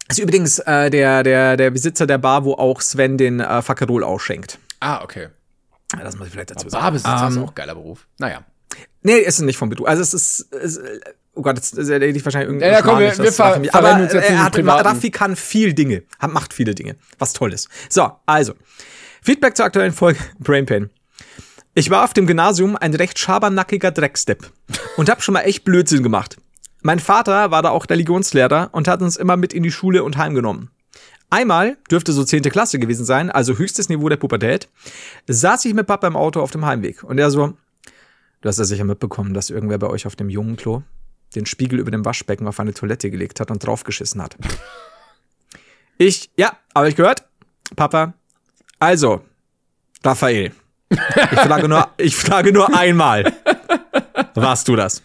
Ist 0.09 0.19
übrigens 0.19 0.55
der, 0.57 0.89
der, 0.89 1.57
der 1.57 1.69
Besitzer 1.71 2.07
der 2.07 2.17
Bar, 2.17 2.43
wo 2.43 2.53
auch 2.53 2.81
Sven 2.81 3.17
den 3.17 3.39
äh, 3.39 3.61
Fakerol 3.61 4.03
ausschenkt. 4.03 4.59
Ah, 4.79 5.03
okay. 5.03 5.29
Das 5.91 6.17
muss 6.17 6.27
ich 6.27 6.33
vielleicht 6.33 6.51
dazu 6.51 6.69
sagen. 6.69 6.81
Barbesitzer 6.83 7.27
ist 7.29 7.35
Ähm, 7.35 7.43
auch 7.43 7.49
ein 7.49 7.55
geiler 7.55 7.75
Beruf. 7.75 8.05
Naja. 8.17 8.43
Nee, 9.01 9.17
ist 9.17 9.39
nicht 9.41 9.57
vom 9.57 9.69
Bedu. 9.69 9.85
Also 9.85 10.01
es 10.01 10.13
ist, 10.13 10.53
es, 10.53 10.79
oh 11.39 11.41
Gott, 11.41 11.55
jetzt 11.57 11.77
rede 11.77 12.05
ich 12.07 12.23
wahrscheinlich 12.25 12.49
irgendwie. 12.49 12.65
Ja, 12.65 12.71
ja, 12.73 12.81
komm, 12.81 12.99
wir- 12.99 13.17
wir 13.17 13.31
ver- 13.31 13.55
Aber 13.55 13.63
verrennen 13.65 14.03
uns 14.03 14.13
jetzt 14.13 14.29
er 14.29 14.43
hat, 14.43 14.57
Raffi 14.85 15.09
kann 15.11 15.35
viel 15.35 15.73
Dinge, 15.73 16.03
hat, 16.19 16.31
macht 16.33 16.53
viele 16.53 16.75
Dinge, 16.75 16.95
was 17.17 17.33
toll 17.33 17.53
ist. 17.53 17.69
So, 17.89 18.11
also, 18.25 18.53
Feedback 19.21 19.55
zur 19.55 19.65
aktuellen 19.65 19.93
Folge 19.93 20.19
Brain 20.39 20.65
Pain. 20.65 20.89
Ich 21.75 21.89
war 21.89 22.03
auf 22.03 22.13
dem 22.13 22.27
Gymnasium 22.27 22.75
ein 22.75 22.93
recht 22.93 23.17
schabernackiger 23.19 23.91
Dreckstepp 23.91 24.51
und 24.97 25.09
hab 25.09 25.23
schon 25.23 25.33
mal 25.33 25.41
echt 25.41 25.63
Blödsinn 25.63 26.03
gemacht. 26.03 26.37
Mein 26.81 26.99
Vater 26.99 27.51
war 27.51 27.61
da 27.61 27.69
auch 27.69 27.89
Religionslehrer 27.89 28.69
und 28.71 28.87
hat 28.87 29.01
uns 29.01 29.17
immer 29.17 29.37
mit 29.37 29.53
in 29.53 29.63
die 29.63 29.71
Schule 29.71 30.03
und 30.03 30.17
heimgenommen. 30.17 30.69
Einmal, 31.29 31.77
dürfte 31.91 32.11
so 32.11 32.23
10. 32.23 32.41
Klasse 32.43 32.79
gewesen 32.79 33.05
sein, 33.05 33.29
also 33.29 33.57
höchstes 33.57 33.87
Niveau 33.89 34.09
der 34.09 34.17
Pubertät, 34.17 34.67
saß 35.27 35.65
ich 35.65 35.73
mit 35.75 35.85
Papa 35.87 36.07
im 36.07 36.15
Auto 36.15 36.41
auf 36.41 36.49
dem 36.51 36.65
Heimweg 36.65 37.03
und 37.03 37.19
er 37.19 37.29
so, 37.29 37.53
du 38.41 38.49
hast 38.49 38.57
ja 38.57 38.63
sicher 38.65 38.83
mitbekommen, 38.85 39.33
dass 39.35 39.49
irgendwer 39.51 39.77
bei 39.77 39.87
euch 39.87 40.07
auf 40.07 40.15
dem 40.15 40.29
jungen 40.29 40.55
Klo 40.57 40.81
den 41.36 41.45
Spiegel 41.45 41.80
über 41.80 41.91
dem 41.91 42.05
Waschbecken 42.05 42.47
auf 42.47 42.59
eine 42.59 42.73
Toilette 42.73 43.09
gelegt 43.11 43.39
hat 43.39 43.51
und 43.51 43.65
draufgeschissen 43.65 44.21
hat. 44.21 44.36
Ich, 46.01 46.32
ja, 46.38 46.57
habe 46.73 46.88
ich 46.88 46.95
gehört. 46.95 47.25
Papa, 47.75 48.13
also, 48.80 49.21
Raphael, 50.01 50.53
ich 50.89 50.97
frage 51.39 51.67
nur, 51.67 51.89
ich 51.97 52.15
frage 52.15 52.53
nur 52.53 52.73
einmal. 52.73 53.34
Warst 54.34 54.69
du 54.69 54.77
das? 54.77 55.03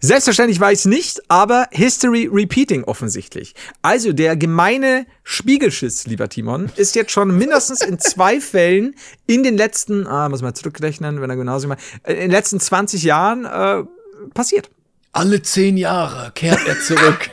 Selbstverständlich 0.00 0.60
war 0.60 0.72
ich 0.72 0.78
es 0.80 0.84
nicht, 0.86 1.20
aber 1.28 1.68
History 1.70 2.28
Repeating 2.32 2.84
offensichtlich. 2.84 3.54
Also 3.82 4.12
der 4.12 4.36
gemeine 4.36 5.06
Spiegelschiss, 5.22 6.06
lieber 6.06 6.28
Timon, 6.28 6.70
ist 6.76 6.94
jetzt 6.94 7.10
schon 7.10 7.36
mindestens 7.36 7.82
in 7.82 7.98
zwei 7.98 8.40
Fällen 8.40 8.94
in 9.26 9.42
den 9.42 9.56
letzten, 9.56 10.06
ah, 10.06 10.28
muss 10.28 10.42
man 10.42 10.54
zurückrechnen, 10.54 11.20
wenn 11.20 11.28
er 11.28 11.36
genauso 11.36 11.68
mal, 11.68 11.76
in 12.06 12.16
den 12.16 12.30
letzten 12.30 12.60
20 12.60 13.02
Jahren 13.02 13.44
äh, 13.44 13.84
passiert. 14.32 14.70
Alle 15.14 15.42
zehn 15.42 15.76
Jahre 15.76 16.32
kehrt 16.34 16.66
er 16.66 16.80
zurück. 16.80 17.30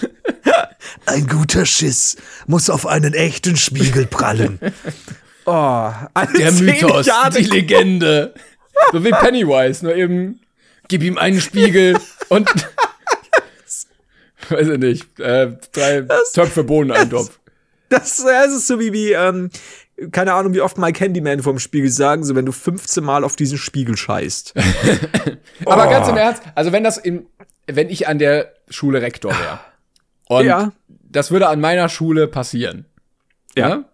Ein 1.06 1.26
guter 1.26 1.66
Schiss 1.66 2.16
muss 2.46 2.70
auf 2.70 2.86
einen 2.86 3.14
echten 3.14 3.56
Spiegel 3.56 4.06
prallen. 4.06 4.60
Oh, 5.44 5.90
alle 6.14 6.38
Der 6.38 6.52
Mythos, 6.52 7.06
Jahre 7.06 7.30
die 7.30 7.48
Legende. 7.48 8.32
So 8.92 9.04
wie 9.04 9.10
Pennywise, 9.10 9.84
nur 9.84 9.96
eben 9.96 10.40
gib 10.86 11.02
ihm 11.02 11.18
einen 11.18 11.40
Spiegel 11.40 11.98
und 12.28 12.48
weiß 14.48 14.68
ich 14.68 14.78
nicht, 14.78 15.18
äh, 15.18 15.56
drei 15.72 16.06
Töpfe 16.32 16.62
Bohnen 16.62 16.92
einen 16.92 17.10
Topf. 17.10 17.40
Das, 17.88 18.16
das 18.16 18.52
ist 18.52 18.66
so 18.66 18.78
wie, 18.78 18.92
wie 18.92 19.12
ähm, 19.12 19.50
keine 20.12 20.34
Ahnung, 20.34 20.52
wie 20.54 20.60
oft 20.60 20.76
mal 20.78 20.92
Candyman 20.92 21.42
vorm 21.42 21.58
Spiegel 21.58 21.90
sagen, 21.90 22.22
so 22.24 22.34
wenn 22.34 22.46
du 22.46 22.52
15 22.52 23.02
Mal 23.02 23.24
auf 23.24 23.36
diesen 23.36 23.56
Spiegel 23.58 23.96
scheißt. 23.96 24.54
Aber 25.66 25.88
ganz 25.88 26.08
im 26.08 26.16
Ernst, 26.16 26.42
also 26.54 26.72
wenn 26.72 26.84
das 26.84 26.98
in, 26.98 27.26
wenn 27.66 27.88
ich 27.88 28.06
an 28.08 28.18
der 28.18 28.52
Schule 28.68 29.00
Rektor 29.02 29.32
wäre 29.32 29.60
und 30.28 30.46
Ja. 30.46 30.72
das 30.88 31.30
würde 31.30 31.48
an 31.48 31.60
meiner 31.60 31.88
Schule 31.88 32.28
passieren, 32.28 32.84
ja, 33.56 33.84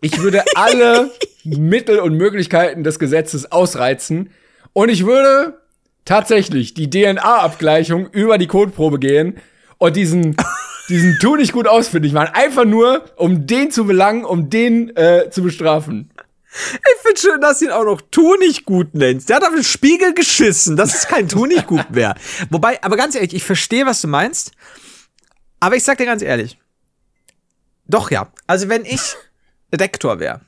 ich 0.00 0.20
würde 0.20 0.44
alle 0.54 1.10
Mittel 1.44 1.98
und 2.00 2.14
Möglichkeiten 2.14 2.84
des 2.84 2.98
Gesetzes 2.98 3.50
ausreizen 3.52 4.30
und 4.74 4.90
ich 4.90 5.06
würde 5.06 5.58
tatsächlich 6.04 6.74
die 6.74 6.90
DNA-Abgleichung 6.90 8.08
über 8.10 8.36
die 8.36 8.48
Kotprobe 8.48 8.98
gehen 8.98 9.38
und 9.78 9.96
diesen 9.96 10.36
diesen 10.92 11.18
tu 11.18 11.36
nicht 11.36 11.52
gut 11.52 11.66
ausfindig 11.66 12.12
machen, 12.12 12.34
einfach 12.34 12.64
nur 12.64 13.04
um 13.16 13.46
den 13.46 13.70
zu 13.70 13.84
belangen, 13.84 14.24
um 14.24 14.50
den 14.50 14.94
äh, 14.96 15.30
zu 15.30 15.42
bestrafen. 15.42 16.10
Ich 16.52 17.02
finde 17.02 17.20
schön, 17.20 17.40
dass 17.40 17.58
du 17.58 17.64
ihn 17.64 17.70
auch 17.70 17.84
noch 17.84 18.02
Tu 18.10 18.36
nicht 18.36 18.66
gut 18.66 18.94
nennst. 18.94 19.30
Der 19.30 19.36
hat 19.36 19.44
auf 19.44 19.54
den 19.54 19.64
Spiegel 19.64 20.12
geschissen. 20.12 20.76
Das 20.76 20.94
ist 20.94 21.08
kein 21.08 21.26
Tu 21.26 21.46
nicht 21.46 21.66
gut 21.66 21.90
mehr. 21.90 22.14
Wobei, 22.50 22.82
aber 22.82 22.98
ganz 22.98 23.14
ehrlich, 23.14 23.32
ich 23.32 23.44
verstehe, 23.44 23.86
was 23.86 24.02
du 24.02 24.08
meinst. 24.08 24.52
Aber 25.60 25.76
ich 25.76 25.84
sag 25.84 25.96
dir 25.96 26.04
ganz 26.04 26.20
ehrlich. 26.20 26.58
Doch, 27.86 28.10
ja. 28.10 28.30
Also, 28.46 28.68
wenn 28.68 28.84
ich 28.84 29.16
Rektor 29.74 30.20
wäre 30.20 30.42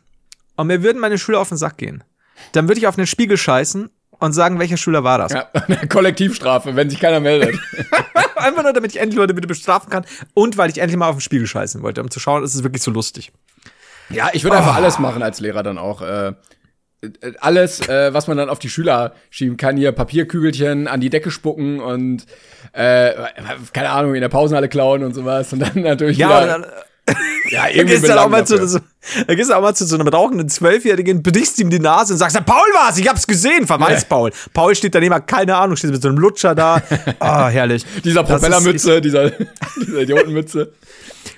und 0.57 0.66
mir 0.66 0.82
würden 0.82 1.01
meine 1.01 1.16
Schüler 1.16 1.40
auf 1.40 1.49
den 1.49 1.57
Sack 1.57 1.78
gehen, 1.78 2.05
dann 2.53 2.68
würde 2.68 2.80
ich 2.80 2.86
auf 2.86 2.97
den 2.97 3.07
Spiegel 3.07 3.38
scheißen 3.38 3.88
und 4.25 4.33
sagen, 4.33 4.59
welcher 4.59 4.77
Schüler 4.77 5.05
war 5.05 5.18
das. 5.18 5.33
Ja, 5.33 5.49
Kollektivstrafe, 5.89 6.77
wenn 6.77 6.91
sich 6.91 7.01
keiner 7.01 7.20
meldet. 7.20 7.59
Einfach 8.37 8.62
nur, 8.62 8.72
damit 8.72 8.93
ich 8.93 9.01
endlich 9.01 9.16
Leute 9.16 9.35
bitte 9.35 9.49
bestrafen 9.49 9.91
kann 9.91 10.05
und 10.35 10.59
weil 10.59 10.70
ich 10.70 10.79
endlich 10.79 10.99
mal 10.99 11.09
auf 11.09 11.16
den 11.16 11.20
Spiegel 11.20 11.47
scheißen 11.47 11.83
wollte, 11.83 12.03
um 12.03 12.11
zu 12.11 12.20
schauen, 12.20 12.43
ist 12.45 12.55
es 12.55 12.62
wirklich 12.62 12.83
so 12.83 12.91
lustig. 12.91 13.33
Ja, 14.11 14.29
ich 14.33 14.45
würde 14.45 14.59
einfach 14.59 14.77
alles 14.77 14.99
machen 14.99 15.22
als 15.22 15.41
Lehrer 15.41 15.62
dann 15.62 15.79
auch. 15.79 16.03
Äh, 16.03 16.35
äh, 17.20 17.33
alles, 17.41 17.87
äh, 17.89 18.12
was 18.12 18.29
man 18.29 18.37
dann 18.37 18.49
auf 18.49 18.59
die 18.59 18.68
Schüler 18.68 19.14
schieben 19.31 19.57
kann, 19.57 19.77
hier 19.77 19.93
Papierkügelchen 19.93 20.89
an 20.89 21.01
die 21.01 21.11
Decke 21.11 21.31
spucken 21.31 21.81
und 21.81 22.27
äh, 22.72 23.12
keine 23.72 23.91
Ahnung, 23.91 24.14
in 24.14 24.20
der 24.20 24.29
Pausenhalle 24.29 24.68
klauen 24.68 25.05
und 25.05 25.14
sowas. 25.14 25.53
Und 25.53 25.61
dann 25.61 25.83
natürlich 25.83 26.18
Ja, 26.18 26.29
wieder, 26.29 26.47
dann, 26.47 26.66
ja, 27.51 27.62
da 27.62 27.68
irgendwie 27.70 28.07
dann 28.07 28.18
auch 28.18 28.29
mal 28.29 28.47
zu, 28.47 28.81
da 29.26 29.34
gehst 29.34 29.50
du 29.50 29.55
auch 29.55 29.62
mal 29.62 29.74
zu 29.74 29.84
so 29.86 29.96
einem 29.96 30.09
rauchenden 30.09 30.48
Zwölfjährigen, 30.48 31.22
bedichst 31.22 31.59
ihm 31.61 31.70
die 31.70 31.78
Nase 31.78 32.14
und 32.14 32.18
sagst, 32.18 32.36
Paul 32.44 32.66
war's, 32.74 32.98
ich 32.98 33.09
hab's 33.09 33.26
gesehen, 33.26 33.66
verweis 33.66 34.05
Paul. 34.05 34.32
Paul 34.52 34.74
steht 34.74 34.94
daneben, 34.94 35.26
keine 35.26 35.57
Ahnung, 35.57 35.76
steht 35.76 35.90
mit 35.90 36.02
so 36.02 36.09
einem 36.09 36.18
Lutscher 36.18 36.55
da. 36.55 36.82
Ah, 37.18 37.48
herrlich. 37.48 37.84
Dieser 38.05 38.22
Propellermütze, 38.24 39.00
dieser, 39.00 39.30
dieser 39.80 40.00
Idiotenmütze. 40.02 40.72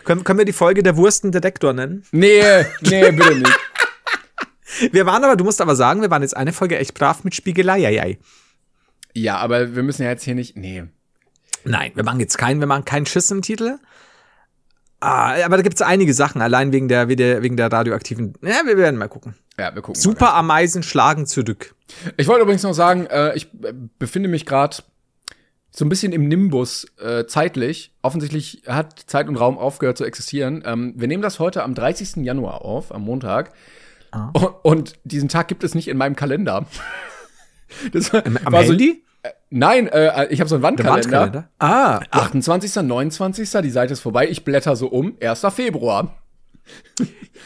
Können, 0.04 0.24
können 0.24 0.38
wir 0.38 0.44
die 0.44 0.52
Folge 0.52 0.82
der 0.82 0.96
Wurstendetektor 0.96 1.72
nennen? 1.72 2.04
Nee, 2.12 2.42
nee, 2.80 3.10
bitte 3.10 3.36
nicht. 3.36 4.92
Wir 4.92 5.06
waren 5.06 5.22
aber, 5.24 5.36
du 5.36 5.44
musst 5.44 5.60
aber 5.60 5.76
sagen, 5.76 6.02
wir 6.02 6.10
waren 6.10 6.22
jetzt 6.22 6.36
eine 6.36 6.52
Folge 6.52 6.78
echt 6.78 6.94
brav 6.94 7.24
mit 7.24 7.34
Spiegelei. 7.34 8.18
Ja, 9.14 9.38
aber 9.38 9.74
wir 9.74 9.82
müssen 9.82 10.02
ja 10.02 10.10
jetzt 10.10 10.24
hier 10.24 10.34
nicht. 10.34 10.56
Nee. 10.56 10.84
Nein, 11.64 11.92
wir 11.94 12.04
machen 12.04 12.20
jetzt 12.20 12.38
keinen, 12.38 12.60
wir 12.60 12.66
machen 12.66 12.84
keinen 12.84 13.06
Schiss 13.06 13.30
im 13.30 13.42
Titel. 13.42 13.78
Ah, 15.07 15.44
aber 15.44 15.57
da 15.57 15.62
gibt's 15.62 15.82
einige 15.82 16.12
Sachen, 16.14 16.40
allein 16.42 16.72
wegen 16.72 16.88
der, 16.88 17.09
wegen 17.09 17.57
der, 17.57 17.72
radioaktiven. 17.72 18.34
Ja, 18.42 18.61
wir 18.64 18.76
werden 18.76 18.96
mal 18.98 19.09
gucken. 19.09 19.34
Ja, 19.59 19.74
wir 19.74 19.82
gucken. 19.82 20.00
Super 20.00 20.34
Ameisen 20.34 20.82
schlagen 20.82 21.26
zurück. 21.26 21.74
Ich 22.16 22.26
wollte 22.26 22.42
übrigens 22.42 22.62
noch 22.64 22.72
sagen, 22.74 23.07
äh, 23.07 23.34
ich 23.36 23.44
äh, 23.62 23.72
befinde 23.98 24.28
mich 24.28 24.44
gerade 24.46 24.78
so 25.70 25.84
ein 25.84 25.88
bisschen 25.88 26.12
im 26.12 26.26
Nimbus 26.26 26.86
äh, 26.98 27.26
zeitlich. 27.26 27.92
Offensichtlich 28.02 28.62
hat 28.66 28.98
Zeit 29.07 29.28
und 29.28 29.36
Raum 29.36 29.59
aufgehört 29.59 29.96
zu 29.98 30.04
existieren. 30.04 30.62
Ähm, 30.66 30.94
wir 30.96 31.07
nehmen 31.07 31.22
das 31.22 31.38
heute 31.38 31.62
am 31.62 31.74
30. 31.74 32.16
Januar 32.24 32.62
auf, 32.62 32.92
am 32.92 33.02
Montag. 33.02 33.52
Und, 34.32 34.44
und 34.62 34.92
diesen 35.04 35.28
Tag 35.28 35.48
gibt 35.48 35.62
es 35.62 35.74
nicht 35.74 35.88
in 35.88 35.96
meinem 35.96 36.16
Kalender. 36.16 36.66
Das 37.92 38.12
war, 38.12 38.24
Am 38.24 38.52
war 38.52 38.62
so- 38.62 38.70
Handy? 38.70 39.02
Nein, 39.51 39.86
äh, 39.88 40.26
ich 40.30 40.40
habe 40.40 40.49
so 40.49 40.57
einen 40.57 40.62
Wandkalender. 40.62 41.20
Wandkalender? 41.20 41.49
Ah, 41.59 42.01
28., 42.11 42.82
29., 42.82 43.51
die 43.62 43.70
Seite 43.70 43.92
ist 43.92 44.01
vorbei. 44.01 44.28
Ich 44.28 44.44
blätter 44.44 44.74
so 44.74 44.88
um. 44.88 45.16
1. 45.20 45.47
Februar. 45.55 46.16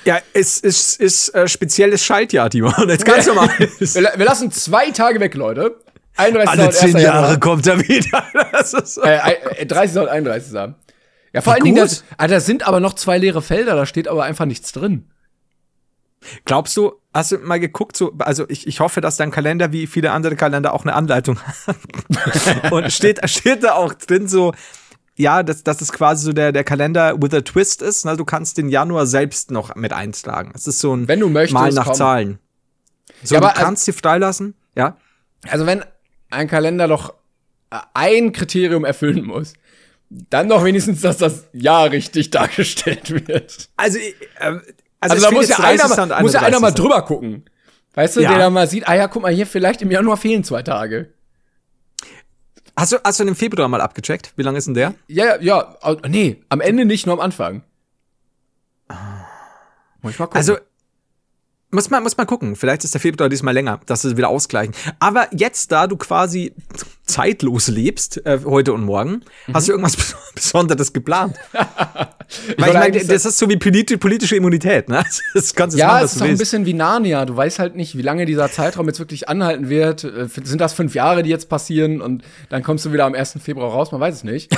ja, 0.07 0.19
es 0.33 0.59
ist, 0.61 0.99
ist 1.01 1.35
äh, 1.35 1.47
spezielles 1.47 2.03
Schaltjahr, 2.05 2.49
Timon. 2.49 2.89
Jetzt 2.89 3.05
ganz 3.05 3.27
normal. 3.27 3.51
Wir, 3.59 4.13
wir 4.17 4.25
lassen 4.25 4.51
zwei 4.51 4.91
Tage 4.93 5.21
weg, 5.21 5.35
Leute. 5.35 5.77
31. 6.17 6.49
Alle 6.51 6.63
und 6.63 6.69
1. 6.69 6.79
zehn 6.79 6.99
Jahre 6.99 7.23
Januar. 7.23 7.41
kommt 7.41 7.67
er 7.67 7.81
wieder. 7.81 8.25
Das 8.53 8.73
ist 8.75 8.95
so. 8.95 9.03
Äh, 9.03 9.35
äh, 9.59 9.67
30. 9.67 10.01
und 10.03 10.09
31. 10.09 10.53
Ja, 11.33 11.41
vor 11.41 11.53
allen 11.53 11.63
Wie 11.63 11.69
Dingen, 11.69 11.83
gut. 11.83 11.91
das, 11.91 12.05
ah, 12.17 12.27
da 12.27 12.41
sind 12.41 12.67
aber 12.67 12.81
noch 12.81 12.95
zwei 12.95 13.19
leere 13.19 13.43
Felder, 13.43 13.77
da 13.77 13.87
steht 13.87 14.09
aber 14.09 14.25
einfach 14.25 14.47
nichts 14.47 14.73
drin. 14.73 15.11
Glaubst 16.45 16.77
du, 16.77 16.93
hast 17.15 17.33
du 17.33 17.39
mal 17.39 17.59
geguckt, 17.61 17.97
so, 17.97 18.13
also 18.19 18.45
ich, 18.49 18.67
ich 18.67 18.81
hoffe, 18.81 19.01
dass 19.01 19.17
dein 19.17 19.31
Kalender 19.31 19.73
wie 19.73 19.87
viele 19.87 20.13
andere 20.13 20.37
Kalender 20.37 20.75
auch 20.75 20.83
eine 20.85 20.95
Anleitung 20.95 21.39
hat. 21.41 21.77
Und 22.73 22.93
steht, 22.93 23.21
steht 23.29 23.65
da 23.65 23.73
auch 23.73 23.95
drin 23.95 24.29
so, 24.29 24.53
ja, 25.17 25.43
dass, 25.43 25.65
dass 25.65 25.81
es 25.81 25.93
quasi 25.93 26.25
so 26.25 26.33
der, 26.33 26.53
der 26.53 26.65
Kalender 26.65 27.21
with 27.21 27.33
a 27.35 27.41
twist 27.41 27.83
ist. 27.83 28.05
Ne? 28.05 28.17
Du 28.17 28.25
kannst 28.25 28.59
den 28.59 28.69
Januar 28.69 29.07
selbst 29.07 29.51
noch 29.51 29.75
mit 29.77 29.93
eintragen. 29.93 30.53
Es 30.55 30.67
ist 30.67 30.79
so 30.79 30.95
ein 30.95 31.09
Wenn 31.09 31.21
du 31.21 31.29
möchtest, 31.29 31.55
Mal 31.55 31.73
nach 31.73 31.87
komm. 31.87 31.95
Zahlen. 31.95 32.39
So, 33.23 33.35
Ja, 33.35 33.41
du 33.41 33.47
aber, 33.47 33.55
also- 33.57 33.65
kannst 33.67 33.85
sie 33.87 33.93
freilassen, 33.93 34.55
ja. 34.77 34.97
Also 35.49 35.65
wenn 35.67 35.85
ein 36.31 36.49
Kalender 36.49 36.87
doch 36.87 37.15
äh, 37.71 37.77
ein 37.95 38.33
Kriterium 38.33 38.85
erfüllen 38.85 39.25
muss, 39.25 39.55
dann 40.11 40.49
doch 40.49 40.65
wenigstens, 40.65 41.01
dass 41.01 41.17
das 41.19 41.49
Jahr 41.53 41.91
richtig 41.91 42.31
dargestellt 42.31 43.11
wird. 43.29 43.69
Also, 43.77 43.99
äh, 43.99 44.59
also, 45.01 45.15
Also, 45.15 45.27
da 45.27 45.33
muss 45.33 45.49
ja, 45.49 45.57
einer 45.59 45.79
30. 45.85 45.97
mal, 45.97 46.13
und 46.17 46.23
muss 46.23 46.33
ja 46.35 46.41
einer 46.41 46.61
mal 46.61 46.67
31.. 46.69 46.75
drüber 46.83 47.03
gucken. 47.03 47.45
Weißt 47.95 48.17
du, 48.17 48.21
Ja. 48.21 48.31
der 48.31 48.39
da 48.39 48.51
mal 48.51 48.69
sieht, 48.69 48.89
ah 48.89 48.95
ja, 48.95 49.09
guck 49.09 49.23
mal 49.23 49.33
hier, 49.33 49.47
vielleicht 49.47 49.83
im 49.83 49.91
Januar 49.91 50.17
fehlen 50.17 50.45
zwei 50.45 50.63
Tage. 50.63 51.13
Hast 52.77 52.93
du, 52.93 52.99
hast 53.05 53.19
du 53.21 53.25
den 53.25 53.35
Februar 53.35 53.69
mal 53.69 53.81
abgecheckt? 53.81 54.33
Wie 54.37 54.43
lange 54.43 54.59
ist 54.59 54.67
denn 54.67 54.75
der? 54.75 54.95
Ja, 55.09 55.37
ja, 55.41 55.75
ja, 55.83 55.97
nee, 56.09 56.43
am 56.49 56.61
Ende 56.61 56.85
nicht, 56.85 57.07
nur 57.07 57.15
am 57.15 57.21
Anfang. 57.21 57.63
Muss 60.03 60.13
ich 60.13 60.19
mal 60.19 60.27
gucken. 60.27 60.37
Also, 60.39 60.57
muss 61.71 61.91
man, 61.91 62.03
muss 62.03 62.17
man 62.17 62.27
gucken. 62.27 62.57
Vielleicht 62.57 62.85
ist 62.85 62.95
der 62.95 63.01
Februar 63.01 63.29
diesmal 63.29 63.55
länger, 63.55 63.81
dass 63.87 64.03
sie 64.03 64.17
wieder 64.17 64.29
ausgleichen. 64.29 64.75
Aber 64.99 65.29
jetzt, 65.33 65.71
da 65.73 65.87
du 65.87 65.97
quasi 65.97 66.55
zeitlos 67.13 67.69
lebst, 67.69 68.25
äh, 68.27 68.39
heute 68.45 68.73
und 68.73 68.85
morgen, 68.85 69.23
hast 69.53 69.69
du 69.69 69.73
irgendwas 69.73 69.97
Bes- 69.99 70.15
Besonderes 70.35 70.93
geplant? 70.93 71.37
Weil 72.59 72.69
ich 72.69 72.75
meine, 72.75 73.05
das 73.05 73.25
ist 73.27 73.39
so 73.39 73.49
wie 73.49 73.57
politi 73.57 73.97
politische 73.97 74.37
Immunität, 74.37 74.89
ne? 74.89 75.05
Das 75.35 75.55
kannst 75.55 75.75
du 75.77 75.81
Ja, 75.81 75.89
machen, 75.89 76.05
es 76.05 76.15
ist 76.17 76.23
auch 76.23 76.27
ein 76.27 76.39
bisschen 76.39 76.65
wie 76.67 76.75
Narnia. 76.75 77.25
Du 77.25 77.37
weißt 77.37 77.59
halt 77.59 77.75
nicht, 77.75 77.97
wie 77.99 78.03
lange 78.03 78.25
dieser 78.27 78.51
Zeitraum 78.51 78.87
jetzt 78.87 78.99
wirklich 79.01 79.29
anhalten 79.29 79.69
wird. 79.69 80.05
Äh, 80.05 80.29
Sind 80.29 80.61
das 80.61 80.73
fünf 80.73 80.95
Jahre, 80.95 81.23
die 81.25 81.31
jetzt 81.31 81.49
passieren 81.49 82.01
und 82.01 82.23
dann 82.49 82.63
kommst 82.63 82.85
du 82.85 82.93
wieder 82.93 83.05
am 83.05 83.15
1. 83.15 83.39
Februar 83.43 83.71
raus? 83.73 83.91
Man 83.93 84.01
weiß 84.01 84.15
es 84.15 84.25
nicht. 84.25 84.53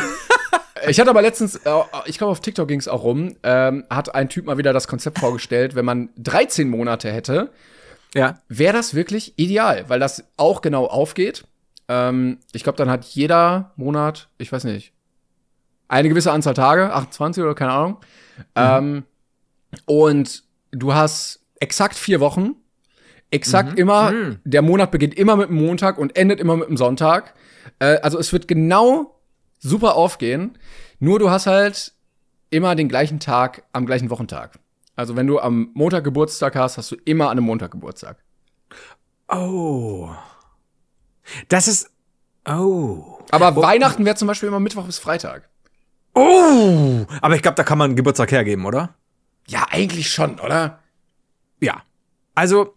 ich 0.86 1.00
hatte 1.00 1.09
aber 1.11 1.22
letztens, 1.22 1.57
äh, 1.57 1.70
ich 2.07 2.18
glaube 2.18 2.32
auf 2.32 2.40
TikTok 2.40 2.68
ging 2.68 2.78
es 2.78 2.88
auch 2.88 3.05
rum, 3.05 3.36
ähm, 3.42 3.84
hat 3.88 4.14
ein 4.14 4.28
Typ 4.28 4.44
mal 4.46 4.59
wieder 4.59 4.72
das 4.74 4.86
Konzept 4.86 5.18
vorgestellt, 5.18 5.74
wenn 5.74 5.84
man 5.86 6.11
13 6.18 6.68
Monate 6.68 7.11
hätte, 7.11 7.50
Ja. 8.14 8.38
wäre 8.48 8.74
das 8.74 8.92
wirklich 8.94 9.32
ideal, 9.36 9.84
weil 9.88 9.98
das 10.00 10.24
auch 10.36 10.61
genau 10.61 10.84
aufgeht. 10.86 11.44
Ähm, 11.89 12.39
ich 12.53 12.62
glaube, 12.62 12.76
dann 12.76 12.91
hat 12.91 13.05
jeder 13.05 13.72
Monat, 13.76 14.28
ich 14.39 14.53
weiß 14.53 14.64
nicht, 14.64 14.93
eine 15.89 16.09
gewisse 16.09 16.33
Anzahl 16.33 16.55
Tage, 16.55 16.93
28 16.93 17.43
oder 17.43 17.55
keine 17.55 17.72
Ahnung. 17.72 17.97
Ähm, 18.55 19.05
und 19.85 20.43
du 20.70 20.95
hast 20.95 21.45
exakt 21.61 21.95
vier 21.95 22.20
Wochen. 22.20 22.55
Exakt 23.30 23.78
immer, 23.78 24.12
der 24.45 24.61
Monat 24.61 24.91
beginnt 24.91 25.14
immer 25.14 25.37
mit 25.37 25.49
dem 25.49 25.57
Montag 25.57 25.97
und 25.97 26.16
endet 26.16 26.39
immer 26.39 26.57
mit 26.57 26.68
dem 26.68 26.76
Sonntag. 26.76 27.35
Äh, 27.78 27.99
also 28.03 28.18
es 28.18 28.33
wird 28.33 28.47
genau 28.47 29.18
super 29.59 29.95
aufgehen. 29.95 30.59
Nur 30.99 31.18
du 31.18 31.30
hast 31.30 31.47
halt 31.47 31.95
immer 32.51 32.74
den 32.74 32.89
gleichen 32.89 33.20
Tag 33.20 33.64
am 33.72 33.87
gleichen 33.87 34.11
Wochentag. 34.11 34.59
Also 34.97 35.16
wenn 35.16 35.26
du 35.26 35.41
am 35.41 35.70
Montag 35.72 36.05
Geburtstag 36.05 36.57
hast, 36.57 36.76
hast 36.76 36.91
du 36.93 36.97
immer 37.05 37.26
an 37.26 37.39
einem 37.39 37.47
Montag 37.47 37.70
Geburtstag. 37.70 38.18
Oh. 39.28 40.11
Das 41.49 41.68
ist, 41.68 41.91
oh. 42.49 43.18
Aber 43.31 43.55
Weihnachten 43.57 44.05
wäre 44.05 44.16
zum 44.16 44.29
Beispiel 44.29 44.49
immer 44.49 44.61
Mittwoch 44.61 44.85
bis 44.85 44.99
Freitag. 44.99 45.49
Oh. 46.14 47.07
Aber 47.20 47.35
ich 47.37 47.43
glaube, 47.43 47.55
da 47.55 47.64
kann 47.64 47.79
man 47.79 47.91
einen 47.91 47.97
Geburtstag 47.97 48.31
hergeben, 48.33 48.64
oder? 48.66 48.95
Ja, 49.49 49.66
eigentlich 49.70 50.12
schon, 50.12 50.39
oder? 50.41 50.81
Ja. 51.61 51.83
Also, 52.35 52.75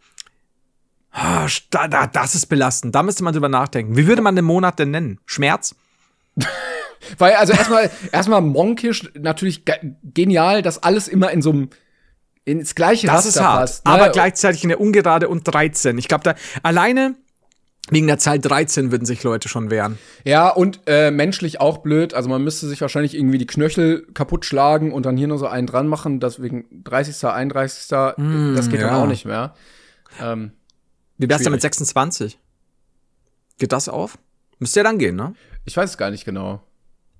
da, 1.70 1.88
da, 1.88 2.08
das 2.08 2.36
ist 2.36 2.48
belastend. 2.48 2.94
Da 2.96 3.04
müsste 3.04 3.24
man 3.24 3.34
drüber 3.34 3.50
nachdenken. 3.50 3.96
Wie 3.98 4.08
würde 4.08 4.22
man 4.22 4.36
den 4.36 4.46
Monat 4.46 4.80
denn 4.80 4.92
nennen? 4.92 5.20
Schmerz? 5.26 5.76
Weil, 7.18 7.36
also 7.36 7.54
erstmal, 7.54 7.90
erstmal 8.12 8.42
monkisch, 8.42 9.10
natürlich 9.14 9.64
ge 9.66 9.76
genial, 10.04 10.62
dass 10.62 10.82
alles 10.82 11.08
immer 11.08 11.32
in 11.32 11.42
so 11.42 11.52
einem, 11.52 11.70
ins 12.46 12.76
gleiche 12.76 13.08
Das 13.08 13.18
Raster 13.18 13.30
ist 13.30 13.42
hart. 13.42 13.60
passt. 13.60 13.86
ne? 13.86 13.92
Aber 13.92 14.10
gleichzeitig 14.10 14.64
eine 14.64 14.78
ungerade 14.78 15.30
und 15.30 15.44
13. 15.44 15.98
Ich 15.98 16.08
glaube, 16.08 16.24
da 16.24 16.36
alleine 16.64 17.16
wegen 17.90 18.08
der 18.08 18.18
Zahl 18.18 18.40
13 18.40 18.92
würden 18.92 19.06
sich 19.06 19.22
Leute 19.24 19.48
schon 19.48 19.70
wehren. 19.70 20.00
Ja, 20.24 20.50
und 20.50 20.82
äh, 20.88 21.12
menschlich 21.12 21.62
auch 21.62 21.80
blöd. 21.80 22.14
Also 22.14 22.30
man 22.30 22.44
müsste 22.44 22.68
sich 22.68 22.82
wahrscheinlich 22.82 23.16
irgendwie 23.16 23.38
die 23.38 23.46
Knöchel 23.46 24.08
kaputt 24.14 24.44
schlagen 24.46 24.92
und 24.92 25.06
dann 25.06 25.18
hier 25.18 25.28
nur 25.28 25.38
so 25.38 25.46
einen 25.48 25.68
dran 25.68 25.88
machen. 25.88 26.20
Deswegen 26.20 26.66
30., 26.84 27.24
31., 27.28 27.88
das 27.90 28.16
geht 28.18 28.20
dann 28.20 28.56
Mm, 28.58 28.74
ja. 28.80 29.04
auch 29.04 29.08
nicht 29.08 29.26
mehr. 29.26 29.54
Ähm, 30.20 30.52
Wie 31.18 31.30
wär's 31.30 31.44
denn 31.44 31.52
mit 31.52 31.62
Schwierig. 31.62 31.76
26? 31.76 32.40
Geht 33.60 33.72
das 33.72 33.88
auf? 33.88 34.18
Müsste 34.58 34.80
ja 34.80 34.84
dann 34.84 34.98
gehen, 34.98 35.16
ne? 35.16 35.36
ich 35.66 35.76
weiß 35.78 35.92
es 35.92 35.98
gar 35.98 36.12
nicht 36.12 36.26
genau. 36.26 36.62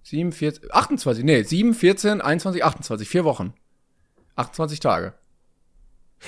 7, 0.04 0.32
14, 0.32 0.70
28, 0.72 1.24
nee, 1.24 1.44
7, 1.44 1.74
14, 1.74 2.22
21, 2.22 2.64
28, 2.64 3.10
vier 3.10 3.24
Wochen. 3.26 3.54
28 4.36 4.80
Tage. 4.80 5.14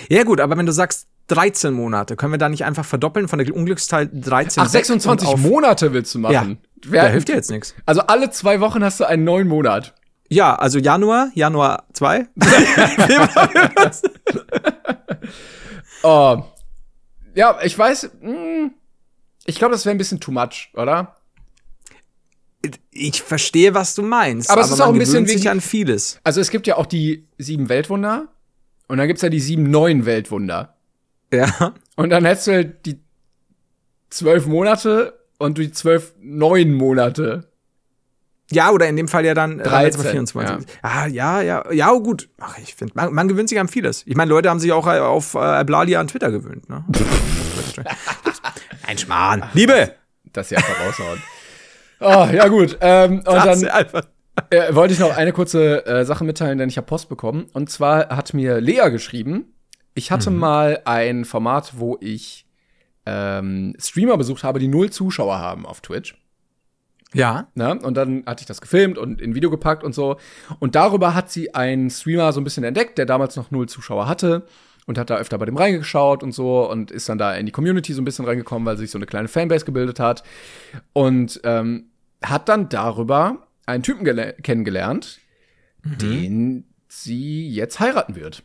Ja 0.10 0.24
gut, 0.24 0.40
aber 0.42 0.58
wenn 0.58 0.66
du 0.66 0.72
sagst 0.72 1.08
13 1.28 1.74
Monate, 1.74 2.16
können 2.16 2.34
wir 2.34 2.38
da 2.38 2.48
nicht 2.50 2.64
einfach 2.66 2.86
verdoppeln 2.86 3.28
von 3.28 3.40
der 3.40 3.54
Unglücksteil 3.54 4.10
13 4.14 4.62
Ach, 4.64 4.74
weg 4.74 4.86
26 4.86 5.28
und 5.28 5.34
auf- 5.34 5.40
Monate 5.42 5.94
willst 5.94 6.14
du 6.16 6.20
Ja, 6.20 6.42
machen? 6.44 6.58
da 6.90 7.08
hilft 7.08 7.28
dir 7.28 7.36
jetzt 7.36 7.52
nichts. 7.52 7.76
Also 7.86 8.02
alle 8.02 8.30
zwei 8.30 8.60
Wochen 8.62 8.84
hast 8.84 9.00
du 9.00 9.06
einen 9.06 9.24
neuen 9.24 9.48
Monat. 9.48 9.94
Ja, 10.30 10.56
also 10.56 10.80
Januar, 10.80 11.30
Januar 11.36 11.84
2. 11.94 12.28
Oh. 16.04 16.44
Ja, 17.36 17.58
ich 17.64 17.78
weiß, 17.78 18.10
mh, 18.22 18.70
ich 19.46 19.56
glaube, 19.58 19.74
das 19.74 19.86
wäre 19.86 19.96
ein 19.96 19.98
bisschen 19.98 20.20
too 20.20 20.32
much, 20.32 20.70
oder? 20.74 21.16
Ich 22.92 23.22
verstehe, 23.22 23.74
was 23.74 23.94
du 23.96 24.02
meinst. 24.02 24.50
Aber 24.50 24.62
es 24.62 24.72
ist 24.72 24.82
auch 24.82 24.92
ein 24.92 24.98
bisschen 25.00 25.26
sich 25.28 25.50
an 25.50 25.62
vieles. 25.62 26.20
Also 26.24 26.42
es 26.42 26.50
gibt 26.50 26.68
ja 26.68 26.78
auch 26.78 26.86
die 26.86 27.26
sieben 27.38 27.70
Weltwunder 27.70 28.28
und 28.88 28.98
dann 28.98 29.08
gibt's 29.08 29.22
ja 29.22 29.30
die 29.30 29.40
sieben 29.40 29.70
neuen 29.70 30.06
Weltwunder. 30.06 30.76
Ja. 31.34 31.74
Und 31.96 32.10
dann 32.10 32.26
hättest 32.26 32.48
du 32.48 32.52
halt 32.54 32.86
die 32.86 33.00
zwölf 34.10 34.48
Monate 34.48 35.20
und 35.38 35.58
die 35.58 35.72
zwölf 35.72 36.14
neuen 36.20 36.74
Monate. 36.74 37.52
Ja, 38.50 38.72
oder 38.72 38.88
in 38.88 38.96
dem 38.96 39.10
Fall 39.10 39.26
ja 39.26 39.34
dann 39.34 39.60
äh, 39.60 39.64
13, 39.64 40.16
jetzt 40.16 40.34
mal 40.36 40.46
24. 40.46 40.78
Ah, 40.82 41.06
ja, 41.08 41.42
ja, 41.42 41.70
ja, 41.72 41.92
oh, 41.92 42.02
gut. 42.02 42.30
Ach, 42.40 42.58
ich 42.60 42.76
finde, 42.76 42.94
man, 42.96 43.14
man 43.14 43.28
gewöhnt 43.28 43.50
sich 43.50 43.60
an 43.60 43.68
vieles. 43.68 44.04
Ich 44.06 44.16
meine, 44.16 44.30
Leute 44.30 44.50
haben 44.50 44.62
sich 44.62 44.72
auch 44.72 44.88
äh, 44.88 45.00
auf 45.00 45.36
äh, 45.36 45.66
Blalia 45.66 46.00
an 46.00 46.08
Twitter 46.08 46.32
gewöhnt, 46.32 46.70
ne? 46.70 46.86
Ein 48.88 48.98
Schmarrn. 48.98 49.44
Liebe! 49.54 49.94
Das 50.32 50.50
ja 50.50 50.60
einfach 50.60 50.80
raushauen. 50.86 51.22
Oh, 52.00 52.28
ja 52.34 52.48
gut. 52.48 52.78
Ähm, 52.80 53.18
und 53.20 53.26
Das 53.28 53.60
dann 53.62 53.70
einfach. 53.70 54.04
äh, 54.50 54.74
wollte 54.74 54.94
ich 54.94 55.00
noch 55.00 55.16
eine 55.18 55.34
kurze 55.34 55.86
äh, 55.86 56.06
Sache 56.06 56.24
mitteilen, 56.24 56.58
denn 56.58 56.70
ich 56.70 56.78
habe 56.78 56.88
Post 56.88 57.10
bekommen. 57.10 57.48
Und 57.54 57.70
zwar 57.70 58.10
hat 58.16 58.34
mir 58.34 58.62
Lea 58.62 58.90
geschrieben, 58.90 59.54
ich 59.98 60.12
hatte 60.12 60.30
mal 60.30 60.82
ein 60.86 61.26
Format, 61.26 61.74
wo 61.78 61.98
ich 62.00 62.46
ähm, 63.06 63.74
Streamer 63.80 64.18
besucht 64.18 64.44
habe, 64.44 64.60
die 64.60 64.68
null 64.68 64.92
Zuschauer 64.92 65.40
haben 65.40 65.66
auf 65.66 65.82
Twitch. 65.82 66.16
Ja. 67.14 67.48
Ne? 67.56 67.80
Und 67.80 67.96
dann 67.96 68.24
hatte 68.26 68.42
ich 68.42 68.46
das 68.46 68.62
gefilmt 68.62 68.98
und 68.98 69.22
in 69.22 69.34
Video 69.34 69.50
gepackt 69.50 69.84
und 69.84 69.96
so. 69.96 70.18
Und 70.60 70.76
darüber 70.76 71.16
hat 71.16 71.32
sie 71.32 71.56
einen 71.56 71.90
Streamer 71.90 72.32
so 72.32 72.40
ein 72.40 72.44
bisschen 72.44 72.64
entdeckt, 72.64 72.98
der 72.98 73.06
damals 73.06 73.36
noch 73.36 73.50
null 73.50 73.68
Zuschauer 73.68 74.08
hatte 74.08 74.46
und 74.86 74.98
hat 74.98 75.10
da 75.10 75.18
öfter 75.18 75.38
bei 75.38 75.46
dem 75.46 75.58
reingeschaut 75.58 76.22
und 76.22 76.32
so 76.32 76.70
und 76.70 76.92
ist 76.92 77.10
dann 77.10 77.18
da 77.18 77.34
in 77.34 77.46
die 77.46 77.52
Community 77.52 77.94
so 77.94 78.02
ein 78.02 78.06
bisschen 78.06 78.26
reingekommen, 78.26 78.66
weil 78.66 78.78
sich 78.78 78.92
so 78.92 78.98
eine 78.98 79.06
kleine 79.06 79.30
Fanbase 79.30 79.66
gebildet 79.66 80.00
hat. 80.00 80.24
Und 80.94 81.42
ähm, 81.44 81.92
hat 82.24 82.50
dann 82.50 82.70
darüber 82.70 83.48
einen 83.66 83.84
Typen 83.84 84.06
gele- 84.06 84.34
kennengelernt, 84.42 85.20
den 85.84 86.66
sie 86.88 87.50
jetzt 87.50 87.80
heiraten 87.80 88.16
wird. 88.16 88.44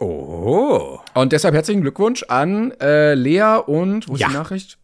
Oh. 0.00 0.98
Und 1.14 1.32
deshalb 1.32 1.54
herzlichen 1.54 1.82
Glückwunsch 1.82 2.24
an 2.28 2.72
äh, 2.80 3.14
Lea 3.14 3.60
und 3.66 4.08
wo 4.08 4.14
ist 4.14 4.20
Ja. 4.20 4.28
die 4.28 4.34
Nachricht? 4.34 4.78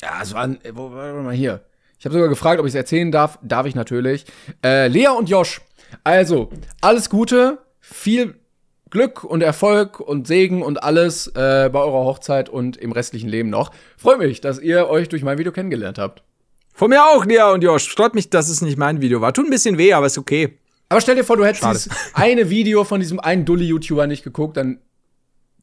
Ja, 0.00 0.20
es 0.22 0.32
war 0.34 0.46
äh, 0.48 0.56
wo, 0.74 0.90
warte 0.92 1.20
mal 1.20 1.34
hier. 1.34 1.60
Ich 1.98 2.04
habe 2.06 2.14
sogar 2.14 2.28
gefragt, 2.28 2.58
ob 2.58 2.66
ich 2.66 2.70
es 2.72 2.74
erzählen 2.74 3.12
darf. 3.12 3.38
Darf 3.42 3.66
ich 3.66 3.74
natürlich. 3.74 4.24
Äh, 4.64 4.88
Lea 4.88 5.08
und 5.08 5.28
Josh. 5.28 5.60
Also, 6.02 6.50
alles 6.80 7.08
Gute, 7.10 7.58
viel 7.80 8.34
Glück 8.90 9.24
und 9.24 9.42
Erfolg 9.42 10.00
und 10.00 10.26
Segen 10.26 10.62
und 10.62 10.82
alles 10.82 11.26
äh, 11.28 11.68
bei 11.72 11.78
eurer 11.80 12.04
Hochzeit 12.04 12.48
und 12.48 12.76
im 12.76 12.92
restlichen 12.92 13.28
Leben 13.28 13.50
noch. 13.50 13.72
Freue 13.96 14.16
mich, 14.18 14.40
dass 14.40 14.58
ihr 14.58 14.88
euch 14.88 15.08
durch 15.08 15.22
mein 15.22 15.38
Video 15.38 15.52
kennengelernt 15.52 15.98
habt. 15.98 16.22
Von 16.72 16.90
mir 16.90 17.04
auch, 17.04 17.24
Lea 17.24 17.42
und 17.52 17.62
Josh. 17.62 17.88
Freut 17.94 18.14
mich, 18.14 18.30
dass 18.30 18.48
es 18.48 18.62
nicht 18.62 18.78
mein 18.78 19.00
Video 19.00 19.20
war. 19.20 19.32
Tut 19.32 19.46
ein 19.46 19.50
bisschen 19.50 19.78
weh, 19.78 19.92
aber 19.92 20.06
ist 20.06 20.18
okay. 20.18 20.58
Aber 20.94 21.00
stell 21.00 21.16
dir 21.16 21.24
vor, 21.24 21.36
du 21.36 21.44
hättest 21.44 21.64
Schade. 21.64 21.76
dieses 21.76 21.92
eine 22.14 22.50
Video 22.50 22.84
von 22.84 23.00
diesem 23.00 23.18
einen 23.18 23.44
Dulli-YouTuber 23.44 24.06
nicht 24.06 24.22
geguckt, 24.22 24.56
dann 24.56 24.78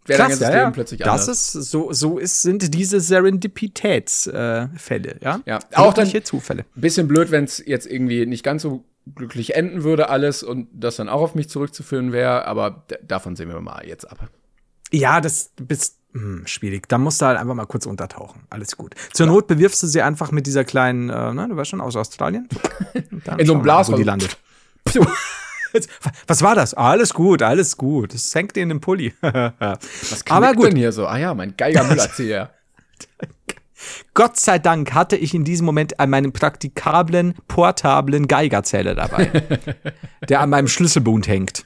wäre 0.05 0.17
dein 0.19 0.27
ganzes 0.31 0.49
Leben 0.49 0.73
plötzlich 0.73 1.05
anders. 1.05 1.27
Das 1.27 1.55
ist, 1.55 1.71
so, 1.71 1.93
so 1.93 2.17
ist, 2.17 2.41
sind 2.41 2.73
diese 2.73 2.99
Serendipitätsfälle, 2.99 4.75
äh, 5.21 5.23
ja? 5.23 5.39
Ja, 5.45 5.59
auch 5.75 5.93
dann- 5.93 6.11
Zufälle. 6.25 6.65
bisschen 6.75 7.07
blöd, 7.07 7.31
wenn 7.31 7.45
es 7.45 7.63
jetzt 7.65 7.87
irgendwie 7.87 8.25
nicht 8.25 8.43
ganz 8.43 8.61
so 8.63 8.83
glücklich 9.15 9.55
enden 9.55 9.83
würde 9.83 10.09
alles 10.09 10.43
und 10.43 10.67
das 10.73 10.97
dann 10.97 11.07
auch 11.07 11.21
auf 11.21 11.33
mich 11.33 11.47
zurückzuführen 11.47 12.11
wäre, 12.11 12.45
aber 12.45 12.85
davon 13.01 13.37
sehen 13.37 13.47
wir 13.47 13.61
mal 13.61 13.87
jetzt 13.87 14.11
ab. 14.11 14.27
Ja, 14.91 15.21
das 15.21 15.51
bist 15.55 15.95
hm, 16.11 16.41
schwierig. 16.45 16.89
Da 16.89 16.97
musst 16.97 17.21
du 17.21 17.25
halt 17.25 17.39
einfach 17.39 17.55
mal 17.55 17.67
kurz 17.67 17.85
untertauchen. 17.85 18.41
Alles 18.49 18.75
gut. 18.75 18.95
Zur 19.13 19.27
Not 19.27 19.47
bewirfst 19.47 19.81
du 19.81 19.87
sie 19.87 20.01
einfach 20.01 20.33
mit 20.33 20.45
dieser 20.45 20.65
kleinen, 20.65 21.09
äh, 21.09 21.33
ne, 21.33 21.47
du 21.47 21.55
weißt 21.55 21.69
schon, 21.69 21.79
aus 21.79 21.95
Australien. 21.95 22.49
In 23.37 23.45
so 23.45 23.53
einem 23.53 23.61
Blasrohr. 23.61 23.93
Wo 23.93 23.97
die 23.97 24.03
landet. 24.03 24.37
Was 26.27 26.41
war 26.41 26.55
das? 26.55 26.73
Alles 26.73 27.13
gut, 27.13 27.41
alles 27.41 27.77
gut. 27.77 28.13
Es 28.13 28.33
hängt 28.35 28.55
dir 28.55 28.63
in 28.63 28.69
den 28.69 28.81
Pulli. 28.81 29.13
Was 29.21 30.25
Aber 30.29 30.53
gut. 30.53 30.67
denn 30.67 30.75
hier 30.75 30.91
so? 30.91 31.07
Ah 31.07 31.17
ja, 31.17 31.33
mein 31.33 31.55
Geiger 31.55 31.83
Müllerzieher. 31.85 32.51
Gott 34.13 34.37
sei 34.37 34.59
Dank 34.59 34.93
hatte 34.93 35.15
ich 35.15 35.33
in 35.33 35.43
diesem 35.43 35.65
Moment 35.65 35.99
an 35.99 36.09
meinen 36.09 36.33
praktikablen, 36.33 37.35
portablen 37.47 38.27
Geigerzähler 38.27 38.93
dabei, 38.93 39.31
der 40.29 40.41
an 40.41 40.51
meinem 40.51 40.67
Schlüsselbund 40.67 41.27
hängt. 41.27 41.65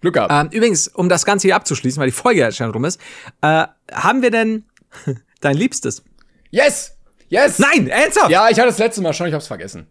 Glück 0.00 0.14
gehabt. 0.14 0.32
Ähm, 0.32 0.48
übrigens, 0.50 0.88
um 0.88 1.08
das 1.08 1.24
Ganze 1.24 1.46
hier 1.48 1.56
abzuschließen, 1.56 2.00
weil 2.00 2.08
die 2.08 2.12
Folge 2.12 2.40
ja 2.40 2.50
schon 2.50 2.70
rum 2.70 2.84
ist, 2.84 3.00
äh, 3.40 3.66
haben 3.92 4.22
wir 4.22 4.30
denn 4.30 4.64
dein 5.40 5.56
Liebstes? 5.56 6.02
yes! 6.50 6.90
Yes! 7.28 7.58
Nein, 7.58 7.88
ernsthaft? 7.88 8.30
Ja, 8.30 8.48
ich 8.48 8.58
hatte 8.58 8.68
das 8.68 8.78
letzte 8.78 9.00
Mal 9.00 9.12
schon, 9.12 9.26
ich 9.26 9.34
hab's 9.34 9.46
vergessen. 9.46 9.86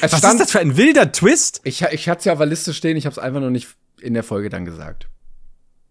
Es 0.00 0.12
Was 0.12 0.24
ist 0.24 0.40
das 0.40 0.50
für 0.52 0.60
ein 0.60 0.76
wilder 0.76 1.12
Twist? 1.12 1.60
Ich, 1.64 1.82
ich 1.82 2.08
hatte 2.08 2.18
es 2.20 2.24
ja 2.24 2.32
auf 2.32 2.38
der 2.38 2.46
Liste 2.46 2.74
stehen, 2.74 2.96
ich 2.96 3.06
hab's 3.06 3.18
einfach 3.18 3.40
nur 3.40 3.50
nicht 3.50 3.68
in 4.00 4.14
der 4.14 4.24
Folge 4.24 4.48
dann 4.48 4.64
gesagt. 4.64 5.08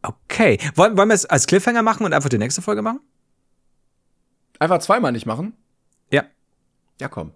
Okay. 0.01 0.59
Wollen, 0.75 0.97
wollen 0.97 1.09
wir 1.09 1.15
es 1.15 1.25
als 1.25 1.47
Cliffhanger 1.47 1.81
machen 1.81 2.05
und 2.05 2.13
einfach 2.13 2.29
die 2.29 2.37
nächste 2.37 2.61
Folge 2.61 2.81
machen? 2.81 2.99
Einfach 4.59 4.79
zweimal 4.79 5.11
nicht 5.11 5.25
machen? 5.25 5.53
Ja. 6.11 6.25
Ja, 6.99 7.07
komm. 7.07 7.33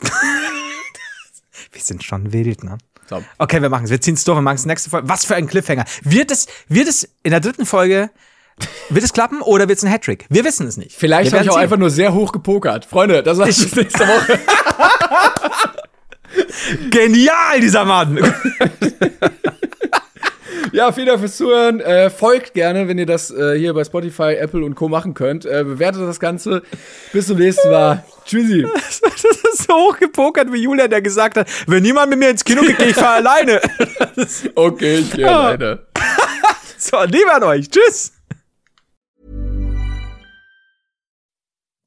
Wir 1.72 1.82
sind 1.82 2.04
schon 2.04 2.32
wild, 2.32 2.62
ne? 2.62 2.78
So. 3.08 3.22
Okay, 3.38 3.60
wir 3.60 3.68
machen 3.68 3.84
es. 3.84 3.90
Wir 3.90 4.00
ziehen 4.00 4.14
es 4.14 4.24
durch, 4.24 4.36
wir 4.36 4.42
machen 4.42 4.54
es 4.56 4.64
nächste 4.64 4.90
Folge. 4.90 5.08
Was 5.08 5.24
für 5.24 5.34
ein 5.34 5.46
Cliffhanger. 5.46 5.84
Wird 6.02 6.30
es, 6.30 6.46
wird 6.68 6.88
es 6.88 7.08
in 7.22 7.32
der 7.32 7.40
dritten 7.40 7.66
Folge, 7.66 8.10
wird 8.90 9.04
es 9.04 9.12
klappen 9.12 9.40
oder 9.42 9.68
wird 9.68 9.78
es 9.78 9.84
ein 9.84 9.90
Hattrick? 9.90 10.26
Wir 10.28 10.44
wissen 10.44 10.66
es 10.66 10.76
nicht. 10.76 10.96
Vielleicht 10.96 11.32
habe 11.32 11.42
ich 11.44 11.50
auch 11.50 11.54
werden 11.54 11.64
einfach 11.64 11.76
nur 11.78 11.90
sehr 11.90 12.14
hoch 12.14 12.32
gepokert. 12.32 12.84
Freunde, 12.84 13.22
das 13.22 13.38
war's 13.38 13.58
bis 13.58 13.74
nächste 13.76 14.06
Woche. 14.06 14.38
sehen. 16.34 16.90
Genial, 16.90 17.60
dieser 17.60 17.84
Mann. 17.84 18.18
Ja, 20.72 20.90
vielen 20.90 21.06
Dank 21.06 21.20
fürs 21.20 21.36
Zuhören. 21.36 21.78
Äh, 21.78 22.10
folgt 22.10 22.52
gerne, 22.52 22.88
wenn 22.88 22.98
ihr 22.98 23.06
das 23.06 23.30
äh, 23.30 23.56
hier 23.56 23.72
bei 23.74 23.84
Spotify, 23.84 24.34
Apple 24.34 24.64
und 24.64 24.74
Co. 24.74 24.88
machen 24.88 25.14
könnt. 25.14 25.46
Äh, 25.46 25.62
bewertet 25.62 26.02
das 26.02 26.18
Ganze. 26.18 26.64
Bis 27.12 27.28
zum 27.28 27.38
nächsten 27.38 27.70
Mal. 27.70 28.02
Tschüssi. 28.24 28.66
Das 28.74 29.00
ist 29.54 29.68
so 29.68 29.74
hoch 29.74 29.96
gepokert 29.98 30.52
wie 30.52 30.62
Julian, 30.62 30.90
der 30.90 31.00
gesagt 31.00 31.36
hat, 31.36 31.48
wenn 31.68 31.84
niemand 31.84 32.10
mit 32.10 32.18
mir 32.18 32.30
ins 32.30 32.44
Kino 32.44 32.62
geht, 32.62 32.76
gehe 32.76 32.88
ich 32.88 32.96
fahr 32.96 33.14
alleine. 33.14 33.60
Okay, 34.56 34.96
ich 34.96 35.12
gehe 35.12 35.28
alleine. 35.28 35.78
So, 36.76 37.02
lieber 37.04 37.36
an 37.36 37.44
euch. 37.44 37.70
Tschüss. 37.70 38.13